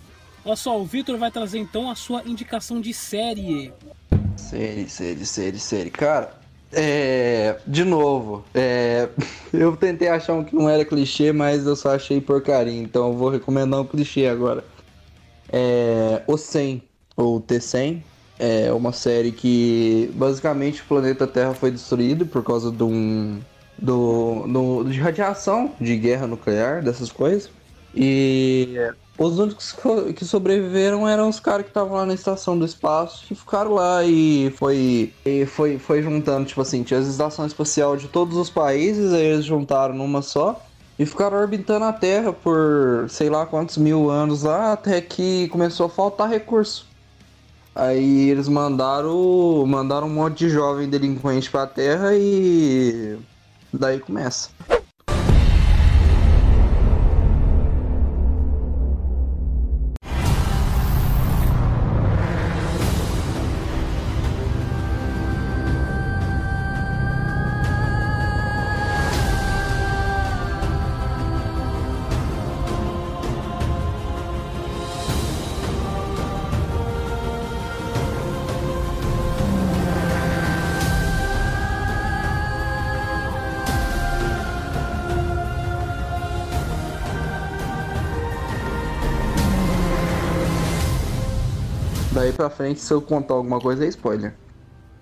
Olha 0.43 0.57
só, 0.57 0.81
o 0.81 0.85
Vitor 0.87 1.19
vai 1.19 1.31
trazer 1.31 1.59
então 1.59 1.91
a 1.91 1.95
sua 1.95 2.23
indicação 2.25 2.81
de 2.81 2.95
série. 2.95 3.73
Série, 4.37 4.89
série, 4.89 5.27
série, 5.27 5.59
série. 5.59 5.91
Cara, 5.91 6.35
é. 6.73 7.59
De 7.67 7.85
novo, 7.85 8.43
é. 8.55 9.09
Eu 9.53 9.77
tentei 9.77 10.09
achar 10.09 10.33
um 10.33 10.45
que 10.45 10.55
não 10.55 10.69
era 10.69 10.85
clichê, 10.85 11.31
mas 11.31 11.67
eu 11.67 11.77
só 11.77 11.95
achei 11.95 12.21
porcaria. 12.21 12.81
Então 12.81 13.09
eu 13.09 13.15
vou 13.15 13.29
recomendar 13.29 13.81
um 13.81 13.85
clichê 13.85 14.27
agora. 14.27 14.65
É. 15.53 16.23
O 16.27 16.39
100, 16.39 16.83
ou 17.17 17.39
T100. 17.41 18.03
É 18.43 18.73
uma 18.73 18.91
série 18.93 19.33
que 19.33 20.11
basicamente 20.15 20.83
o 20.83 20.87
planeta 20.87 21.27
Terra 21.27 21.55
foi 21.55 21.71
destruído 21.71 22.27
por 22.27 22.43
causa 22.43 22.73
de 22.73 22.83
um. 22.83 23.45
Do, 23.77 24.47
do, 24.47 24.85
de 24.85 24.99
radiação, 25.01 25.77
de 25.81 25.97
guerra 25.99 26.27
nuclear, 26.27 26.83
dessas 26.83 27.11
coisas. 27.13 27.51
E 27.95 28.77
os 29.19 29.39
únicos 29.39 29.73
co- 29.73 30.13
que 30.15 30.25
sobreviveram 30.25 31.07
eram 31.09 31.29
os 31.29 31.41
caras 31.41 31.65
que 31.65 31.71
estavam 31.71 31.97
lá 31.97 32.05
na 32.07 32.15
estação 32.15 32.59
do 32.59 32.65
espaço 32.65 33.27
e 33.33 33.35
ficaram 33.37 33.73
lá 33.75 34.05
e 34.05 34.51
foi, 34.53 35.17
e 35.25 35.47
foi, 35.47 35.79
foi 35.79 36.03
juntando, 36.03 36.47
tipo 36.49 36.61
assim, 36.61 36.83
tinha 36.85 37.01
as 37.01 37.07
estações 37.07 37.53
espacial 37.53 37.97
de 37.97 38.09
todos 38.09 38.37
os 38.37 38.51
países, 38.51 39.13
aí 39.13 39.25
eles 39.25 39.45
juntaram 39.47 39.95
numa 39.95 40.21
só 40.23 40.67
e 40.99 41.07
ficaram 41.07 41.39
orbitando 41.39 41.85
a 41.87 41.93
Terra 41.93 42.33
por 42.35 43.09
sei 43.11 43.31
lá 43.31 43.47
quantos 43.47 43.77
mil 43.79 44.11
anos 44.11 44.43
lá, 44.43 44.73
até 44.73 45.01
que 45.01 45.49
começou 45.49 45.87
a 45.87 45.91
faltar 45.91 46.29
recurso. 46.29 46.90
Aí 47.81 48.29
eles 48.29 48.47
mandaram, 48.47 49.65
mandaram 49.67 50.07
um 50.07 50.11
monte 50.11 50.41
de 50.41 50.51
jovem 50.51 50.87
delinquente 50.87 51.51
pra 51.51 51.67
Terra 51.67 52.15
e 52.15 53.19
daí 53.73 53.99
começa. 53.99 54.51
Pra 92.41 92.49
frente, 92.49 92.81
se 92.81 92.91
eu 92.91 93.03
contar 93.03 93.35
alguma 93.35 93.61
coisa, 93.61 93.85
é 93.85 93.89
spoiler. 93.89 94.35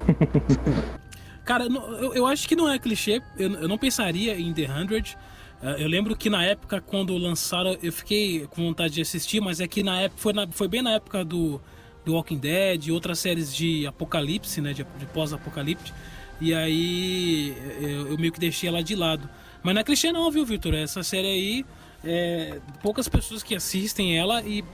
Cara, 1.44 1.64
eu 1.66 2.14
eu, 2.14 2.26
acho 2.26 2.48
que 2.48 2.56
não 2.56 2.68
é 2.68 2.78
clichê. 2.78 3.22
Eu, 3.38 3.52
eu 3.54 3.68
não 3.68 3.78
pensaria 3.78 4.38
em 4.38 4.52
The 4.52 4.68
Hundred. 4.70 5.16
Eh, 5.62 5.76
eu 5.84 5.88
lembro 5.88 6.16
que 6.16 6.28
na 6.28 6.44
época, 6.44 6.80
quando 6.80 7.16
lançaram, 7.16 7.76
eu 7.82 7.92
fiquei 7.92 8.46
com 8.48 8.64
vontade 8.66 8.94
de 8.94 9.00
assistir, 9.02 9.40
mas 9.40 9.60
é 9.60 9.68
que 9.68 9.82
na 9.82 10.00
época 10.02 10.20
foi, 10.20 10.32
na- 10.32 10.48
foi 10.48 10.68
bem 10.68 10.82
na 10.82 10.90
época 10.92 11.24
do, 11.24 11.60
do 12.04 12.14
Walking 12.14 12.38
Dead 12.38 12.86
e 12.86 12.92
outras 12.92 13.20
séries 13.20 13.54
de 13.54 13.86
apocalipse, 13.86 14.60
né? 14.60 14.72
De, 14.72 14.84
de 14.98 15.06
pós-apocalipse. 15.06 15.92
E 16.40 16.52
aí 16.52 17.56
eu, 17.80 18.08
eu 18.08 18.18
meio 18.18 18.32
que 18.32 18.40
deixei 18.40 18.68
ela 18.68 18.82
de 18.82 18.96
lado. 18.96 19.28
Mas 19.62 19.74
não 19.74 19.80
é 19.80 19.84
clichê 19.84 20.12
não, 20.12 20.30
viu, 20.30 20.44
Victor? 20.44 20.74
Essa 20.74 21.02
série 21.02 21.26
aí, 21.28 21.66
é, 22.04 22.58
poucas 22.82 23.08
pessoas 23.08 23.42
que 23.42 23.54
assistem 23.54 24.18
ela 24.18 24.42
e 24.42 24.64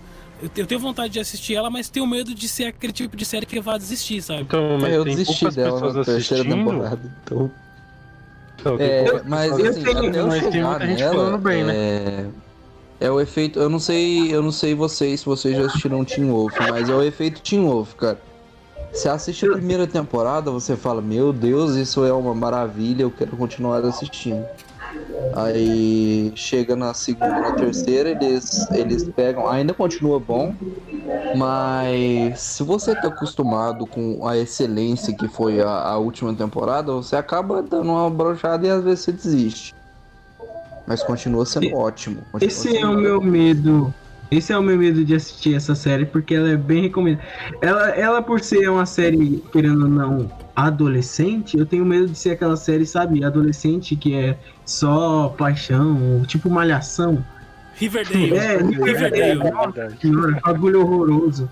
eu, 0.43 0.49
te- 0.49 0.61
eu 0.61 0.67
tenho 0.67 0.81
vontade 0.81 1.13
de 1.13 1.21
assistir 1.21 1.55
ela, 1.55 1.71
mas 1.71 1.89
tenho 1.89 2.07
medo 2.07 2.35
de 2.35 2.49
ser 2.49 2.65
aquele 2.67 2.93
tipo 2.93 3.17
de 3.17 3.25
série 3.25 3.47
que 3.47 3.61
vai 3.61 3.79
desistir, 3.79 4.21
sabe? 4.23 4.43
Então, 4.43 4.79
mas 4.81 4.93
eu 4.93 5.05
tem 5.05 5.15
desisti 5.17 5.41
poucas 5.41 5.55
dela 5.57 5.93
na 5.93 6.05
terceira 6.05 6.45
temporada, 6.45 7.01
então. 7.25 7.51
Então, 8.59 8.77
É, 8.79 9.23
mas 9.27 9.51
pessoas 9.53 9.69
assim, 9.69 9.81
assistindo, 9.81 10.09
até 10.09 10.21
eu 10.21 10.27
mas 10.27 10.47
tem 10.47 10.63
muita 10.63 10.87
gente 10.87 10.99
nela, 11.01 11.15
falando 11.15 11.39
bem, 11.39 11.65
né? 11.65 11.75
é... 11.77 12.27
é 13.07 13.11
o 13.11 13.21
efeito, 13.21 13.59
eu 13.59 13.69
não 13.69 13.79
sei, 13.79 14.35
eu 14.35 14.43
não 14.43 14.53
sei 14.53 14.75
vocês 14.75 15.21
se 15.21 15.27
vocês 15.27 15.57
já 15.57 15.67
assistiram 15.67 16.05
Teen 16.05 16.31
Wolf, 16.31 16.55
mas 16.71 16.89
é 16.89 16.95
o 16.95 17.03
efeito 17.03 17.41
Teen 17.43 17.63
Wolf, 17.65 17.95
cara. 17.95 18.19
Você 18.93 19.09
assiste 19.09 19.45
a 19.45 19.51
primeira 19.53 19.87
temporada, 19.89 20.51
você 20.53 20.77
fala, 20.77 21.03
meu 21.03 21.33
Deus, 21.33 21.75
isso 21.75 22.05
é 22.05 22.13
uma 22.13 22.33
maravilha, 22.33 23.03
eu 23.03 23.11
quero 23.11 23.37
continuar 23.37 23.85
assistindo. 23.85 24.47
Aí 25.33 26.33
chega 26.37 26.77
na 26.77 26.95
segunda, 26.95 27.41
na 27.41 27.53
terceira, 27.53 28.11
eles, 28.11 28.71
eles 28.73 29.05
pegam, 29.05 29.49
ainda 29.49 29.75
continua 29.75 30.21
bom, 30.21 30.55
mas 31.37 32.39
se 32.39 32.63
você 32.63 32.95
tá 32.95 33.09
acostumado 33.09 33.85
com 33.87 34.27
a 34.27 34.37
excelência 34.37 35.13
que 35.17 35.27
foi 35.27 35.61
a, 35.61 35.69
a 35.69 35.99
última 35.99 36.33
temporada, 36.33 36.93
você 36.93 37.17
acaba 37.17 37.63
dando 37.63 37.91
uma 37.91 38.09
brochada 38.09 38.67
e 38.67 38.71
às 38.71 38.85
vezes 38.85 39.05
você 39.05 39.13
desiste. 39.13 39.75
Mas 40.87 41.03
continua 41.03 41.45
sendo 41.45 41.75
ótimo. 41.77 42.23
continua 42.31 42.47
Esse 42.47 42.73
sendo 42.73 42.79
é 42.79 42.87
o 42.87 42.97
meu 42.97 43.21
medo 43.21 43.93
Esse 44.31 44.53
é 44.53 44.59
o 44.59 44.63
meu 44.63 44.77
medo 44.77 45.05
de 45.05 45.15
assistir 45.15 45.55
essa 45.55 45.75
série, 45.75 46.07
porque 46.07 46.35
ela 46.35 46.51
é 46.51 46.57
bem 46.57 46.83
recomendada. 46.83 47.27
Ela, 47.61 47.91
ela 47.91 48.23
por 48.23 48.41
ser 48.41 48.69
uma 48.69 48.87
série, 48.87 49.43
querendo 49.53 49.83
ou 49.83 49.89
não, 49.89 50.31
adolescente, 50.55 51.57
eu 51.59 51.67
tenho 51.67 51.85
medo 51.85 52.09
de 52.09 52.19
ser 52.19 52.31
aquela 52.31 52.57
série, 52.57 52.87
sabe, 52.87 53.25
adolescente 53.25 53.97
que 53.97 54.15
é 54.15 54.39
só 54.65 55.29
paixão, 55.37 56.23
tipo 56.27 56.49
malhação. 56.51 57.25
Riverdale. 57.75 58.37
É, 58.37 58.57
Riverdale. 58.57 58.93
Riverdale. 58.93 59.51
Nossa 59.51 59.91
senhora, 60.01 60.41
bagulho 60.45 60.81
horroroso. 60.81 61.49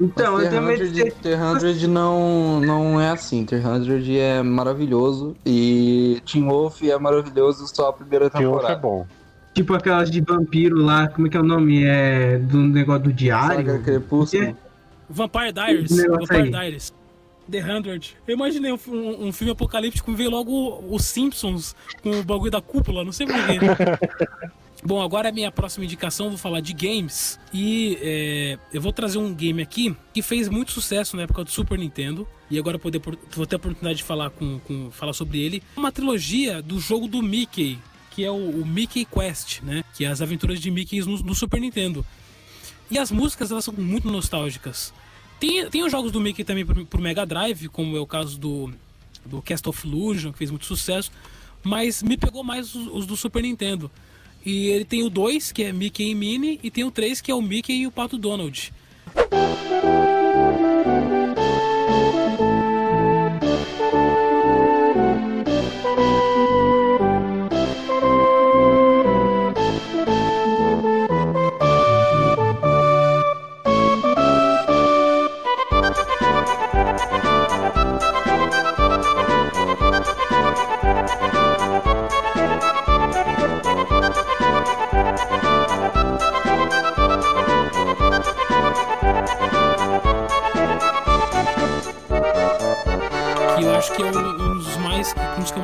Então, 0.00 0.40
eu 0.40 0.50
tenho 0.50 0.62
medo 0.62 0.88
de 0.88 1.00
ser. 1.00 1.12
300 1.12 1.86
não, 1.86 2.60
não 2.60 3.00
é 3.00 3.10
assim. 3.10 3.44
300 3.44 4.08
é 4.08 4.42
maravilhoso 4.42 5.36
e 5.46 6.20
Teen 6.26 6.44
Wolf 6.44 6.82
é 6.82 6.98
maravilhoso 6.98 7.66
só 7.72 7.90
a 7.90 7.92
primeira 7.92 8.28
Teen 8.28 8.46
Wolf 8.46 8.62
temporada. 8.62 8.78
é 8.78 8.82
bom. 8.82 9.06
Tipo 9.54 9.74
aquelas 9.74 10.10
de 10.10 10.20
vampiro 10.20 10.76
lá, 10.76 11.08
como 11.08 11.26
é 11.26 11.30
que 11.30 11.36
é 11.36 11.40
o 11.40 11.44
nome? 11.44 11.84
É 11.84 12.38
do 12.38 12.58
negócio 12.58 13.02
do 13.04 13.12
diário? 13.12 13.56
Saga 13.56 13.78
Crepúsculo. 13.80 14.42
É. 14.44 14.54
Vampire 15.10 15.52
Diaries. 15.52 15.90
Vampire 16.06 16.36
aí. 16.42 16.50
Diaries. 16.50 16.92
The 17.50 17.60
Hundred. 17.62 18.16
Eu 18.26 18.34
imaginei 18.34 18.72
um, 18.72 18.78
um- 18.88 19.26
um 19.28 19.32
filme 19.32 19.52
apocalíptico 19.52 20.10
e 20.10 20.14
veio 20.14 20.30
logo 20.30 20.82
os 20.88 21.04
Simpsons 21.04 21.74
com 22.02 22.10
o 22.20 22.22
bagulho 22.24 22.50
da 22.50 22.60
cúpula, 22.62 23.04
não 23.04 23.12
sei 23.12 23.26
porquê. 23.26 23.58
Bom, 24.84 25.00
agora 25.00 25.28
a 25.28 25.32
minha 25.32 25.50
próxima 25.52 25.84
indicação, 25.84 26.28
vou 26.30 26.38
falar 26.38 26.60
de 26.60 26.72
games. 26.72 27.38
E 27.54 27.98
é, 28.00 28.58
eu 28.72 28.80
vou 28.80 28.92
trazer 28.92 29.18
um 29.18 29.32
game 29.34 29.60
aqui 29.62 29.94
que 30.14 30.22
fez 30.22 30.48
muito 30.48 30.72
sucesso 30.72 31.16
na 31.16 31.22
época 31.22 31.44
do 31.44 31.50
Super 31.50 31.78
Nintendo. 31.78 32.26
E 32.50 32.58
agora 32.58 32.76
eu 32.76 32.80
poder, 32.80 33.00
vou 33.32 33.46
ter 33.46 33.54
a 33.54 33.58
oportunidade 33.58 33.98
de 33.98 34.02
falar, 34.04 34.30
com, 34.30 34.58
com- 34.60 34.90
falar 34.90 35.12
sobre 35.12 35.40
ele. 35.40 35.62
Uma 35.76 35.92
trilogia 35.92 36.60
do 36.62 36.80
jogo 36.80 37.06
do 37.06 37.22
Mickey, 37.22 37.78
que 38.14 38.24
é 38.24 38.30
o, 38.30 38.34
o 38.34 38.66
Mickey 38.66 39.04
Quest, 39.04 39.62
né? 39.62 39.82
Que 39.94 40.04
é 40.04 40.08
as 40.08 40.20
aventuras 40.20 40.60
de 40.60 40.70
Mickey 40.70 41.00
no, 41.00 41.18
no 41.18 41.34
Super 41.34 41.60
Nintendo. 41.60 42.04
E 42.90 42.98
as 42.98 43.10
músicas, 43.10 43.50
elas 43.50 43.64
são 43.64 43.74
muito 43.76 44.10
nostálgicas. 44.10 44.92
Tem, 45.40 45.68
tem 45.70 45.82
os 45.82 45.90
jogos 45.90 46.12
do 46.12 46.20
Mickey 46.20 46.44
também 46.44 46.64
pro, 46.64 46.84
pro 46.84 47.00
Mega 47.00 47.24
Drive, 47.24 47.68
como 47.68 47.96
é 47.96 48.00
o 48.00 48.06
caso 48.06 48.38
do, 48.38 48.72
do 49.24 49.40
Cast 49.42 49.68
of 49.68 49.86
Illusion, 49.86 50.30
que 50.30 50.38
fez 50.38 50.50
muito 50.50 50.66
sucesso. 50.66 51.10
Mas 51.62 52.02
me 52.02 52.16
pegou 52.16 52.44
mais 52.44 52.74
os, 52.74 52.86
os 52.88 53.06
do 53.06 53.16
Super 53.16 53.42
Nintendo. 53.42 53.90
E 54.44 54.66
ele 54.66 54.84
tem 54.84 55.02
o 55.02 55.10
2, 55.10 55.52
que 55.52 55.62
é 55.62 55.72
Mickey 55.72 56.10
e 56.10 56.14
Minnie, 56.14 56.60
e 56.62 56.70
tem 56.70 56.84
o 56.84 56.90
3, 56.90 57.20
que 57.20 57.30
é 57.30 57.34
o 57.34 57.40
Mickey 57.40 57.72
e 57.72 57.86
o 57.86 57.90
Pato 57.90 58.18
Donald. 58.18 58.72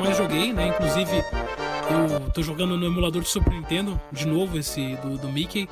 Mais 0.09 0.17
joguei, 0.17 0.51
né? 0.51 0.67
Inclusive 0.69 1.23
eu 2.23 2.29
tô 2.31 2.41
jogando 2.41 2.75
no 2.77 2.85
emulador 2.85 3.21
de 3.21 3.29
Super 3.29 3.53
Nintendo 3.53 3.99
de 4.11 4.27
novo 4.27 4.57
esse 4.57 4.95
do, 4.97 5.17
do 5.17 5.27
Mickey. 5.29 5.69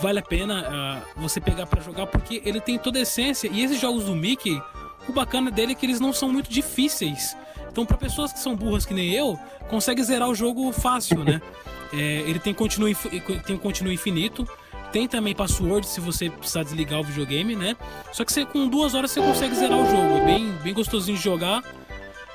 Vale 0.00 0.18
a 0.18 0.22
pena 0.22 0.64
ah, 0.68 1.00
você 1.16 1.40
pegar 1.40 1.66
pra 1.66 1.80
jogar 1.80 2.06
porque 2.06 2.42
ele 2.44 2.60
tem 2.60 2.76
toda 2.78 2.98
a 2.98 3.02
essência 3.02 3.48
e 3.52 3.62
esses 3.62 3.80
jogos 3.80 4.04
do 4.04 4.14
Mickey, 4.14 4.60
o 5.08 5.12
bacana 5.12 5.50
dele 5.50 5.72
é 5.72 5.74
que 5.74 5.86
eles 5.86 6.00
não 6.00 6.12
são 6.12 6.28
muito 6.32 6.50
difíceis. 6.50 7.36
Então 7.70 7.84
para 7.86 7.96
pessoas 7.96 8.32
que 8.32 8.40
são 8.40 8.56
burras 8.56 8.84
que 8.84 8.94
nem 8.94 9.12
eu, 9.12 9.38
consegue 9.68 10.02
zerar 10.02 10.28
o 10.28 10.34
jogo 10.34 10.72
fácil, 10.72 11.22
né? 11.24 11.40
É, 11.90 11.96
ele 11.96 12.38
tem 12.38 12.52
continuo, 12.52 12.86
infi- 12.86 13.18
tem 13.46 13.56
um 13.56 13.58
continuo 13.58 13.90
infinito. 13.90 14.46
Tem 14.92 15.08
também 15.08 15.34
password 15.34 15.86
se 15.86 16.02
você 16.02 16.28
precisar 16.28 16.62
desligar 16.62 17.00
o 17.00 17.02
videogame, 17.02 17.56
né? 17.56 17.74
Só 18.12 18.26
que 18.26 18.30
você, 18.32 18.44
com 18.44 18.68
duas 18.68 18.92
horas 18.92 19.10
você 19.10 19.22
consegue 19.22 19.54
zerar 19.54 19.78
o 19.78 19.86
jogo. 19.86 20.18
É 20.18 20.24
bem, 20.26 20.52
bem 20.62 20.74
gostosinho 20.74 21.16
de 21.16 21.24
jogar. 21.24 21.62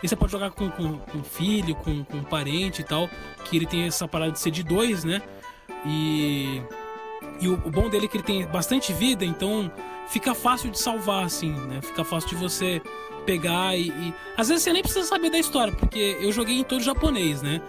E 0.04 0.08
você 0.08 0.16
pode 0.16 0.32
jogar 0.32 0.52
com, 0.52 0.70
com, 0.70 0.98
com 0.98 1.24
filho, 1.24 1.74
com, 1.76 2.04
com 2.04 2.22
parente 2.24 2.82
e 2.82 2.84
tal. 2.84 3.10
Que 3.46 3.56
ele 3.56 3.66
tem 3.66 3.84
essa 3.88 4.06
parada 4.08 4.34
de 4.34 4.40
ser 4.40 4.52
de 4.52 4.62
dois, 4.62 5.04
né? 5.06 5.22
E, 5.86 6.62
e 7.40 7.48
o, 7.48 7.54
o 7.66 7.72
bom 7.72 7.90
dele 7.90 8.06
é 8.06 8.08
que 8.10 8.18
ele 8.18 8.24
tem 8.24 8.46
bastante 8.46 8.92
vida, 8.94 9.24
então 9.26 9.72
fica 10.10 10.34
fácil 10.36 10.70
de 10.70 10.80
salvar, 10.80 11.24
assim, 11.26 11.52
né? 11.52 11.82
Fica 11.82 12.04
fácil 12.04 12.30
de 12.30 12.36
você 12.36 12.82
pegar 13.26 13.76
e, 13.78 13.88
e- 13.90 14.14
Às 14.38 14.50
vezes 14.50 14.64
você 14.64 14.74
nem 14.74 14.82
precisa 14.82 15.08
saber 15.08 15.30
da 15.30 15.40
história, 15.40 15.74
porque 15.74 16.18
eu 16.20 16.32
joguei 16.32 16.60
em 16.60 16.64
todo 16.64 16.82
japonês, 16.84 17.42
né? 17.42 17.62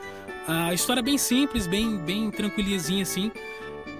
A 0.46 0.74
história 0.74 1.00
é 1.00 1.02
bem 1.02 1.16
simples, 1.16 1.66
bem, 1.66 1.96
bem 1.98 2.30
tranquilinha 2.30 3.02
assim. 3.02 3.30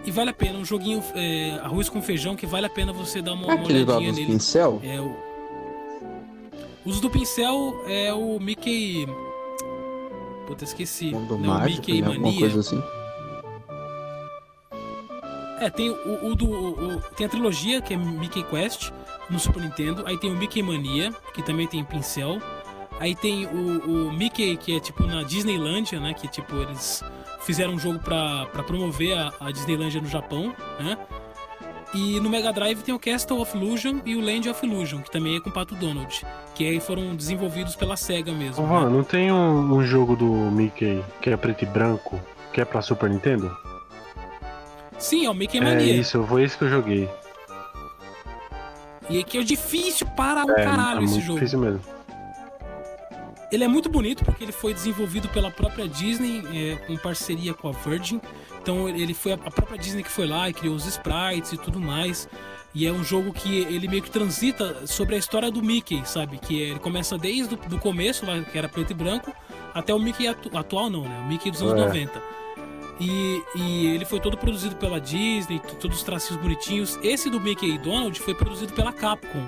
E 0.05 0.11
vale 0.11 0.31
a 0.31 0.35
pena, 0.35 0.59
um 0.59 0.65
joguinho 0.65 1.03
é, 1.15 1.59
arroz 1.63 1.89
com 1.89 2.03
feijão 2.03 2.37
que 2.37 2.47
vale 2.47 2.67
a 2.67 2.71
pena 2.71 2.93
você 2.93 3.23
dar 3.23 3.33
uma, 3.33 3.51
É 3.51 3.55
uma 3.55 3.65
olhadinha 3.65 4.13
nele. 4.13 4.27
pincel? 4.27 4.81
É 4.85 5.01
o. 5.01 5.17
O 6.85 6.89
uso 6.91 7.01
do 7.01 7.11
pincel 7.11 7.83
é 7.87 8.13
o 8.13 8.39
Mickey. 8.39 9.07
Puta, 10.47 10.65
esqueci. 10.65 11.11
Do 11.11 11.35
É 11.35 11.37
o 11.37 11.39
mágico, 11.39 11.81
Mickey 11.81 12.03
né? 12.03 12.09
Mania. 12.09 12.41
coisa 12.41 12.61
assim. 12.61 12.83
É, 15.61 15.71
tem 15.71 15.91
o, 15.91 16.27
o 16.31 16.35
do. 16.35 16.47
o- 16.51 17.01
tem 17.17 17.27
a 17.27 17.31
trilogia, 17.31 17.81
que 17.81 17.95
é 17.95 17.97
Mickey 17.97 18.43
Quest, 18.45 18.91
no 19.31 19.39
Super 19.39 19.63
Nintendo. 19.63 20.03
Aí 20.07 20.19
tem 20.19 20.31
o 20.31 20.37
Mickey 20.37 20.63
Mania, 20.63 21.13
que 21.33 21.43
também 21.43 21.67
tem 21.67 21.83
pincel. 21.85 22.39
Aí 23.01 23.15
tem 23.15 23.47
o, 23.47 24.09
o 24.09 24.13
Mickey, 24.13 24.57
que 24.57 24.77
é 24.77 24.81
tipo 24.81 25.05
na 25.07 25.23
Disneylandia, 25.23 25.99
né? 25.99 26.13
Que 26.13 26.29
tipo, 26.29 26.55
eles 26.57 27.03
fizeram 27.41 27.75
um 27.75 27.79
jogo 27.79 27.99
pra, 27.99 28.47
pra 28.47 28.63
promover 28.63 29.17
a, 29.17 29.33
a 29.41 29.51
Disneylandia 29.51 30.01
no 30.01 30.09
Japão, 30.09 30.55
né? 30.79 30.99
E 31.95 32.19
no 32.19 32.29
Mega 32.29 32.53
Drive 32.53 32.83
tem 32.83 32.93
o 32.95 32.99
Castle 32.99 33.41
of 33.41 33.57
Illusion 33.57 33.99
e 34.05 34.17
o 34.17 34.21
Land 34.21 34.49
of 34.51 34.67
Illusion, 34.67 35.01
que 35.01 35.11
também 35.13 35.37
é 35.37 35.41
com 35.41 35.49
o 35.49 35.53
Pato 35.53 35.75
Donald. 35.77 36.27
Que 36.55 36.67
aí 36.67 36.81
foram 36.81 37.15
desenvolvidos 37.15 37.77
pela 37.77 37.97
SEGA 37.97 38.33
mesmo. 38.33 38.65
Ô, 38.65 38.81
né? 38.85 38.91
Não 38.91 39.05
tem 39.05 39.31
um, 39.31 39.75
um 39.77 39.85
jogo 39.85 40.17
do 40.17 40.27
Mickey 40.27 41.05
que 41.21 41.31
é 41.31 41.37
preto 41.37 41.63
e 41.63 41.67
branco, 41.67 42.21
que 42.53 42.61
é 42.61 42.65
pra 42.65 42.83
Super 42.83 43.09
Nintendo? 43.09 43.57
Sim, 44.99 45.27
é 45.27 45.31
o 45.31 45.35
Mickey 45.35 45.59
É 45.59 45.61
Mania. 45.61 45.95
isso, 45.97 46.25
foi 46.25 46.43
esse 46.43 46.59
que 46.59 46.65
eu 46.65 46.69
joguei. 46.71 47.09
E 49.09 49.23
que 49.23 49.39
é 49.39 49.43
difícil 49.43 50.07
para 50.17 50.45
um 50.45 50.51
é, 50.51 50.65
caralho 50.65 51.01
é 51.03 51.05
esse 51.05 51.21
jogo. 51.21 51.35
difícil 51.39 51.59
mesmo. 51.61 51.81
Ele 53.53 53.63
é 53.65 53.69
muito 53.69 53.89
bonito 53.89 54.25
porque 54.25 54.43
ele 54.45 54.53
foi 54.53 54.75
desenvolvido 54.75 55.29
pela 55.29 55.51
própria 55.51 55.87
Disney, 55.89 56.43
é, 56.53 56.77
com 56.87 56.97
parceria 56.97 57.55
com 57.55 57.69
a 57.69 57.73
Virgin. 57.73 58.21
Então 58.61 58.89
ele 58.89 59.15
foi 59.15 59.33
a 59.33 59.37
própria 59.39 59.79
Disney 59.79 60.03
que 60.03 60.11
foi 60.11 60.27
lá 60.27 60.49
e 60.49 60.53
criou 60.53 60.75
os 60.75 60.87
sprites 60.87 61.53
e 61.53 61.57
tudo 61.59 61.79
mais. 61.81 62.29
E 62.75 62.87
é 62.87 62.91
um 62.93 63.05
jogo 63.05 63.33
que 63.33 63.59
ele 63.59 63.87
meio 63.87 64.03
que 64.03 64.11
transita 64.11 64.87
sobre 64.87 65.15
a 65.15 65.19
história 65.19 65.49
do 65.51 65.63
Mickey, 65.63 66.03
sabe? 66.05 66.39
Que 66.39 66.59
ele 66.61 66.79
começa 66.81 67.17
desde 67.17 67.55
o 67.55 67.57
do 67.57 67.79
começo, 67.79 68.27
lá, 68.27 68.41
que 68.43 68.59
era 68.59 68.69
preto 68.69 68.91
e 68.91 68.95
branco, 68.95 69.33
até 69.73 69.95
o 69.95 69.99
Mickey 70.01 70.27
atu- 70.27 70.57
atual 70.59 70.91
não, 70.91 71.03
né? 71.03 71.21
O 71.21 71.29
Mickey 71.29 71.53
dos 71.53 71.63
anos 71.63 71.81
É. 71.81 71.87
90. 71.87 72.21
E, 72.99 73.43
e 73.57 73.87
ele 73.95 74.05
foi 74.05 74.19
todo 74.21 74.37
produzido 74.37 74.75
pela 74.77 75.01
Disney, 75.01 75.61
todos 75.81 75.99
os 75.99 76.03
tracinhos 76.03 76.41
bonitinhos. 76.43 76.99
Esse 77.03 77.31
do 77.31 77.41
Mickey 77.41 77.75
e 77.75 77.79
Donald 77.79 78.19
foi 78.21 78.35
produzido 78.35 78.73
pela 78.73 78.93
Capcom. 78.93 79.47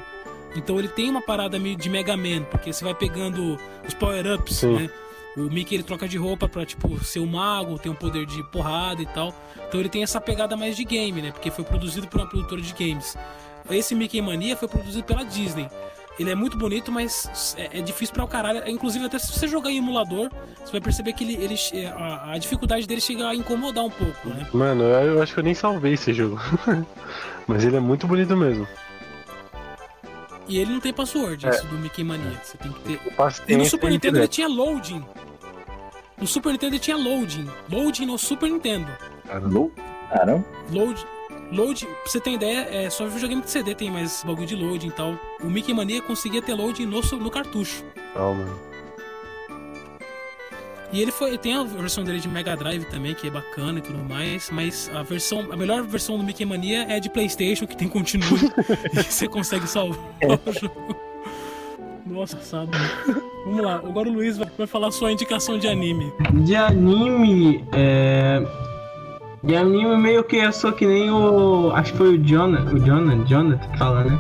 Então 0.57 0.79
ele 0.79 0.89
tem 0.89 1.11
uma 1.11 1.23
parada 1.23 1.59
meio 1.59 1.77
de 1.77 1.89
Mega 1.89 2.17
Man, 2.17 2.43
porque 2.51 2.73
você 2.73 2.85
vai 2.85 2.95
pegando 2.95 3.59
os 3.87 3.95
power-ups, 3.95 4.63
né? 4.63 4.91
O 5.37 5.43
Mickey 5.43 5.75
ele 5.75 5.83
troca 5.83 6.09
de 6.09 6.17
roupa 6.17 6.49
pra, 6.49 6.65
tipo, 6.65 6.99
ser 7.05 7.21
um 7.21 7.27
mago, 7.27 7.79
ter 7.79 7.91
um 7.91 7.95
poder 7.95 8.25
de 8.25 8.43
porrada 8.45 9.03
e 9.03 9.07
tal. 9.07 9.35
Então 9.69 9.79
ele 9.79 9.91
tem 9.91 10.03
essa 10.03 10.19
pegada 10.19 10.57
mais 10.57 10.75
de 10.75 10.85
game, 10.85 11.21
né? 11.21 11.31
Porque 11.31 11.51
foi 11.51 11.63
produzido 11.63 12.07
por 12.07 12.21
uma 12.21 12.27
produtora 12.27 12.61
de 12.61 12.73
games. 12.73 13.17
Esse 13.71 13.95
Mickey 13.95 14.23
Mania 14.23 14.57
foi 14.57 14.67
produzido 14.67 15.05
pela 15.05 15.25
Disney. 15.25 15.69
Ele 16.19 16.31
é 16.31 16.35
muito 16.35 16.57
bonito, 16.57 16.91
mas 16.91 17.55
é, 17.59 17.79
é 17.79 17.83
difícil 17.83 18.15
pra 18.15 18.25
o 18.25 18.29
caralho. 18.29 18.67
Inclusive, 18.67 19.05
até 19.05 19.19
se 19.19 19.31
você 19.31 19.47
jogar 19.47 19.71
em 19.71 19.77
emulador, 19.77 20.31
você 20.65 20.73
vai 20.73 20.81
perceber 20.81 21.13
que 21.13 21.23
ele, 21.23 21.35
ele 21.35 21.87
a, 21.87 22.33
a 22.33 22.39
dificuldade 22.39 22.87
dele 22.87 23.03
chega 23.03 23.29
a 23.29 23.35
incomodar 23.35 23.85
um 23.85 23.91
pouco, 23.91 24.31
né? 24.31 24.47
Mano, 24.55 24.85
eu 24.85 25.23
acho 25.23 25.35
que 25.35 25.41
eu 25.41 25.45
nem 25.45 25.53
salvei 25.53 25.93
esse 25.93 26.15
jogo. 26.15 26.41
Mas 27.47 27.65
ele 27.65 27.77
é 27.77 27.81
muito 27.81 28.07
bonito 28.07 28.35
mesmo. 28.35 28.67
E 30.49 30.59
ele 30.59 30.73
não 30.73 30.81
tem 30.81 30.93
password, 30.93 31.45
É. 31.47 31.51
esse 31.51 31.67
do 31.67 31.77
Mickey 31.77 32.05
Mania. 32.05 32.41
Você 32.43 32.57
tem 32.59 32.73
que 32.73 32.81
ter. 32.81 33.01
E 33.49 33.57
no 33.57 33.65
Super 33.65 33.91
Nintendo 33.91 34.19
ele 34.19 34.29
tinha 34.29 34.49
loading. 34.49 35.05
No 36.19 36.27
Super 36.27 36.53
Nintendo 36.53 36.75
ele 36.75 36.81
tinha 36.81 36.97
loading. 36.97 37.49
Loading 37.71 38.07
no 38.07 38.19
Super 38.19 38.51
Nintendo. 38.51 38.89
Alô? 39.29 39.71
Caramba. 40.11 40.45
Load. 40.71 41.07
Load, 41.53 41.87
pra 41.87 41.95
você 42.07 42.19
ter 42.21 42.33
ideia, 42.33 42.67
é 42.73 42.91
só 42.91 43.07
videogame 43.07 43.41
de 43.43 43.51
CD 43.51 43.73
tem 43.75 43.89
mais 43.91 44.25
bagulho 44.25 44.47
de 44.47 44.57
loading 44.57 44.89
e 44.89 44.93
tal. 44.93 45.15
O 45.41 45.47
Mickey 45.47 45.73
Mania 45.73 46.03
conseguia 46.03 46.43
ter 46.43 46.55
loading 46.55 46.87
no, 46.87 47.01
no 47.01 47.31
cartucho. 47.31 47.85
Calma. 48.15 48.45
E 50.93 51.03
ele 51.03 51.11
foi, 51.11 51.37
tem 51.37 51.55
a 51.55 51.65
versão 51.65 52.05
dele 52.05 52.21
de 52.21 52.29
Mega 52.29 52.57
Drive 52.57 52.85
também, 52.85 53.15
que 53.15 53.27
é 53.27 53.31
bacana 53.31 53.79
e 53.79 53.83
tudo 53.83 53.99
mais, 53.99 54.51
mas 54.51 54.91
a 54.95 55.03
versão, 55.03 55.47
a 55.51 55.57
melhor 55.57 55.83
versão 55.83 56.17
do 56.17 56.25
Mickey 56.25 56.45
Mania 56.45 56.87
é 56.89 57.01
de 57.01 57.11
PlayStation, 57.11 57.67
que 57.67 57.77
tem 57.77 57.89
continue 57.89 58.51
e 58.95 59.03
você 59.03 59.29
consegue 59.29 59.67
salvar 59.67 59.99
o 60.25 60.53
jogo. 60.53 60.97
Nossa, 62.07 62.41
sabe? 62.41 62.71
Vamos 63.45 63.63
lá, 63.63 63.77
agora 63.77 64.09
o 64.09 64.13
Luiz 64.13 64.39
vai, 64.39 64.49
vai 64.57 64.67
falar 64.67 64.91
sua 64.93 65.11
indicação 65.11 65.59
de 65.59 65.67
anime. 65.67 66.13
De 66.45 66.55
anime, 66.55 67.65
é. 67.73 68.43
De 69.43 69.57
anime 69.57 69.97
meio 69.97 70.25
que 70.25 70.37
eu 70.37 70.53
sou 70.53 70.73
que 70.73 70.87
nem 70.87 71.11
o. 71.11 71.73
Acho 71.73 71.93
que 71.93 71.99
foi 71.99 72.15
o 72.15 72.19
Jonah, 72.19 72.63
o 72.73 72.79
Jonah, 72.79 73.25
Jonathan 73.25 73.69
que 73.69 73.79
fala, 73.79 74.05
né? 74.05 74.19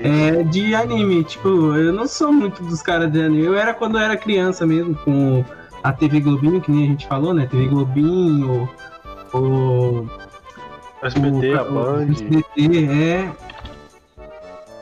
É, 0.00 0.42
de 0.44 0.74
anime, 0.74 1.22
tipo, 1.24 1.48
eu 1.48 1.92
não 1.92 2.06
sou 2.06 2.32
muito 2.32 2.62
dos 2.62 2.82
caras 2.82 3.10
de 3.12 3.20
anime. 3.20 3.44
Eu 3.44 3.54
era 3.54 3.74
quando 3.74 3.96
eu 3.96 4.02
era 4.02 4.16
criança 4.16 4.66
mesmo, 4.66 4.94
com 4.96 5.44
a 5.82 5.92
TV 5.92 6.20
Globinho, 6.20 6.60
que 6.60 6.70
nem 6.70 6.84
a 6.84 6.88
gente 6.88 7.06
falou, 7.06 7.32
né? 7.34 7.46
TV 7.46 7.66
Globinho, 7.68 8.68
o. 9.34 10.06
SBT, 11.02 11.54
a 11.54 11.62
o- 11.62 11.72
Band. 11.72 12.06
o 12.06 12.12
SBT, 12.12 12.88
é. 12.88 13.32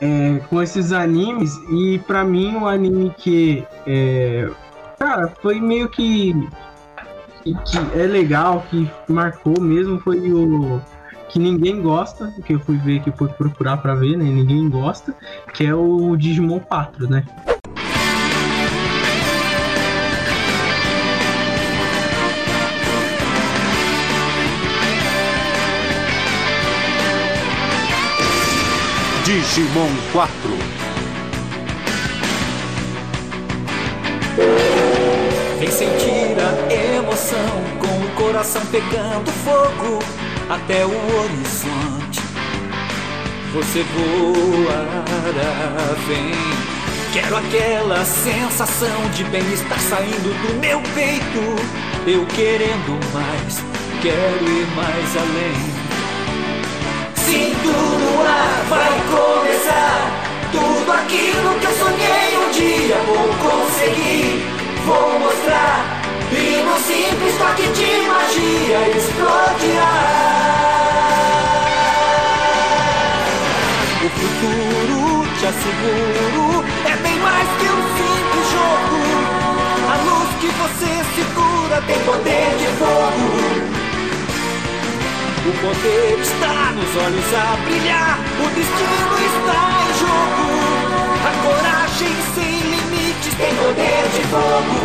É, 0.01 0.39
com 0.49 0.61
esses 0.61 0.93
animes, 0.93 1.53
e 1.69 1.99
pra 2.07 2.23
mim 2.23 2.55
o 2.55 2.67
anime 2.67 3.13
que. 3.17 3.63
É, 3.85 4.49
cara, 4.97 5.33
foi 5.41 5.59
meio 5.59 5.89
que 5.89 6.33
que, 7.43 7.53
que 7.53 7.77
é 7.99 8.05
legal, 8.05 8.65
que 8.69 8.89
marcou 9.07 9.59
mesmo, 9.59 9.99
foi 9.99 10.31
o 10.31 10.81
que 11.29 11.39
ninguém 11.39 11.81
gosta, 11.81 12.33
que 12.45 12.53
eu 12.53 12.59
fui 12.59 12.77
ver, 12.77 13.01
que 13.01 13.09
eu 13.09 13.13
fui 13.15 13.27
procurar 13.29 13.77
pra 13.77 13.93
ver, 13.95 14.17
né? 14.17 14.25
Ninguém 14.25 14.69
gosta, 14.69 15.15
que 15.53 15.65
é 15.65 15.73
o 15.75 16.15
Digimon 16.17 16.59
4, 16.59 17.09
né? 17.09 17.23
Digimon 29.29 29.91
4. 30.11 30.31
Vem 35.59 35.69
sentir 35.69 36.35
a 36.39 36.73
emoção 36.97 37.61
com 37.77 38.05
o 38.05 38.09
coração 38.15 38.59
pegando 38.71 39.31
fogo 39.45 39.99
até 40.49 40.83
o 40.83 40.89
horizonte. 40.89 42.21
Você 43.53 43.83
voará, 43.93 45.13
vem. 46.07 46.33
Quero 47.13 47.37
aquela 47.37 48.03
sensação 48.05 49.11
de 49.13 49.23
bem-estar 49.25 49.79
saindo 49.79 50.47
do 50.47 50.59
meu 50.59 50.81
peito. 50.95 52.09
Eu 52.09 52.25
querendo 52.25 52.99
mais, 53.13 53.59
quero 54.01 54.49
ir 54.49 54.65
mais 54.75 55.17
além. 55.17 55.78
Sinto 57.29 57.69
no 57.69 58.21
ar, 58.23 58.65
vai 58.69 58.89
começar 59.05 60.49
tudo 60.51 60.91
aquilo 60.91 61.59
que 61.59 61.65
eu 61.67 61.73
sonhei 61.73 62.37
um 62.39 62.49
dia 62.49 62.95
vou 63.05 63.29
conseguir. 63.37 64.43
Vou 64.83 65.19
mostrar 65.19 66.01
e 66.31 66.63
no 66.63 66.75
simples 66.79 67.37
toque 67.37 67.67
de 67.67 68.07
magia 68.07 68.79
explodirá. 68.97 69.93
O 74.01 74.09
futuro, 74.09 75.27
te 75.37 75.45
asseguro, 75.45 76.65
é 76.83 76.95
bem 76.97 77.19
mais 77.19 77.47
que 77.59 77.65
um 77.65 77.83
simples 77.99 78.47
jogo. 78.55 78.99
A 79.87 79.95
luz 80.03 80.29
que 80.41 80.47
você 80.47 80.91
segura 81.13 81.79
tem 81.85 81.99
poder 82.05 82.57
de 82.57 82.67
fogo. 82.79 83.78
O 85.39 85.51
poder 85.53 86.19
está 86.19 86.73
nos 86.73 86.95
olhos 86.97 87.33
a 87.33 87.55
brilhar, 87.63 88.19
o 88.43 88.47
destino 88.49 89.15
está 89.29 89.59
em 89.79 89.93
jogo. 89.97 90.45
A 91.25 91.31
coragem 91.43 92.13
sem 92.35 92.59
limites 92.59 93.33
tem 93.35 93.55
poder 93.55 94.03
de 94.13 94.23
fogo. 94.27 94.77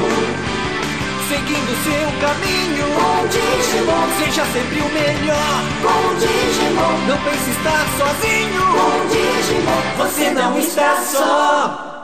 Seguindo 1.28 1.72
seu 1.82 2.06
caminho, 2.20 2.86
com 2.94 3.26
Digimon, 3.26 4.06
seja 4.20 4.44
sempre 4.52 4.78
o 4.78 4.88
melhor. 4.92 5.60
Com 5.82 6.14
Digimon, 6.20 6.96
não 7.08 7.18
pense 7.18 7.50
estar 7.50 7.84
sozinho. 7.98 8.62
Com 8.74 8.94
Digimon, 9.08 9.82
você 9.98 10.30
não 10.30 10.56
está 10.56 10.96
só. 11.02 11.94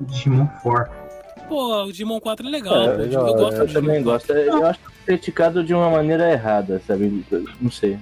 Digimon 0.00 0.46
4. 0.62 1.03
Pô, 1.48 1.84
o 1.84 1.92
Digimon 1.92 2.20
4 2.20 2.46
é 2.46 2.50
legal, 2.50 2.82
É, 2.82 2.96
pô. 2.96 3.02
legal, 3.02 3.28
eu 3.28 3.34
gosto 3.34 3.56
eu 3.60 3.66
do 3.66 3.72
também 3.72 4.02
gosto. 4.02 4.32
Eu 4.32 4.66
acho 4.66 4.80
criticado 5.04 5.62
de 5.62 5.74
uma 5.74 5.90
maneira 5.90 6.30
errada, 6.32 6.80
sabe? 6.86 7.24
Não 7.60 7.70
sei. 7.70 7.98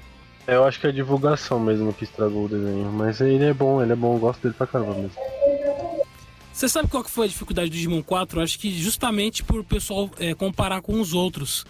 Eu 0.46 0.64
acho 0.64 0.80
que 0.80 0.86
é 0.86 0.90
a 0.90 0.92
divulgação 0.92 1.60
mesmo 1.60 1.92
que 1.92 2.04
estragou 2.04 2.46
o 2.46 2.48
desenho. 2.48 2.90
Mas 2.92 3.20
ele 3.20 3.44
é 3.44 3.54
bom, 3.54 3.82
ele 3.82 3.92
é 3.92 3.96
bom, 3.96 4.14
eu 4.14 4.18
gosto 4.18 4.42
dele 4.42 4.54
pra 4.56 4.66
caramba 4.66 4.94
mesmo. 4.94 5.12
Você 6.52 6.68
sabe 6.68 6.88
qual 6.88 7.02
que 7.02 7.10
foi 7.10 7.26
a 7.26 7.28
dificuldade 7.28 7.70
do 7.70 7.72
Digimon 7.72 8.02
4? 8.02 8.38
Eu 8.38 8.44
acho 8.44 8.58
que 8.58 8.70
justamente 8.72 9.42
por 9.42 9.60
o 9.60 9.64
pessoal 9.64 10.10
é, 10.18 10.34
comparar 10.34 10.82
com 10.82 11.00
os 11.00 11.14
outros. 11.14 11.64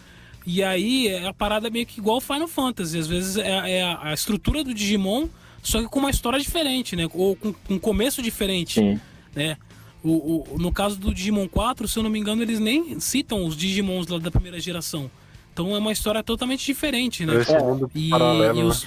E 0.44 0.62
aí 0.62 1.07
é, 1.09 1.27
a 1.28 1.32
parada 1.32 1.69
é 1.69 1.70
meio 1.70 1.86
que 1.86 2.01
igual 2.01 2.20
Final 2.20 2.49
Fantasy. 2.49 2.99
Às 2.99 3.07
vezes 3.07 3.36
é, 3.36 3.78
é 3.78 3.82
a, 3.82 4.09
a 4.09 4.15
estrutura 4.15 4.65
do 4.65 4.74
Digimon, 4.74 5.28
só 5.62 5.81
que 5.81 5.89
com 5.89 6.01
uma 6.01 6.11
história 6.11 6.39
diferente, 6.40 6.97
né? 6.97 7.09
Ou 7.15 7.36
com, 7.36 7.53
com 7.53 7.74
um 7.74 7.78
começo 7.78 8.20
diferente. 8.20 8.81
Sim. 8.81 9.01
Né? 9.35 9.57
O, 10.04 10.44
o- 10.54 10.58
no 10.58 10.72
caso 10.72 10.98
do 10.98 11.14
Digimon 11.14 11.46
4, 11.48 11.86
se 11.86 11.98
eu 11.98 12.02
não 12.02 12.10
me 12.10 12.18
engano, 12.18 12.42
eles 12.42 12.58
nem 12.58 12.98
citam 12.98 13.44
os 13.46 13.56
Digimons 13.56 14.06
lá 14.08 14.18
da 14.18 14.30
primeira 14.30 14.58
geração. 14.58 15.10
Então 15.52 15.74
é 15.74 15.78
uma 15.78 15.92
história 15.92 16.22
totalmente 16.22 16.64
diferente, 16.64 17.24
né? 17.24 17.40
Esse 17.40 17.56
mundo 17.58 17.90
E, 17.94 18.10
paralelo, 18.10 18.58
e 18.58 18.62
né? 18.62 18.68
os, 18.68 18.86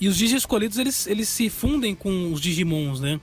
e 0.00 0.08
os 0.08 0.16
Digi 0.16 0.36
escolhidos, 0.36 0.78
eles, 0.78 1.06
eles 1.06 1.28
se 1.28 1.48
fundem 1.50 1.94
com 1.94 2.32
os 2.32 2.40
Digimons, 2.40 3.00
né? 3.00 3.20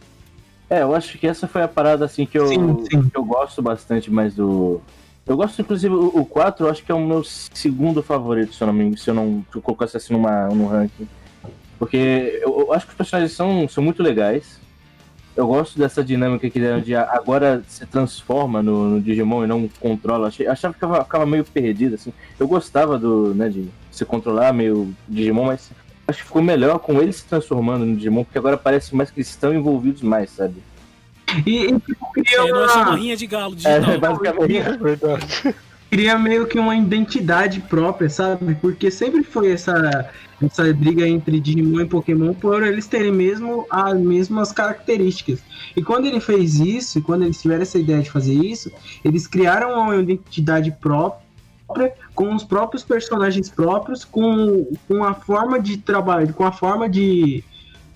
É, 0.69 0.81
eu 0.81 0.93
acho 0.93 1.17
que 1.17 1.25
essa 1.25 1.47
foi 1.47 1.63
a 1.63 1.67
parada 1.67 2.05
assim 2.05 2.25
que 2.25 2.37
eu, 2.37 2.77
que 2.87 3.17
eu 3.17 3.23
gosto 3.23 3.61
bastante 3.61 4.11
mais 4.11 4.35
do. 4.35 4.81
Eu 5.25 5.35
gosto, 5.35 5.61
inclusive, 5.61 5.93
o, 5.93 6.07
o 6.07 6.25
4, 6.25 6.65
eu 6.65 6.69
acho 6.71 6.83
que 6.83 6.91
é 6.91 6.95
o 6.95 7.05
meu 7.05 7.23
segundo 7.23 8.01
favorito, 8.03 8.53
se 8.53 8.61
eu 8.63 8.67
não 8.67 8.73
me 8.73 8.97
se 8.97 9.09
eu 9.09 9.13
não 9.13 9.45
colocasse 9.63 9.97
assim 9.97 10.13
numa, 10.13 10.47
num 10.49 10.67
ranking. 10.67 11.07
Porque 11.79 12.39
eu, 12.41 12.59
eu 12.61 12.73
acho 12.73 12.85
que 12.85 12.91
os 12.93 12.97
personagens 12.97 13.33
são, 13.33 13.67
são 13.67 13.83
muito 13.83 14.01
legais. 14.03 14.59
Eu 15.37 15.45
gosto 15.45 15.77
dessa 15.77 16.03
dinâmica 16.03 16.49
que 16.49 16.59
deram 16.59 16.81
de 16.81 16.95
agora 16.95 17.63
se 17.67 17.85
transforma 17.85 18.63
no, 18.63 18.89
no 18.89 19.01
Digimon 19.01 19.43
e 19.43 19.47
não 19.47 19.69
controla. 19.79 20.29
Achei, 20.29 20.47
achava 20.47 20.73
que 20.73 20.79
ficava, 20.79 21.03
ficava 21.03 21.25
meio 21.27 21.45
perdido, 21.45 21.93
assim. 21.93 22.11
Eu 22.39 22.47
gostava 22.47 22.97
do, 22.97 23.35
né, 23.35 23.47
de 23.47 23.69
se 23.91 24.03
controlar 24.03 24.51
meio 24.51 24.91
Digimon, 25.07 25.45
mas 25.45 25.69
acho 26.07 26.19
que 26.19 26.25
ficou 26.25 26.41
melhor 26.41 26.79
com 26.79 26.99
eles 26.99 27.17
se 27.17 27.25
transformando 27.25 27.85
no 27.85 27.95
Digimon, 27.95 28.23
porque 28.23 28.39
agora 28.39 28.57
parece 28.57 28.95
mais 28.95 29.11
que 29.11 29.19
eles 29.19 29.29
estão 29.29 29.53
envolvidos 29.53 30.01
mais, 30.01 30.31
sabe? 30.31 30.55
E, 31.45 31.65
e 31.65 31.79
tipo, 31.81 32.11
cria 32.13 32.39
É, 32.39 32.47
não 32.47 32.65
é 32.65 32.81
uma... 32.81 33.15
de 33.15 33.27
galo 33.27 33.55
digital. 33.55 33.91
É, 33.91 33.97
basicamente. 33.97 34.57
É 34.57 34.77
verdade. 34.77 35.55
Cria 35.89 36.17
meio 36.17 36.45
que 36.47 36.59
uma 36.59 36.75
identidade 36.75 37.59
própria, 37.61 38.09
sabe? 38.09 38.55
Porque 38.55 38.91
sempre 38.91 39.23
foi 39.23 39.51
essa, 39.51 40.09
essa 40.41 40.73
briga 40.73 41.07
entre 41.07 41.39
Digimon 41.39 41.81
e 41.81 41.85
Pokémon 41.85 42.33
por 42.33 42.63
eles 42.63 42.87
terem 42.87 43.11
mesmo 43.11 43.65
as 43.69 43.97
mesmas 43.99 44.51
características. 44.51 45.39
E 45.75 45.81
quando 45.81 46.05
ele 46.05 46.19
fez 46.19 46.59
isso, 46.59 47.01
quando 47.01 47.23
eles 47.23 47.41
tiveram 47.41 47.61
essa 47.61 47.77
ideia 47.77 48.01
de 48.01 48.11
fazer 48.11 48.33
isso, 48.33 48.71
eles 49.03 49.27
criaram 49.27 49.79
uma 49.81 49.95
identidade 49.95 50.71
própria 50.71 51.27
com 52.15 52.33
os 52.33 52.43
próprios 52.43 52.83
personagens 52.83 53.49
próprios, 53.49 54.05
com, 54.05 54.65
com 54.87 55.03
a 55.03 55.13
forma 55.13 55.59
de 55.59 55.77
trabalho, 55.77 56.33
com 56.33 56.45
a 56.45 56.51
forma 56.51 56.89
de 56.89 57.43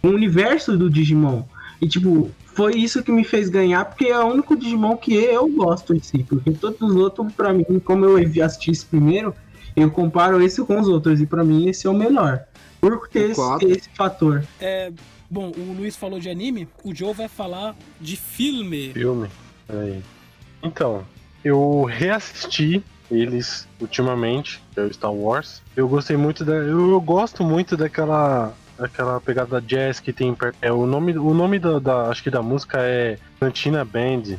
universo 0.04 0.78
do 0.78 0.90
Digimon. 0.90 1.44
E 1.82 1.88
tipo, 1.88 2.30
foi 2.54 2.76
isso 2.76 3.04
que 3.04 3.12
me 3.12 3.24
fez 3.24 3.50
ganhar, 3.50 3.86
porque 3.86 4.06
é 4.06 4.20
o 4.20 4.28
único 4.28 4.56
Digimon 4.56 4.98
que 4.98 5.14
eu 5.14 5.48
gosto 5.48 5.94
em 5.94 6.00
si. 6.02 6.24
Porque 6.24 6.52
todos 6.52 6.82
os 6.82 6.96
outros, 6.96 7.32
pra 7.34 7.54
mim, 7.54 7.80
como 7.84 8.06
eu 8.06 8.44
assisti 8.44 8.72
esse 8.72 8.86
primeiro, 8.86 9.34
eu 9.76 9.90
comparo 9.90 10.42
esse 10.42 10.64
com 10.64 10.80
os 10.80 10.88
outros. 10.88 11.22
E 11.22 11.26
pra 11.26 11.44
mim, 11.44 11.68
esse 11.68 11.88
é 11.88 11.90
o 11.90 11.94
melhor. 11.94 12.44
Por 12.80 13.08
ter 13.08 13.32
esse, 13.32 13.66
esse 13.66 13.90
fator. 13.96 14.44
É, 14.60 14.92
bom, 15.30 15.52
o 15.56 15.74
Luiz 15.74 15.96
falou 15.96 16.20
de 16.20 16.30
anime, 16.30 16.68
o 16.84 16.94
Joe 16.94 17.14
vai 17.14 17.28
falar 17.28 17.76
de 18.00 18.16
filme. 18.16 18.92
Filme. 18.92 19.30
Peraí. 19.68 20.02
Então, 20.64 21.06
eu 21.44 21.84
reassisti 21.84 22.84
eles 23.10 23.68
ultimamente, 23.80 24.62
que 24.74 24.80
é 24.80 24.84
o 24.84 24.94
Star 24.94 25.14
Wars. 25.14 25.62
Eu 25.76 25.88
gostei 25.88 26.16
muito 26.18 26.46
da. 26.46 26.54
Eu, 26.54 26.92
eu 26.92 27.02
gosto 27.02 27.44
muito 27.44 27.76
daquela. 27.76 28.54
Aquela 28.82 29.22
pegada 29.22 29.62
jazz 29.62 30.00
que 30.00 30.12
tem. 30.12 30.36
É, 30.62 30.72
o 30.72 30.86
nome, 30.86 31.18
o 31.18 31.34
nome 31.34 31.60
da, 31.60 31.78
da- 31.80 32.08
Acho 32.10 32.24
que 32.24 32.30
da 32.32 32.42
música 32.42 32.80
é 32.82 33.18
Cantina 33.40 33.86
Band. 33.86 34.38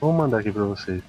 Vou 0.00 0.12
mandar 0.12 0.38
aqui 0.38 0.52
pra 0.52 0.64
vocês. 0.64 1.02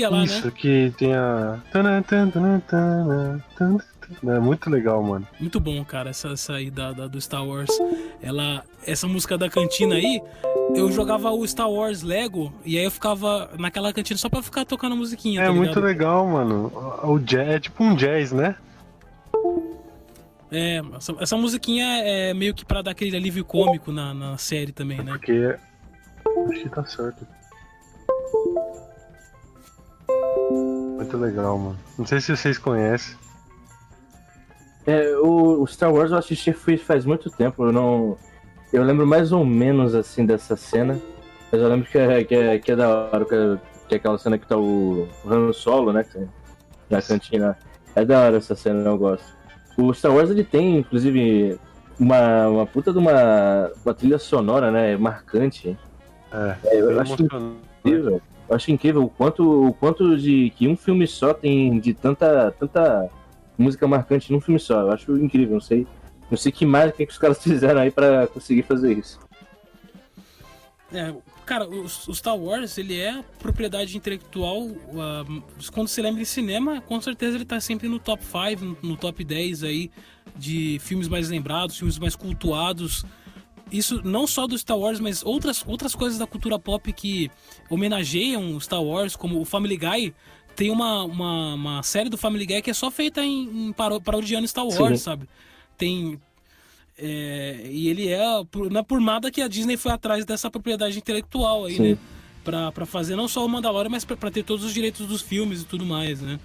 Cafeteria 0.00 0.08
lá, 0.10 0.24
Isso, 0.24 0.46
né? 0.46 0.52
que 0.54 0.92
tem 0.98 1.14
a. 1.14 1.60
É 4.24 4.38
muito 4.38 4.70
legal, 4.70 5.02
mano. 5.02 5.26
Muito 5.40 5.58
bom, 5.58 5.84
cara, 5.84 6.10
essa, 6.10 6.28
essa 6.28 6.54
aí 6.54 6.70
da, 6.70 6.92
da- 6.92 7.06
do 7.08 7.20
Star 7.20 7.44
Wars. 7.44 7.70
Ela, 8.22 8.62
essa 8.86 9.06
música 9.08 9.36
da 9.36 9.48
cantina 9.50 9.96
aí, 9.96 10.22
eu 10.74 10.90
jogava 10.92 11.30
o 11.32 11.46
Star 11.46 11.68
Wars 11.70 12.02
Lego 12.02 12.52
e 12.64 12.78
aí 12.78 12.84
eu 12.84 12.90
ficava 12.90 13.50
naquela 13.58 13.92
cantina 13.92 14.16
só 14.16 14.28
pra 14.28 14.42
ficar 14.42 14.64
tocando 14.64 14.92
a 14.92 14.96
musiquinha, 14.96 15.42
É 15.42 15.46
tá 15.46 15.52
muito 15.52 15.80
legal, 15.80 16.26
mano. 16.26 16.72
O 17.02 17.18
jazz, 17.18 17.48
é 17.48 17.58
tipo 17.60 17.82
um 17.82 17.94
jazz, 17.96 18.30
né? 18.32 18.54
É, 20.52 20.80
essa, 20.96 21.16
essa 21.18 21.36
musiquinha 21.36 21.84
é 22.04 22.32
meio 22.32 22.54
que 22.54 22.64
pra 22.64 22.80
dar 22.82 22.92
aquele 22.92 23.16
alívio 23.16 23.44
cômico 23.44 23.90
na, 23.90 24.14
na 24.14 24.38
série 24.38 24.70
também, 24.72 24.98
né? 25.02 25.12
Porque. 25.12 25.56
Acho 26.50 26.62
que 26.62 26.68
tá 26.68 26.84
certo. 26.84 27.26
Muito 31.06 31.18
legal, 31.18 31.56
mano. 31.56 31.76
Não 31.96 32.04
sei 32.04 32.20
se 32.20 32.36
vocês 32.36 32.58
conhecem. 32.58 33.16
É, 34.84 35.16
o, 35.18 35.62
o 35.62 35.66
Star 35.68 35.92
Wars 35.92 36.10
eu 36.10 36.18
assisti 36.18 36.52
faz 36.52 37.04
muito 37.04 37.30
tempo, 37.30 37.64
eu 37.64 37.72
não. 37.72 38.18
Eu 38.72 38.82
lembro 38.82 39.06
mais 39.06 39.30
ou 39.30 39.44
menos 39.44 39.94
assim 39.94 40.26
dessa 40.26 40.56
cena. 40.56 40.98
Mas 41.52 41.60
eu 41.60 41.68
lembro 41.68 41.88
que 41.88 41.96
é, 41.96 42.24
que 42.24 42.34
é, 42.34 42.58
que 42.58 42.72
é 42.72 42.76
da 42.76 42.88
hora, 42.88 43.24
que 43.24 43.34
é, 43.34 43.56
que 43.88 43.94
é 43.94 43.98
aquela 43.98 44.18
cena 44.18 44.36
que 44.36 44.46
tá 44.48 44.56
o 44.56 45.06
Han 45.24 45.52
Solo, 45.52 45.92
né? 45.92 46.02
que- 46.02 46.26
Na 46.90 47.00
cantina. 47.00 47.56
É 47.94 48.04
da 48.04 48.20
hora 48.22 48.36
essa 48.38 48.56
cena, 48.56 48.82
eu 48.88 48.98
gosto. 48.98 49.24
O 49.78 49.94
Star 49.94 50.12
Wars 50.12 50.28
ele 50.30 50.42
tem, 50.42 50.78
inclusive, 50.78 51.56
uma, 52.00 52.48
uma 52.48 52.66
puta 52.66 52.92
de 52.92 52.98
uma, 52.98 53.70
uma 53.84 53.94
trilha 53.94 54.18
sonora, 54.18 54.72
né? 54.72 54.96
Marcante. 54.96 55.78
É, 56.32 56.80
eu 56.80 56.88
bem 56.88 56.98
acho 56.98 57.16
incrível. 57.22 58.20
Eu 58.48 58.54
acho 58.54 58.70
incrível 58.70 59.04
o 59.04 59.08
quanto, 59.08 59.68
o 59.68 59.72
quanto 59.72 60.16
de 60.16 60.50
que 60.56 60.68
um 60.68 60.76
filme 60.76 61.06
só 61.06 61.34
tem 61.34 61.80
de 61.80 61.92
tanta, 61.92 62.52
tanta 62.52 63.10
música 63.58 63.86
marcante 63.88 64.32
num 64.32 64.40
filme 64.40 64.60
só. 64.60 64.80
Eu 64.82 64.92
acho 64.92 65.16
incrível, 65.16 65.54
não 65.54 65.60
sei. 65.60 65.86
Não 66.30 66.36
sei 66.36 66.52
que 66.52 66.66
mais 66.66 66.92
que, 66.92 67.04
os 67.04 67.18
caras 67.18 67.38
fizeram 67.42 67.80
aí 67.80 67.90
pra 67.90 68.26
conseguir 68.26 68.62
fazer 68.62 68.96
isso. 68.96 69.18
É, 70.92 71.12
cara, 71.44 71.68
o, 71.68 71.84
o 71.84 72.14
Star 72.14 72.36
Wars, 72.36 72.78
ele 72.78 73.00
é 73.00 73.22
propriedade 73.40 73.96
intelectual. 73.96 74.68
ah, 74.96 75.24
quando 75.72 75.88
você 75.88 76.00
lembra 76.00 76.22
em 76.22 76.24
cinema, 76.24 76.80
com 76.80 77.00
certeza 77.00 77.36
ele 77.36 77.44
tá 77.44 77.60
sempre 77.60 77.88
no 77.88 77.98
top 77.98 78.22
5, 78.24 78.64
no, 78.64 78.90
no 78.90 78.96
top 78.96 79.24
10 79.24 79.64
aí 79.64 79.90
de 80.36 80.78
filmes 80.80 81.08
mais 81.08 81.28
lembrados, 81.28 81.76
filmes 81.76 81.98
mais 81.98 82.14
cultuados. 82.14 83.04
Isso 83.70 84.00
não 84.04 84.26
só 84.26 84.46
do 84.46 84.56
Star 84.56 84.78
Wars, 84.78 85.00
mas 85.00 85.24
outras, 85.24 85.64
outras 85.66 85.94
coisas 85.94 86.18
da 86.18 86.26
cultura 86.26 86.58
pop 86.58 86.92
que 86.92 87.30
homenageiam 87.68 88.54
o 88.54 88.60
Star 88.60 88.82
Wars, 88.82 89.16
como 89.16 89.40
o 89.40 89.44
Family 89.44 89.76
Guy. 89.76 90.14
Tem 90.54 90.70
uma, 90.70 91.02
uma, 91.04 91.54
uma 91.54 91.82
série 91.82 92.08
do 92.08 92.16
Family 92.16 92.46
Guy 92.46 92.62
que 92.62 92.70
é 92.70 92.74
só 92.74 92.90
feita 92.90 93.22
em, 93.24 93.68
em 93.68 93.72
paro- 93.72 94.00
parodiando 94.00 94.46
Star 94.48 94.64
Wars, 94.66 95.00
Sim. 95.00 95.04
sabe? 95.04 95.28
Tem 95.76 96.18
é, 96.98 97.68
e 97.70 97.88
ele 97.88 98.08
é, 98.08 98.24
não 98.70 98.80
é 98.80 98.82
por 98.82 99.00
nada 99.00 99.30
que 99.30 99.42
a 99.42 99.48
Disney 99.48 99.76
foi 99.76 99.92
atrás 99.92 100.24
dessa 100.24 100.50
propriedade 100.50 100.96
intelectual 100.96 101.66
aí, 101.66 101.76
Sim. 101.76 101.82
né? 101.92 101.98
Pra, 102.42 102.70
pra 102.72 102.86
fazer 102.86 103.16
não 103.16 103.26
só 103.26 103.44
o 103.44 103.48
Mandalorian, 103.48 103.90
mas 103.90 104.04
pra, 104.04 104.16
pra 104.16 104.30
ter 104.30 104.44
todos 104.44 104.64
os 104.64 104.72
direitos 104.72 105.06
dos 105.06 105.20
filmes 105.20 105.62
e 105.62 105.64
tudo 105.66 105.84
mais, 105.84 106.20
né? 106.22 106.38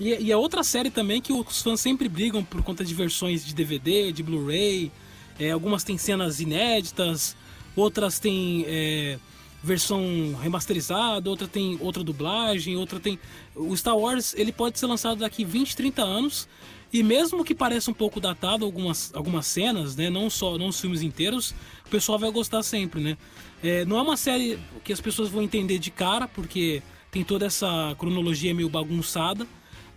E, 0.00 0.14
e 0.14 0.32
é 0.32 0.36
outra 0.36 0.64
série 0.64 0.90
também 0.90 1.20
que 1.20 1.30
os 1.30 1.60
fãs 1.60 1.78
sempre 1.78 2.08
brigam 2.08 2.42
por 2.42 2.62
conta 2.62 2.82
de 2.82 2.94
versões 2.94 3.44
de 3.44 3.54
DVD, 3.54 4.10
de 4.10 4.22
Blu-ray. 4.22 4.90
É, 5.38 5.50
algumas 5.50 5.84
têm 5.84 5.98
cenas 5.98 6.40
inéditas, 6.40 7.36
outras 7.76 8.18
têm 8.18 8.64
é, 8.66 9.18
versão 9.62 10.02
remasterizada, 10.40 11.28
outra 11.28 11.46
tem 11.46 11.76
outra 11.80 12.02
dublagem, 12.02 12.76
outra 12.76 12.98
tem. 12.98 13.18
O 13.54 13.76
Star 13.76 13.96
Wars 13.96 14.34
ele 14.34 14.52
pode 14.52 14.78
ser 14.78 14.86
lançado 14.86 15.18
daqui 15.18 15.44
20, 15.44 15.76
30 15.76 16.02
anos. 16.02 16.48
E 16.92 17.04
mesmo 17.04 17.44
que 17.44 17.54
pareça 17.54 17.88
um 17.90 17.94
pouco 17.94 18.18
datado 18.18 18.64
algumas, 18.64 19.14
algumas 19.14 19.46
cenas, 19.46 19.94
né? 19.94 20.10
Não 20.10 20.28
só 20.28 20.58
não 20.58 20.68
os 20.68 20.80
filmes 20.80 21.02
inteiros, 21.02 21.54
o 21.86 21.88
pessoal 21.88 22.18
vai 22.18 22.30
gostar 22.32 22.64
sempre, 22.64 23.00
né? 23.00 23.18
É, 23.62 23.84
não 23.84 23.96
é 23.96 24.02
uma 24.02 24.16
série 24.16 24.58
que 24.82 24.92
as 24.92 25.00
pessoas 25.00 25.28
vão 25.28 25.42
entender 25.42 25.78
de 25.78 25.90
cara, 25.90 26.26
porque 26.26 26.82
tem 27.12 27.22
toda 27.22 27.46
essa 27.46 27.94
cronologia 27.96 28.52
meio 28.52 28.68
bagunçada. 28.68 29.46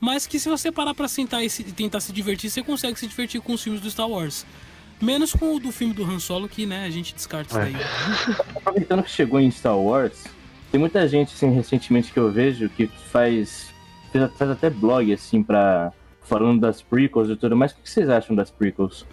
Mas 0.04 0.28
que 0.28 0.38
se 0.38 0.50
você 0.50 0.70
parar 0.70 0.94
pra 0.94 1.08
sentar 1.08 1.46
e, 1.46 1.50
se- 1.50 1.64
tentar 1.64 2.02
se 2.02 2.12
divertir, 2.12 2.50
você 2.50 2.62
consegue 2.62 3.00
se 3.00 3.08
divertir 3.08 3.40
com 3.40 3.54
os 3.54 3.64
filmes 3.64 3.80
do 3.80 3.90
Star 3.90 4.06
Wars. 4.06 4.46
Menos 5.02 5.32
com 5.32 5.56
o 5.56 5.62
do 5.62 5.72
filme 5.72 5.94
do 5.94 6.04
Han 6.04 6.20
Solo, 6.20 6.50
que 6.50 6.66
né, 6.66 6.84
a 6.84 6.90
gente 6.90 7.16
descarta 7.16 7.48
isso 7.64 7.78
daí. 7.78 7.84
Aproveitando 8.54 9.02
que 9.02 9.10
chegou 9.10 9.40
em 9.40 9.50
Star 9.50 9.80
Wars, 9.80 10.26
tem 10.70 10.78
muita 10.78 11.08
gente 11.08 11.34
assim 11.34 11.50
recentemente 11.54 12.12
que 12.12 12.20
eu 12.20 12.30
vejo 12.30 12.68
que 12.68 12.88
faz 12.88 13.72
faz, 14.12 14.34
faz 14.38 14.52
até 14.52 14.70
blog 14.70 15.14
assim 15.14 15.42
para 15.42 15.94
falando 16.24 16.60
das 16.60 16.82
prequels 16.82 17.30
e 17.30 17.38
tudo 17.38 17.56
mais. 17.56 17.72
O 17.72 17.76
que 17.76 17.90
vocês 17.90 18.10
acham 18.10 18.36
das 18.36 18.52
prequels? 18.52 19.06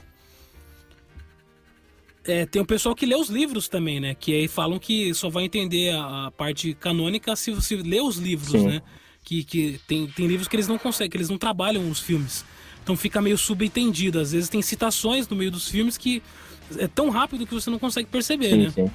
É, 2.24 2.46
tem 2.46 2.60
o 2.60 2.66
pessoal 2.66 2.96
que 2.96 3.06
lê 3.06 3.14
os 3.14 3.28
livros 3.30 3.68
também, 3.68 4.00
né? 4.00 4.16
Que 4.16 4.34
aí 4.34 4.48
falam 4.48 4.76
que 4.80 5.14
só 5.14 5.28
vai 5.28 5.44
entender 5.44 5.94
a, 5.94 6.26
a 6.26 6.30
parte 6.32 6.74
canônica 6.74 7.36
se 7.36 7.52
você 7.52 7.76
ler 7.76 8.02
os 8.02 8.16
livros, 8.16 8.50
Sim. 8.50 8.66
né? 8.66 8.82
Que, 9.24 9.44
que 9.44 9.80
tem, 9.86 10.06
tem 10.06 10.26
livros 10.26 10.48
que 10.48 10.56
eles 10.56 10.66
não 10.66 10.78
conseguem, 10.78 11.10
que 11.10 11.16
eles 11.16 11.28
não 11.28 11.38
trabalham 11.38 11.88
os 11.90 12.00
filmes. 12.00 12.44
Então 12.82 12.96
fica 12.96 13.20
meio 13.20 13.38
subentendido. 13.38 14.18
Às 14.18 14.32
vezes 14.32 14.48
tem 14.48 14.62
citações 14.62 15.28
no 15.28 15.36
meio 15.36 15.50
dos 15.50 15.68
filmes 15.68 15.96
que 15.96 16.22
é 16.78 16.88
tão 16.88 17.10
rápido 17.10 17.46
que 17.46 17.54
você 17.54 17.70
não 17.70 17.78
consegue 17.78 18.08
perceber, 18.08 18.50
Sim, 18.50 18.62
né? 18.64 18.70
sim. 18.70 18.90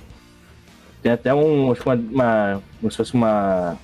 Tem 1.01 1.11
até 1.11 1.33
um, 1.33 1.71
acho 1.71 1.83
uma, 1.83 1.95
uma 1.95 2.63
como 2.79 2.91
se 2.91 2.97
fosse 2.97 3.13
uma 3.13 3.77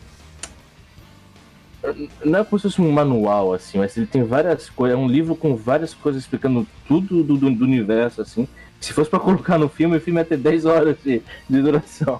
não 2.23 2.39
é 2.39 2.43
como 2.43 2.59
se 2.59 2.63
fosse 2.63 2.81
um 2.81 2.91
manual 2.91 3.53
assim, 3.53 3.79
mas 3.79 3.97
ele 3.97 4.05
tem 4.05 4.23
várias 4.23 4.69
coisas, 4.69 4.97
é 4.97 5.01
um 5.01 5.07
livro 5.07 5.35
com 5.35 5.55
várias 5.55 5.93
coisas 5.93 6.21
explicando 6.21 6.67
tudo 6.87 7.23
do, 7.23 7.37
do, 7.37 7.49
do 7.49 7.65
universo 7.65 8.21
assim. 8.21 8.47
Se 8.79 8.93
fosse 8.93 9.09
pra 9.09 9.19
colocar 9.19 9.57
no 9.57 9.69
filme, 9.69 9.97
o 9.97 10.01
filme 10.01 10.19
ia 10.19 10.25
ter 10.25 10.37
10 10.37 10.65
horas 10.65 10.97
de, 11.03 11.21
de 11.49 11.61
duração. 11.61 12.19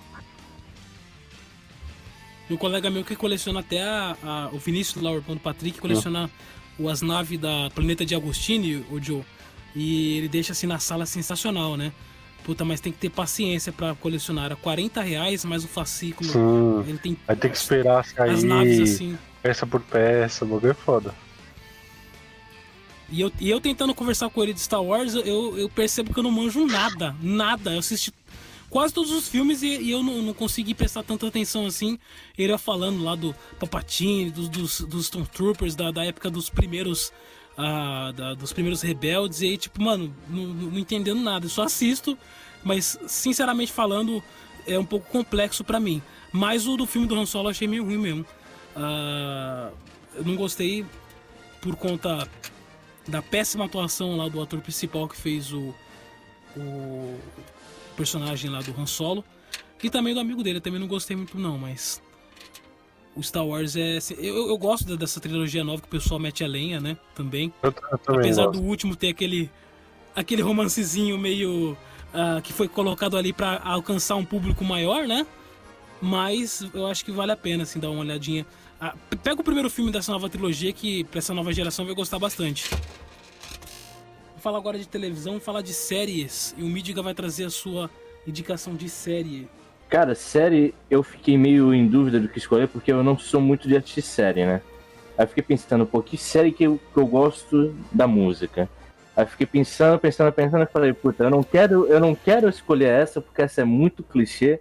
Tem 2.52 2.56
um 2.58 2.60
colega 2.60 2.90
meu 2.90 3.02
que 3.06 3.16
coleciona 3.16 3.62
até 3.62 3.82
a, 3.82 4.18
a- 4.22 4.50
o 4.52 4.60
Vinícius 4.60 5.02
lá, 5.02 5.10
o 5.10 5.16
irmão 5.16 5.36
do 5.36 5.40
Patrick, 5.40 5.80
coleciona 5.80 6.30
o- 6.78 6.90
as 6.90 7.02
naves 7.02 7.40
da 7.40 7.70
Planeta 7.74 8.06
de 8.06 8.14
Agostini, 8.14 8.86
o 8.92 9.02
Joe. 9.02 9.24
E 9.74 10.18
ele 10.18 10.28
deixa 10.28 10.52
assim 10.52 10.68
na 10.68 10.78
sala 10.78 11.06
sensacional, 11.06 11.78
né? 11.78 11.94
Puta, 12.44 12.66
mas 12.66 12.82
tem 12.82 12.92
que 12.92 12.98
ter 13.00 13.10
paciência 13.10 13.72
pra 13.72 13.96
colecionar. 13.96 14.48
Era 14.48 14.56
40 14.58 15.02
reais 15.02 15.46
mais 15.46 15.64
o 15.64 15.68
fascículo. 15.70 16.30
Sim. 16.30 16.90
Ele 16.90 16.98
tem 16.98 17.18
Vai 17.26 17.38
ter 17.38 17.50
que 17.50 17.56
esperar 17.56 18.04
sair 18.04 18.32
as 18.32 18.44
naves 18.44 18.82
assim. 18.96 19.18
peça 19.42 19.66
por 19.66 19.80
peça, 19.80 20.44
o 20.44 20.48
bagulho 20.50 20.72
é 20.72 20.74
foda. 20.74 21.16
E 23.10 23.22
eu, 23.22 23.32
e 23.40 23.50
eu 23.50 23.62
tentando 23.62 23.96
conversar 23.96 24.30
com 24.30 24.44
ele 24.44 24.54
de 24.54 24.60
Star 24.60 24.84
Wars, 24.84 25.14
eu, 25.16 25.58
eu 25.58 25.70
percebo 25.70 26.14
que 26.14 26.20
eu 26.20 26.24
não 26.24 26.32
manjo 26.32 26.68
nada, 26.68 27.16
nada. 27.22 27.72
Eu 27.72 27.80
assisti 27.80 28.12
quase 28.72 28.92
todos 28.94 29.12
os 29.12 29.28
filmes 29.28 29.62
e, 29.62 29.68
e 29.80 29.92
eu 29.92 30.02
não, 30.02 30.22
não 30.24 30.34
consegui 30.34 30.74
prestar 30.74 31.04
tanta 31.04 31.28
atenção 31.28 31.68
assim. 31.68 32.00
Ele 32.36 32.58
falando 32.58 33.04
lá 33.04 33.14
do 33.14 33.36
Papatini, 33.60 34.32
dos, 34.32 34.50
dos, 34.50 34.82
dos 34.82 35.04
Stormtroopers, 35.04 35.76
da, 35.76 35.92
da 35.92 36.04
época 36.04 36.32
dos 36.32 36.50
primeiros. 36.50 37.14
ah, 37.58 38.12
da- 38.16 38.34
dos 38.34 38.52
primeiros 38.54 38.82
rebeldes, 38.82 39.42
e 39.42 39.46
aí, 39.48 39.58
tipo, 39.58 39.80
mano, 39.84 40.12
não, 40.28 40.44
não 40.48 40.80
entendendo 40.80 41.20
nada. 41.22 41.46
Eu 41.46 41.50
só 41.50 41.64
assisto, 41.64 42.18
mas 42.64 42.98
sinceramente 43.08 43.72
falando, 43.72 44.24
é 44.66 44.80
um 44.80 44.86
pouco 44.86 45.06
complexo 45.12 45.64
pra 45.64 45.80
mim. 45.80 46.02
Mas 46.32 46.66
o 46.66 46.78
do 46.78 46.86
filme 46.88 47.06
do 47.08 47.16
Han 47.16 47.26
Solo 47.26 47.48
eu 47.48 47.52
achei 47.52 47.68
meio 47.68 47.84
ruim 47.84 47.98
mesmo. 47.98 48.26
Ah, 48.76 49.70
eu 50.16 50.24
não 50.24 50.36
gostei 50.36 50.86
por 51.62 51.76
conta 51.76 52.28
da 53.08 53.22
péssima 53.22 53.66
atuação 53.66 54.16
lá 54.16 54.30
do 54.30 54.42
ator 54.42 54.62
principal 54.62 55.08
que 55.10 55.16
fez 55.18 55.52
o, 55.52 55.76
o 56.56 57.20
personagem 58.02 58.50
lá 58.50 58.62
do 58.62 58.74
Han 58.80 58.88
Solo 58.88 59.24
e 59.82 59.90
também 59.90 60.14
do 60.14 60.20
amigo 60.20 60.44
dele. 60.44 60.58
Eu 60.58 60.62
também 60.62 60.80
não 60.80 60.88
gostei 60.88 61.16
muito 61.16 61.38
não, 61.38 61.58
mas 61.58 62.02
o 63.16 63.22
Star 63.22 63.46
Wars 63.46 63.76
é 63.76 64.00
eu, 64.18 64.50
eu 64.50 64.58
gosto 64.58 64.98
dessa 64.98 65.20
trilogia 65.20 65.64
nova 65.64 65.82
que 65.82 65.88
o 65.88 65.92
pessoal 65.92 66.20
mete 66.20 66.44
a 66.44 66.48
lenha, 66.48 66.80
né? 66.80 66.98
Também. 67.14 67.54
Eu, 67.62 67.74
eu 67.92 67.98
também 68.00 68.22
Apesar 68.22 68.46
gosto. 68.46 68.60
do 68.60 68.68
último 68.68 68.96
ter 68.96 69.10
aquele 69.10 69.50
aquele 70.16 70.42
romancezinho 70.42 71.18
meio 71.18 71.78
ah, 72.14 72.42
que 72.44 72.52
foi 72.52 72.68
colocado 72.68 73.16
ali 73.16 73.32
pra 73.32 73.62
alcançar 73.64 74.16
um 74.16 74.26
público 74.26 74.64
maior, 74.66 75.08
né? 75.08 75.26
Mas 76.02 76.68
eu 76.74 76.88
acho 76.88 77.06
que 77.06 77.12
vale 77.12 77.32
a 77.32 77.38
pena 77.38 77.64
assim 77.64 77.80
dar 77.80 77.92
uma 77.92 78.02
olhadinha. 78.02 78.46
Ah, 78.80 78.96
pega 79.24 79.40
o 79.40 79.44
primeiro 79.44 79.70
filme 79.70 79.92
dessa 79.92 80.12
nova 80.12 80.28
trilogia 80.28 80.74
que 80.74 81.04
pra 81.04 81.20
essa 81.20 81.34
nova 81.36 81.54
geração 81.54 81.86
vai 81.86 81.94
gostar 81.94 82.18
bastante. 82.18 82.68
Vou 84.42 84.52
falar 84.52 84.58
agora 84.58 84.80
de 84.80 84.88
televisão, 84.88 85.34
vou 85.34 85.40
falar 85.40 85.62
de 85.62 85.72
séries 85.72 86.56
e 86.58 86.64
o 86.64 86.66
Mídiga 86.66 87.04
vai 87.04 87.14
trazer 87.14 87.46
a 87.46 87.50
sua 87.52 87.88
indicação 88.26 88.74
de 88.74 88.90
série. 88.90 89.48
Cara, 89.88 90.16
série, 90.16 90.74
eu 90.90 91.04
fiquei 91.04 91.38
meio 91.38 91.72
em 91.72 91.88
dúvida 91.88 92.20
do 92.20 92.28
que 92.28 92.40
escolher, 92.40 92.68
porque 92.68 92.92
eu 92.92 93.04
não 93.04 93.16
sou 93.20 93.40
muito 93.40 93.68
de 93.68 93.78
assistir 93.78 94.02
série, 94.02 94.44
né? 94.44 94.60
Aí 95.16 95.28
fiquei 95.28 95.44
pensando, 95.44 95.86
pô, 95.86 96.02
que 96.02 96.18
série 96.18 96.52
que 96.52 96.64
eu, 96.64 96.80
que 96.92 96.98
eu 96.98 97.06
gosto 97.06 97.76
da 97.92 98.08
música? 98.08 98.68
Aí 99.16 99.28
fiquei 99.28 99.46
pensando, 99.46 100.00
pensando, 100.00 100.34
pensando, 100.34 100.64
e 100.64 100.74
falei, 100.74 100.92
puta, 100.92 101.26
eu 101.26 101.30
não 101.30 101.44
quero, 101.44 101.86
eu 101.86 102.00
não 102.00 102.16
quero 102.16 102.50
escolher 102.50 102.90
essa, 102.90 103.22
porque 103.22 103.44
essa 103.44 103.62
é 103.62 103.64
muito 103.64 104.02
clichê. 104.02 104.60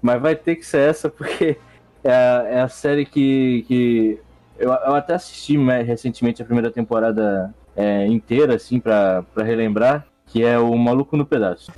Mas 0.00 0.22
vai 0.22 0.36
ter 0.36 0.56
que 0.56 0.64
ser 0.64 0.88
essa, 0.88 1.10
porque 1.12 1.58
é 2.02 2.48
é 2.48 2.60
a 2.62 2.68
série 2.68 3.04
que. 3.04 3.62
que 3.68 4.18
eu, 4.58 4.70
eu 4.70 4.94
até 4.94 5.12
assisti 5.12 5.58
né, 5.58 5.82
recentemente 5.82 6.40
a 6.40 6.46
primeira 6.46 6.70
temporada 6.70 7.54
é, 7.78 8.06
inteira, 8.08 8.56
assim, 8.56 8.80
pra 8.80 9.24
relembrar, 9.36 10.04
que 10.26 10.42
é 10.42 10.58
o 10.58 10.76
Maluco 10.76 11.16
no 11.16 11.24
Pedaço. 11.24 11.72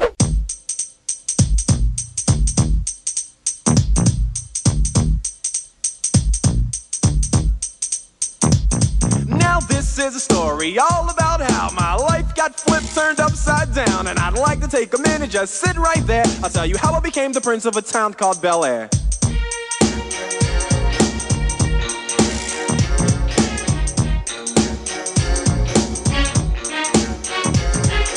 Is 10.00 10.16
a 10.16 10.18
story 10.18 10.78
all 10.78 11.10
about 11.10 11.42
how 11.42 11.68
my 11.72 11.94
life 11.94 12.34
got 12.34 12.58
flipped, 12.58 12.94
turned 12.94 13.20
upside 13.20 13.74
down, 13.74 14.06
and 14.06 14.18
I'd 14.18 14.32
like 14.32 14.58
to 14.60 14.68
take 14.68 14.94
a 14.94 14.98
minute, 14.98 15.28
just 15.28 15.56
sit 15.56 15.76
right 15.76 16.02
there. 16.06 16.24
I'll 16.42 16.48
tell 16.48 16.64
you 16.64 16.78
how 16.78 16.94
I 16.94 17.00
became 17.00 17.32
the 17.32 17.40
prince 17.42 17.66
of 17.66 17.76
a 17.76 17.82
town 17.82 18.14
called 18.14 18.40
Bel 18.40 18.64
Air. 18.64 18.88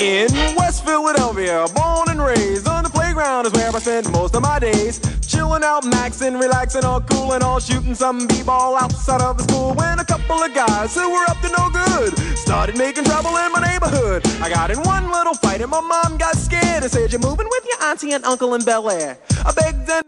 In 0.03 0.27
West 0.57 0.83
Philadelphia, 0.83 1.65
born 1.73 2.09
and 2.09 2.21
raised 2.21 2.52
playground 3.23 3.45
is 3.47 3.53
where 3.53 3.69
I 3.75 3.79
spent 3.79 4.11
most 4.11 4.35
of 4.35 4.41
my 4.41 4.59
days. 4.59 4.99
Chilling 5.25 5.63
out, 5.63 5.83
maxing, 5.83 6.39
relaxing, 6.39 6.83
all 6.83 7.01
cool 7.01 7.33
and 7.33 7.43
all 7.43 7.59
shooting 7.59 7.95
some 7.95 8.27
b-ball 8.27 8.75
outside 8.75 9.21
of 9.21 9.37
the 9.37 9.43
school. 9.43 9.73
When 9.73 9.99
a 9.99 10.05
couple 10.05 10.43
of 10.43 10.53
guys 10.53 10.93
who 10.95 11.09
were 11.09 11.23
up 11.29 11.39
to 11.41 11.49
no 11.57 11.69
good 11.69 12.17
started 12.37 12.77
making 12.77 13.05
trouble 13.05 13.35
in 13.37 13.51
my 13.51 13.61
neighborhood. 13.61 14.23
I 14.41 14.49
got 14.49 14.69
in 14.71 14.79
one 14.83 15.09
little 15.11 15.33
fight 15.35 15.61
and 15.61 15.71
my 15.71 15.81
mom 15.81 16.17
got 16.17 16.35
scared 16.35 16.83
and 16.83 16.91
said, 16.91 17.11
"You're 17.11 17.21
moving 17.21 17.47
with 17.49 17.65
your 17.65 17.81
auntie 17.89 18.11
and 18.13 18.23
uncle 18.25 18.53
in 18.55 18.63
Bel 18.63 18.89
Air." 18.89 19.17
I 19.45 19.51
begged 19.53 19.89
and 19.89 20.03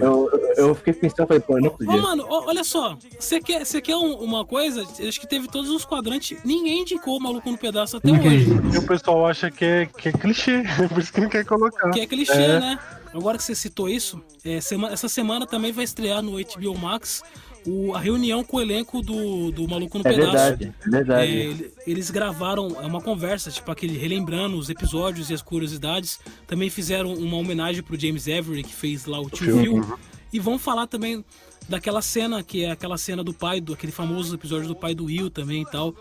Eu, 0.00 0.28
eu 0.56 0.74
fiquei 0.74 0.92
pensando, 0.94 1.26
falei, 1.28 1.40
pô, 1.40 1.56
eu 1.58 1.62
não 1.62 1.68
Ô, 1.70 1.72
podia. 1.76 1.96
mano, 2.02 2.24
ó, 2.28 2.46
olha 2.46 2.64
só. 2.64 2.96
Você 3.18 3.40
quer, 3.40 3.64
você 3.64 3.80
quer 3.80 3.96
um- 3.96 4.14
uma 4.14 4.44
coisa? 4.44 4.82
Acho 5.06 5.20
que 5.20 5.26
teve 5.26 5.48
todos 5.48 5.70
os 5.70 5.84
quadrantes. 5.84 6.38
Ninguém 6.44 6.80
indicou 6.82 7.16
o 7.18 7.20
maluco 7.20 7.50
no 7.50 7.58
pedaço 7.58 7.96
até 7.98 8.10
hoje. 8.10 8.46
E 8.72 8.78
o 8.78 8.86
pessoal 8.86 9.26
acha 9.26 9.50
que 9.50 9.64
é, 9.64 9.86
que 9.86 10.08
é 10.08 10.12
clichê, 10.12 10.62
por 10.88 10.98
isso 10.98 11.12
que 11.12 11.20
não 11.20 11.28
quer 11.28 11.44
colocar. 11.44 11.90
Que 11.90 12.00
é 12.00 12.06
clichê, 12.06 12.32
É. 12.32 12.60
né? 12.60 12.78
Agora 13.12 13.36
que 13.36 13.44
você 13.44 13.54
citou 13.54 13.88
isso, 13.88 14.22
é, 14.44 14.60
sema- 14.60 14.90
essa 14.90 15.08
semana 15.08 15.46
também 15.46 15.72
vai 15.72 15.84
estrear 15.84 16.22
no 16.22 16.32
HBO 16.38 16.78
Max 16.78 17.22
o- 17.66 17.92
a 17.94 17.98
reunião 17.98 18.44
com 18.44 18.56
o 18.58 18.60
elenco 18.60 19.02
do, 19.02 19.50
do 19.50 19.66
Maluco 19.68 19.98
no 19.98 20.06
É 20.06 20.12
Pedaço. 20.14 20.30
verdade, 20.32 20.74
é 20.86 20.88
verdade. 20.90 21.26
É, 21.26 21.34
ele- 21.34 21.72
eles 21.86 22.08
gravaram 22.10 22.76
é 22.80 22.86
uma 22.86 23.00
conversa, 23.00 23.50
tipo 23.50 23.70
aquele 23.70 23.98
relembrando 23.98 24.56
os 24.56 24.70
episódios 24.70 25.28
e 25.28 25.34
as 25.34 25.42
curiosidades. 25.42 26.20
Também 26.46 26.70
fizeram 26.70 27.12
uma 27.14 27.36
homenagem 27.36 27.82
pro 27.82 27.98
James 27.98 28.28
Avery, 28.28 28.62
que 28.62 28.72
fez 28.74 29.06
lá 29.06 29.20
o 29.20 29.28
tio 29.28 29.46
Phil, 29.46 29.58
Phil. 29.58 29.72
uhum. 29.74 29.96
E 30.32 30.38
vão 30.38 30.56
falar 30.58 30.86
também 30.86 31.24
daquela 31.68 32.00
cena, 32.00 32.42
que 32.44 32.64
é 32.64 32.70
aquela 32.70 32.96
cena 32.96 33.22
do 33.24 33.34
pai, 33.34 33.60
do 33.60 33.72
aquele 33.72 33.90
famoso 33.92 34.34
episódio 34.36 34.68
do 34.68 34.76
pai 34.76 34.94
do 34.94 35.06
Will 35.06 35.28
também 35.30 35.62
e 35.62 35.66
tal. 35.66 35.94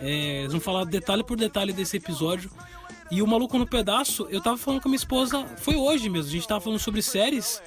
É, 0.00 0.40
eles 0.40 0.50
vão 0.52 0.60
falar 0.60 0.84
detalhe 0.84 1.22
por 1.22 1.36
detalhe 1.36 1.72
desse 1.72 1.96
episódio. 1.96 2.50
E 3.10 3.22
o 3.22 3.26
Maluco 3.26 3.56
no 3.58 3.66
Pedaço, 3.66 4.26
eu 4.30 4.40
tava 4.40 4.56
falando 4.56 4.80
com 4.82 4.88
a 4.88 4.90
minha 4.90 4.96
esposa, 4.96 5.44
foi 5.58 5.76
hoje 5.76 6.08
mesmo, 6.08 6.28
a 6.28 6.32
gente 6.32 6.46
tava 6.48 6.60
falando 6.60 6.78
sobre 6.80 7.00
séries. 7.02 7.62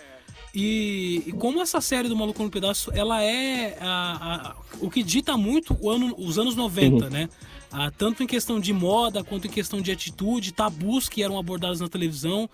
E, 0.53 1.23
e 1.27 1.31
como 1.33 1.61
essa 1.61 1.79
série 1.79 2.09
do 2.09 2.15
Maluco 2.15 2.43
no 2.43 2.49
Pedaço, 2.49 2.91
ela 2.93 3.21
é 3.23 3.77
a- 3.79 4.51
a- 4.51 4.55
o 4.81 4.89
que 4.89 5.03
dita 5.03 5.37
muito 5.37 5.87
ano- 5.89 6.15
os 6.17 6.37
anos 6.39 6.55
90, 6.55 7.05
Uhum. 7.05 7.09
né? 7.11 7.29
Ah, 7.71 7.91
tanto 7.91 8.23
em 8.23 8.27
questão 8.27 8.59
de 8.59 8.73
moda, 8.73 9.23
quanto 9.23 9.45
em 9.47 9.49
questão 9.49 9.79
de 9.79 9.91
atitude, 9.91 10.51
tabus 10.51 11.07
que 11.07 11.21
eram 11.23 11.37
abordados 11.37 11.79
na 11.79 11.87
televisão. 11.87 12.49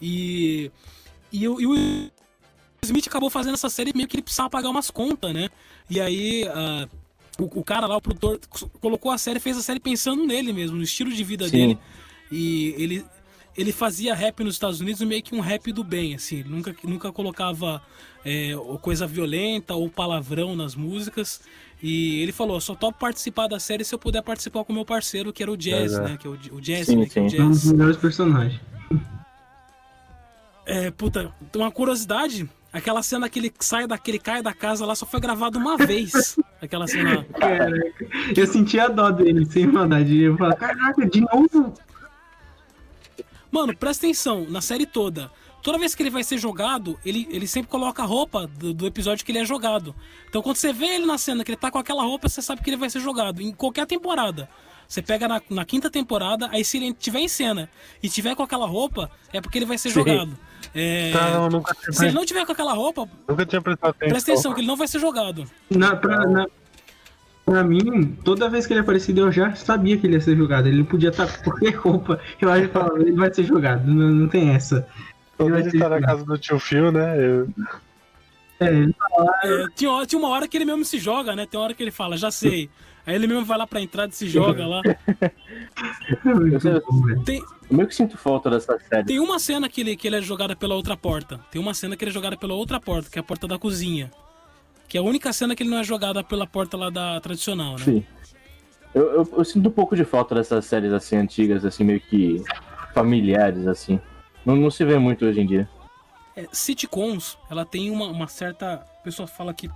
E, 0.00 0.70
e, 1.30 1.46
o- 1.46 1.60
e 1.60 1.66
o 1.66 2.10
Smith 2.82 3.06
acabou 3.06 3.28
fazendo 3.30 3.54
essa 3.54 3.68
série 3.68 3.92
meio 3.94 4.08
que 4.08 4.16
ele 4.16 4.22
precisava 4.22 4.48
pagar 4.50 4.70
umas 4.70 4.90
contas, 4.90 5.32
né? 5.34 5.50
E 5.88 6.00
aí 6.00 6.48
ah, 6.48 6.88
o, 7.38 7.60
o 7.60 7.64
cara 7.64 7.86
lá, 7.86 7.96
o 7.96 8.00
produtor, 8.00 8.40
colocou 8.80 9.10
a 9.12 9.18
série, 9.18 9.38
fez 9.38 9.56
a 9.58 9.62
série 9.62 9.80
pensando 9.80 10.24
nele 10.26 10.50
mesmo, 10.52 10.76
no 10.78 10.82
estilo 10.82 11.12
de 11.12 11.22
vida 11.22 11.44
Sim. 11.44 11.50
dele. 11.52 11.78
E 12.30 12.74
ele, 12.78 13.04
ele 13.56 13.72
fazia 13.72 14.14
rap 14.14 14.42
nos 14.42 14.54
Estados 14.54 14.80
Unidos 14.80 15.00
meio 15.02 15.22
que 15.22 15.34
um 15.34 15.40
rap 15.40 15.72
do 15.72 15.84
bem, 15.84 16.14
assim. 16.14 16.40
Ele 16.40 16.48
nunca, 16.48 16.74
nunca 16.84 17.12
colocava 17.12 17.82
é, 18.24 18.52
coisa 18.80 19.06
violenta 19.06 19.74
ou 19.74 19.88
palavrão 19.88 20.56
nas 20.56 20.74
músicas. 20.74 21.40
E 21.82 22.22
ele 22.22 22.32
falou, 22.32 22.60
só 22.60 22.74
topo 22.74 22.98
participar 22.98 23.46
da 23.46 23.60
série 23.60 23.84
se 23.84 23.94
eu 23.94 23.98
puder 23.98 24.22
participar 24.22 24.64
com 24.64 24.72
o 24.72 24.76
meu 24.76 24.84
parceiro, 24.84 25.32
que 25.32 25.42
era 25.42 25.52
o 25.52 25.56
Jazz, 25.56 25.92
Exato. 25.92 26.08
né? 26.08 26.16
Que 26.16 26.26
é 26.26 26.30
o, 26.30 26.32
o 26.52 26.60
Jazz, 26.60 26.86
Sim, 26.86 26.96
né? 26.96 27.06
Que 27.06 27.18
é 27.18 27.22
o 27.22 27.30
sim. 27.30 27.40
Um 27.40 27.50
dos 27.50 27.72
melhores 27.72 27.96
personagens. 27.96 28.60
É, 30.66 30.90
puta, 30.90 31.30
uma 31.54 31.70
curiosidade, 31.70 32.48
aquela 32.72 33.02
cena 33.02 33.28
que 33.28 33.38
ele 33.38 33.52
sai 33.60 33.86
daquele 33.86 34.18
cai 34.18 34.42
da 34.42 34.54
casa 34.54 34.86
lá 34.86 34.94
só 34.94 35.04
foi 35.04 35.20
gravada 35.20 35.58
uma 35.58 35.76
vez. 35.76 36.36
Aquela 36.62 36.86
cena. 36.86 37.22
Caraca, 37.38 38.06
eu 38.34 38.46
senti 38.46 38.80
a 38.80 38.88
dó 38.88 39.10
dele, 39.10 39.44
sem 39.44 39.66
maldade. 39.66 40.22
Eu 40.22 40.38
falei, 40.38 40.56
caraca, 40.56 41.06
de 41.06 41.20
novo? 41.20 41.74
Mano, 43.54 43.76
presta 43.76 44.04
atenção, 44.04 44.46
na 44.50 44.60
série 44.60 44.84
toda. 44.84 45.30
Toda 45.62 45.78
vez 45.78 45.94
que 45.94 46.02
ele 46.02 46.10
vai 46.10 46.24
ser 46.24 46.38
jogado, 46.38 46.98
ele, 47.06 47.28
ele 47.30 47.46
sempre 47.46 47.70
coloca 47.70 48.02
a 48.02 48.04
roupa 48.04 48.48
do, 48.48 48.74
do 48.74 48.84
episódio 48.84 49.24
que 49.24 49.30
ele 49.30 49.38
é 49.38 49.44
jogado. 49.44 49.94
Então 50.28 50.42
quando 50.42 50.56
você 50.56 50.72
vê 50.72 50.86
ele 50.86 51.06
na 51.06 51.16
cena 51.16 51.44
que 51.44 51.52
ele 51.52 51.56
tá 51.56 51.70
com 51.70 51.78
aquela 51.78 52.02
roupa, 52.02 52.28
você 52.28 52.42
sabe 52.42 52.62
que 52.62 52.68
ele 52.68 52.76
vai 52.76 52.90
ser 52.90 52.98
jogado. 52.98 53.40
Em 53.40 53.52
qualquer 53.52 53.86
temporada. 53.86 54.48
Você 54.88 55.00
pega 55.00 55.28
na, 55.28 55.40
na 55.48 55.64
quinta 55.64 55.88
temporada, 55.88 56.48
aí 56.52 56.64
se 56.64 56.78
ele 56.78 56.92
tiver 56.92 57.20
em 57.20 57.28
cena 57.28 57.70
e 58.02 58.08
tiver 58.08 58.34
com 58.34 58.42
aquela 58.42 58.66
roupa, 58.66 59.08
é 59.32 59.40
porque 59.40 59.56
ele 59.56 59.64
vai 59.66 59.78
ser 59.78 59.88
Sim. 59.90 59.94
jogado. 59.94 60.36
É, 60.74 61.12
Não, 61.32 61.48
nunca 61.48 61.72
tinha 61.74 61.92
se 61.92 62.04
ele 62.06 62.12
não 62.14 62.26
tiver 62.26 62.44
com 62.44 62.50
aquela 62.52 62.72
roupa, 62.74 63.08
Nunca 63.28 63.46
tinha 63.46 63.62
prestado 63.62 63.90
atenção. 63.90 64.08
presta 64.08 64.32
atenção 64.32 64.52
que 64.52 64.60
ele 64.60 64.66
não 64.66 64.76
vai 64.76 64.88
ser 64.88 64.98
jogado. 64.98 65.48
Na, 65.70 65.94
pra, 65.94 66.26
na- 66.26 66.46
pra 67.44 67.62
mim, 67.64 68.16
toda 68.24 68.48
vez 68.48 68.66
que 68.66 68.72
ele 68.72 68.80
aparecia, 68.80 69.14
eu 69.16 69.32
já 69.32 69.54
sabia 69.54 69.96
que 69.98 70.06
ele 70.06 70.14
ia 70.14 70.20
ser 70.20 70.36
jogado. 70.36 70.66
Ele 70.66 70.78
não 70.78 70.84
podia 70.84 71.10
estar 71.10 71.26
com 71.26 71.44
qualquer 71.50 71.74
roupa. 71.74 72.20
Eu 72.40 72.50
acho 72.50 72.66
que 72.66 72.72
falava, 72.72 72.98
ele 73.00 73.12
vai 73.12 73.32
ser 73.32 73.44
jogado. 73.44 73.86
Não, 73.86 74.08
não 74.10 74.28
tem 74.28 74.50
essa. 74.50 74.86
Quando 75.36 75.56
ele 75.56 75.70
ser 75.70 75.78
tá 75.78 75.88
na 75.88 75.96
jogado. 75.96 76.10
casa 76.10 76.24
do 76.24 76.38
tio 76.38 76.58
Phil, 76.58 76.92
né? 76.92 77.16
eu- 77.18 77.48
É, 78.60 78.68
ele 78.72 78.92
tá 78.92 79.06
lá, 79.18 79.32
É, 79.44 79.66
tinha, 79.74 79.90
uma 80.18 80.28
hora 80.28 80.46
que 80.46 80.56
ele 80.56 80.64
mesmo 80.64 80.84
se 80.84 80.98
joga, 80.98 81.34
né? 81.34 81.44
Tem 81.44 81.58
uma 81.58 81.64
hora 81.64 81.74
que 81.74 81.82
ele 81.82 81.90
fala, 81.90 82.16
já 82.16 82.30
sei. 82.30 82.70
Aí 83.06 83.14
ele 83.16 83.26
mesmo 83.26 83.44
vai 83.44 83.58
lá 83.58 83.66
pra 83.66 83.80
entrada 83.82 84.12
e 84.12 84.16
se 84.16 84.28
joga 84.28 84.66
lá. 84.66 84.80
Tem, 87.24 87.42
Eu 87.70 87.76
meio 87.76 87.88
que 87.88 87.94
sinto 87.94 88.16
falta 88.16 88.50
dessa 88.50 88.78
série. 88.78 89.04
Tem 89.04 89.20
uma 89.20 89.38
cena 89.38 89.68
que 89.68 89.80
ele, 89.80 89.96
que 89.96 90.06
ele 90.06 90.16
é 90.16 90.22
jogada 90.22 90.54
pela 90.56 90.74
outra 90.74 90.96
porta. 90.96 91.40
Tem 91.50 91.60
uma 91.60 91.74
cena 91.74 91.96
que 91.96 92.04
ele 92.04 92.10
é 92.10 92.14
jogada 92.14 92.36
pela 92.36 92.54
outra 92.54 92.80
porta, 92.80 93.10
que 93.10 93.18
é 93.18 93.20
a 93.20 93.24
porta 93.24 93.46
da 93.46 93.58
cozinha. 93.58 94.10
Que 94.88 94.98
é 94.98 95.00
a 95.00 95.04
única 95.04 95.32
cena 95.32 95.54
que 95.54 95.62
ele 95.62 95.70
não 95.70 95.78
é 95.78 95.84
jogada 95.84 96.22
pela 96.22 96.46
porta 96.46 96.76
lá 96.76 96.90
da 96.90 97.20
tradicional, 97.20 97.72
né? 97.72 97.84
Sim. 97.84 98.06
Eu, 98.94 99.12
eu, 99.12 99.28
eu 99.38 99.44
sinto 99.44 99.68
um 99.68 99.72
pouco 99.72 99.96
de 99.96 100.04
falta 100.04 100.34
dessas 100.36 100.64
séries 100.66 100.92
assim 100.92 101.16
antigas, 101.16 101.64
assim, 101.64 101.82
meio 101.82 102.00
que 102.00 102.42
familiares, 102.92 103.66
assim. 103.66 104.00
Não, 104.46 104.54
não 104.54 104.70
se 104.70 104.84
vê 104.84 104.98
muito 104.98 105.24
hoje 105.24 105.40
em 105.40 105.46
dia. 105.46 105.68
É, 106.36 106.46
sitcoms, 106.52 107.36
ela 107.50 107.64
tem 107.64 107.90
uma, 107.90 108.06
uma 108.06 108.28
certa. 108.28 108.74
A 108.74 109.02
pessoa 109.02 109.26
fala 109.26 109.52
que 109.52 109.68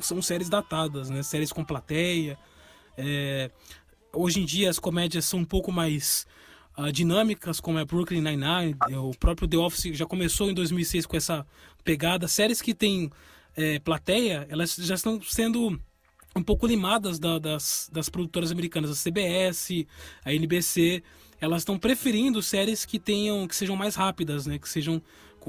são 0.00 0.20
séries 0.20 0.48
datadas, 0.48 1.08
né? 1.08 1.22
Séries 1.22 1.52
com 1.52 1.64
plateia. 1.64 2.38
É, 2.96 3.50
hoje 4.12 4.40
em 4.40 4.44
dia 4.44 4.68
as 4.68 4.78
comédias 4.78 5.24
são 5.24 5.40
um 5.40 5.44
pouco 5.44 5.70
mais 5.70 6.26
ah, 6.76 6.90
dinâmicas, 6.90 7.58
como 7.58 7.78
é 7.78 7.84
Brooklyn 7.84 8.20
Nine-Nine. 8.20 8.76
é, 8.90 8.98
O 8.98 9.12
próprio 9.12 9.48
The 9.48 9.56
Office 9.56 9.96
já 9.96 10.04
começou 10.04 10.50
em 10.50 10.54
2006 10.54 11.06
com 11.06 11.16
essa 11.16 11.46
pegada. 11.82 12.28
Séries 12.28 12.60
que 12.60 12.74
têm 12.74 13.10
é, 13.56 13.78
plateia, 13.78 14.46
elas 14.50 14.76
já 14.76 14.94
estão 14.94 15.20
sendo 15.22 15.80
um 16.34 16.42
pouco 16.42 16.66
limadas 16.66 17.18
da- 17.18 17.38
das, 17.38 17.88
das 17.92 18.08
produtoras 18.10 18.52
americanas, 18.52 18.90
a 18.90 18.94
CBS, 18.94 19.86
a 20.24 20.32
NBC, 20.34 21.02
elas 21.40 21.62
estão 21.62 21.78
preferindo 21.78 22.42
séries 22.42 22.84
que 22.84 22.98
tenham 22.98 23.46
que 23.48 23.56
sejam 23.56 23.74
mais 23.76 23.94
rápidas, 23.94 24.46
né, 24.46 24.58
que 24.58 24.68
sejam 24.68 25.00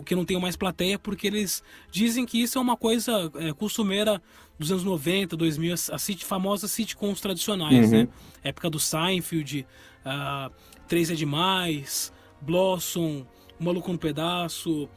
que 0.06 0.14
não 0.16 0.24
tenham 0.24 0.40
mais 0.40 0.56
plateia, 0.56 1.00
porque 1.00 1.26
eles 1.26 1.64
dizem 1.90 2.24
que 2.24 2.40
isso 2.40 2.60
é 2.60 2.62
uma 2.62 2.78
coisa 2.78 3.32
é, 3.36 3.52
costumeira 3.52 4.22
dos 4.60 4.72
anos 4.72 4.84
90, 4.84 5.36
2000, 5.36 5.74
as 5.74 6.04
sit, 6.04 6.24
famosas 6.24 6.70
sitcoms 6.70 7.20
tradicionais, 7.20 7.92
Uhum. 7.92 8.04
né? 8.04 8.08
Época 8.44 8.70
do 8.70 8.80
Seinfeld, 8.80 9.66
ah, 10.06 10.52
Três 10.88 11.10
é 11.10 11.16
Demais, 11.16 12.14
Blossom, 12.40 13.26
O 13.60 13.64
Maluco 13.64 13.92
no 13.92 13.98
Pedaço, 13.98 14.88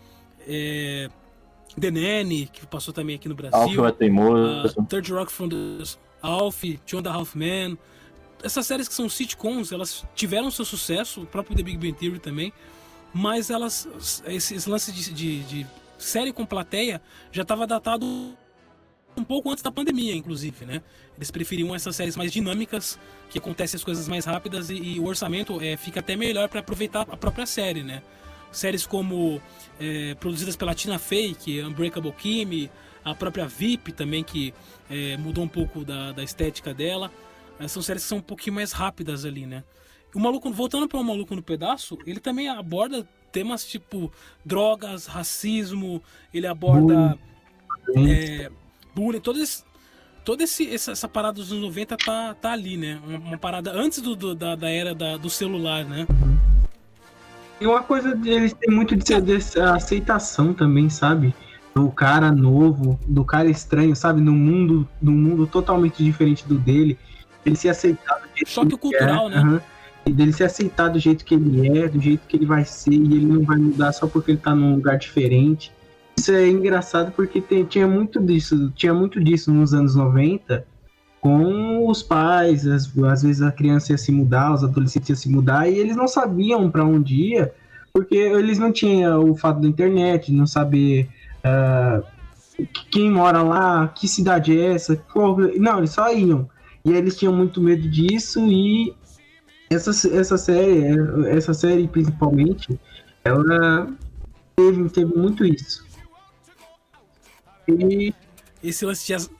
é, 0.46 1.08
The 1.78 1.90
Nanny, 1.90 2.48
que 2.52 2.66
passou 2.66 2.92
também 2.92 3.16
aqui 3.16 3.28
no 3.28 3.34
Brasil. 3.34 3.58
Alfio 3.58 3.86
é 3.86 3.92
teimoso. 3.92 4.74
Ah, 4.78 4.84
Third 4.84 5.12
Rock 5.12 5.30
from 5.30 5.48
the 5.48 5.56
Alf, 6.22 6.64
and 6.64 7.08
a 7.08 7.12
Half 7.12 7.34
Men. 7.36 7.78
Essas 8.42 8.66
séries 8.66 8.88
que 8.88 8.94
são 8.94 9.08
sitcoms, 9.08 9.70
elas 9.70 10.04
tiveram 10.14 10.50
seu 10.50 10.64
sucesso, 10.64 11.22
o 11.22 11.26
próprio 11.26 11.54
The 11.56 11.62
Big 11.62 11.76
Bang 11.76 11.92
Theory 11.92 12.18
também, 12.18 12.52
mas 13.12 13.50
elas, 13.50 13.86
esse, 14.26 14.54
esse 14.54 14.68
lance 14.70 14.90
de, 14.92 15.12
de- 15.12 15.42
de 15.42 15.66
série 15.98 16.32
com 16.32 16.46
plateia 16.46 17.02
já 17.30 17.42
estava 17.42 17.66
datado 17.66 18.06
um 19.16 19.24
pouco 19.24 19.50
antes 19.50 19.62
da 19.62 19.70
pandemia, 19.70 20.14
inclusive, 20.14 20.64
né? 20.64 20.80
Eles 21.16 21.30
preferiam 21.30 21.74
essas 21.74 21.94
séries 21.96 22.16
mais 22.16 22.32
dinâmicas, 22.32 22.98
que 23.28 23.36
acontecem 23.38 23.76
as 23.76 23.84
coisas 23.84 24.08
mais 24.08 24.24
rápidas 24.24 24.70
e, 24.70 24.74
e 24.76 25.00
o 25.00 25.04
orçamento 25.06 25.60
é, 25.60 25.76
fica 25.76 26.00
até 26.00 26.16
melhor 26.16 26.48
para 26.48 26.60
aproveitar 26.60 27.02
a 27.02 27.16
própria 27.16 27.44
série, 27.44 27.82
né? 27.82 28.02
Séries 28.52 28.86
como 28.86 29.40
é, 29.78 30.14
produzidas 30.16 30.56
pela 30.56 30.74
Tina 30.74 30.98
Fey, 30.98 31.34
que 31.34 31.60
é 31.60 31.66
Unbreakable 31.66 32.12
Kimmy, 32.12 32.70
a 33.04 33.14
própria 33.14 33.46
VIP 33.46 33.92
também, 33.92 34.22
que 34.24 34.52
é, 34.90 35.16
mudou 35.16 35.44
um 35.44 35.48
pouco 35.48 35.84
da, 35.84 36.12
da 36.12 36.22
estética 36.22 36.74
dela. 36.74 37.10
São 37.68 37.82
séries 37.82 38.02
que 38.04 38.08
são 38.08 38.18
um 38.18 38.22
pouquinho 38.22 38.54
mais 38.56 38.72
rápidas 38.72 39.24
ali, 39.26 39.44
né? 39.46 39.62
O 40.14 40.18
maluco, 40.18 40.50
voltando 40.50 40.88
para 40.88 40.98
o 40.98 41.04
maluco 41.04 41.34
no 41.36 41.42
pedaço, 41.42 41.96
ele 42.06 42.18
também 42.18 42.48
aborda 42.48 43.06
temas 43.30 43.64
tipo 43.66 44.10
drogas, 44.44 45.06
racismo, 45.06 46.02
ele 46.34 46.46
aborda 46.46 47.18
é, 47.96 48.50
bullying, 48.94 49.20
todo 49.20 49.38
esse, 49.40 49.62
toda 50.24 50.42
esse, 50.42 50.72
essa, 50.74 50.92
essa 50.92 51.06
parada 51.08 51.34
dos 51.34 51.52
anos 51.52 51.62
90 51.64 51.96
tá, 51.98 52.34
tá 52.34 52.52
ali, 52.52 52.76
né? 52.76 53.00
Uma, 53.06 53.18
uma 53.18 53.38
parada 53.38 53.72
antes 53.72 54.00
do, 54.00 54.16
do- 54.16 54.34
da, 54.34 54.54
da 54.56 54.70
era 54.70 54.94
da- 54.94 55.16
do 55.16 55.28
celular, 55.30 55.84
né? 55.84 56.06
E 57.60 57.66
uma 57.66 57.82
coisa 57.82 58.14
deles 58.14 58.54
tem 58.54 58.74
muito 58.74 58.96
de, 58.96 59.06
ser- 59.06 59.20
de 59.20 59.34
aceitação 59.60 60.54
também, 60.54 60.88
sabe? 60.88 61.34
Do 61.74 61.90
cara 61.90 62.32
novo, 62.32 62.98
do 63.06 63.24
cara 63.24 63.48
estranho, 63.48 63.94
sabe? 63.94 64.20
No 64.20 64.32
mundo, 64.32 64.88
no 65.00 65.12
mundo 65.12 65.46
totalmente 65.46 66.02
diferente 66.02 66.46
do 66.48 66.58
dele. 66.58 66.98
Ele 67.44 67.54
se 67.56 67.68
aceitar 67.68 68.14
do 68.16 68.28
jeito 68.34 68.48
Choque 68.50 68.66
que 68.68 68.72
ele 68.74 68.80
cultural, 68.80 69.26
é, 69.26 69.30
né? 69.30 69.36
aham. 69.36 69.60
E 70.06 70.12
dele 70.12 70.32
se 70.32 70.42
aceitar 70.42 70.88
do 70.88 70.98
jeito 70.98 71.24
que 71.24 71.34
ele 71.34 71.78
é, 71.78 71.86
do 71.88 72.00
jeito 72.00 72.22
que 72.26 72.36
ele 72.36 72.46
vai 72.46 72.64
ser, 72.64 72.92
e 72.92 72.96
ele 72.96 73.26
não 73.26 73.42
vai 73.44 73.58
mudar 73.58 73.92
só 73.92 74.06
porque 74.06 74.30
ele 74.30 74.38
tá 74.38 74.54
num 74.54 74.74
lugar 74.74 74.96
diferente. 74.98 75.70
Isso 76.18 76.32
é 76.32 76.48
engraçado 76.48 77.12
porque 77.12 77.40
tem- 77.40 77.64
tinha 77.64 77.86
muito 77.86 78.18
disso, 78.20 78.72
tinha 78.74 78.92
muito 78.94 79.22
disso 79.22 79.52
nos 79.52 79.72
anos 79.74 79.94
90 79.94 80.66
com 81.20 81.88
os 81.88 82.02
pais, 82.02 82.66
às, 82.66 82.90
às 83.04 83.22
vezes 83.22 83.42
a 83.42 83.52
criança 83.52 83.92
ia 83.92 83.98
se 83.98 84.10
mudar, 84.10 84.54
os 84.54 84.64
adolescentes 84.64 85.10
iam 85.10 85.16
se 85.16 85.28
mudar 85.28 85.68
e 85.68 85.78
eles 85.78 85.94
não 85.96 86.08
sabiam 86.08 86.70
para 86.70 86.84
onde 86.84 87.14
ia, 87.14 87.52
porque 87.92 88.14
eles 88.16 88.58
não 88.58 88.72
tinham 88.72 89.30
o 89.30 89.36
fato 89.36 89.60
da 89.60 89.68
internet, 89.68 90.32
não 90.32 90.46
saber 90.46 91.08
ah, 91.44 92.02
quem 92.90 93.10
mora 93.10 93.42
lá, 93.42 93.88
que 93.88 94.08
cidade 94.08 94.58
é 94.58 94.74
essa, 94.74 94.96
qual- 94.96 95.36
não, 95.58 95.78
eles 95.78 95.90
só 95.90 96.12
iam. 96.12 96.48
E 96.84 96.92
eles 96.92 97.16
tinham 97.18 97.34
muito 97.34 97.60
medo 97.60 97.86
disso 97.90 98.46
e 98.46 98.94
essa, 99.68 99.90
essa 100.16 100.38
série, 100.38 100.84
essa 101.28 101.52
série 101.52 101.86
principalmente, 101.86 102.80
ela 103.22 103.88
teve, 104.56 104.88
teve 104.88 105.14
muito 105.14 105.44
isso. 105.44 105.84
E 107.68 108.14
Esse 108.62 108.84
lance 108.86 109.06
de 109.06 109.39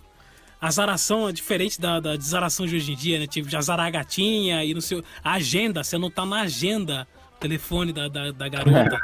az- 0.61 0.79
azaração 0.79 1.29
é 1.29 1.33
diferente 1.33 1.81
da, 1.81 1.99
da 2.01 2.17
desaração 2.17 2.67
de 2.67 2.77
hoje 2.77 2.93
em 2.93 2.97
dia, 2.97 3.19
né? 3.19 3.27
Tipo, 3.27 3.49
de 3.49 3.57
azarar 3.57 3.87
a 3.87 3.91
gatinha 3.91 4.65
e 4.65 4.75
no 4.75 4.81
seu. 4.81 5.03
A 5.25 5.35
agenda, 5.35 5.83
você 5.85 5.97
não 5.99 6.11
tá 6.11 6.25
na 6.27 6.41
agenda 6.43 7.07
telefone 7.39 7.93
da, 7.93 8.09
da, 8.09 8.31
da 8.33 8.49
garota. 8.49 9.01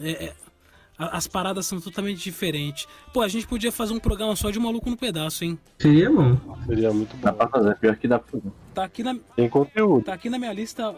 É, 0.00 0.10
é, 0.26 0.34
a- 0.98 1.16
as 1.16 1.26
paradas 1.26 1.66
são 1.66 1.80
totalmente 1.80 2.22
diferentes. 2.22 2.86
Pô, 3.12 3.22
a 3.22 3.28
gente 3.28 3.46
podia 3.46 3.72
fazer 3.72 3.92
um 3.94 3.98
programa 4.00 4.34
só 4.36 4.50
de 4.50 4.58
maluco 4.58 4.88
no 4.90 4.96
pedaço, 4.96 5.44
hein? 5.44 5.58
seria 5.78 6.10
bom. 6.10 6.36
Seria 6.66 6.92
muito 6.92 7.14
bom. 7.16 7.22
Dá 7.22 7.32
pra 7.32 7.48
fazer, 7.48 7.76
pior 7.78 7.96
que 7.96 8.06
dá 8.08 8.18
pra 8.18 8.32
fazer. 8.32 8.52
Tá 8.74 8.84
aqui 8.84 9.02
na, 9.02 9.16
Tem 9.34 9.48
conteúdo. 9.48 10.04
tá 10.04 10.12
aqui 10.14 10.28
na 10.28 10.38
minha 10.38 10.52
lista. 10.52 10.94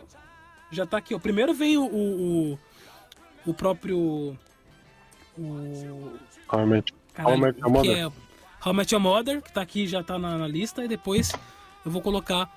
Já 0.71 0.85
tá 0.85 0.99
aqui, 0.99 1.15
ó. 1.15 1.19
Primeiro 1.19 1.55
vem 1.55 1.77
o. 1.79 1.85
o, 1.85 2.53
o, 2.53 2.59
o 3.47 3.55
próprio. 3.55 4.37
O. 5.39 6.13
How 6.53 6.63
I 6.63 6.67
Met- 6.67 6.93
How 8.65 8.73
Met 8.73 8.93
Your 8.95 9.03
Mother. 9.03 9.43
que 9.43 9.53
tá 9.53 9.63
aqui, 9.63 9.87
já 9.87 10.03
tá 10.03 10.19
na, 10.19 10.37
na 10.37 10.49
lista, 10.49 10.85
e 10.85 10.89
depois 10.89 11.33
eu 11.85 11.91
vou 11.91 12.03
colocar. 12.03 12.51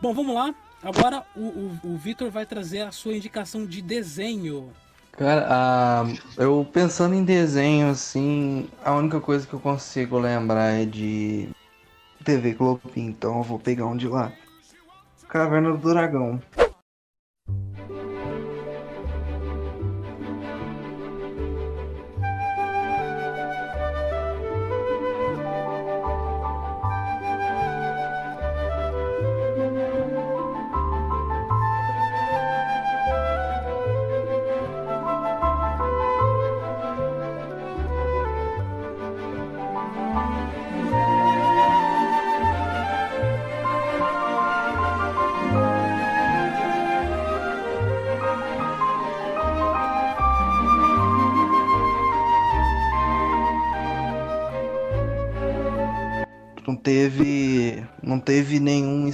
Bom, 0.00 0.14
vamos 0.14 0.34
lá. 0.34 0.54
Agora 0.82 1.24
o, 1.34 1.40
o, 1.40 1.80
o 1.94 2.30
vai 2.30 2.44
trazer 2.44 2.82
a 2.82 2.92
sua 2.92 3.14
indicação 3.14 3.64
de 3.64 3.80
desenho. 3.80 4.70
Cara, 5.12 5.46
ah, 5.48 6.04
eu 6.36 6.66
pensando 6.72 7.14
em 7.14 7.24
desenho, 7.24 7.88
assim, 7.88 8.68
a 8.84 8.92
única 8.92 9.20
coisa 9.20 9.46
que 9.46 9.54
eu 9.54 9.60
consigo 9.60 10.18
lembrar 10.18 10.72
é 10.72 10.84
de 10.84 11.48
TV 12.24 12.52
Globinho, 12.52 13.10
então 13.10 13.38
eu 13.38 13.42
vou 13.42 13.58
pegar 13.58 13.86
um 13.86 13.96
de 13.96 14.08
lá. 14.08 14.32
Caverna 15.28 15.72
do 15.72 15.88
Dragão. 15.88 16.42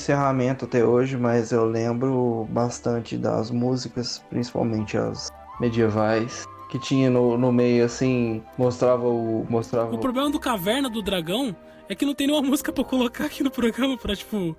Encerramento 0.00 0.64
até 0.64 0.84
hoje, 0.84 1.16
mas 1.16 1.52
eu 1.52 1.64
lembro 1.66 2.46
bastante 2.50 3.16
das 3.16 3.50
músicas, 3.50 4.22
principalmente 4.30 4.96
as 4.96 5.30
medievais, 5.60 6.44
que 6.70 6.78
tinha 6.78 7.10
no, 7.10 7.36
no 7.36 7.52
meio 7.52 7.84
assim, 7.84 8.42
mostrava 8.56 9.06
o 9.06 9.46
mostrava 9.48 9.94
O 9.94 9.98
problema 9.98 10.30
do 10.30 10.38
Caverna 10.40 10.88
do 10.88 11.02
Dragão 11.02 11.54
é 11.88 11.94
que 11.94 12.06
não 12.06 12.14
tem 12.14 12.26
nenhuma 12.26 12.46
música 12.48 12.72
pra 12.72 12.82
colocar 12.84 13.24
aqui 13.26 13.42
no 13.42 13.50
programa 13.50 13.96
pra, 13.98 14.16
tipo. 14.16 14.56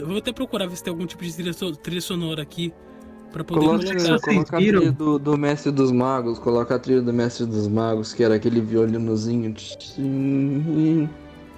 eu 0.00 0.06
vou 0.06 0.18
até 0.18 0.32
procurar 0.32 0.66
ver 0.66 0.76
se 0.76 0.84
tem 0.84 0.92
algum 0.92 1.06
tipo 1.06 1.22
de 1.24 1.34
trilha, 1.34 1.52
so- 1.52 1.72
trilha 1.76 2.00
sonora 2.00 2.42
aqui 2.42 2.72
pra 3.32 3.42
poder 3.44 3.66
Coloca, 3.66 3.84
colocar. 3.84 4.20
coloca 4.20 4.56
a 4.56 4.60
trilha 4.60 4.92
do, 4.92 5.18
do 5.18 5.36
Mestre 5.36 5.72
dos 5.72 5.90
Magos, 5.92 6.38
coloca 6.38 6.74
a 6.76 6.78
trilha 6.78 7.02
do 7.02 7.12
Mestre 7.12 7.44
dos 7.46 7.66
Magos, 7.68 8.12
que 8.14 8.22
era 8.22 8.36
aquele 8.36 8.60
violinozinho. 8.60 9.54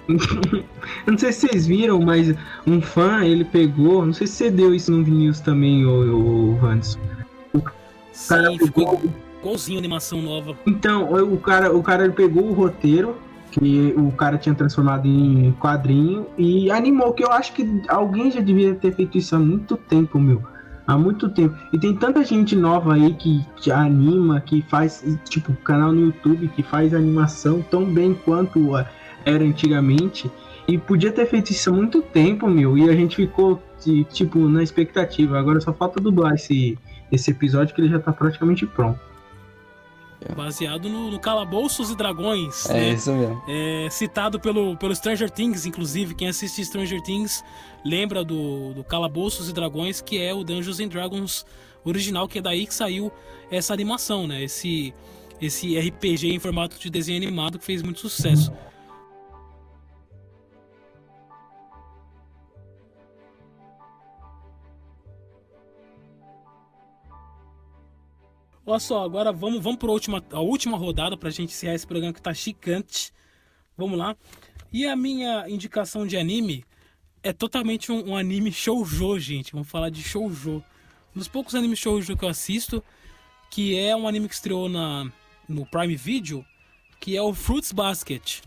Não 1.07 1.17
sei 1.17 1.31
se 1.31 1.47
vocês 1.47 1.67
viram, 1.67 1.99
mas 2.01 2.35
um 2.65 2.81
fã, 2.81 3.23
ele 3.23 3.45
pegou, 3.45 4.05
não 4.05 4.13
sei 4.13 4.27
se 4.27 4.33
você 4.33 4.51
deu 4.51 4.73
isso 4.73 4.91
no 4.91 5.03
Vinils 5.03 5.39
também, 5.39 5.85
o, 5.85 6.55
o 6.59 6.65
Hans. 6.65 6.97
Sim, 8.11 8.57
ficou 8.59 9.01
igualzinho 9.39 9.79
animação 9.79 10.21
nova. 10.21 10.55
Então, 10.65 11.11
o 11.33 11.37
cara, 11.37 11.75
o 11.75 11.81
cara 11.81 12.03
ele 12.03 12.13
pegou 12.13 12.49
o 12.49 12.53
roteiro 12.53 13.15
que 13.51 13.93
o 13.97 14.11
cara 14.11 14.37
tinha 14.37 14.55
transformado 14.55 15.05
em 15.07 15.51
quadrinho 15.59 16.25
e 16.37 16.71
animou, 16.71 17.13
que 17.13 17.23
eu 17.23 17.31
acho 17.31 17.53
que 17.53 17.81
alguém 17.89 18.31
já 18.31 18.39
devia 18.39 18.73
ter 18.75 18.95
feito 18.95 19.17
isso 19.17 19.35
há 19.35 19.39
muito 19.39 19.75
tempo, 19.75 20.17
meu. 20.19 20.41
Há 20.87 20.97
muito 20.97 21.29
tempo. 21.29 21.55
E 21.71 21.77
tem 21.77 21.95
tanta 21.95 22.23
gente 22.23 22.55
nova 22.55 22.95
aí 22.95 23.13
que, 23.13 23.45
que 23.57 23.71
anima, 23.71 24.41
que 24.41 24.61
faz, 24.63 25.03
tipo, 25.29 25.53
canal 25.63 25.91
no 25.91 26.01
YouTube 26.07 26.47
que 26.49 26.63
faz 26.63 26.93
animação 26.93 27.63
tão 27.69 27.85
bem 27.85 28.13
quanto 28.25 28.75
a- 28.75 28.85
era 29.25 29.43
antigamente. 29.43 30.29
E 30.67 30.77
podia 30.77 31.11
ter 31.11 31.25
feito 31.27 31.51
isso 31.51 31.69
há 31.69 31.73
muito 31.73 32.01
tempo, 32.01 32.47
meu. 32.47 32.77
E 32.77 32.89
a 32.89 32.95
gente 32.95 33.15
ficou, 33.15 33.61
ti- 33.79 34.05
tipo, 34.11 34.39
na 34.47 34.63
expectativa. 34.63 35.37
Agora 35.39 35.59
só 35.59 35.73
falta 35.73 35.99
dublar 35.99 36.35
esse, 36.35 36.77
esse 37.11 37.31
episódio 37.31 37.73
que 37.73 37.81
ele 37.81 37.89
já 37.89 37.99
tá 37.99 38.13
praticamente 38.13 38.65
pronto. 38.65 38.99
Baseado 40.35 40.87
no, 40.87 41.09
no 41.09 41.19
Calabouços 41.19 41.89
e 41.89 41.95
Dragões. 41.95 42.69
É 42.69 42.73
né? 42.73 42.89
isso 42.91 43.11
mesmo. 43.11 43.41
É, 43.47 43.87
citado 43.89 44.39
pelo, 44.39 44.77
pelo 44.77 44.95
Stranger 44.95 45.29
Things, 45.31 45.65
inclusive. 45.65 46.13
Quem 46.13 46.27
assiste 46.27 46.63
Stranger 46.63 47.01
Things 47.01 47.43
lembra 47.83 48.23
do, 48.23 48.71
do 48.73 48.83
Calabouços 48.83 49.49
e 49.49 49.53
Dragões, 49.53 49.99
que 49.99 50.21
é 50.21 50.31
o 50.31 50.43
Dungeons 50.43 50.79
and 50.79 50.89
Dragons 50.89 51.43
original, 51.83 52.27
que 52.27 52.37
é 52.37 52.41
daí 52.41 52.67
que 52.67 52.73
saiu 52.73 53.11
essa 53.49 53.73
animação, 53.73 54.27
né? 54.27 54.43
Esse, 54.43 54.93
esse 55.41 55.77
RPG 55.77 56.31
em 56.31 56.39
formato 56.39 56.79
de 56.79 56.89
desenho 56.91 57.17
animado 57.17 57.57
que 57.57 57.65
fez 57.65 57.81
muito 57.81 57.99
sucesso. 57.99 58.53
Olha 68.71 68.79
só, 68.79 69.03
agora 69.03 69.33
vamos, 69.33 69.61
vamos 69.61 69.77
para 69.77 69.89
a 69.89 69.91
última, 69.91 70.23
a 70.31 70.39
última 70.39 70.77
rodada 70.77 71.17
para 71.17 71.27
a 71.27 71.31
gente 71.31 71.49
encerrar 71.49 71.75
esse 71.75 71.85
programa 71.85 72.13
que 72.13 72.21
está 72.21 72.33
chicante. 72.33 73.11
Vamos 73.77 73.99
lá. 73.99 74.15
E 74.71 74.87
a 74.87 74.95
minha 74.95 75.43
indicação 75.49 76.07
de 76.07 76.15
anime 76.15 76.63
é 77.21 77.33
totalmente 77.33 77.91
um, 77.91 78.11
um 78.11 78.15
anime 78.15 78.49
shoujo, 78.49 79.19
gente. 79.19 79.51
Vamos 79.51 79.67
falar 79.69 79.89
de 79.89 80.01
shoujo. 80.01 80.63
Um 81.13 81.19
dos 81.19 81.27
poucos 81.27 81.53
animes 81.53 81.79
shoujo 81.79 82.15
que 82.15 82.23
eu 82.23 82.29
assisto, 82.29 82.81
que 83.49 83.77
é 83.77 83.93
um 83.93 84.07
anime 84.07 84.29
que 84.29 84.35
estreou 84.35 84.69
na, 84.69 85.11
no 85.49 85.65
Prime 85.65 85.97
Video, 85.97 86.45
que 86.97 87.17
é 87.17 87.21
o 87.21 87.33
Fruits 87.33 87.73
Basket. 87.73 88.41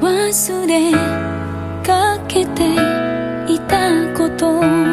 Wasure 0.00 0.92
kakete 1.84 2.76
ita 3.46 4.14
koto 4.16 4.91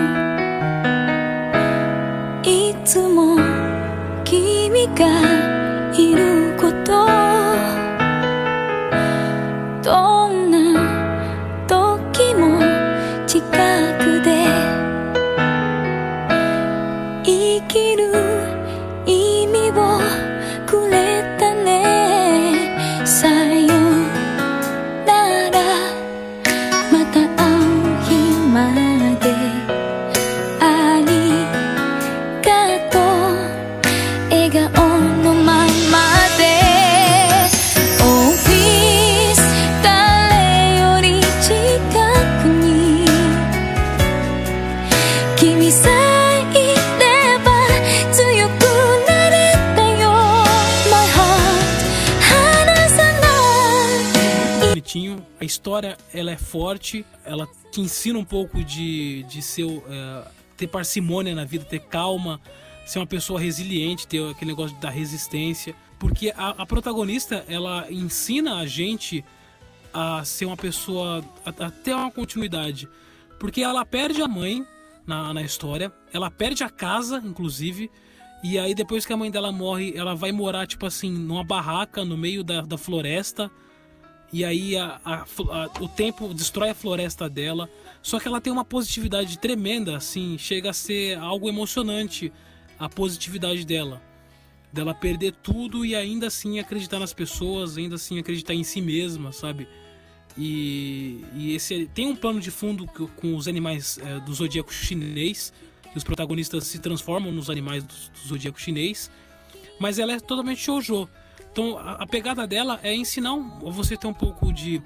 história 55.60 55.98
ela 56.14 56.32
é 56.32 56.38
forte, 56.38 57.06
ela 57.26 57.46
te 57.70 57.82
ensina 57.82 58.18
um 58.18 58.24
pouco 58.24 58.64
de, 58.64 59.24
de 59.24 59.42
ser, 59.42 59.66
é, 59.66 60.28
ter 60.56 60.68
parcimônia 60.68 61.36
na 61.36 61.44
vida, 61.44 61.66
ter 61.66 61.82
calma, 61.82 62.40
ser 62.86 63.00
uma 63.00 63.06
pessoa 63.06 63.40
resiliente, 63.40 64.08
ter 64.08 64.24
aquele 64.32 64.52
negócio 64.52 64.76
da 64.78 64.90
resistência. 64.90 65.76
Porque 66.00 66.34
a, 66.36 66.62
a 66.62 66.66
protagonista 66.66 67.44
ela 67.50 67.92
ensina 67.92 68.60
a 68.60 68.66
gente 68.66 69.24
a 69.94 70.24
ser 70.24 70.46
uma 70.46 70.56
pessoa, 70.56 71.24
a, 71.46 71.66
a 71.66 71.70
ter 71.70 71.94
uma 71.94 72.10
continuidade. 72.10 72.88
Porque 73.38 73.62
ela 73.62 73.86
perde 73.86 74.22
a 74.22 74.28
mãe 74.30 74.66
na, 75.06 75.34
na 75.34 75.42
história, 75.42 75.92
ela 76.14 76.32
perde 76.32 76.64
a 76.64 76.70
casa, 76.70 77.22
inclusive. 77.24 77.92
E 78.42 78.58
aí, 78.58 78.74
depois 78.74 79.06
que 79.06 79.12
a 79.12 79.18
mãe 79.18 79.30
dela 79.30 79.52
morre, 79.52 79.94
ela 79.94 80.16
vai 80.16 80.32
morar, 80.32 80.66
tipo 80.66 80.86
assim, 80.86 81.12
numa 81.12 81.44
barraca 81.44 82.06
no 82.06 82.16
meio 82.18 82.46
da, 82.46 82.62
da 82.62 82.78
floresta. 82.78 83.52
E 84.32 84.46
aí 84.46 84.78
a- 84.78 85.00
a 85.04 85.14
a- 85.24 85.70
o 85.82 85.88
tempo 85.88 86.34
destrói 86.34 86.70
a 86.70 86.76
floresta 86.76 87.30
dela. 87.30 87.70
Só 88.02 88.20
que 88.20 88.28
ela 88.28 88.40
tem 88.40 88.54
uma 88.54 88.64
positividade 88.64 89.38
tremenda, 89.40 89.98
assim, 89.98 90.38
chega 90.38 90.70
a 90.70 90.74
ser 90.74 91.18
algo 91.18 91.50
emocionante 91.50 92.32
a 92.78 92.88
positividade 92.88 93.66
dela. 93.66 94.02
Dela 94.72 94.94
perder 94.94 95.34
tudo 95.44 95.84
e 95.84 95.96
ainda 95.96 96.28
assim 96.28 96.60
acreditar 96.60 97.00
nas 97.00 97.14
pessoas, 97.14 97.78
ainda 97.78 97.96
assim 97.96 98.20
acreditar 98.20 98.54
em 98.54 98.64
si 98.64 98.80
mesma, 98.82 99.32
sabe? 99.32 99.68
E, 100.38 101.26
e 101.36 101.56
esse 101.56 101.88
tem 101.94 102.08
um 102.08 102.16
plano 102.16 102.40
de 102.40 102.52
fundo 102.52 102.86
com 103.16 103.36
os 103.36 103.48
animais 103.48 103.98
é, 103.98 104.20
do 104.20 104.34
zodíaco 104.34 104.72
chinês, 104.72 105.52
que 105.92 105.98
os 105.98 106.04
protagonistas 106.04 106.66
se 106.66 106.80
transformam 106.80 107.32
nos 107.32 107.50
animais 107.50 107.84
do, 107.84 107.94
do 107.94 108.28
zodíaco 108.28 108.62
chinês, 108.62 109.10
mas 109.80 109.98
ela 110.00 110.14
é 110.14 110.20
totalmente 110.20 110.62
shoujo. 110.62 111.10
Então 111.52 111.78
a, 111.78 112.04
a 112.04 112.08
pegada 112.08 112.46
dela 112.46 112.80
é 112.84 112.94
ensinar 112.94 113.36
você 113.62 113.98
ter 113.98 114.08
um 114.08 114.14
pouco 114.14 114.52
de, 114.54 114.82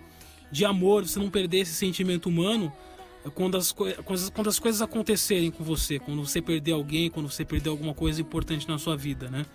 de 0.51 0.65
amor, 0.65 1.07
você 1.07 1.19
não 1.19 1.29
perder 1.29 1.59
esse 1.59 1.73
sentimento 1.73 2.27
humano 2.29 2.71
é, 3.25 3.29
quando 3.29 3.57
as, 3.57 3.71
quando, 3.71 4.31
quando 4.31 4.49
as 4.49 4.59
coisas 4.59 4.81
acontecerem 4.81 5.51
com 5.51 5.63
você, 5.63 5.99
quando 5.99 6.25
você 6.25 6.41
perder 6.41 6.73
alguém, 6.73 7.09
quando 7.09 7.29
você 7.29 7.45
perder 7.45 7.69
alguma 7.69 7.93
coisa 7.93 8.21
importante 8.21 8.67
na 8.67 8.77
sua 8.77 8.95
vida, 8.95 9.29
né? 9.29 9.45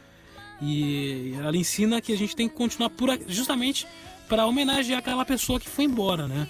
E 0.61 1.35
ela 1.39 1.57
ensina 1.57 2.01
que 2.01 2.13
a 2.13 2.17
gente 2.17 2.35
tem 2.35 2.49
que 2.49 2.55
continuar 2.55 2.91
por 2.91 3.09
justamente 3.29 3.87
para 4.29 4.45
homenagear 4.45 4.99
aquela 4.99 5.25
pessoa 5.25 5.61
que 5.61 5.69
foi 5.69 5.85
embora, 5.85 6.27
né? 6.27 6.49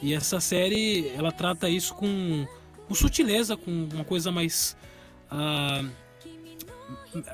E 0.00 0.14
essa 0.14 0.40
série 0.40 1.08
ela 1.14 1.30
trata 1.30 1.68
isso 1.68 1.94
com, 1.94 2.46
com 2.88 2.94
sutileza, 2.94 3.56
com 3.56 3.88
uma 3.92 4.04
coisa 4.04 4.32
mais 4.32 4.76
ah, 5.30 5.84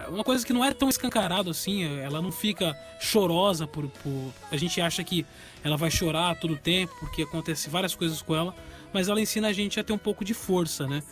uma 0.09 0.25
coisa 0.25 0.45
que 0.47 0.53
não 0.53 0.65
é 0.65 0.73
tão 0.73 0.89
escancarado 0.89 1.51
assim, 1.51 1.85
ela 2.01 2.21
não 2.21 2.33
fica 2.33 2.77
chorosa 3.01 3.67
por, 3.67 3.87
por- 3.89 4.33
a 4.51 4.57
gente 4.57 4.81
acha 4.81 5.03
que 5.05 5.25
ela 5.63 5.77
vai 5.77 5.91
chorar 5.91 6.35
todo 6.37 6.55
o 6.55 6.57
tempo 6.57 6.93
porque 7.01 7.23
acontece 7.23 7.69
várias 7.71 7.95
coisas 7.95 8.21
com 8.23 8.35
ela, 8.35 8.55
mas 8.93 9.09
ela 9.09 9.21
ensina 9.21 9.49
a 9.49 9.53
gente 9.53 9.79
a 9.79 9.85
ter 9.85 9.93
um 9.93 9.99
pouco 9.99 10.25
de 10.25 10.35
força, 10.35 10.87
né? 10.87 11.03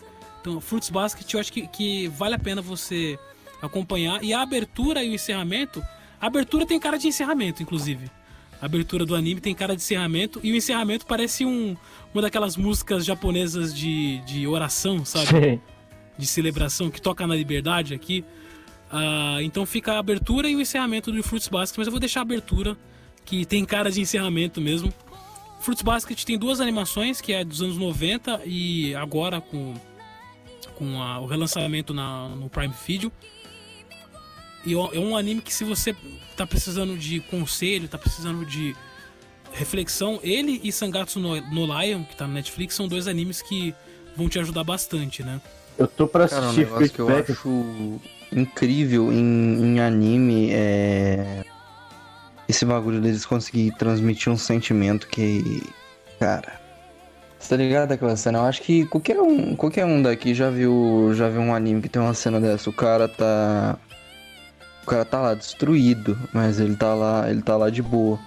Então, 0.41 0.61
Fruits 0.61 0.91
Basket 0.91 1.33
eu 1.35 1.41
acho 1.41 1.53
que, 1.53 1.67
que 1.69 2.09
vale 2.09 2.35
a 2.35 2.39
pena 2.39 2.61
você 2.63 3.19
acompanhar 3.63 4.23
e 4.23 4.33
a 4.33 4.43
abertura 4.43 5.03
e 5.03 5.11
o 5.11 5.15
encerramento, 5.15 5.83
a 6.21 6.27
abertura 6.27 6.65
tem 6.67 6.79
cara 6.79 6.99
de 6.99 7.09
encerramento, 7.09 7.63
inclusive. 7.63 8.11
A 8.61 8.67
abertura 8.67 9.05
do 9.05 9.15
anime 9.15 9.41
tem 9.41 9.55
cara 9.55 9.77
de 9.77 9.83
encerramento 9.83 10.41
e 10.43 10.51
o 10.51 10.57
encerramento 10.57 11.05
parece 11.07 11.45
um, 11.45 11.77
uma 12.13 12.23
daquelas 12.23 12.57
músicas 12.57 13.05
japonesas 13.05 13.75
de, 13.75 14.19
de 14.21 14.47
oração, 14.47 15.05
sabe? 15.05 15.27
Sim. 15.27 15.61
de 16.17 16.27
celebração 16.27 16.91
que 16.91 17.01
toca 17.01 17.27
na 17.27 17.35
liberdade 17.35 17.93
aqui. 17.93 18.25
Ah, 18.91 19.39
então 19.43 19.67
fica 19.67 19.95
a 19.95 19.99
abertura 19.99 20.49
e 20.49 20.55
o 20.57 20.61
encerramento 20.61 21.11
do 21.11 21.23
Fruits 21.23 21.49
Basket, 21.49 21.77
mas 21.79 21.87
eu 21.87 21.91
vou 21.91 22.01
deixar 22.01 22.21
a 22.21 22.23
abertura, 22.23 22.77
que 23.25 23.45
tem 23.45 23.65
cara 23.65 23.91
de 23.91 24.01
encerramento 24.01 24.61
mesmo. 24.61 24.93
Fruits 25.61 25.83
Basket 25.83 26.23
tem 26.25 26.39
duas 26.39 26.61
animações, 26.61 27.21
que 27.21 27.33
é 27.33 27.45
dos 27.45 27.61
anos 27.63 27.77
90 27.77 28.43
e 28.45 28.95
agora 28.95 29.41
com, 29.41 29.75
com 30.77 31.03
a- 31.03 31.19
o 31.21 31.27
relançamento 31.27 31.93
na, 31.93 32.29
no 32.29 32.49
Prime 32.49 32.73
Video. 32.87 33.11
E 34.65 34.73
é 34.75 34.99
um 34.99 35.17
anime 35.17 35.41
que 35.41 35.55
se 35.55 35.65
você 35.65 35.95
tá 36.37 36.47
precisando 36.47 36.97
de 36.97 37.21
conselho, 37.21 37.89
tá 37.89 37.97
precisando 37.99 38.45
de 38.45 38.75
reflexão, 39.53 40.19
ele 40.23 40.61
e 40.63 40.71
Sangatsu 40.73 41.19
no, 41.21 41.41
no 41.41 41.67
Lion, 41.81 42.03
que 42.05 42.15
tá 42.17 42.27
na 42.27 42.35
Netflix, 42.35 42.75
são 42.75 42.87
dois 42.89 43.07
animes 43.09 43.41
que 43.41 43.75
vão 44.17 44.29
te 44.29 44.39
ajudar 44.39 44.65
bastante, 44.65 45.23
né? 45.23 45.41
Eu 45.79 45.87
tô 45.87 46.07
pra 46.07 46.29
Cara, 46.29 46.43
um 46.43 46.45
assistir 46.47 46.65
negócio 46.67 46.91
que 46.91 46.99
eu 46.99 47.07
Basket. 47.07 47.31
acho 47.37 48.01
incrível 48.33 49.13
em, 49.13 49.63
em 49.63 49.81
anime 49.81 50.51
é. 50.53 51.45
Esse 52.49 52.65
bagulho 52.65 53.01
deles 53.01 53.27
conseguir 53.27 53.73
transmitir 53.73 54.33
um 54.33 54.37
sentimento 54.37 55.09
que. 55.09 55.63
Cara. 56.21 56.61
Você 57.39 57.51
tá 57.51 57.63
ligado 57.63 57.93
aquela 57.93 58.17
cena? 58.17 58.39
Eu 58.39 58.45
acho 58.45 58.63
que 58.63 58.87
qualquer 58.87 59.21
um, 59.21 59.55
qualquer 59.55 59.85
um 59.85 60.01
daqui 60.01 60.35
já 60.35 60.49
viu, 60.51 61.13
já 61.15 61.29
viu 61.29 61.41
um 61.41 61.55
anime 61.55 61.83
que 61.83 61.89
tem 61.89 62.01
uma 62.01 62.15
cena 62.15 62.41
dessa. 62.41 62.71
O 62.71 62.73
cara 62.73 63.09
tá. 63.09 63.77
O 64.83 64.87
cara 64.87 65.05
tá 65.05 65.21
lá 65.21 65.35
destruído, 65.35 66.17
mas 66.33 66.61
ele 66.61 66.77
tá 66.77 66.95
lá, 66.95 67.29
ele 67.29 67.43
tá 67.43 67.57
lá 67.57 67.69
de 67.71 67.83
boa. 67.83 68.19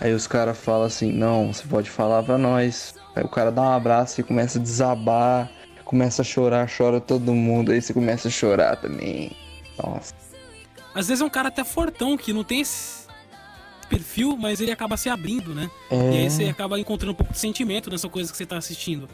Aí 0.00 0.12
os 0.12 0.26
caras 0.26 0.58
falam 0.58 0.86
assim, 0.86 1.10
não, 1.12 1.52
você 1.52 1.66
pode 1.66 1.88
falar 1.88 2.22
pra 2.22 2.36
nós. 2.36 2.94
Aí 3.16 3.24
o 3.24 3.28
cara 3.28 3.50
dá 3.50 3.62
um 3.62 3.72
abraço 3.72 4.20
e 4.20 4.24
começa 4.24 4.58
a 4.58 4.62
desabar, 4.62 5.50
começa 5.84 6.22
a 6.22 6.24
chorar, 6.24 6.68
chora 6.68 7.00
todo 7.00 7.32
mundo, 7.32 7.72
aí 7.72 7.80
você 7.80 7.92
começa 7.92 8.28
a 8.28 8.30
chorar 8.30 8.76
também. 8.76 9.32
Nossa. 9.82 10.14
Às 10.94 11.08
vezes 11.08 11.20
é 11.20 11.24
um 11.24 11.30
cara 11.30 11.48
até 11.48 11.64
fortão 11.64 12.16
que 12.16 12.32
não 12.32 12.44
tem 12.44 12.60
esse 12.60 13.04
perfil, 13.88 14.36
mas 14.36 14.60
ele 14.60 14.70
acaba 14.70 14.96
se 14.96 15.08
abrindo, 15.08 15.54
né? 15.54 15.70
É. 15.90 16.10
E 16.12 16.16
aí 16.18 16.30
você 16.30 16.44
acaba 16.44 16.78
encontrando 16.78 17.12
um 17.12 17.14
pouco 17.14 17.32
de 17.32 17.38
sentimento 17.38 17.90
nessa 17.90 18.08
coisa 18.08 18.30
que 18.30 18.36
você 18.36 18.46
tá 18.46 18.56
assistindo. 18.56 19.08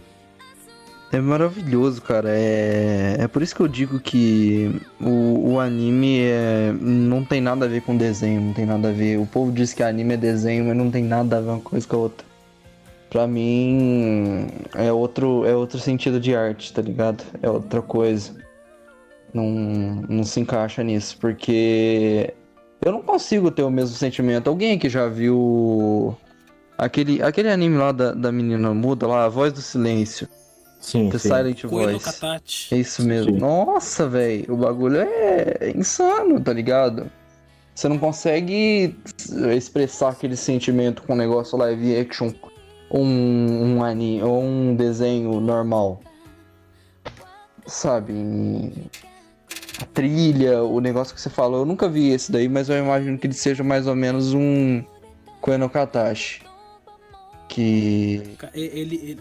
É 1.13 1.21
maravilhoso, 1.21 2.01
cara. 2.03 2.29
É, 2.31 3.17
é 3.19 3.27
por 3.27 3.43
isso 3.43 3.55
que 3.55 3.61
eu 3.61 3.67
digo 3.67 3.99
que 3.99 4.81
o, 5.01 5.55
o 5.55 5.61
anime 5.61 6.21
é... 6.21 6.73
não 6.81 7.25
tem 7.25 7.41
nada 7.41 7.65
a 7.65 7.69
ver 7.69 7.83
com 7.83 7.97
desenho, 7.97 8.41
não 8.41 8.53
tem 8.53 8.65
nada 8.65 8.91
a 8.91 8.93
ver. 8.93 9.19
O 9.19 9.27
povo 9.27 9.51
diz 9.51 9.73
que 9.73 9.83
anime 9.83 10.15
é 10.15 10.17
desenho, 10.17 10.67
mas 10.67 10.77
não 10.77 10.89
tem 10.89 11.03
nada 11.03 11.39
a 11.39 11.41
ver 11.41 11.49
uma 11.49 11.61
coisa 11.61 11.87
com 11.87 11.97
a 11.97 11.99
outra. 11.99 12.30
Pra 13.11 13.27
mim 13.27 14.47
é 14.75 14.93
outro, 14.93 15.45
é 15.45 15.55
outro 15.55 15.81
sentido 15.81 16.21
de 16.21 16.35
arte, 16.35 16.73
tá 16.73 16.81
ligado? 16.81 17.25
É 17.43 17.51
outra 17.51 17.83
coisa. 17.83 18.37
Não, 19.35 19.45
não 20.09 20.25
se 20.25 20.39
encaixa 20.41 20.83
nisso, 20.85 21.19
porque 21.21 22.33
eu 22.81 22.93
não 22.93 23.03
consigo 23.03 23.51
ter 23.51 23.65
o 23.65 23.71
mesmo 23.71 23.97
sentimento. 23.97 24.49
Alguém 24.49 24.77
aqui 24.77 24.89
já 24.89 25.09
viu 25.09 26.17
aquele, 26.79 27.21
aquele 27.21 27.51
anime 27.51 27.77
lá 27.77 27.91
da, 27.91 28.13
da 28.13 28.31
menina 28.31 28.73
muda 28.73 29.09
lá, 29.09 29.25
A 29.25 29.29
Voz 29.29 29.53
do 29.53 29.61
Silêncio? 29.61 30.29
Sim, 30.81 31.11
The 31.11 31.19
sim. 31.19 31.29
Silent 31.29 31.65
Voice. 31.65 32.21
É 32.73 32.77
isso 32.77 33.05
mesmo. 33.05 33.33
Sim. 33.33 33.39
Nossa, 33.39 34.09
velho. 34.09 34.55
O 34.55 34.57
bagulho 34.57 34.99
é 35.01 35.73
insano, 35.77 36.41
tá 36.41 36.53
ligado? 36.53 37.11
Você 37.75 37.89
não 37.89 37.99
consegue 37.99 38.97
expressar 39.57 40.11
aquele 40.11 40.37
sentimento 40.37 41.03
com 41.03 41.13
um 41.13 41.17
negócio 41.17 41.59
live 41.59 41.97
action 41.99 42.33
um, 42.91 43.77
um 43.77 43.85
anime 43.85 44.23
ou 44.23 44.43
um 44.43 44.75
desenho 44.75 45.41
normal. 45.41 46.01
Sabe? 47.67 48.13
A 49.81 49.85
trilha, 49.87 50.63
o 50.63 50.81
negócio 50.81 51.15
que 51.15 51.21
você 51.21 51.31
falou. 51.31 51.61
Eu 51.61 51.65
nunca 51.67 51.89
vi 51.89 52.09
esse 52.11 52.31
daí, 52.33 52.49
mas 52.49 52.69
eu 52.69 52.77
imagino 52.79 53.17
que 53.19 53.27
ele 53.27 53.35
seja 53.35 53.63
mais 53.63 53.87
ou 53.87 53.95
menos 53.95 54.35
um 54.35 54.83
Koe 55.41 55.57
no 55.57 55.71
Katashi. 55.71 56.43
Que. 57.49 58.37
Ele, 58.55 58.97
ele- 58.97 59.19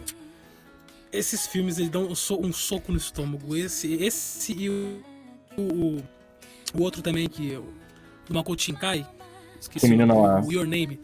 esses 1.11 1.47
filmes 1.47 1.77
eles 1.79 1.89
dão 1.89 2.03
um, 2.07 2.15
so- 2.15 2.39
um 2.39 2.53
soco 2.53 2.91
no 2.91 2.97
estômago. 2.97 3.55
Esse, 3.55 3.93
esse 3.95 4.53
e 4.53 4.69
o, 4.69 5.01
o, 5.57 5.97
o 6.77 6.81
outro 6.83 7.01
também 7.01 7.27
que 7.27 7.55
o- 7.55 7.65
do 8.27 8.33
Makoto 8.35 8.61
Shinkai, 8.61 9.07
esqueci 9.59 9.87
o, 9.91 10.47
o 10.47 10.51
Your 10.53 10.67
Name. 10.67 10.99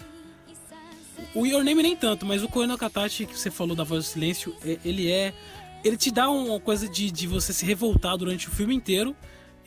O 1.36 1.46
Your 1.46 1.64
Name 1.64 1.84
nem 1.84 1.96
tanto, 1.96 2.26
mas 2.26 2.42
o 2.42 2.48
Koe 2.48 2.66
no 2.66 2.78
Katachi 2.78 3.26
que 3.26 3.38
você 3.38 3.52
falou 3.52 3.76
da 3.76 3.84
Voz 3.84 4.06
do 4.06 4.08
Silêncio, 4.08 4.56
ele 4.84 5.12
é 5.12 5.34
ele 5.84 5.98
te 5.98 6.10
dá 6.10 6.30
uma 6.30 6.60
coisa 6.60 6.90
de, 6.90 7.12
de 7.12 7.28
você 7.28 7.54
se 7.54 7.64
revoltar 7.64 8.18
durante 8.18 8.48
o 8.48 8.52
filme 8.52 8.74
inteiro 8.74 9.16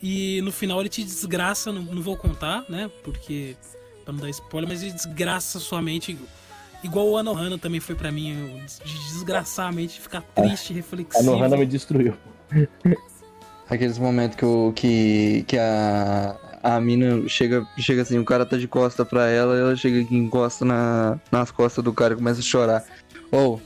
e 0.01 0.41
no 0.41 0.51
final 0.51 0.81
ele 0.81 0.89
te 0.89 1.01
desgraça, 1.01 1.71
não, 1.71 1.81
não 1.81 2.01
vou 2.01 2.17
contar, 2.17 2.65
né? 2.67 2.91
Porque 3.03 3.55
pra 4.03 4.11
não 4.11 4.19
dar 4.19 4.29
spoiler, 4.29 4.67
mas 4.67 4.81
ele 4.81 4.91
desgraça 4.91 5.59
sua 5.59 5.81
mente 5.81 6.17
igual 6.83 7.07
o 7.07 7.17
Anohana 7.17 7.57
também 7.57 7.79
foi 7.79 7.95
pra 7.95 8.11
mim, 8.11 8.61
de 8.83 8.93
desgraçar 9.13 9.67
a 9.67 9.71
mente, 9.71 9.99
ficar 9.99 10.21
triste, 10.21 10.73
A 10.73 10.75
reflexivo. 10.75 11.23
Nohana 11.23 11.55
me 11.55 11.65
destruiu. 11.65 12.15
Aqueles 13.69 13.97
momentos 13.97 14.35
que, 14.35 14.45
o, 14.45 14.73
que, 14.75 15.45
que 15.47 15.57
a, 15.57 16.35
a 16.61 16.79
mina 16.79 17.27
chega, 17.27 17.65
chega 17.77 18.01
assim, 18.01 18.17
o 18.19 18.25
cara 18.25 18.45
tá 18.45 18.57
de 18.57 18.67
costa 18.67 19.05
pra 19.05 19.27
ela, 19.27 19.55
ela 19.57 19.75
chega 19.75 20.01
aqui, 20.01 20.15
encosta 20.15 20.65
na, 20.65 21.17
nas 21.31 21.51
costas 21.51 21.83
do 21.83 21.93
cara 21.93 22.13
e 22.13 22.17
começa 22.17 22.39
a 22.39 22.43
chorar. 22.43 22.83
Ou, 23.31 23.61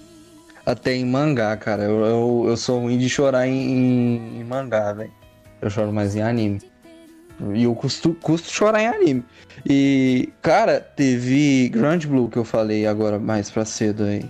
até 0.66 0.94
em 0.96 1.06
mangá, 1.06 1.56
cara, 1.58 1.84
eu, 1.84 2.06
eu, 2.06 2.46
eu 2.50 2.58
sou 2.58 2.80
ruim 2.82 2.98
de 2.98 3.10
chorar 3.10 3.48
em, 3.48 3.54
em- 3.54 4.40
em 4.40 4.44
mangá, 4.44 4.94
velho. 4.94 5.12
Eu 5.62 5.70
choro 5.70 5.92
mais 5.94 6.16
em 6.16 6.22
anime. 6.22 6.62
E 7.54 7.64
eu 7.64 7.74
custo, 7.74 8.14
custo 8.22 8.52
chorar 8.52 8.82
em 8.82 8.88
anime. 8.88 9.24
E, 9.66 10.30
cara, 10.42 10.80
teve 10.80 11.70
Grand 11.70 12.00
Blue 12.00 12.30
que 12.30 12.38
eu 12.38 12.44
falei 12.46 12.86
agora 12.86 13.18
mais 13.20 13.50
pra 13.50 13.66
cedo 13.66 14.04
aí. 14.04 14.24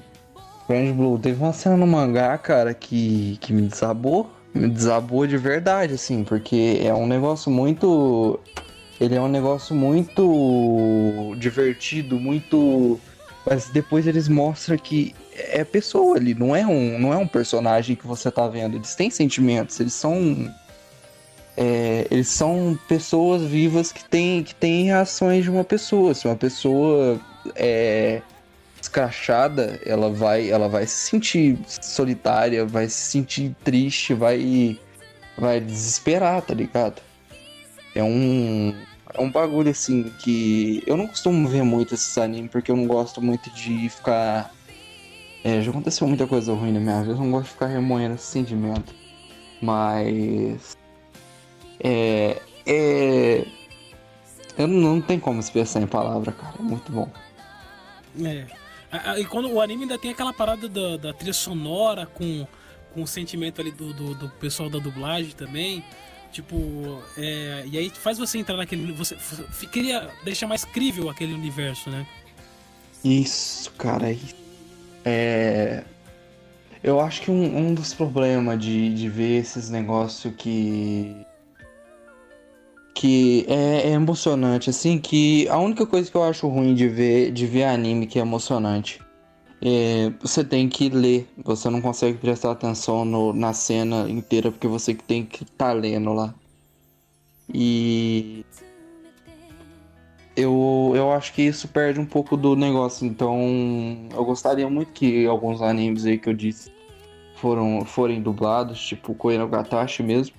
Grand 0.70 0.94
Blue, 0.94 1.20
teve 1.20 1.42
uma 1.44 1.52
cena 1.54 1.76
no 1.76 1.86
mangá, 1.86 2.38
cara, 2.38 2.74
que, 2.74 3.38
que 3.42 3.52
me 3.52 3.64
desabou. 3.64 4.32
Me 4.54 4.70
desabou 4.70 5.26
de 5.26 5.38
verdade, 5.38 5.94
assim, 5.94 6.24
porque 6.24 6.80
é 6.84 6.94
um 6.94 7.08
negócio 7.08 7.52
muito. 7.52 8.40
Ele 9.02 9.16
é 9.16 9.22
um 9.22 9.28
negócio 9.28 9.76
muito 9.76 11.36
divertido, 11.38 12.20
muito. 12.20 13.00
Mas 13.46 13.70
depois 13.70 14.06
eles 14.08 14.28
mostram 14.28 14.78
que 14.78 15.14
é 15.36 15.64
pessoa 15.64 16.18
ali, 16.18 16.34
não 16.34 16.56
é 16.56 16.66
um, 16.66 17.00
não 17.00 17.12
é 17.12 17.18
um 17.18 17.28
personagem 17.28 17.96
que 17.96 18.06
você 18.06 18.30
tá 18.30 18.48
vendo. 18.48 18.78
Eles 18.78 18.96
têm 18.96 19.10
sentimentos, 19.10 19.80
eles 19.80 19.94
são. 19.94 20.54
é, 21.58 22.08
eles 22.12 22.28
são 22.28 22.78
pessoas 22.88 23.42
vivas 23.42 23.92
que 23.92 24.04
têm, 24.06 24.44
que 24.44 24.54
têm 24.54 24.86
reações 24.86 25.44
de 25.44 25.50
uma 25.50 25.64
pessoa. 25.64 26.14
Se 26.14 26.28
uma 26.28 26.36
pessoa 26.36 27.20
é 27.56 28.22
escrachada, 28.84 29.80
ela 29.86 30.10
vai, 30.10 30.50
ela 30.50 30.68
vai 30.68 30.86
se 30.86 31.10
sentir 31.10 31.58
solitária, 31.68 32.66
vai 32.66 32.88
se 32.88 33.12
sentir 33.12 33.56
triste, 33.64 34.14
vai, 34.14 34.80
vai 35.38 35.60
desesperar, 35.60 36.42
tá 36.42 36.54
ligado? 36.54 37.02
É 37.96 38.04
um, 38.04 38.76
é 39.14 39.22
um 39.22 39.32
bagulho 39.32 39.72
assim 39.72 40.12
que 40.20 40.84
eu 40.86 40.98
não 40.98 41.08
costumo 41.08 41.48
ver 41.48 41.64
muito 41.64 41.94
esses 41.94 42.18
animes 42.18 42.52
porque 42.52 42.72
eu 42.72 42.76
não 42.76 42.88
gosto 42.88 43.22
muito 43.22 43.50
de 43.52 43.90
ficar. 43.90 44.54
É, 45.44 45.62
já 45.62 45.72
aconteceu 45.72 46.08
muita 46.08 46.26
coisa 46.26 46.54
ruim 46.54 46.72
na 46.72 46.80
minha 46.80 47.02
vida, 47.02 47.14
eu 47.14 47.18
não 47.18 47.32
gosto 47.32 47.46
de 47.46 47.52
ficar 47.52 47.68
remoendo 47.68 48.16
esse 48.16 48.26
sentimento. 48.26 48.94
Mas. 49.62 50.78
É. 51.80 52.42
É. 52.66 53.46
Eu 54.58 54.68
não, 54.68 54.96
não 54.96 55.02
tem 55.02 55.20
como 55.20 55.40
expressar 55.40 55.82
em 55.82 55.88
palavra, 55.88 56.32
cara. 56.32 56.56
É 56.60 56.62
muito 56.62 56.92
bom. 56.92 57.10
É. 58.24 58.63
A- 58.94 59.12
a- 59.14 59.20
E 59.20 59.26
quando 59.26 59.52
o 59.52 59.60
anime 59.60 59.84
ainda 59.84 59.98
tem 59.98 60.12
aquela 60.12 60.32
parada 60.32 60.70
da, 60.70 60.98
da 60.98 61.14
trilha 61.14 61.34
sonora 61.34 62.06
com, 62.06 62.48
com 62.94 63.02
o 63.04 63.08
sentimento 63.08 63.60
ali 63.60 63.72
do, 63.72 63.92
do, 63.94 64.14
do 64.16 64.30
pessoal 64.30 64.70
da 64.70 64.80
dublagem 64.80 65.32
também. 65.32 65.84
Tipo, 66.32 67.02
é, 67.18 67.64
e 67.72 67.78
aí 67.78 67.90
faz 67.90 68.18
você 68.18 68.38
entrar 68.40 68.56
naquele. 68.58 68.92
Você 68.94 69.16
queria 69.72 70.10
deixar 70.24 70.48
mais 70.48 70.64
crível 70.64 71.10
aquele 71.10 71.34
universo, 71.34 71.90
né? 71.90 72.08
Isso, 73.04 73.72
cara. 73.72 74.16
É. 75.04 75.84
Eu 76.82 77.00
acho 77.00 77.22
que 77.22 77.32
um, 77.32 77.58
um 77.58 77.74
dos 77.74 77.94
problemas 77.94 78.60
de, 78.60 78.94
de 78.94 79.10
ver 79.10 79.42
esses 79.42 79.70
negócios 79.70 80.34
que. 80.38 81.26
Que 82.94 83.46
é, 83.48 83.90
é 83.90 83.92
emocionante, 83.94 84.70
assim, 84.70 85.00
que 85.00 85.48
a 85.50 85.58
única 85.58 85.86
coisa 85.86 86.10
que 86.10 86.16
eu 86.16 86.24
acho 86.24 86.48
ruim 86.48 86.76
de 86.76 86.88
ver, 86.88 87.32
de 87.32 87.46
ver 87.48 87.64
anime 87.64 88.06
que 88.06 88.20
é 88.20 88.22
emocionante 88.22 89.02
é 89.62 90.12
você 90.22 90.44
tem 90.44 90.68
que 90.68 90.90
ler, 90.90 91.28
você 91.44 91.70
não 91.70 91.82
consegue 91.82 92.18
prestar 92.18 92.52
atenção 92.52 93.06
no- 93.06 93.32
na 93.34 93.54
cena 93.54 94.10
inteira 94.10 94.52
porque 94.52 94.68
você 94.68 94.94
tem 94.94 95.26
que 95.26 95.44
estar 95.44 95.72
lendo 95.72 96.14
lá. 96.14 96.36
E 97.54 98.46
eu, 100.36 100.92
eu 100.96 101.12
acho 101.12 101.34
que 101.34 101.42
isso 101.44 101.68
perde 101.68 102.00
um 102.00 102.06
pouco 102.06 102.36
do 102.36 102.56
negócio. 102.56 103.06
Então, 103.06 103.40
eu 104.14 104.26
gostaria 104.26 104.70
muito 104.70 104.92
que 104.92 105.26
alguns 105.26 105.62
animes 105.62 106.06
aí 106.06 106.18
que 106.18 106.28
eu 106.30 106.34
disse 106.34 106.72
foram, 107.36 107.86
forem 107.86 108.22
dublados, 108.22 108.84
tipo 108.86 109.14
Koe 109.14 109.38
no 109.38 109.48
Gatashi 109.48 110.04
mesmo, 110.04 110.36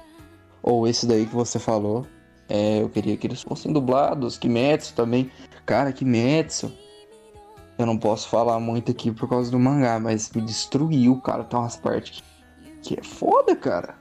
ou 0.62 0.86
esse 0.86 1.06
daí 1.06 1.26
que 1.26 1.34
você 1.34 1.58
falou. 1.58 2.06
É, 2.48 2.82
eu 2.82 2.88
queria 2.88 3.16
que 3.16 3.26
eles 3.26 3.42
fossem 3.42 3.72
dublados, 3.72 4.36
Kimetsu 4.38 4.94
também. 4.94 5.30
Cara, 5.64 5.92
Kimetsu. 5.92 6.72
Eu 7.76 7.86
não 7.86 7.98
posso 7.98 8.28
falar 8.28 8.60
muito 8.60 8.92
aqui 8.92 9.10
por 9.10 9.28
causa 9.28 9.50
do 9.50 9.58
mangá, 9.58 9.98
mas 9.98 10.30
me 10.30 10.42
destruiu, 10.42 11.20
cara. 11.20 11.42
Tem 11.42 11.58
umas 11.58 11.76
partes 11.76 12.22
que, 12.82 12.94
que 12.94 13.00
é 13.00 13.02
foda, 13.02 13.56
cara. 13.56 13.96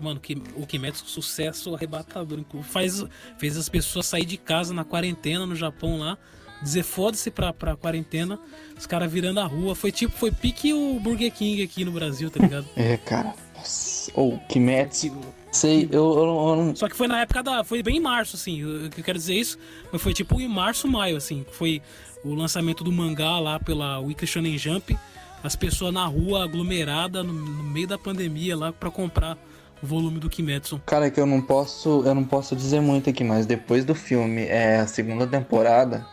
Mano, 0.00 0.20
que, 0.20 0.40
o 0.56 0.66
Kimetsu 0.66 1.04
sucesso 1.06 1.74
arrebatador. 1.74 2.42
Faz, 2.62 3.04
fez 3.36 3.56
as 3.56 3.68
pessoas 3.68 4.06
sair 4.06 4.24
de 4.24 4.36
casa 4.36 4.72
na 4.72 4.84
quarentena 4.84 5.46
no 5.46 5.54
Japão 5.54 5.98
lá. 5.98 6.16
Dizer 6.62 6.84
foda-se 6.84 7.30
pra, 7.30 7.52
pra 7.52 7.76
quarentena. 7.76 8.38
Os 8.78 8.86
caras 8.86 9.12
virando 9.12 9.40
a 9.40 9.44
rua. 9.44 9.74
Foi 9.74 9.90
tipo, 9.90 10.16
foi 10.16 10.30
pique 10.30 10.72
o 10.72 10.98
Burger 11.00 11.32
King 11.32 11.62
aqui 11.62 11.84
no 11.84 11.90
Brasil, 11.90 12.30
tá 12.30 12.40
ligado? 12.40 12.66
É, 12.76 12.96
cara. 12.96 13.34
Nossa. 13.54 14.10
Ou 14.14 14.38
Kimetsu. 14.48 15.12
Sei, 15.52 15.86
eu, 15.92 16.12
eu, 16.14 16.24
eu 16.24 16.56
não. 16.56 16.74
Só 16.74 16.88
que 16.88 16.96
foi 16.96 17.06
na 17.06 17.20
época 17.20 17.42
da. 17.42 17.62
Foi 17.62 17.82
bem 17.82 17.98
em 17.98 18.00
março, 18.00 18.36
assim. 18.36 18.60
Eu, 18.60 18.84
eu 18.86 18.90
quero 18.90 19.18
dizer 19.18 19.34
isso. 19.34 19.58
Mas 19.92 20.00
foi 20.00 20.14
tipo 20.14 20.40
em 20.40 20.48
março, 20.48 20.88
maio, 20.88 21.16
assim. 21.16 21.44
Foi 21.52 21.82
o 22.24 22.34
lançamento 22.34 22.82
do 22.82 22.90
mangá 22.90 23.38
lá 23.38 23.60
pela 23.60 24.00
Weekly 24.00 24.26
Shonen 24.26 24.56
Jump. 24.56 24.98
As 25.44 25.54
pessoas 25.54 25.92
na 25.92 26.06
rua 26.06 26.44
aglomeradas 26.44 27.24
no, 27.26 27.32
no 27.32 27.62
meio 27.64 27.86
da 27.86 27.98
pandemia 27.98 28.56
lá 28.56 28.72
pra 28.72 28.90
comprar 28.90 29.36
o 29.82 29.86
volume 29.86 30.18
do 30.18 30.30
Kimetsu. 30.30 30.80
Cara, 30.86 31.06
é 31.06 31.10
que 31.10 31.20
eu 31.20 31.26
não 31.26 31.42
posso, 31.42 32.02
eu 32.06 32.14
não 32.14 32.24
posso 32.24 32.56
dizer 32.56 32.80
muito 32.80 33.10
aqui, 33.10 33.22
mas 33.22 33.44
depois 33.44 33.84
do 33.84 33.94
filme, 33.94 34.42
é 34.42 34.78
a 34.78 34.86
segunda 34.86 35.26
temporada 35.26 36.06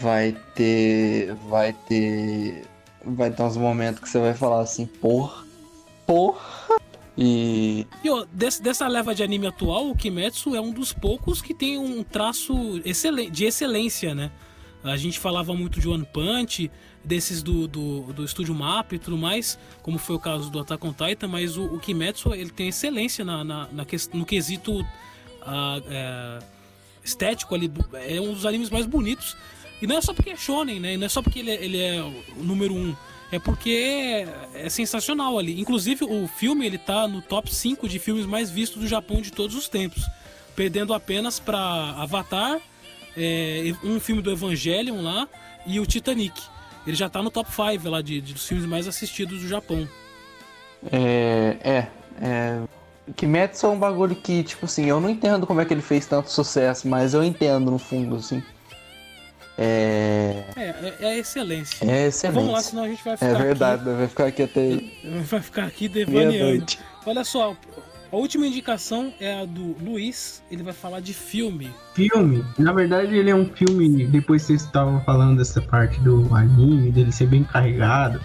vai 0.00 0.36
ter, 0.54 1.34
vai 1.48 1.74
ter, 1.88 2.64
vai 3.04 3.30
ter 3.30 3.42
uns 3.42 3.56
momentos 3.56 4.00
que 4.00 4.08
você 4.08 4.18
vai 4.18 4.34
falar 4.34 4.60
assim, 4.60 4.86
porra, 4.86 5.44
porra. 6.06 6.78
E 7.18 7.86
E 8.04 8.10
ó, 8.10 8.24
desse- 8.32 8.62
dessa 8.62 8.86
leva 8.88 9.14
de 9.14 9.22
anime 9.22 9.46
atual, 9.46 9.90
o 9.90 9.96
Kimetsu 9.96 10.54
é 10.54 10.60
um 10.60 10.72
dos 10.72 10.92
poucos 10.92 11.42
que 11.42 11.52
tem 11.54 11.78
um 11.78 12.02
traço 12.02 12.80
de 13.30 13.44
excelência, 13.44 14.14
né? 14.14 14.30
A 14.82 14.96
gente 14.96 15.18
falava 15.18 15.52
muito 15.54 15.78
de 15.78 15.86
One 15.88 16.06
Punch, 16.10 16.70
desses 17.04 17.42
do, 17.42 17.66
do, 17.68 18.12
do 18.14 18.24
estúdio 18.24 18.54
Map 18.54 18.92
e 18.92 18.98
tudo 18.98 19.16
mais, 19.18 19.58
como 19.82 19.98
foi 19.98 20.16
o 20.16 20.18
caso 20.18 20.50
do 20.50 20.58
Attack 20.60 20.86
on 20.86 20.92
Titan, 20.94 21.28
mas 21.28 21.56
o, 21.58 21.64
o 21.64 21.78
Kimetsu 21.78 22.32
ele 22.34 22.50
tem 22.50 22.68
excelência 22.68 23.24
na, 23.24 23.44
na, 23.44 23.68
na 23.72 23.84
ques- 23.84 24.08
no 24.12 24.24
quesito 24.24 24.84
ah, 25.42 25.80
é, 25.86 26.38
estético 27.04 27.54
ali, 27.54 27.70
é 28.06 28.20
um 28.20 28.32
dos 28.32 28.46
animes 28.46 28.70
mais 28.70 28.86
bonitos. 28.86 29.36
E 29.82 29.86
não 29.86 29.96
é 29.96 30.00
só 30.02 30.12
porque 30.14 30.30
é 30.30 30.36
shonen, 30.36 30.78
né? 30.80 30.94
E 30.94 30.96
não 30.98 31.06
é 31.06 31.08
só 31.08 31.20
porque 31.22 31.38
ele, 31.40 31.50
é- 31.50 31.64
ele 31.64 31.78
é 31.78 32.02
o 32.02 32.42
número 32.42 32.74
um. 32.74 32.94
É 33.32 33.38
porque 33.38 34.26
é, 34.54 34.68
sensacional 34.68 35.38
ali. 35.38 35.60
Inclusive, 35.60 36.04
o 36.04 36.26
filme 36.26 36.66
ele 36.66 36.78
tá 36.78 37.06
no 37.06 37.22
top 37.22 37.54
5 37.54 37.88
de 37.88 37.98
filmes 37.98 38.26
mais 38.26 38.50
vistos 38.50 38.80
do 38.82 38.88
Japão 38.88 39.20
de 39.20 39.30
todos 39.30 39.54
os 39.56 39.68
tempos. 39.68 40.04
Perdendo 40.56 40.92
apenas 40.92 41.38
para 41.38 41.58
Avatar, 41.96 42.58
é, 43.16 43.72
um 43.84 44.00
filme 44.00 44.20
do 44.20 44.30
Evangelion 44.30 45.00
lá 45.00 45.28
e 45.66 45.78
o 45.78 45.86
Titanic. 45.86 46.40
Ele 46.86 46.96
já 46.96 47.08
tá 47.08 47.22
no 47.22 47.30
top 47.30 47.48
5 47.50 47.88
lá 47.88 48.02
de, 48.02 48.20
de- 48.20 48.32
dos 48.34 48.46
filmes 48.46 48.66
mais 48.66 48.88
assistidos 48.88 49.42
do 49.42 49.48
Japão. 49.48 49.88
é, 50.90 51.56
é, 51.62 51.86
é 52.20 52.60
Kimetsu 53.16 53.66
é 53.66 53.68
um 53.70 53.78
bagulho 53.78 54.14
que, 54.14 54.42
tipo 54.44 54.66
assim, 54.66 54.86
eu 54.86 55.00
não 55.00 55.08
entendo 55.10 55.46
como 55.46 55.60
é 55.60 55.64
que 55.64 55.74
ele 55.74 55.82
fez 55.82 56.06
tanto 56.06 56.30
sucesso, 56.30 56.86
mas 56.88 57.12
eu 57.12 57.24
entendo 57.24 57.70
no 57.70 57.78
fundo, 57.78 58.16
assim. 58.16 58.42
É, 59.62 60.44
É, 60.56 60.62
é, 60.62 60.96
é 61.00 61.18
excelência. 61.18 61.84
é. 61.84 62.08
Vamos 62.30 62.50
lá, 62.52 62.60
senão 62.62 62.84
a 62.84 62.88
gente 62.88 63.04
vai 63.04 63.14
ficar 63.16 63.26
É 63.28 63.32
aqui- 63.34 63.42
verdade, 63.42 63.84
vai 63.84 64.08
ficar 64.08 64.26
aqui 64.26 64.42
até 64.42 64.80
Vai 65.28 65.40
ficar 65.42 65.64
aqui 65.64 65.86
devaneando. 65.88 66.64
Olha 67.04 67.22
só, 67.24 67.54
a 68.10 68.16
última 68.16 68.46
indicação 68.46 69.12
é 69.20 69.40
a 69.42 69.44
do 69.44 69.76
Luiz. 69.82 70.42
Ele 70.50 70.62
vai 70.62 70.72
falar 70.72 71.00
de 71.00 71.12
filme. 71.12 71.70
Filme, 71.94 72.42
na 72.58 72.72
verdade 72.72 73.14
ele 73.14 73.28
é 73.30 73.34
um 73.34 73.44
filme, 73.44 74.06
depois 74.06 74.42
vocês 74.42 74.62
estavam 74.62 74.98
falando 75.04 75.36
dessa 75.36 75.60
parte 75.60 76.00
do 76.00 76.34
anime, 76.34 76.90
dele 76.90 77.12
ser 77.12 77.26
bem 77.26 77.44
carregado. 77.44 78.18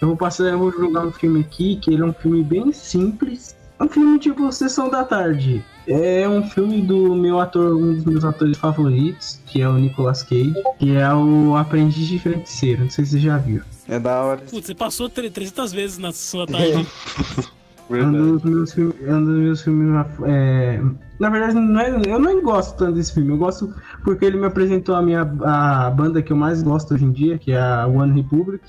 Eu 0.00 0.08
vou 0.08 0.16
passar, 0.16 0.44
eu 0.48 0.58
vou 0.58 0.72
jogar 0.72 1.06
um 1.06 1.12
filme 1.12 1.40
aqui, 1.42 1.76
que 1.76 1.92
ele 1.94 2.02
é 2.02 2.06
um 2.06 2.12
filme 2.12 2.42
bem 2.42 2.72
simples. 2.72 3.54
É 3.78 3.84
um 3.84 3.88
filme 3.88 4.18
tipo 4.18 4.50
Sessão 4.50 4.90
da 4.90 5.04
Tarde. 5.04 5.64
É 5.86 6.28
um 6.28 6.42
filme 6.48 6.80
do 6.82 7.14
meu 7.16 7.40
ator, 7.40 7.74
um 7.76 7.94
dos 7.94 8.04
meus 8.04 8.24
atores 8.24 8.56
favoritos, 8.56 9.40
que 9.46 9.60
é 9.60 9.68
o 9.68 9.74
Nicolas 9.74 10.22
Cage, 10.22 10.54
que 10.78 10.94
é 10.96 11.12
o 11.12 11.56
Aprendiz 11.56 12.06
de 12.06 12.18
Feiticeiro. 12.18 12.82
Não 12.84 12.90
sei 12.90 13.04
se 13.04 13.12
você 13.12 13.18
já 13.20 13.36
viu. 13.38 13.62
É 13.88 13.98
da 13.98 14.22
hora. 14.22 14.40
Putz, 14.48 14.66
você 14.66 14.74
passou 14.74 15.08
tre- 15.08 15.28
300 15.30 15.72
vezes 15.72 15.98
na 15.98 16.12
sua 16.12 16.46
tarde. 16.46 16.86
É 17.90 18.02
um 18.06 18.12
dos 18.12 18.42
meus 18.42 18.72
filmes. 18.72 18.94
É 19.02 19.14
um 19.14 19.22
dos 19.24 19.36
meus 19.38 19.60
filmes. 19.60 20.06
é, 20.24 20.80
na 21.18 21.28
verdade, 21.28 21.54
não 21.56 21.78
é, 21.78 21.90
eu 22.06 22.18
não 22.18 22.40
gosto 22.40 22.74
tanto 22.78 22.94
desse 22.94 23.12
filme. 23.12 23.30
Eu 23.32 23.36
gosto 23.36 23.74
porque 24.02 24.24
ele 24.24 24.38
me 24.38 24.46
apresentou 24.46 24.94
a 24.94 25.02
minha 25.02 25.20
a 25.44 25.90
banda 25.90 26.22
que 26.22 26.32
eu 26.32 26.36
mais 26.36 26.62
gosto 26.62 26.94
hoje 26.94 27.04
em 27.04 27.10
dia, 27.12 27.36
que 27.36 27.52
é 27.52 27.60
a 27.60 27.86
One 27.86 28.14
Republic. 28.22 28.64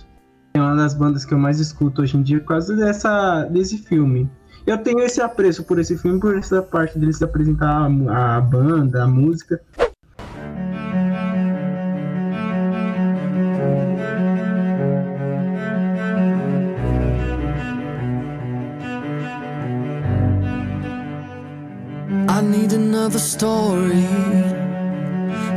É 0.56 0.60
uma 0.60 0.76
das 0.76 0.94
bandas 0.94 1.24
que 1.24 1.34
eu 1.34 1.38
mais 1.38 1.58
escuto 1.62 2.02
hoje 2.02 2.18
em 2.18 2.22
dia 2.22 2.40
por 2.42 2.48
causa 2.48 2.76
dessa, 2.76 3.44
desse 3.46 3.78
filme. 3.78 4.30
Eu 4.66 4.78
tenho 4.78 5.02
esse 5.02 5.22
apreço 5.22 5.64
por 5.66 5.78
esse 5.78 5.98
filme, 5.98 6.22
por 6.22 6.38
essa 6.38 6.62
parte 6.62 6.98
dele 6.98 7.12
se 7.12 7.24
apresentar 7.24 7.68
a, 7.68 8.38
a 8.38 8.42
banda, 8.42 9.04
a 9.04 9.08
música. 9.08 9.60
I 22.30 22.42
need 22.42 22.72
another 22.72 23.20
story, 23.20 24.08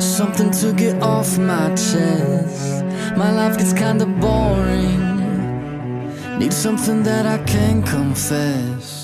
something 0.01 0.51
to 0.51 0.73
get 0.73 1.01
off 1.01 1.39
my 1.39 1.71
chest. 1.77 2.85
My 3.17 3.31
life 3.31 3.57
gets 3.57 3.73
kinda 3.73 4.05
boring. 4.05 5.07
Need 6.39 6.53
something 6.53 7.03
that 7.05 7.25
I 7.25 7.39
can 7.45 7.83
confess. 7.83 8.96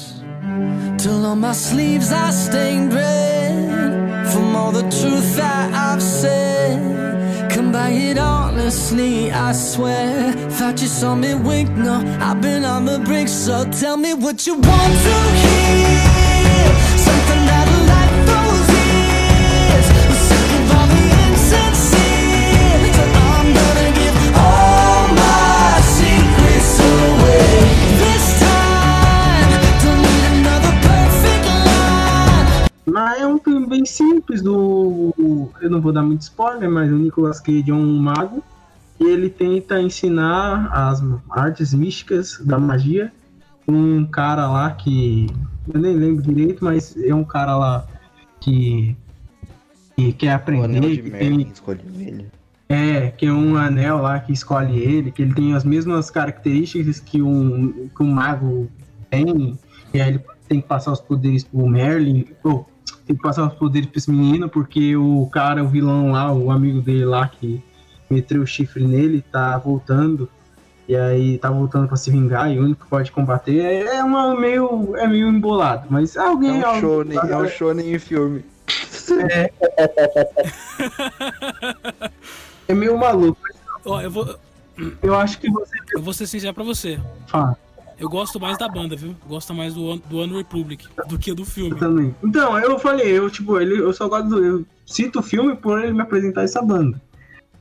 Till 1.02 1.26
on 1.26 1.40
my 1.40 1.52
sleeves 1.52 2.12
I 2.12 2.30
stained 2.30 2.94
red 2.94 4.28
from 4.32 4.54
all 4.54 4.70
the 4.70 4.82
truth 4.82 5.34
that 5.34 5.74
I've 5.74 6.00
said. 6.00 7.50
Come 7.50 7.72
by 7.72 7.88
it 7.90 8.18
honestly, 8.18 9.32
I 9.32 9.50
swear. 9.50 10.32
Thought 10.50 10.80
you 10.80 10.86
saw 10.86 11.16
me 11.16 11.34
wink, 11.34 11.70
no, 11.70 11.96
I've 12.20 12.40
been 12.40 12.64
on 12.64 12.84
the 12.84 13.00
brink, 13.00 13.28
so 13.28 13.68
tell 13.72 13.96
me 13.96 14.14
what 14.14 14.46
you 14.46 14.54
want 14.54 14.92
to 15.06 15.16
hear. 15.42 16.72
Something 16.96 17.51
Mas 32.84 33.20
é 33.20 33.26
um 33.26 33.38
filme 33.38 33.66
bem 33.66 33.84
simples 33.84 34.42
do. 34.42 35.14
Eu 35.60 35.70
não 35.70 35.80
vou 35.80 35.92
dar 35.92 36.02
muito 36.02 36.22
spoiler, 36.22 36.70
mas 36.70 36.90
o 36.90 36.96
Nicolas 36.96 37.40
Cage 37.40 37.70
é 37.70 37.74
um 37.74 37.96
mago. 37.98 38.42
E 38.98 39.04
ele 39.04 39.30
tenta 39.30 39.80
ensinar 39.80 40.68
as 40.72 41.02
artes 41.30 41.72
místicas 41.72 42.38
da 42.44 42.58
magia. 42.58 43.12
Um 43.66 44.04
cara 44.04 44.50
lá 44.50 44.70
que. 44.72 45.28
Eu 45.72 45.80
nem 45.80 45.94
lembro 45.94 46.22
direito, 46.22 46.64
mas 46.64 46.96
é 46.96 47.14
um 47.14 47.24
cara 47.24 47.56
lá 47.56 47.86
que. 48.40 48.96
que 49.96 50.12
quer 50.12 50.32
aprender. 50.32 51.02
Que 51.02 51.10
tem, 51.10 51.52
é, 52.72 53.10
que 53.10 53.26
é 53.26 53.32
um 53.32 53.56
anel 53.56 53.98
lá 53.98 54.18
que 54.18 54.32
escolhe 54.32 54.78
ele, 54.78 55.12
que 55.12 55.20
ele 55.20 55.34
tem 55.34 55.52
as 55.54 55.62
mesmas 55.62 56.10
características 56.10 56.98
que 56.98 57.20
um, 57.20 57.88
que 57.94 58.02
um 58.02 58.10
mago 58.10 58.66
tem, 59.10 59.58
e 59.92 60.00
aí 60.00 60.08
ele 60.08 60.20
tem 60.48 60.60
que 60.62 60.66
passar 60.66 60.90
os 60.90 61.00
poderes 61.00 61.44
pro 61.44 61.66
Merlin, 61.68 62.26
ou 62.42 62.66
tem 63.06 63.16
que 63.16 63.22
passar 63.22 63.46
os 63.46 63.54
poderes 63.54 63.88
pra 63.88 63.98
esse 63.98 64.10
menino, 64.10 64.48
porque 64.48 64.96
o 64.96 65.28
cara, 65.32 65.62
o 65.62 65.68
vilão 65.68 66.12
lá, 66.12 66.32
o 66.32 66.50
amigo 66.50 66.80
dele 66.80 67.04
lá 67.04 67.28
que 67.28 67.62
meteu 68.10 68.42
o 68.42 68.46
chifre 68.46 68.84
nele, 68.84 69.24
tá 69.32 69.56
voltando, 69.58 70.28
e 70.88 70.96
aí 70.96 71.38
tá 71.38 71.50
voltando 71.50 71.88
pra 71.88 71.96
se 71.96 72.10
vingar, 72.10 72.52
e 72.52 72.58
o 72.58 72.64
único 72.64 72.84
que 72.84 72.90
pode 72.90 73.10
combater 73.10 73.60
é, 73.60 73.96
é 73.96 74.04
uma 74.04 74.38
meio, 74.38 74.94
é 74.96 75.06
meio 75.06 75.28
embolado, 75.28 75.86
mas 75.88 76.16
alguém... 76.16 76.60
É 76.60 76.68
um 76.68 76.80
shonen, 76.80 77.18
é 77.18 77.36
um 77.36 77.48
shonen 77.48 77.94
em 77.94 77.98
filme. 77.98 78.44
É. 79.28 79.50
É 82.68 82.74
meio 82.74 82.96
maluco. 82.96 83.38
Ó, 83.84 84.00
eu 84.00 84.10
vou. 84.10 84.38
Eu 85.02 85.14
acho 85.14 85.38
que 85.38 85.50
você. 85.50 85.76
Eu 85.92 86.00
vou 86.00 86.14
ser 86.14 86.26
sincero 86.26 86.54
pra 86.54 86.64
você. 86.64 86.98
Fala. 87.26 87.56
Eu 88.02 88.08
gosto 88.08 88.40
mais 88.40 88.58
da 88.58 88.68
banda, 88.68 88.96
viu? 88.96 89.14
Gosto 89.28 89.54
mais 89.54 89.74
do, 89.74 89.84
One- 89.84 90.02
do 90.10 90.18
One 90.18 90.32
Republic 90.36 90.88
do 91.08 91.16
que 91.16 91.32
do 91.32 91.44
filme. 91.44 91.78
também. 91.78 92.12
Então, 92.22 92.58
eu 92.58 92.76
falei, 92.76 93.06
eu 93.16 93.30
tipo, 93.30 93.60
ele, 93.60 93.78
eu 93.80 93.92
só 93.92 94.08
gosto 94.08 94.28
do. 94.28 94.44
Eu 94.44 94.66
cito 94.84 95.20
o 95.20 95.22
filme 95.22 95.54
por 95.54 95.80
ele 95.80 95.92
me 95.92 96.02
apresentar 96.02 96.42
essa 96.42 96.60
banda. 96.60 97.00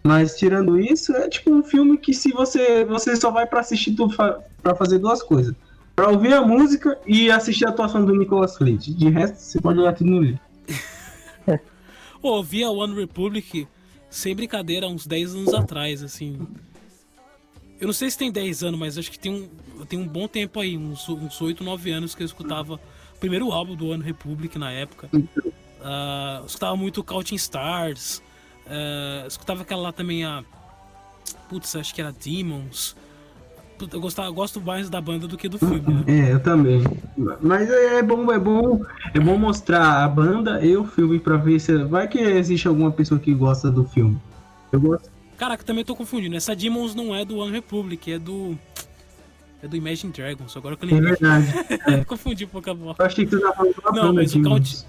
Mas 0.04 0.36
tirando 0.40 0.80
isso, 0.80 1.14
é 1.16 1.30
tipo 1.30 1.52
um 1.54 1.62
filme 1.64 1.96
que 1.96 2.12
se 2.12 2.32
você. 2.32 2.84
Você 2.86 3.16
só 3.16 3.30
vai 3.30 3.46
pra 3.46 3.60
assistir 3.60 3.96
pra 4.64 4.74
fazer 4.76 4.98
duas 4.98 5.22
coisas. 5.22 5.54
Pra 5.96 6.10
ouvir 6.10 6.34
a 6.34 6.42
música 6.42 6.98
e 7.06 7.30
assistir 7.30 7.66
a 7.68 7.70
atuação 7.70 8.04
do 8.04 8.16
Nicolas 8.16 8.58
Cage. 8.58 8.96
De 8.96 9.10
resto, 9.10 9.36
você 9.38 9.62
pode 9.62 9.78
olhar 9.78 9.94
tudo 9.94 10.10
no 10.10 10.22
livro. 10.22 10.40
Pô, 12.20 12.38
eu 12.38 12.44
vi 12.44 12.64
a 12.64 12.70
One 12.72 12.96
Republic 12.96 13.68
sem 14.10 14.36
brincadeira 14.36 14.88
uns 14.88 15.06
10 15.06 15.36
anos 15.36 15.54
atrás, 15.54 16.02
assim. 16.04 16.40
Eu 17.82 17.88
não 17.88 17.94
sei 17.94 18.12
se 18.12 18.18
tem 18.18 18.32
10 18.32 18.64
anos, 18.64 18.80
mas 18.80 18.96
acho 18.96 19.10
que 19.10 19.18
tem 19.18 19.32
um, 19.34 19.86
tem 19.86 19.98
um 19.98 20.08
bom 20.08 20.28
tempo 20.28 20.60
aí, 20.60 20.78
uns, 20.78 21.10
uns 21.10 21.42
8, 21.42 21.64
9 21.64 21.92
anos 21.92 22.14
que 22.14 22.22
eu 22.22 22.26
escutava 22.26 22.76
o 22.76 23.20
primeiro 23.20 23.52
álbum 23.52 23.76
do 23.76 23.88
One 23.88 24.04
Republic 24.04 24.58
na 24.60 24.72
época. 24.72 25.10
Eu 25.14 26.46
escutava 26.46 26.76
muito 26.78 27.04
Counting 27.04 27.36
Stars. 27.36 28.22
ah, 28.68 29.26
escutava 29.28 29.64
aquela 29.64 29.82
lá 29.82 29.92
também, 29.92 30.24
a. 30.24 30.44
Putz, 31.50 31.76
acho 31.76 31.94
que 31.94 32.02
era 32.02 32.12
Demons. 32.12 32.96
Eu 33.92 34.00
gostava, 34.00 34.30
gosto 34.30 34.62
mais 34.62 34.88
da 34.92 35.02
banda 35.02 35.28
do 35.28 35.36
que 35.36 35.50
do 35.50 35.58
filme, 35.58 35.82
né? 35.82 36.04
É, 36.06 36.34
eu 36.34 36.40
também. 36.40 36.84
Mas 37.42 37.68
é 37.68 37.98
é 37.98 38.04
bom, 38.04 38.32
é 38.32 38.38
bom, 38.38 38.86
é 39.12 39.20
bom 39.20 39.40
mostrar 39.40 40.04
a 40.04 40.08
banda 40.08 40.64
e 40.64 40.78
o 40.78 40.86
filme 40.86 41.20
pra 41.20 41.36
ver 41.36 41.60
se 41.60 41.84
vai 41.86 42.08
que 42.08 42.20
existe 42.20 42.68
alguma 42.68 42.92
pessoa 42.92 43.20
que 43.20 43.34
gosta 43.34 43.72
do 43.72 43.84
filme. 43.84 44.20
Eu 44.72 44.80
gosto. 44.80 45.11
Caraca, 45.42 45.64
também 45.64 45.84
tô 45.84 45.96
confundindo. 45.96 46.36
Essa 46.36 46.56
Demons 46.56 46.94
não 46.94 47.16
é 47.16 47.26
do 47.26 47.38
One 47.38 47.52
Republic, 47.52 48.12
é 48.12 48.20
do. 48.20 48.56
É 49.64 49.68
do 49.68 49.76
Imagine 49.76 50.14
Dragons, 50.14 50.56
agora 50.56 50.78
que 50.78 50.86
eu 50.86 50.90
É 50.90 50.94
lembrei. 50.94 51.16
verdade. 51.16 51.52
É. 51.88 52.06
Confundi 52.06 52.46
um 52.46 52.48
pouco 52.48 52.70
a 52.70 52.74
voz. 52.76 53.00
Eu 53.00 53.06
achei 53.08 53.26
que 53.26 53.32
você 53.32 53.42
tava 53.42 53.56
falando 53.56 53.74
Não, 53.86 53.92
banda 53.94 54.14
mas 54.14 54.36
o. 54.36 54.44
Count, 54.44 54.86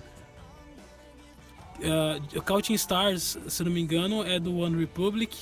uh, 2.36 2.42
Counting 2.42 2.74
Stars, 2.74 3.38
se 3.48 3.64
não 3.64 3.72
me 3.72 3.80
engano, 3.80 4.24
é 4.24 4.38
do 4.38 4.58
One 4.58 4.78
Republic. 4.78 5.38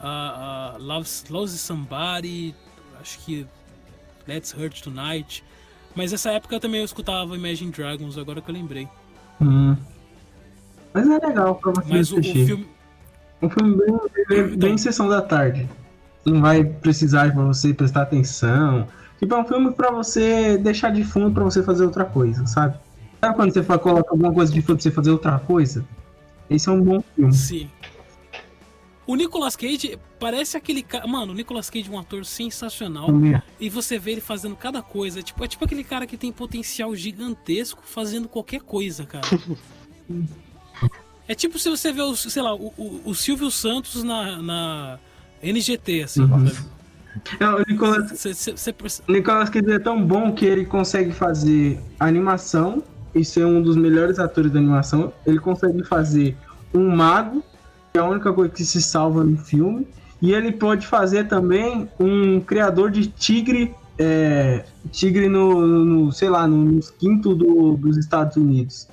Uh, 0.00 0.04
uh, 0.04 0.80
Loves, 0.80 1.24
Loves 1.28 1.60
Somebody, 1.60 2.54
acho 3.00 3.18
que 3.24 3.44
Let's 4.28 4.54
Hurt 4.56 4.80
Tonight. 4.80 5.42
Mas 5.96 6.12
nessa 6.12 6.30
época 6.30 6.60
também 6.60 6.78
eu 6.78 6.84
escutava 6.84 7.34
Imagine 7.34 7.72
Dragons, 7.72 8.16
agora 8.16 8.40
que 8.40 8.48
eu 8.48 8.54
lembrei. 8.54 8.88
Hum. 9.40 9.76
Mas 10.94 11.08
é 11.08 11.18
legal 11.18 11.56
pra 11.56 11.72
você 11.72 11.88
Mas 11.88 12.12
o, 12.12 12.20
o 12.20 12.22
filme. 12.22 12.79
Um 13.42 13.48
filme 13.48 13.76
bem, 13.76 13.98
bem, 14.28 14.58
bem 14.58 14.78
sessão 14.78 15.08
da 15.08 15.22
tarde. 15.22 15.68
Não 16.24 16.40
vai 16.40 16.62
precisar 16.62 17.32
pra 17.32 17.44
você 17.44 17.72
prestar 17.72 18.02
atenção. 18.02 18.86
Tipo, 19.18 19.34
é 19.34 19.38
um 19.38 19.44
filme 19.44 19.72
pra 19.72 19.90
você 19.90 20.58
deixar 20.58 20.90
de 20.90 21.04
fundo 21.04 21.32
pra 21.32 21.44
você 21.44 21.62
fazer 21.62 21.84
outra 21.84 22.04
coisa, 22.04 22.46
sabe? 22.46 22.78
Sabe 23.20 23.36
quando 23.36 23.52
você 23.52 23.62
coloca 23.62 24.10
alguma 24.10 24.32
coisa 24.32 24.52
de 24.52 24.60
fundo 24.60 24.76
pra 24.76 24.82
você 24.82 24.90
fazer 24.90 25.10
outra 25.10 25.38
coisa? 25.38 25.84
Esse 26.48 26.68
é 26.68 26.72
um 26.72 26.82
bom 26.82 27.02
filme. 27.14 27.32
Sim. 27.32 27.70
O 29.06 29.16
Nicolas 29.16 29.56
Cage 29.56 29.98
parece 30.18 30.56
aquele 30.56 30.82
cara. 30.82 31.06
Mano, 31.06 31.32
o 31.32 31.34
Nicolas 31.34 31.68
Cage 31.68 31.88
é 31.90 31.92
um 31.92 31.98
ator 31.98 32.24
sensacional. 32.24 33.08
É. 33.34 33.42
E 33.58 33.68
você 33.68 33.98
vê 33.98 34.12
ele 34.12 34.20
fazendo 34.20 34.54
cada 34.54 34.82
coisa. 34.82 35.20
É 35.20 35.22
tipo, 35.22 35.44
é 35.44 35.48
tipo 35.48 35.64
aquele 35.64 35.82
cara 35.82 36.06
que 36.06 36.16
tem 36.16 36.30
potencial 36.30 36.94
gigantesco 36.94 37.82
fazendo 37.84 38.28
qualquer 38.28 38.60
coisa, 38.60 39.04
cara. 39.04 39.26
é 41.30 41.34
tipo 41.36 41.60
se 41.60 41.70
você 41.70 41.92
vê, 41.92 42.02
o, 42.02 42.16
sei 42.16 42.42
lá, 42.42 42.52
o, 42.52 42.72
o, 42.76 43.02
o 43.04 43.14
Silvio 43.14 43.52
Santos 43.52 44.02
na, 44.02 44.42
na 44.42 44.98
NGT, 45.40 46.02
assim. 46.02 46.22
Uhum. 46.22 46.48
sabe? 46.48 46.68
Não, 47.38 47.58
o 47.58 47.64
Nicolas, 47.68 48.18
Cê- 48.18 48.34
cê- 48.34 48.56
cê 48.56 48.74
Nicolas 49.08 49.48
Cage 49.48 49.70
é 49.70 49.78
tão 49.78 50.04
bom 50.04 50.32
que 50.32 50.44
ele 50.44 50.64
consegue 50.64 51.12
fazer 51.12 51.78
animação 52.00 52.82
e 53.14 53.24
ser 53.24 53.44
um 53.44 53.62
dos 53.62 53.76
melhores 53.76 54.18
atores 54.18 54.50
da 54.50 54.58
animação. 54.58 55.12
Ele 55.24 55.38
consegue 55.38 55.84
fazer 55.84 56.36
um 56.74 56.88
mago, 56.96 57.44
que 57.92 57.98
é 57.98 58.00
a 58.00 58.04
única 58.04 58.32
coisa 58.32 58.52
que 58.52 58.64
se 58.64 58.82
salva 58.82 59.22
no 59.22 59.36
filme. 59.36 59.86
E 60.20 60.32
ele 60.32 60.50
pode 60.50 60.84
fazer 60.84 61.28
também 61.28 61.88
um 62.00 62.40
criador 62.40 62.90
de 62.90 63.06
tigre, 63.06 63.72
é, 63.96 64.64
tigre 64.90 65.28
no, 65.28 65.64
no, 65.64 66.12
sei 66.12 66.28
lá, 66.28 66.48
no, 66.48 66.56
nos 66.56 66.90
quinto 66.90 67.36
do, 67.36 67.76
dos 67.76 67.96
Estados 67.96 68.36
Unidos. 68.36 68.88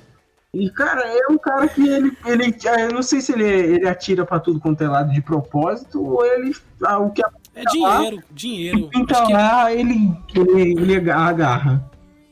E, 0.54 0.70
cara, 0.70 1.02
é 1.06 1.30
um 1.30 1.36
cara 1.36 1.68
que 1.68 1.86
ele, 1.86 2.16
ele 2.24 2.56
eu 2.80 2.92
não 2.92 3.02
sei 3.02 3.20
se 3.20 3.32
ele, 3.32 3.44
ele 3.44 3.88
atira 3.88 4.24
pra 4.24 4.40
tudo 4.40 4.58
quanto 4.58 4.82
é 4.82 4.88
lado 4.88 5.12
de 5.12 5.20
propósito 5.20 6.02
ou 6.02 6.24
ele, 6.24 6.56
ah, 6.82 6.98
o 6.98 7.10
que 7.10 7.22
É 7.54 7.64
dinheiro, 7.70 8.22
dinheiro. 8.30 8.90
Então 8.94 9.28
lá 9.28 9.70
ele, 9.70 10.10
ele, 10.34 10.94
ele 10.94 11.10
agarra. 11.10 11.84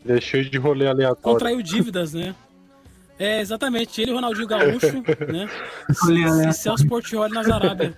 Ele 0.03 0.17
é 0.17 0.21
cheio 0.21 0.49
de 0.49 0.57
rolê 0.57 0.87
aleatório. 0.87 1.39
Contraiu 1.39 1.61
dívidas, 1.61 2.15
né? 2.15 2.35
É, 3.19 3.41
exatamente. 3.41 4.01
Ele 4.01 4.11
e 4.11 4.13
o 4.13 4.17
Ronaldinho 4.17 4.47
Gaúcho, 4.47 5.03
né? 5.31 5.49
E 6.49 6.53
Celso 6.55 6.87
Portioli 6.87 7.35
nas 7.35 7.51
Arábia. 7.51 7.95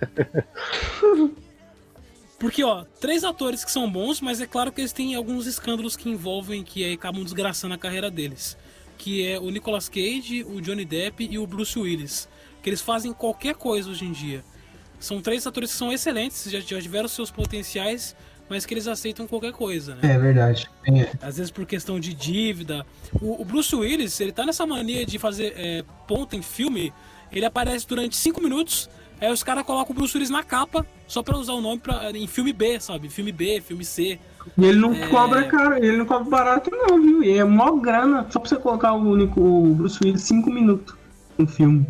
Porque, 2.37 2.63
ó, 2.63 2.83
três 2.99 3.23
atores 3.23 3.63
que 3.63 3.71
são 3.71 3.89
bons, 3.89 4.19
mas 4.21 4.41
é 4.41 4.45
claro 4.45 4.71
que 4.71 4.81
eles 4.81 4.93
têm 4.93 5.15
alguns 5.15 5.45
escândalos 5.45 5.95
que 5.95 6.09
envolvem, 6.09 6.63
que 6.63 6.83
aí 6.83 6.93
acabam 6.93 7.23
desgraçando 7.23 7.73
a 7.73 7.77
carreira 7.77 8.09
deles. 8.09 8.57
Que 8.99 9.25
é 9.25 9.39
o 9.39 9.49
Nicolas 9.49 9.89
Cage, 9.89 10.43
o 10.43 10.61
Johnny 10.61 10.85
Depp 10.85 11.27
e 11.31 11.39
o 11.39 11.47
Bruce 11.47 11.79
Willis. 11.79 12.29
Que 12.61 12.69
eles 12.69 12.81
fazem 12.81 13.11
qualquer 13.13 13.55
coisa 13.55 13.89
hoje 13.89 14.05
em 14.05 14.11
dia. 14.11 14.43
São 14.99 15.21
três 15.21 15.47
atores 15.47 15.71
que 15.71 15.77
são 15.77 15.91
excelentes, 15.91 16.51
já, 16.51 16.59
já 16.59 16.81
tiveram 16.81 17.07
seus 17.07 17.31
potenciais, 17.31 18.13
mas 18.49 18.65
que 18.65 18.73
eles 18.73 18.87
aceitam 18.87 19.25
qualquer 19.25 19.53
coisa, 19.53 19.95
né? 19.95 20.01
É 20.15 20.19
verdade. 20.19 20.69
É. 20.85 21.09
Às 21.21 21.37
vezes 21.37 21.49
por 21.49 21.65
questão 21.65 21.97
de 21.99 22.13
dívida. 22.13 22.85
O, 23.21 23.41
o 23.41 23.45
Bruce 23.45 23.73
Willis, 23.73 24.19
ele 24.19 24.33
tá 24.33 24.45
nessa 24.45 24.65
mania 24.65 25.05
de 25.05 25.17
fazer 25.17 25.53
é, 25.55 25.83
ponta 26.05 26.35
em 26.35 26.41
filme. 26.41 26.93
Ele 27.31 27.45
aparece 27.45 27.87
durante 27.87 28.17
cinco 28.17 28.41
minutos, 28.41 28.89
aí 29.21 29.31
os 29.31 29.43
caras 29.43 29.63
colocam 29.63 29.93
o 29.93 29.95
Bruce 29.95 30.17
Willis 30.17 30.29
na 30.29 30.43
capa, 30.43 30.85
só 31.07 31.23
pra 31.23 31.37
usar 31.37 31.53
o 31.53 31.61
nome 31.61 31.79
pra, 31.79 32.11
em 32.11 32.27
filme 32.27 32.51
B, 32.51 32.79
sabe? 32.79 33.07
Filme 33.07 33.31
B, 33.31 33.61
filme 33.61 33.85
C. 33.85 34.19
E 34.57 34.65
ele 34.65 34.79
não 34.79 34.93
É. 34.93 35.07
cobra, 35.07 35.43
cara, 35.45 35.77
ele 35.77 35.97
não 35.97 36.05
cobra 36.05 36.29
barato, 36.29 36.69
não, 36.71 37.01
viu? 37.01 37.23
E 37.23 37.37
é 37.37 37.43
mó 37.43 37.71
grana, 37.77 38.25
só 38.29 38.39
pra 38.39 38.49
você 38.49 38.55
colocar 38.57 38.93
o, 38.93 39.15
Nico- 39.15 39.39
o 39.41 39.73
Bruce 39.75 39.99
Willis 40.03 40.21
5 40.23 40.49
minutos 40.51 40.95
no 41.37 41.47
filme. 41.47 41.85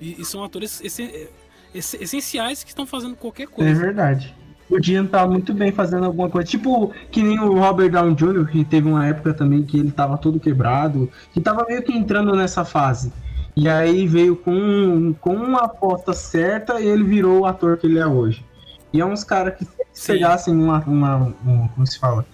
E, 0.00 0.20
e 0.20 0.24
são 0.24 0.42
atores 0.42 0.80
essen- 0.82 1.28
essen- 1.74 2.00
essenciais 2.02 2.62
que 2.64 2.70
estão 2.70 2.86
fazendo 2.86 3.14
qualquer 3.16 3.42
É 3.44 3.46
coisa. 3.46 3.74
verdade. 3.80 4.34
Podia 4.68 5.02
estar 5.02 5.26
muito 5.26 5.54
bem 5.54 5.72
fazendo 5.72 6.04
alguma 6.06 6.28
coisa. 6.28 6.46
Tipo, 6.48 6.92
que 7.10 7.22
nem 7.22 7.38
o 7.40 7.58
Robert 7.58 7.90
Downey 7.90 8.14
Jr., 8.14 8.46
que 8.50 8.64
teve 8.64 8.88
uma 8.88 9.06
época 9.06 9.32
também 9.32 9.62
que 9.62 9.78
ele 9.78 9.90
tava 9.90 10.18
todo 10.18 10.38
quebrado, 10.38 11.10
que 11.32 11.40
tava 11.40 11.64
meio 11.66 11.82
que 11.82 11.92
entrando 11.92 12.34
nessa 12.34 12.64
fase. 12.64 13.12
E 13.56 13.68
aí 13.68 14.06
veio 14.06 14.36
com, 14.36 15.14
com 15.20 15.34
uma 15.34 15.64
aposta 15.64 16.12
certa 16.12 16.80
e 16.80 16.86
ele 16.86 17.02
virou 17.02 17.40
o 17.40 17.46
ator 17.46 17.76
que 17.78 17.86
ele 17.86 17.98
é 17.98 18.06
hoje. 18.06 18.44
E 18.92 19.00
é 19.00 19.04
uns 19.04 19.24
caras 19.24 19.54
que 19.56 19.64
se 19.98 20.12
pegassem 20.12 20.54
uma, 20.54 20.80
uma 20.84 21.16
um- 21.46 21.68
como 21.68 21.86
se 21.86 21.98
fala, 21.98 22.24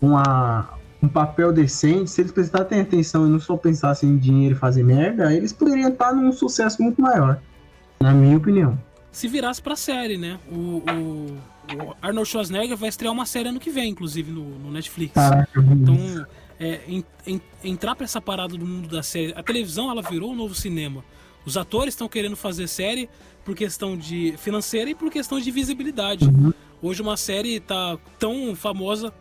uma, 0.00 0.68
um 1.02 1.08
papel 1.08 1.52
decente, 1.52 2.10
se 2.10 2.20
eles 2.20 2.32
prestarem 2.32 2.80
atenção 2.80 3.26
e 3.26 3.30
não 3.30 3.40
só 3.40 3.56
pensassem 3.56 4.10
em 4.10 4.16
dinheiro 4.18 4.54
e 4.54 4.58
fazer 4.58 4.82
merda, 4.82 5.32
eles 5.34 5.52
poderiam 5.52 5.88
estar 5.90 6.12
num 6.12 6.32
sucesso 6.32 6.82
muito 6.82 7.00
maior. 7.00 7.40
Na 8.00 8.12
minha 8.12 8.36
opinião. 8.36 8.78
Se 9.10 9.26
virasse 9.28 9.62
pra 9.62 9.74
série, 9.76 10.18
né? 10.18 10.38
O, 10.50 10.82
o- 10.90 11.38
o 11.74 11.96
Arnold 12.02 12.28
Schwarzenegger 12.28 12.76
vai 12.76 12.88
estrear 12.90 13.12
uma 13.12 13.26
série 13.26 13.48
ano 13.48 13.58
que 13.58 13.70
vem, 13.70 13.90
inclusive, 13.90 14.30
no, 14.30 14.44
no 14.44 14.70
Netflix. 14.70 15.14
Caraca, 15.14 15.60
Então, 15.60 16.26
é, 16.60 16.80
en- 16.86 17.04
en- 17.26 17.40
entrar 17.64 17.96
pra 17.96 18.04
essa 18.04 18.20
parada 18.20 18.56
do 18.56 18.64
mundo 18.66 18.86
da 18.88 19.02
série. 19.02 19.32
A 19.34 19.42
televisão, 19.42 19.90
ela 19.90 20.02
virou 20.02 20.30
um 20.32 20.36
novo 20.36 20.54
cinema. 20.54 21.02
Os 21.44 21.56
atores 21.56 21.94
estão 21.94 22.08
querendo 22.08 22.36
fazer 22.36 22.68
série 22.68 23.08
por 23.44 23.54
questão 23.54 23.96
de 23.96 24.34
financeira 24.36 24.90
e 24.90 24.94
por 24.94 25.10
questão 25.10 25.40
de 25.40 25.50
visibilidade. 25.50 26.28
Hoje 26.82 27.02
uma 27.02 27.16
série 27.16 27.60
tá 27.60 27.98
tão 28.18 28.54
famosa 28.54 29.12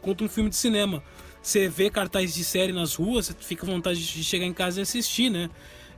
quanto 0.00 0.24
um 0.24 0.28
filme 0.28 0.50
de 0.50 0.56
cinema. 0.56 1.02
Você 1.42 1.68
vê 1.68 1.90
cartaz 1.90 2.34
de 2.34 2.44
série 2.44 2.72
nas 2.72 2.94
ruas, 2.94 3.26
você 3.26 3.34
fica 3.34 3.66
com 3.66 3.72
vontade 3.72 4.04
de 4.04 4.24
chegar 4.24 4.44
em 4.44 4.52
casa 4.52 4.80
e 4.80 4.82
assistir, 4.82 5.30
né? 5.30 5.48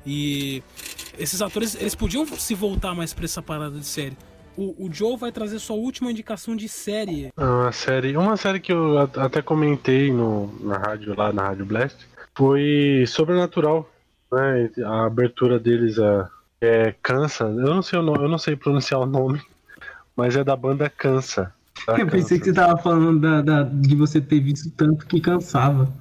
E 0.06 0.62
esses 1.18 1.42
atores, 1.42 1.74
eles 1.74 1.94
podiam 1.94 2.26
se 2.26 2.54
voltar 2.54 2.94
mais 2.94 3.12
pra 3.12 3.24
essa 3.24 3.42
parada 3.42 3.78
de 3.78 3.86
série. 3.86 4.16
O, 4.56 4.86
o 4.86 4.92
Joe 4.92 5.16
vai 5.16 5.32
trazer 5.32 5.58
sua 5.58 5.76
última 5.76 6.10
indicação 6.10 6.54
de 6.54 6.68
série. 6.68 7.32
Uma 7.36 7.72
série, 7.72 8.16
uma 8.16 8.36
série 8.36 8.60
que 8.60 8.72
eu 8.72 8.98
até 8.98 9.40
comentei 9.40 10.12
no, 10.12 10.52
na 10.60 10.76
rádio 10.76 11.14
lá 11.16 11.32
na 11.32 11.42
Rádio 11.42 11.64
Blast 11.64 11.96
foi 12.34 13.04
Sobrenatural, 13.06 13.90
né? 14.30 14.70
A 14.84 15.06
abertura 15.06 15.58
deles 15.58 15.98
a, 15.98 16.28
é 16.60 16.94
Cansa. 17.02 17.44
Eu 17.44 17.74
não 17.74 17.82
sei 17.82 17.98
o 17.98 18.02
nome, 18.02 18.24
eu 18.24 18.28
não 18.28 18.38
sei 18.38 18.56
pronunciar 18.56 19.00
o 19.00 19.06
nome, 19.06 19.40
mas 20.16 20.36
é 20.36 20.44
da 20.44 20.54
banda 20.56 20.88
Cansa. 20.90 21.52
da 21.86 21.98
Eu 21.98 22.06
pensei 22.06 22.38
que 22.38 22.46
você 22.46 22.52
tava 22.52 22.76
falando 22.80 23.20
da, 23.20 23.40
da- 23.42 23.62
de 23.62 23.94
você 23.96 24.20
ter 24.20 24.40
visto 24.40 24.70
tanto 24.72 25.06
que 25.06 25.20
cansava. 25.20 25.92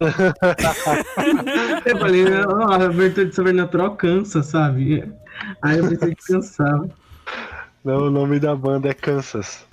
eu 1.84 1.98
falei, 1.98 2.24
ó, 2.46 2.70
a 2.72 2.84
abertura 2.86 3.26
de 3.26 3.34
Sobrenatural 3.34 3.96
cansa, 3.96 4.42
sabe? 4.42 5.12
Aí 5.62 5.78
eu 5.78 5.88
pensei 5.88 6.14
que 6.14 6.32
cansava. 6.32 6.88
Não, 7.84 8.02
o 8.06 8.10
nome 8.10 8.38
da 8.38 8.54
banda 8.54 8.88
é 8.88 8.94
Kansas. 8.94 9.64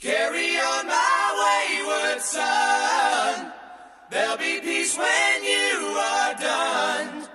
Carry 0.00 0.56
on 0.58 0.86
my 0.86 1.32
wayward 1.40 2.20
son. 2.22 3.52
There'll 4.10 4.38
be 4.38 4.60
peace 4.60 4.96
when 4.98 5.44
you 5.44 5.96
are 5.98 6.34
done. 6.34 7.28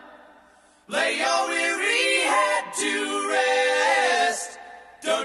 Lay 0.89 1.17
your 1.19 1.47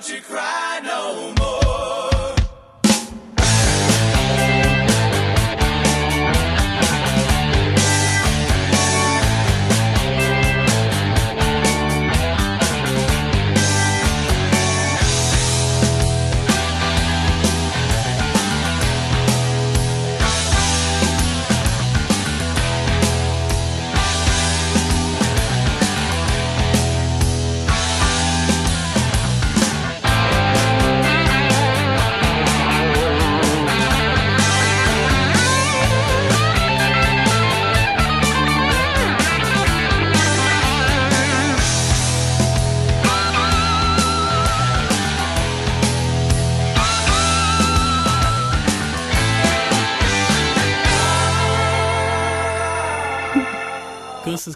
Don't 0.01 0.15
you 0.15 0.23
cry 0.23 0.81
no 0.83 1.35
more. 1.39 1.60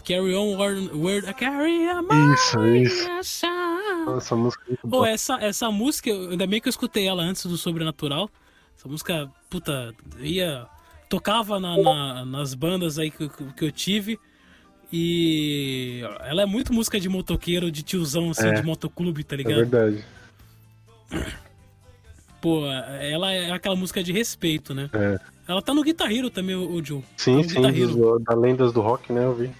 Carry 0.05 0.35
On 0.35 0.55
Word, 0.55 0.91
word 0.93 1.33
Carry 1.33 1.87
On 1.89 2.33
Isso, 2.33 2.65
isso. 2.67 3.07
Nossa, 4.05 4.35
a 4.35 4.37
música 4.37 4.63
é 4.65 4.69
muito 4.69 4.87
Pô, 4.87 5.05
essa, 5.05 5.35
essa 5.41 5.71
música, 5.71 6.11
ainda 6.11 6.45
bem 6.45 6.61
que 6.61 6.67
eu 6.67 6.69
escutei 6.69 7.07
ela 7.07 7.23
antes 7.23 7.45
do 7.45 7.57
Sobrenatural. 7.57 8.29
Essa 8.77 8.87
música, 8.87 9.31
puta, 9.49 9.93
ia. 10.19 10.67
Tocava 11.09 11.59
na- 11.59 11.77
na- 11.77 12.25
nas 12.25 12.53
bandas 12.53 12.97
aí 12.99 13.09
que, 13.11 13.29
que- 13.29 13.65
eu 13.65 13.71
tive. 13.71 14.19
E 14.93 16.01
ela 16.21 16.43
é 16.43 16.45
muito 16.45 16.71
música 16.73 16.99
de 16.99 17.09
motoqueiro, 17.09 17.71
de 17.71 17.81
tiozão, 17.83 18.29
assim, 18.29 18.47
É. 18.47 18.53
de 18.53 18.63
motoclube, 18.63 19.23
tá 19.23 19.35
É 19.35 19.37
ligado? 19.37 19.55
verdade. 19.57 20.05
Pô, 22.41 22.65
ela 22.67 23.31
é 23.31 23.51
aquela 23.51 23.75
música 23.75 24.03
de 24.03 24.11
respeito, 24.11 24.73
né? 24.73 24.89
É. 24.93 25.19
Ela 25.47 25.61
tá 25.61 25.73
no 25.73 25.83
Guitar 25.83 26.11
Hero 26.11 26.29
também, 26.29 26.55
o, 26.55 26.71
o 26.73 26.83
Joe. 26.83 27.03
Sim, 27.17 27.41
Tá 27.43 27.71
sim, 27.71 27.87
dos- 27.87 28.23
da 28.23 28.35
Lendas 28.35 28.71
do 28.73 28.81
Rock, 28.81 29.11
né? 29.11 29.25
Eu 29.25 29.35
vi. 29.35 29.51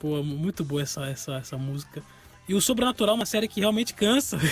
Pô, 0.00 0.20
muito 0.24 0.64
boa 0.64 0.82
essa, 0.82 1.06
essa, 1.06 1.34
essa 1.36 1.56
música. 1.56 2.02
E 2.48 2.54
o 2.54 2.60
Sobrenatural 2.60 3.14
é 3.14 3.18
uma 3.18 3.26
série 3.26 3.46
que 3.46 3.60
realmente 3.60 3.94
cansa. 3.94 4.36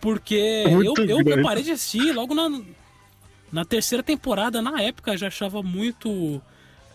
Porque 0.00 0.64
eu, 0.66 0.70
Muito 0.72 1.02
eu, 1.02 1.18
eu 1.18 1.24
grande. 1.24 1.42
parei 1.42 1.62
de 1.62 1.70
assistir 1.72 2.12
logo 2.12 2.34
na, 2.34 2.60
na 3.52 3.64
terceira 3.64 4.02
temporada. 4.02 4.62
Na 4.62 4.80
época 4.82 5.12
eu 5.12 5.18
já 5.18 5.26
achava 5.28 5.62
muito 5.62 6.40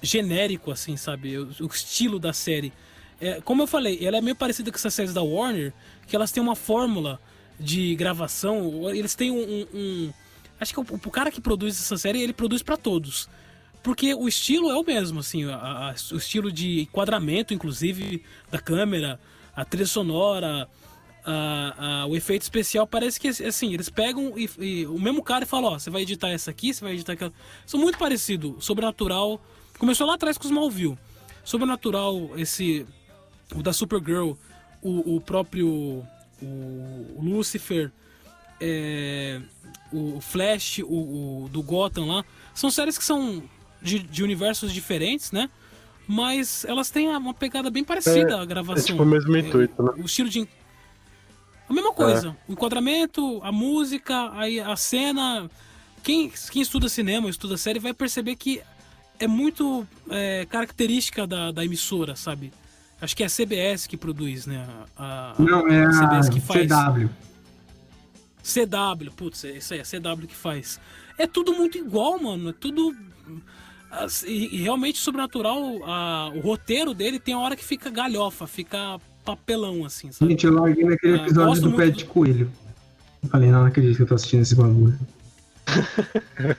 genérico, 0.02 0.72
assim, 0.72 0.98
sabe? 0.98 1.38
O, 1.38 1.50
o 1.62 1.66
estilo 1.68 2.20
da 2.20 2.34
série. 2.34 2.74
É, 3.20 3.40
como 3.42 3.64
eu 3.64 3.68
falei, 3.68 4.00
ela 4.06 4.18
é 4.18 4.22
meio 4.22 4.36
parecida 4.36 4.72
com 4.72 4.78
essas 4.78 4.94
séries 4.94 5.14
da 5.14 5.22
Warner, 5.22 5.74
que 6.08 6.16
elas 6.16 6.32
têm 6.32 6.42
uma 6.42 6.56
fórmula 6.56 7.20
de 7.60 7.96
gravação. 7.96 8.90
Eles 8.94 9.16
têm 9.16 9.32
um. 9.32 9.40
um- 9.42 9.68
um- 9.74 10.14
acho 10.60 10.74
que 10.74 10.80
o, 10.80 10.84
o 10.84 11.12
cara 11.12 11.32
que 11.32 11.42
produz 11.42 11.80
essa 11.80 11.98
série, 11.98 12.22
ele 12.22 12.34
produz 12.34 12.62
pra 12.64 12.78
todos. 12.78 13.30
Porque 13.86 14.16
o 14.16 14.28
estilo 14.28 14.72
é 14.72 14.74
o 14.76 14.84
mesmo, 14.84 15.20
assim, 15.20 15.44
a- 15.46 15.56
a- 15.92 15.96
o 16.12 16.18
estilo 16.18 16.52
de 16.52 16.82
enquadramento, 16.82 17.54
inclusive, 17.54 18.24
da 18.50 18.58
câmera, 18.58 19.20
a 19.56 19.64
trilha 19.64 19.86
sonora, 19.86 20.68
a- 21.24 22.06
o 22.10 22.16
efeito 22.16 22.42
especial, 22.42 22.88
parece 22.88 23.20
que, 23.20 23.28
assim, 23.28 23.76
eles 23.76 23.88
pegam 23.88 24.34
e, 24.36 24.50
e 24.58 24.86
o 24.88 25.00
mesmo 25.00 25.22
cara 25.22 25.44
e 25.44 25.48
falam, 25.48 25.74
ó, 25.74 25.78
você 25.78 25.92
vai 25.92 26.02
editar 26.02 26.30
essa 26.30 26.50
aqui, 26.50 26.74
você 26.74 26.84
vai 26.84 26.94
editar 26.94 27.14
aquela... 27.14 27.32
São 27.64 27.80
muito 27.80 28.00
parecidos. 28.00 28.66
Sobrenatural, 28.66 29.40
começou 29.78 30.08
lá 30.08 30.16
atrás 30.16 30.36
com 30.36 30.46
os 30.46 30.50
Smallville. 30.50 30.98
Sobrenatural, 31.44 32.32
esse, 32.38 32.88
o 33.54 33.62
da 33.62 33.72
Supergirl, 33.72 34.32
o, 34.82 35.16
o 35.16 35.22
próprio 35.22 35.68
o, 36.42 36.46
o 37.18 37.20
Lucifer, 37.22 37.92
é, 38.60 39.40
o 39.94 40.20
Flash, 40.20 40.80
o, 40.80 41.44
o 41.44 41.50
do 41.50 41.62
Gotham 41.62 42.08
lá, 42.08 42.26
são 42.52 42.72
séries 42.72 42.98
que 42.98 43.04
são 43.04 43.44
de, 43.82 44.00
de 44.00 44.24
universos 44.24 44.72
diferentes, 44.74 45.32
né? 45.32 45.50
Mas 46.08 46.64
elas 46.66 46.90
têm 46.90 47.08
uma 47.10 47.34
pegada 47.34 47.70
bem 47.72 47.84
parecida 47.84 48.36
É, 48.36 48.40
à 48.40 48.46
gravação. 48.46 48.84
é 48.84 48.86
tipo 48.88 49.04
o 49.04 49.06
mesmo 49.06 49.36
intuito, 49.36 49.82
né? 49.82 49.92
O 49.98 50.06
estilo 50.06 50.30
de. 50.30 50.48
A 51.68 51.74
mesma 51.74 51.92
coisa. 51.94 52.38
O 52.48 52.54
enquadramento, 52.54 53.42
a 53.44 53.52
música, 53.52 54.32
aí 54.34 54.60
a 54.60 54.76
cena. 54.76 55.50
Quem, 56.04 56.32
quem 56.52 56.62
estuda 56.62 56.88
cinema, 56.88 57.28
estuda 57.30 57.58
série, 57.58 57.80
vai 57.80 57.92
perceber 57.94 58.36
que 58.36 58.62
é 59.20 59.28
muito 59.28 59.88
é, 60.10 60.46
característica 60.48 61.26
da, 61.26 61.52
da 61.52 61.66
emissora, 61.66 62.16
sabe? 62.16 62.54
Acho 63.02 63.16
que 63.16 63.24
é 63.24 63.26
a 63.26 63.30
CBS 63.30 63.88
que 63.88 63.98
produz, 63.98 64.46
né? 64.46 64.68
A, 64.96 65.32
a- 65.32 65.36
Não, 65.42 65.68
é 65.68 65.86
a 65.86 65.92
CBS 65.92 66.30
que 66.30 66.40
faz. 66.40 66.68
CW. 66.68 67.10
CW, 68.44 69.12
putz, 69.16 69.44
é 69.46 69.58
isso 69.58 69.74
aí, 69.74 69.80
é 69.80 69.84
CW 69.84 70.28
que 70.28 70.36
faz. 70.36 70.80
É 71.18 71.26
tudo 71.26 71.54
muito 71.56 71.78
igual, 71.80 72.22
mano. 72.22 72.50
É 72.50 72.54
tudo. 72.54 72.96
E, 74.26 74.56
e 74.56 74.62
realmente 74.62 75.00
sobrenatural, 75.00 75.84
a- 75.84 76.32
o 76.36 76.40
roteiro 76.42 76.94
dele 76.94 77.20
tem 77.20 77.36
hora 77.36 77.56
que 77.56 77.64
fica 77.64 77.90
galhofa, 77.90 78.46
fica 78.48 79.00
papelão, 79.24 79.86
assim, 79.86 80.12
sabe? 80.12 80.32
Gente, 80.32 80.46
eu 80.46 80.54
larguei 80.54 80.84
naquele 80.84 81.14
Ah, 81.14 81.22
episódio 81.24 81.50
gosto 81.50 81.62
do 81.64 81.70
muito 81.72 81.82
pé 81.82 81.90
de 81.90 82.06
coelho. 82.06 82.52
Eu 83.24 83.30
falei, 83.30 83.50
não, 83.50 83.62
não 83.62 83.68
acredito 83.68 83.96
que 83.98 84.04
eu 84.04 84.08
tô 84.08 84.16
assistindo 84.16 84.42
esse 84.42 84.56
bagulho. 84.56 84.98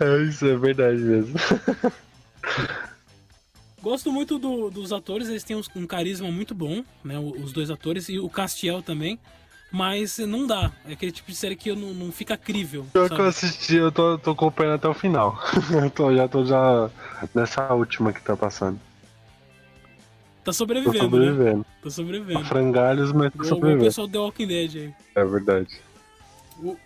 É, 0.00 0.22
isso 0.22 0.46
é 0.46 0.56
verdade 0.56 1.00
mesmo. 1.00 1.34
Gosto 3.82 4.10
muito 4.12 4.38
do- 4.38 4.70
dos 4.70 4.92
atores, 4.92 5.28
eles 5.28 5.44
têm 5.44 5.56
uns- 5.56 5.70
um 5.74 5.86
carisma 5.86 6.30
muito 6.30 6.54
bom, 6.54 6.84
né? 7.04 7.18
Os 7.18 7.52
dois 7.52 7.70
atores, 7.70 8.08
e 8.08 8.18
o 8.18 8.28
Castiel 8.28 8.82
também. 8.82 9.18
Mas 9.70 10.18
não 10.18 10.46
dá. 10.46 10.72
É 10.88 10.92
aquele 10.94 11.12
tipo 11.12 11.30
de 11.30 11.36
série 11.36 11.54
que 11.54 11.70
eu 11.70 11.76
não, 11.76 11.92
não 11.92 12.10
fica 12.10 12.36
crível. 12.36 12.86
Pior 12.92 13.08
que 13.10 13.20
eu 13.20 13.26
assisti, 13.26 13.76
eu 13.76 13.92
tô, 13.92 14.16
tô 14.18 14.30
acompanhando 14.30 14.76
até 14.76 14.88
o 14.88 14.94
final. 14.94 15.38
eu 15.70 15.90
tô, 15.90 16.14
já 16.14 16.26
tô 16.26 16.44
já 16.44 16.90
nessa 17.34 17.72
última 17.74 18.12
que 18.12 18.22
tá 18.22 18.36
passando. 18.36 18.76
Tá 20.38 20.44
Tô 20.44 20.52
sobrevivendo, 20.54 20.96
né? 21.18 21.26
sobrevivendo. 21.26 21.66
Tá 21.82 21.90
sobrevivendo. 21.90 22.40
A 22.40 22.44
frangalhos, 22.44 23.12
mas 23.12 23.30
tô 23.32 23.42
Igual, 23.42 23.44
igual 23.44 23.44
o 23.44 23.48
sobrevivendo. 23.56 23.84
pessoal 23.84 24.06
do 24.06 24.12
The 24.12 24.18
Walking 24.18 24.46
Dead 24.46 24.74
aí. 24.76 24.94
É 25.14 25.24
verdade. 25.24 25.80
O, 26.62 26.76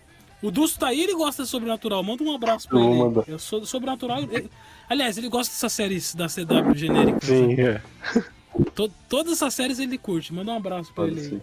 o 0.41 0.51
Dusto 0.51 0.79
tá 0.79 0.87
aí, 0.87 1.01
ele 1.01 1.13
gosta 1.15 1.43
de 1.43 1.49
Sobrenatural. 1.49 2.03
Manda 2.03 2.21
um 2.23 2.35
abraço 2.35 2.67
pra 2.67 2.77
Eu 2.79 2.83
ele. 2.89 2.99
mandar. 2.99 3.23
Eu 3.25 3.39
sou 3.39 3.61
do 3.61 3.65
Sobrenatural. 3.65 4.19
ele- 4.23 4.51
aliás, 4.89 5.17
ele 5.17 5.29
gosta 5.29 5.53
dessas 5.53 5.71
séries 5.71 6.13
da 6.13 6.27
CW 6.27 6.75
genéricas. 6.75 7.23
Sim, 7.23 7.53
é. 7.61 7.81
To- 8.75 8.91
todas 9.07 9.31
essas 9.33 9.53
séries 9.53 9.79
ele 9.79 9.97
curte. 9.97 10.33
Manda 10.33 10.51
um 10.51 10.57
abraço 10.57 10.91
pra 10.93 11.05
Pode 11.05 11.17
ele 11.17 11.29
sim. 11.29 11.41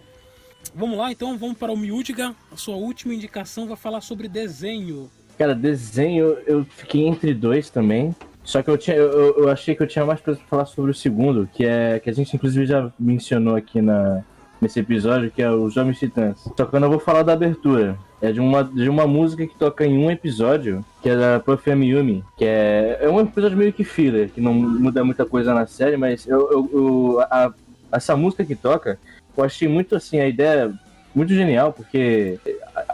Vamos 0.73 0.97
lá, 0.97 1.11
então, 1.11 1.37
vamos 1.37 1.57
para 1.57 1.71
o 1.71 1.77
Miúdiga. 1.77 2.33
A 2.51 2.55
sua 2.55 2.75
última 2.75 3.13
indicação 3.13 3.67
vai 3.67 3.75
falar 3.77 4.01
sobre 4.01 4.27
desenho. 4.27 5.09
Cara, 5.37 5.53
desenho 5.55 6.37
eu 6.45 6.63
fiquei 6.65 7.05
entre 7.05 7.33
dois 7.33 7.69
também. 7.69 8.15
Só 8.43 8.61
que 8.63 8.69
eu, 8.69 8.77
tinha, 8.77 8.95
eu, 8.97 9.37
eu- 9.37 9.49
achei 9.49 9.75
que 9.75 9.83
eu 9.83 9.87
tinha 9.87 10.05
mais 10.05 10.19
pra 10.19 10.35
falar 10.35 10.65
sobre 10.65 10.91
o 10.91 10.95
segundo, 10.95 11.47
que 11.53 11.63
é 11.65 11.99
que 11.99 12.09
a 12.09 12.13
gente 12.13 12.35
inclusive 12.35 12.65
já 12.65 12.91
mencionou 12.99 13.55
aqui 13.55 13.81
na, 13.81 14.23
nesse 14.59 14.79
episódio, 14.79 15.29
que 15.29 15.41
é 15.43 15.51
o 15.51 15.69
Jovens 15.69 15.99
Titãs. 15.99 16.39
Só 16.57 16.65
que 16.65 16.75
eu 16.75 16.79
não 16.79 16.89
vou 16.89 16.99
falar 16.99 17.21
da 17.23 17.33
abertura. 17.33 17.97
É 18.21 18.31
de 18.31 18.39
uma, 18.39 18.63
de 18.63 18.87
uma 18.87 19.07
música 19.07 19.45
que 19.47 19.55
toca 19.55 19.83
em 19.85 19.97
um 19.97 20.09
episódio, 20.11 20.85
que 21.01 21.09
é 21.09 21.15
da 21.17 21.39
Puffy 21.39 21.71
Yumi, 21.71 22.23
que 22.37 22.45
é, 22.45 22.99
é 23.01 23.09
um 23.09 23.19
episódio 23.19 23.57
meio 23.57 23.73
que 23.73 23.83
filler, 23.83 24.29
que 24.29 24.39
não 24.39 24.53
muda 24.53 25.03
muita 25.03 25.25
coisa 25.25 25.53
na 25.55 25.65
série, 25.65 25.97
mas 25.97 26.27
eu, 26.27 26.39
eu, 26.51 26.69
eu- 26.73 27.19
a- 27.21 27.51
essa 27.91 28.15
música 28.15 28.45
que 28.45 28.55
toca, 28.55 28.99
eu 29.35 29.43
achei 29.43 29.67
muito 29.67 29.95
assim, 29.95 30.19
a 30.19 30.27
ideia 30.27 30.73
muito 31.13 31.33
genial, 31.33 31.73
porque 31.73 32.39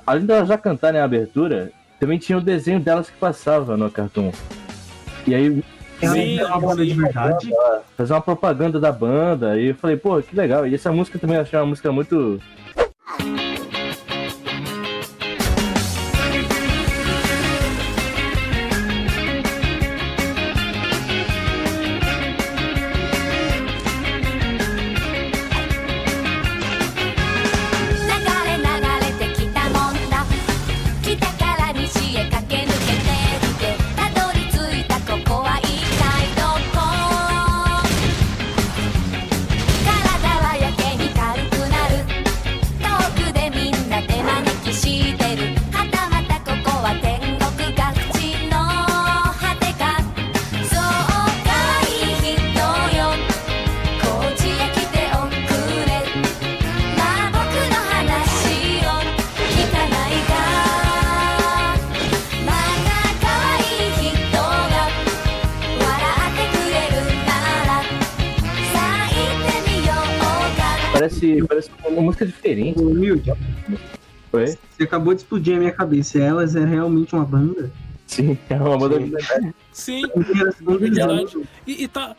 além 0.06 0.26
dela 0.26 0.46
já 0.46 0.58
cantar 0.58 0.94
na 0.94 1.04
abertura, 1.04 1.72
também 2.00 2.18
tinha 2.18 2.38
o 2.38 2.42
desenho 2.42 2.80
delas 2.80 3.10
que 3.10 3.18
passava 3.18 3.76
no 3.76 3.90
Cartoon. 3.90 4.32
E 5.26 5.36
aí. 5.36 5.64
Sim, 6.00 6.44
uma 6.44 6.60
banda 6.60 6.86
de 6.86 6.94
verdade. 6.94 7.52
Fazer 7.98 8.14
uma 8.14 8.22
propaganda 8.22 8.80
da 8.80 8.92
banda. 8.92 9.60
E 9.60 9.70
eu 9.70 9.76
falei, 9.76 9.98
pô, 9.98 10.22
que 10.22 10.36
legal. 10.36 10.68
E 10.68 10.76
essa 10.76 10.92
música 10.92 11.18
também 11.18 11.38
eu 11.38 11.42
achei 11.42 11.58
uma 11.58 11.66
música 11.66 11.92
muito. 11.92 12.40
Acabou 74.88 75.14
de 75.14 75.22
explodir 75.22 75.56
a 75.56 75.60
minha 75.60 75.72
cabeça. 75.72 76.20
Elas 76.20 76.56
é 76.56 76.66
realmente 76.66 77.14
uma 77.14 77.26
banda? 77.26 77.70
Sim, 78.06 78.38
é 78.50 78.56
uma 78.56 78.78
banda 78.78 79.00
de 79.00 79.10
verdade. 79.10 79.54
Sim, 79.72 80.02
é. 80.06 81.42
E, 81.68 81.84
e 81.84 81.88
tá. 81.88 82.16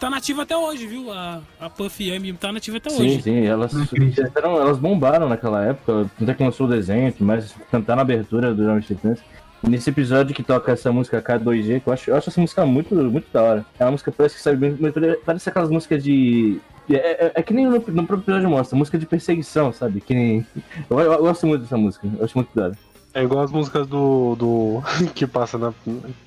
Tá 0.00 0.10
nativa 0.10 0.42
até 0.42 0.56
hoje, 0.56 0.84
viu? 0.84 1.12
A, 1.12 1.40
a 1.60 1.70
Puff 1.70 2.02
Yami 2.02 2.32
tá 2.32 2.50
nativa 2.52 2.76
até 2.78 2.90
Sim, 2.90 3.02
hoje. 3.04 3.22
sim, 3.22 3.46
elas, 3.46 3.72
fizeram- 3.88 4.60
elas 4.60 4.78
bombaram 4.78 5.28
naquela 5.28 5.64
época, 5.64 6.10
até 6.20 6.34
que 6.34 6.42
lançou 6.42 6.66
o 6.66 6.70
desenho, 6.70 7.14
mas 7.20 7.54
cantar 7.70 7.94
na 7.94 8.02
abertura 8.02 8.52
do 8.52 8.64
Jovens 8.64 8.84
Titãs. 8.86 9.20
Nesse 9.62 9.88
episódio 9.90 10.34
que 10.34 10.42
toca 10.42 10.72
essa 10.72 10.90
música 10.92 11.22
K2G, 11.22 11.80
que 11.82 11.88
eu 11.88 11.92
acho, 11.92 12.10
eu 12.10 12.16
acho 12.16 12.28
essa 12.30 12.40
música 12.40 12.66
muito, 12.66 12.94
muito 12.96 13.26
da 13.32 13.42
hora. 13.42 13.66
É 13.78 13.84
uma 13.84 13.92
música 13.92 14.10
que 14.10 14.16
parece 14.16 14.34
que 14.34 14.42
sabe 14.42 14.56
bem, 14.56 14.76
parece 15.24 15.48
aquelas 15.48 15.70
músicas 15.70 16.02
de. 16.02 16.58
É, 16.90 17.26
é- 17.26 17.32
é 17.34 17.42
que 17.42 17.52
nem 17.52 17.66
no, 17.66 17.72
no 17.78 18.06
próprio 18.06 18.18
episódio 18.18 18.50
mostra, 18.50 18.76
música 18.76 18.98
de 18.98 19.06
perseguição, 19.06 19.72
sabe? 19.72 20.00
Que 20.00 20.14
nem. 20.14 20.46
Eu, 20.90 20.98
eu 21.00 21.18
gosto 21.18 21.46
muito 21.46 21.62
dessa 21.62 21.76
música, 21.76 22.06
eu 22.18 22.24
acho 22.24 22.36
muito 22.36 22.50
da 22.54 22.64
hora. 22.66 22.78
É 23.14 23.22
igual 23.22 23.42
as 23.44 23.50
músicas 23.50 23.86
do. 23.86 24.34
do 24.36 24.82
que 25.14 25.26
passa 25.26 25.56
na, 25.56 25.72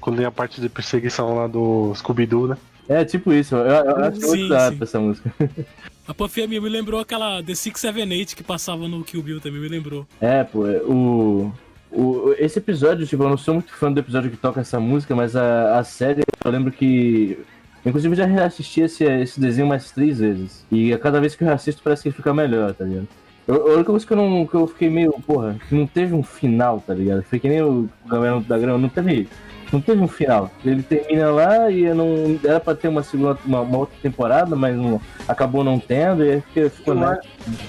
quando 0.01 0.17
tem 0.17 0.25
a 0.25 0.31
parte 0.31 0.59
de 0.59 0.67
perseguição 0.69 1.35
lá 1.35 1.47
do 1.47 1.93
Scooby-Doo, 1.95 2.47
né? 2.47 2.57
É 2.87 3.05
tipo 3.05 3.31
isso, 3.31 3.55
eu, 3.55 3.65
eu 3.67 3.95
acho 3.97 4.19
Sim, 4.21 4.27
muito 4.27 4.49
da 4.49 4.65
hora 4.65 4.75
sim. 4.75 4.83
essa 4.83 4.99
música. 4.99 5.33
A 6.07 6.13
Puff 6.15 6.41
Yami 6.41 6.59
me 6.59 6.69
lembrou 6.69 6.99
aquela 6.99 7.43
The 7.43 7.53
678 7.53 8.35
que 8.35 8.41
passava 8.41 8.87
no 8.87 9.03
Kill 9.03 9.21
Bill 9.21 9.39
também, 9.39 9.61
me 9.61 9.67
lembrou. 9.67 10.07
É, 10.19 10.43
pô, 10.43 10.65
é, 10.65 10.77
o, 10.81 11.51
o. 11.91 12.33
Esse 12.39 12.57
episódio, 12.57 13.05
tipo, 13.05 13.21
eu 13.21 13.29
não 13.29 13.37
sou 13.37 13.53
muito 13.53 13.71
fã 13.71 13.91
do 13.91 13.99
episódio 13.99 14.31
que 14.31 14.37
toca 14.37 14.59
essa 14.59 14.79
música, 14.79 15.15
mas 15.15 15.35
a, 15.35 15.77
a 15.77 15.83
série, 15.83 16.23
eu 16.43 16.51
lembro 16.51 16.71
que. 16.71 17.37
Inclusive, 17.85 18.13
eu 18.13 18.17
já 18.17 18.25
reassisti 18.25 18.81
esse, 18.81 19.03
esse 19.03 19.39
desenho 19.39 19.67
mais 19.67 19.91
três 19.91 20.19
vezes. 20.19 20.65
E 20.71 20.93
a 20.93 20.99
cada 20.99 21.19
vez 21.19 21.35
que 21.35 21.43
eu 21.43 21.47
reassisto, 21.47 21.81
parece 21.83 22.03
que 22.03 22.09
ele 22.09 22.15
fica 22.15 22.33
melhor, 22.33 22.73
tá 22.73 22.83
ligado? 22.85 23.07
Eu- 23.47 23.67
A 23.71 23.73
única 23.75 23.91
coisa 23.91 24.05
que 24.05 24.13
eu, 24.13 24.17
não, 24.17 24.45
que 24.45 24.55
eu 24.55 24.67
fiquei 24.67 24.89
meio, 24.89 25.11
porra, 25.25 25.55
que 25.67 25.73
não 25.75 25.87
teve 25.87 26.13
um 26.13 26.21
final, 26.23 26.83
tá 26.85 26.93
ligado? 26.93 27.23
Foi 27.23 27.39
que 27.39 27.47
nem 27.49 27.61
o 27.63 27.89
Gabriel 28.07 28.41
da 28.41 28.57
Grama, 28.59 28.77
não 28.77 28.89
teve. 28.89 29.27
Não 29.71 29.79
teve 29.81 30.01
um 30.01 30.07
final. 30.07 30.51
Ele 30.65 30.81
termina 30.81 31.29
lá 31.29 31.69
e 31.71 31.93
não. 31.93 32.39
Era 32.43 32.59
pra 32.59 32.73
ter 32.75 32.87
uma 32.87 33.03
segunda, 33.03 33.37
uma, 33.45 33.61
uma 33.61 33.77
outra 33.77 33.95
temporada, 34.01 34.55
mas 34.55 34.75
não, 34.75 34.99
acabou 35.27 35.63
não 35.63 35.79
tendo, 35.79 36.25
e 36.25 36.31
aí 36.31 36.41
fica- 36.41 36.69
ficou 36.71 36.95
né, 36.95 37.19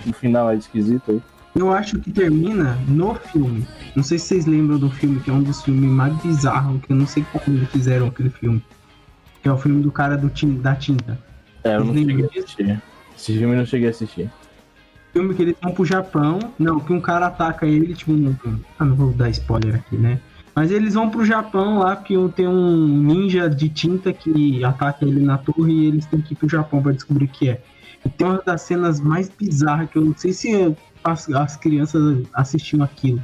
um 0.07 0.13
final 0.15 0.53
esquisito 0.55 1.11
aí. 1.13 1.21
Eu 1.55 1.71
acho 1.73 1.99
que 1.99 2.11
termina 2.11 2.79
no 2.89 3.15
filme. 3.15 3.67
Não 3.95 4.03
sei 4.03 4.19
se 4.19 4.27
vocês 4.29 4.47
lembram 4.47 4.79
do 4.79 4.89
filme, 4.91 5.21
que 5.21 5.29
é 5.31 5.33
um 5.33 5.43
dos 5.43 5.63
filmes 5.63 5.91
mais 5.91 6.15
bizarros, 6.23 6.81
que 6.83 6.93
eu 6.93 6.97
não 6.97 7.07
sei 7.07 7.25
como 7.33 7.57
eles 7.59 7.69
fizeram 7.71 8.07
aquele 8.07 8.31
filme. 8.31 8.63
Que 9.43 9.49
é 9.49 9.53
o 9.53 9.57
filme 9.59 9.83
do 9.83 9.91
cara 9.91 10.17
do 10.17 10.29
tin- 10.29 10.61
da 10.61 10.75
tinta. 10.77 11.19
É, 11.65 11.77
eu 11.77 11.85
não 11.85 11.95
cheguei 11.95 12.25
a 12.25 12.29
assistir. 12.29 12.83
Esse 13.17 13.33
filme 13.39 13.55
eu 13.55 13.59
não 13.59 13.67
cheguei 13.67 13.87
a 13.89 13.91
assistir. 13.91 14.31
filme 15.13 15.35
que 15.35 15.43
eles 15.43 15.57
vão 15.63 15.73
pro 15.73 15.85
Japão. 15.85 16.39
Não, 16.59 16.79
que 16.81 16.93
um 16.93 17.01
cara 17.01 17.27
ataca 17.27 17.67
ele, 17.67 17.95
tipo. 17.95 18.13
Um, 18.13 18.35
ah, 18.79 18.85
não 18.85 18.95
vou 18.97 19.13
dar 19.13 19.29
spoiler 19.31 19.75
aqui, 19.77 19.97
né? 19.97 20.21
Mas 20.55 20.71
eles 20.71 20.95
vão 20.95 21.09
pro 21.09 21.25
Japão 21.25 21.79
lá, 21.79 21.97
porque 21.97 22.15
tem 22.35 22.47
um 22.49 22.87
ninja 22.87 23.49
de 23.49 23.69
tinta 23.69 24.13
que 24.13 24.65
ataca 24.65 25.05
ele 25.07 25.21
na 25.21 25.39
torre 25.39 25.73
e 25.73 25.87
eles 25.87 26.07
têm 26.07 26.21
que 26.21 26.35
ir 26.35 26.37
pro 26.37 26.49
Japão 26.49 26.83
pra 26.83 26.93
descobrir 26.93 27.27
o 27.27 27.29
que 27.29 27.49
é. 27.51 27.63
Tem 28.17 28.27
uma 28.27 28.43
das 28.45 28.63
cenas 28.63 29.01
mais 29.01 29.29
bizarras 29.31 29.89
que 29.91 29.97
eu 29.97 30.05
não 30.05 30.15
sei 30.17 30.33
se 30.33 30.75
as, 31.05 31.29
as 31.31 31.57
crianças 31.57 32.27
assistiam 32.35 32.83
aquilo. 32.83 33.23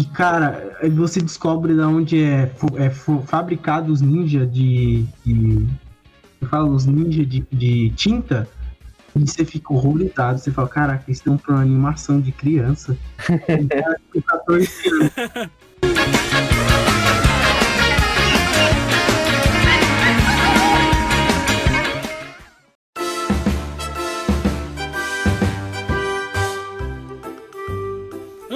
Que, 0.00 0.06
cara, 0.06 0.78
você 0.94 1.20
descobre 1.20 1.74
de 1.74 1.80
onde 1.82 2.24
é, 2.24 2.50
é 2.76 2.88
fabricado 3.26 3.92
os 3.92 4.00
ninja 4.00 4.46
de. 4.46 5.04
de 5.26 5.66
eu 6.40 6.48
falo, 6.48 6.72
os 6.72 6.86
ninja 6.86 7.22
de, 7.22 7.46
de 7.52 7.90
tinta. 7.90 8.48
E 9.14 9.20
você 9.20 9.44
fica 9.44 9.74
horrorizado. 9.74 10.38
Você 10.38 10.50
fala, 10.50 10.68
caraca, 10.68 11.04
eles 11.06 11.18
estão 11.18 11.36
pra 11.36 11.56
uma 11.56 11.60
animação 11.60 12.18
de 12.18 12.32
criança. 12.32 12.96
Um 13.50 13.68
cara 13.68 14.00
com 14.10 14.22
14 14.22 14.70
anos. 14.88 15.10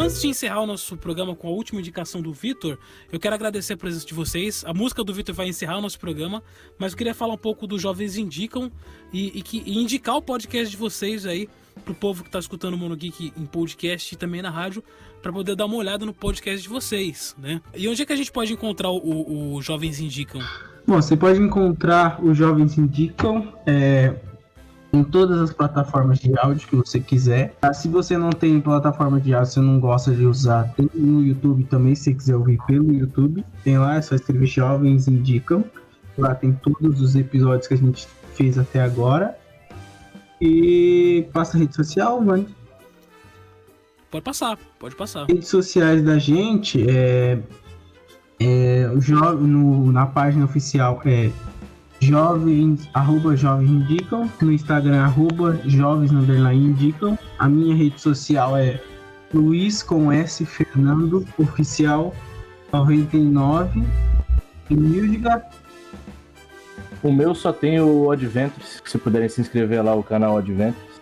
Antes 0.05 0.21
de 0.21 0.29
encerrar 0.29 0.61
o 0.61 0.67
nosso 0.67 0.99
programa 0.99 1.35
com 1.35 1.49
a 1.49 1.51
última 1.51 1.81
indicação 1.81 2.21
do 2.21 2.31
Vitor, 2.31 2.77
eu 3.11 3.19
quero 3.19 3.35
agradecer 3.35 3.73
a 3.73 3.77
presença 3.79 4.05
de 4.05 4.13
vocês. 4.13 4.63
A 4.67 4.75
música 4.75 5.03
do 5.03 5.15
Vitor 5.15 5.35
vai 5.35 5.49
encerrar 5.49 5.79
o 5.79 5.81
nosso 5.81 5.99
programa, 5.99 6.43
mas 6.79 6.93
eu 6.93 6.99
queria 6.99 7.15
falar 7.15 7.33
um 7.33 7.39
pouco 7.39 7.67
dos 7.67 7.81
Jovens 7.81 8.19
Indicam 8.19 8.71
e, 9.11 9.39
e 9.39 9.41
que, 9.41 9.63
e 9.65 9.79
indicar 9.79 10.15
o 10.17 10.21
podcast 10.21 10.71
de 10.71 10.77
vocês 10.77 11.25
aí 11.25 11.49
pro 11.87 11.95
povo 11.95 12.23
que 12.23 12.29
tá 12.29 12.39
escutando 12.39 12.75
o 12.75 12.77
Mono 12.77 12.95
Geek 12.95 13.33
em 13.35 13.47
podcast 13.47 14.15
e 14.15 14.19
também 14.19 14.43
na 14.43 14.51
rádio, 14.51 14.85
para 15.23 15.33
poder 15.33 15.57
dar 15.57 15.65
uma 15.65 15.77
olhada 15.77 16.05
no 16.05 16.13
podcast 16.13 16.63
de 16.63 16.69
vocês, 16.69 17.35
né? 17.39 17.63
E 17.75 17.89
onde 17.89 18.03
é 18.03 18.05
que 18.05 18.13
a 18.13 18.17
gente 18.17 18.31
pode 18.31 18.53
encontrar 18.53 18.91
o, 18.91 18.99
o- 18.99 19.55
o 19.55 19.63
Jovens 19.63 20.01
Indicam? 20.01 20.43
Bom, 20.87 21.01
você 21.01 21.17
pode 21.17 21.41
encontrar 21.41 22.23
os 22.23 22.37
Jovens 22.37 22.77
Indicam 22.77 23.55
é, 23.67 24.15
em 24.95 25.03
todas 25.03 25.41
as 25.41 25.53
plataformas 25.53 26.21
de 26.21 26.39
áudio 26.39 26.69
que 26.69 26.77
você 26.77 27.01
quiser. 27.01 27.55
Ah, 27.61 27.75
Se 27.75 27.89
você 27.89 28.17
não 28.17 28.31
tem 28.31 28.61
plataforma 28.61 29.21
de 29.21 29.35
áudio, 29.35 29.53
você 29.53 29.61
não 29.61 29.81
gosta 29.81 30.13
de 30.13 30.25
usar, 30.25 30.73
tem 30.75 30.89
no 30.95 31.23
YouTube 31.23 31.65
também, 31.65 31.95
se 31.95 32.05
você 32.05 32.15
quiser 32.15 32.37
ouvir 32.37 32.59
pelo 32.67 32.93
YouTube. 32.93 33.45
Tem 33.65 33.77
lá, 33.77 33.97
é 33.97 34.03
só 34.03 34.15
escrever 34.15 34.47
Jovens 34.47 35.09
Indicam. 35.09 35.65
Lá 36.17 36.35
tem 36.35 36.53
todos 36.53 37.01
os 37.01 37.17
episódios 37.17 37.67
que 37.67 37.75
a 37.75 37.77
gente 37.77 38.07
fez 38.35 38.57
até 38.57 38.81
agora. 38.81 39.37
E 40.41 41.27
passa 41.33 41.57
a 41.57 41.61
rede 41.61 41.75
social, 41.75 42.23
Vani. 42.23 42.47
Pode 44.11 44.25
passar, 44.25 44.57
pode 44.79 44.95
passar. 44.95 45.27
redes 45.27 45.49
sociais 45.49 46.05
da 46.05 46.19
gente 46.19 46.89
é, 46.89 47.41
é 48.39 48.87
no, 48.87 49.91
na 49.91 50.07
página 50.07 50.45
oficial 50.45 51.03
é 51.05 51.33
jovens 52.05 52.89
arroba 52.93 53.37
jovens 53.37 53.71
indicam. 53.71 54.31
No 54.41 54.53
Instagram 54.53 55.03
arroba 55.03 55.59
jovens 55.65 56.13
underline 56.13 56.67
indicam. 56.69 57.19
A 57.39 57.49
minha 57.49 57.75
rede 57.75 58.01
social 58.01 58.57
é 58.57 58.81
Luiz 59.33 59.83
com 59.83 60.13
S 60.13 60.45
Fernando 60.45 61.27
oficial 61.39 62.15
99 62.73 63.83
e 64.71 64.77
Mildiga. 64.77 65.45
O 67.03 67.13
meu 67.13 67.35
só 67.35 67.53
tem 67.53 67.81
o 67.81 68.11
Adventures, 68.11 68.83
se 68.85 68.97
puderem 68.97 69.29
se 69.29 69.41
inscrever 69.41 69.85
lá, 69.85 69.95
o 69.95 70.03
canal 70.03 70.39
Adventures. 70.39 70.95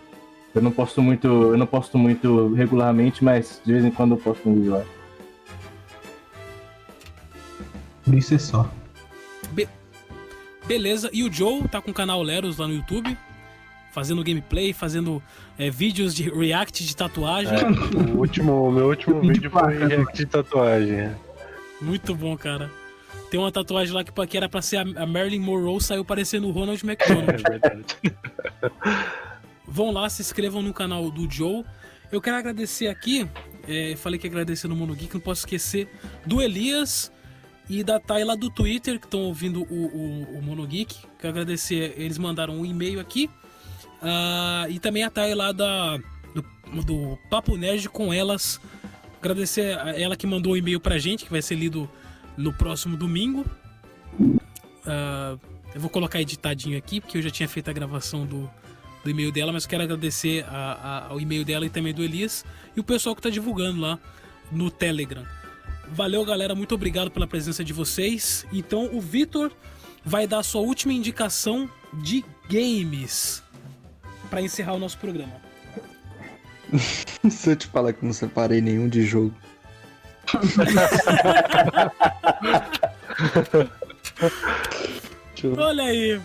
Eu 0.53 0.61
não 0.61 0.71
posto 0.71 1.01
muito, 1.01 1.27
eu 1.27 1.57
não 1.57 1.65
posto 1.65 1.97
muito 1.97 2.53
regularmente, 2.53 3.23
mas 3.23 3.61
de 3.65 3.71
vez 3.71 3.85
em 3.85 3.91
quando 3.91 4.11
eu 4.11 4.17
posto 4.17 4.49
um 4.49 4.55
vídeo 4.55 4.73
lá. 4.73 4.83
por 8.03 8.13
isso 8.13 8.35
é 8.35 8.37
só 8.37 8.69
Beleza, 10.65 11.09
e 11.11 11.23
o 11.23 11.31
Joe 11.31 11.67
tá 11.67 11.81
com 11.81 11.91
o 11.91 11.93
canal 11.93 12.21
Leros 12.21 12.57
lá 12.57 12.67
no 12.67 12.73
YouTube, 12.75 13.17
fazendo 13.91 14.23
gameplay, 14.23 14.73
fazendo 14.73 15.21
é, 15.57 15.69
vídeos 15.69 16.15
de 16.15 16.29
react 16.29 16.85
de 16.85 16.95
tatuagem. 16.95 17.53
É, 17.53 18.11
o 18.11 18.17
último, 18.19 18.71
meu 18.71 18.87
último 18.87 19.21
vídeo 19.21 19.51
foi 19.51 19.77
react 19.77 20.17
de 20.17 20.25
tatuagem. 20.25 21.11
Muito 21.81 22.15
bom, 22.15 22.35
cara. 22.37 22.71
Tem 23.29 23.39
uma 23.39 23.51
tatuagem 23.51 23.93
lá 23.93 24.03
que, 24.03 24.27
que 24.27 24.37
era 24.37 24.47
pra 24.47 24.61
ser 24.61 24.77
a 24.77 25.03
a 25.03 25.05
Marilyn 25.05 25.39
Monroe, 25.39 25.81
saiu 25.81 26.05
parecendo 26.05 26.47
o 26.47 26.51
Ronald 26.51 26.81
McDonald. 26.85 27.43
É 27.45 27.49
verdade. 27.49 27.85
Vão 29.67 29.91
lá, 29.91 30.09
se 30.09 30.21
inscrevam 30.21 30.61
no 30.61 30.73
canal 30.73 31.11
do 31.11 31.29
Joe. 31.29 31.63
Eu 32.11 32.21
quero 32.21 32.37
agradecer 32.37 32.87
aqui, 32.87 33.27
é, 33.67 33.95
falei 33.95 34.19
que 34.19 34.27
ia 34.27 34.31
agradecer 34.31 34.67
no 34.67 34.75
Mono 34.75 34.93
Geek, 34.93 35.13
não 35.15 35.21
posso 35.21 35.41
esquecer 35.41 35.89
do 36.25 36.41
Elias 36.41 37.11
e 37.69 37.83
da 37.83 37.99
Tayla 37.99 38.35
do 38.35 38.49
Twitter, 38.49 38.99
que 38.99 39.05
estão 39.05 39.21
ouvindo 39.21 39.63
o, 39.63 39.85
o, 39.85 40.37
o 40.39 40.41
Mono 40.41 40.65
Geek. 40.67 40.95
Quero 41.19 41.29
agradecer, 41.29 41.93
eles 41.97 42.17
mandaram 42.17 42.55
um 42.59 42.65
e-mail 42.65 42.99
aqui. 42.99 43.29
Ah, 44.01 44.65
e 44.69 44.79
também 44.79 45.03
a 45.03 45.11
lá 45.35 45.51
da, 45.51 45.97
do, 46.35 46.83
do 46.83 47.17
Papo 47.29 47.55
Nerd 47.55 47.87
com 47.89 48.13
elas. 48.13 48.59
Agradecer 49.21 49.79
a 49.79 49.97
ela 49.97 50.17
que 50.17 50.27
mandou 50.27 50.53
o 50.53 50.57
e-mail 50.57 50.79
pra 50.79 50.97
gente, 50.97 51.23
que 51.23 51.31
vai 51.31 51.41
ser 51.41 51.55
lido 51.55 51.89
no 52.35 52.51
próximo 52.53 52.97
domingo. 52.97 53.45
Ah, 54.85 55.37
eu 55.73 55.79
vou 55.81 55.89
colocar 55.89 56.21
editadinho 56.21 56.77
aqui, 56.77 56.99
porque 57.01 57.17
eu 57.17 57.21
já 57.21 57.29
tinha 57.31 57.47
feito 57.49 57.69
a 57.69 57.73
gravação 57.73 58.25
do, 58.25 58.49
do 59.03 59.09
e-mail 59.09 59.31
dela, 59.31 59.51
mas 59.51 59.65
quero 59.65 59.83
agradecer 59.83 60.43
a- 60.47 60.73
a- 60.73 61.07
ao 61.11 61.19
e-mail 61.21 61.43
dela 61.43 61.65
e 61.65 61.69
também 61.69 61.93
do 61.93 62.03
Elias 62.03 62.45
e 62.75 62.79
o 62.79 62.83
pessoal 62.83 63.15
que 63.15 63.19
está 63.19 63.29
divulgando 63.29 63.79
lá 63.81 63.97
no 64.51 64.69
Telegram. 64.69 65.25
Valeu, 65.93 66.25
galera. 66.25 66.55
Muito 66.55 66.73
obrigado 66.73 67.11
pela 67.11 67.27
presença 67.27 67.63
de 67.63 67.71
vocês. 67.71 68.47
Então, 68.51 68.89
o 68.91 68.99
Vitor 68.99 69.51
vai 70.03 70.25
dar 70.25 70.39
a 70.39 70.43
sua 70.43 70.61
última 70.61 70.91
indicação 70.91 71.69
de 71.93 72.25
games 72.49 73.43
para 74.27 74.41
encerrar 74.41 74.73
o 74.73 74.79
nosso 74.79 74.97
programa. 74.97 75.33
Se 77.29 77.51
eu 77.51 77.55
te 77.55 77.67
falar 77.67 77.93
que 77.93 78.03
não 78.03 78.11
separei 78.11 78.59
nenhum 78.59 78.89
de 78.89 79.05
jogo. 79.05 79.31
Olha 85.57 85.83
aí. 85.83 86.19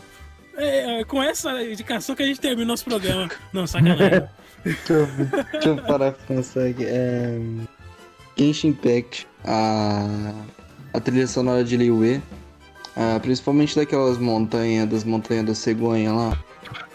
É, 0.57 1.01
é, 1.01 1.05
com 1.05 1.23
essa 1.23 1.63
indicação 1.63 2.17
que 2.17 2.23
a 2.23 2.27
gente 2.27 2.41
termina 2.41 2.65
o 2.65 2.69
nosso 2.69 2.87
programa. 2.87 3.29
Não, 3.53 3.67
sacanagem. 3.67 4.27
Deixa 4.65 4.93
eu, 4.93 5.07
deixa 5.53 5.69
eu 5.69 5.77
parar 5.85 6.13
pra 6.13 6.27
pensar 6.27 6.67
aqui. 6.67 6.85
É... 6.85 7.39
Genshin 8.39 8.69
Impact, 8.69 9.27
a, 9.45 10.33
a 10.93 11.01
trilha 11.01 11.27
sonora 11.27 11.65
de 11.65 11.77
Liu 11.77 12.01
ah, 12.97 13.19
principalmente 13.21 13.77
daquelas 13.77 14.19
montanhas, 14.19 14.89
das 14.89 15.05
montanhas 15.05 15.47
da 15.47 15.55
cegonha 15.55 16.13
lá. 16.13 16.39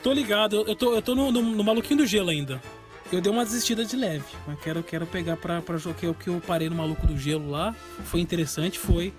Tô 0.01 0.11
ligado, 0.11 0.57
eu- 0.67 0.75
tô, 0.75 0.93
eu 0.93 1.01
tô 1.01 1.15
no, 1.15 1.31
no- 1.31 1.41
no 1.41 1.63
maluquinho 1.63 1.99
do 1.99 2.05
gelo 2.05 2.29
ainda. 2.29 2.61
Eu 3.11 3.21
dei 3.21 3.31
uma 3.31 3.45
desistida 3.45 3.85
de 3.85 3.95
leve, 3.95 4.25
mas 4.47 4.59
quero, 4.59 4.83
quero 4.83 5.05
pegar 5.05 5.37
pra, 5.37 5.61
pra 5.61 5.77
jogar 5.77 6.03
eu- 6.03 6.13
que 6.13 6.27
eu 6.29 6.41
parei 6.45 6.69
no 6.69 6.75
maluco 6.75 7.07
do 7.07 7.17
gelo 7.17 7.49
lá. 7.49 7.73
Foi 8.05 8.19
interessante, 8.19 8.77
foi. 8.77 9.13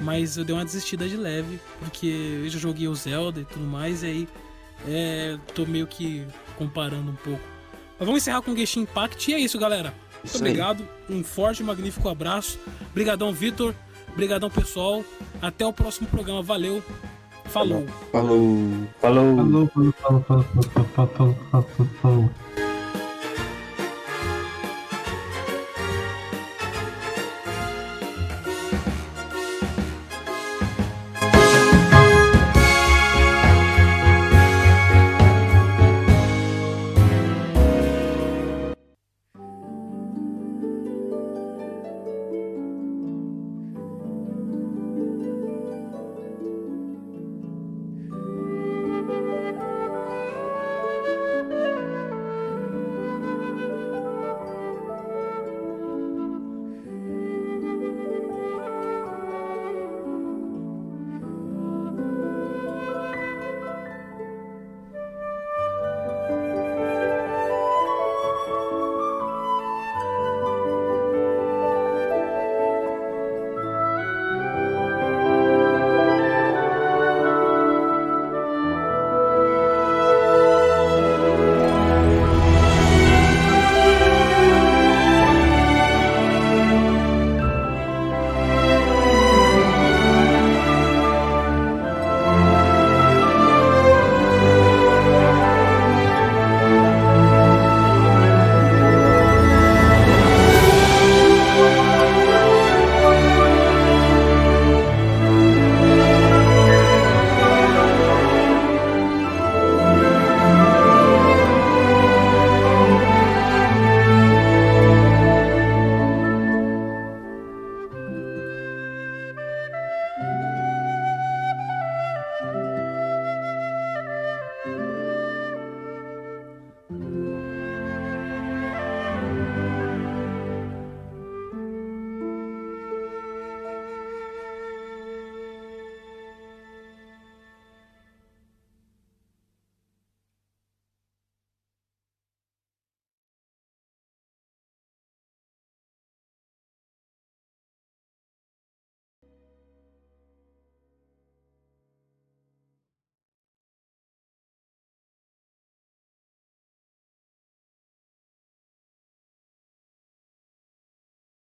Mas 0.00 0.36
eu 0.36 0.44
dei 0.44 0.52
uma 0.56 0.64
desistida 0.64 1.08
de 1.08 1.16
leve, 1.16 1.60
porque 1.78 2.40
eu 2.42 2.48
já 2.48 2.58
joguei 2.58 2.88
o 2.88 2.94
Zelda 2.96 3.40
e 3.42 3.44
tudo 3.44 3.64
mais, 3.64 4.02
e 4.02 4.06
aí 4.06 4.28
é, 4.88 5.38
tô 5.54 5.64
meio 5.66 5.86
que 5.86 6.24
comparando 6.58 7.12
um 7.12 7.16
pouco. 7.16 7.40
Mas 7.96 8.06
vamos 8.06 8.22
encerrar 8.22 8.42
com 8.42 8.50
o 8.50 8.56
Genshin 8.56 8.80
Impact 8.80 9.30
e 9.30 9.34
é 9.34 9.38
isso, 9.38 9.56
galera. 9.56 9.94
Muito 10.24 10.36
obrigado, 10.38 10.88
um 11.08 11.22
forte 11.22 11.60
e 11.60 11.64
magnífico 11.64 12.08
abraço. 12.08 12.58
Obrigadão, 12.90 13.32
Vitor. 13.32 13.74
Obrigadão, 14.10 14.48
pessoal. 14.48 15.04
Até 15.42 15.66
o 15.66 15.72
próximo 15.72 16.08
programa. 16.08 16.42
Valeu. 16.42 16.82
Falou. 17.44 17.86
Falou. 18.10 18.66
Falou. 19.00 19.36
falou 19.36 19.68
falou 19.68 19.92
falou 19.92 20.22
falou 20.22 20.44
falou 20.44 20.88
falou 20.88 21.08
falou 21.08 21.36
falou, 21.50 21.88
falou. 22.00 22.30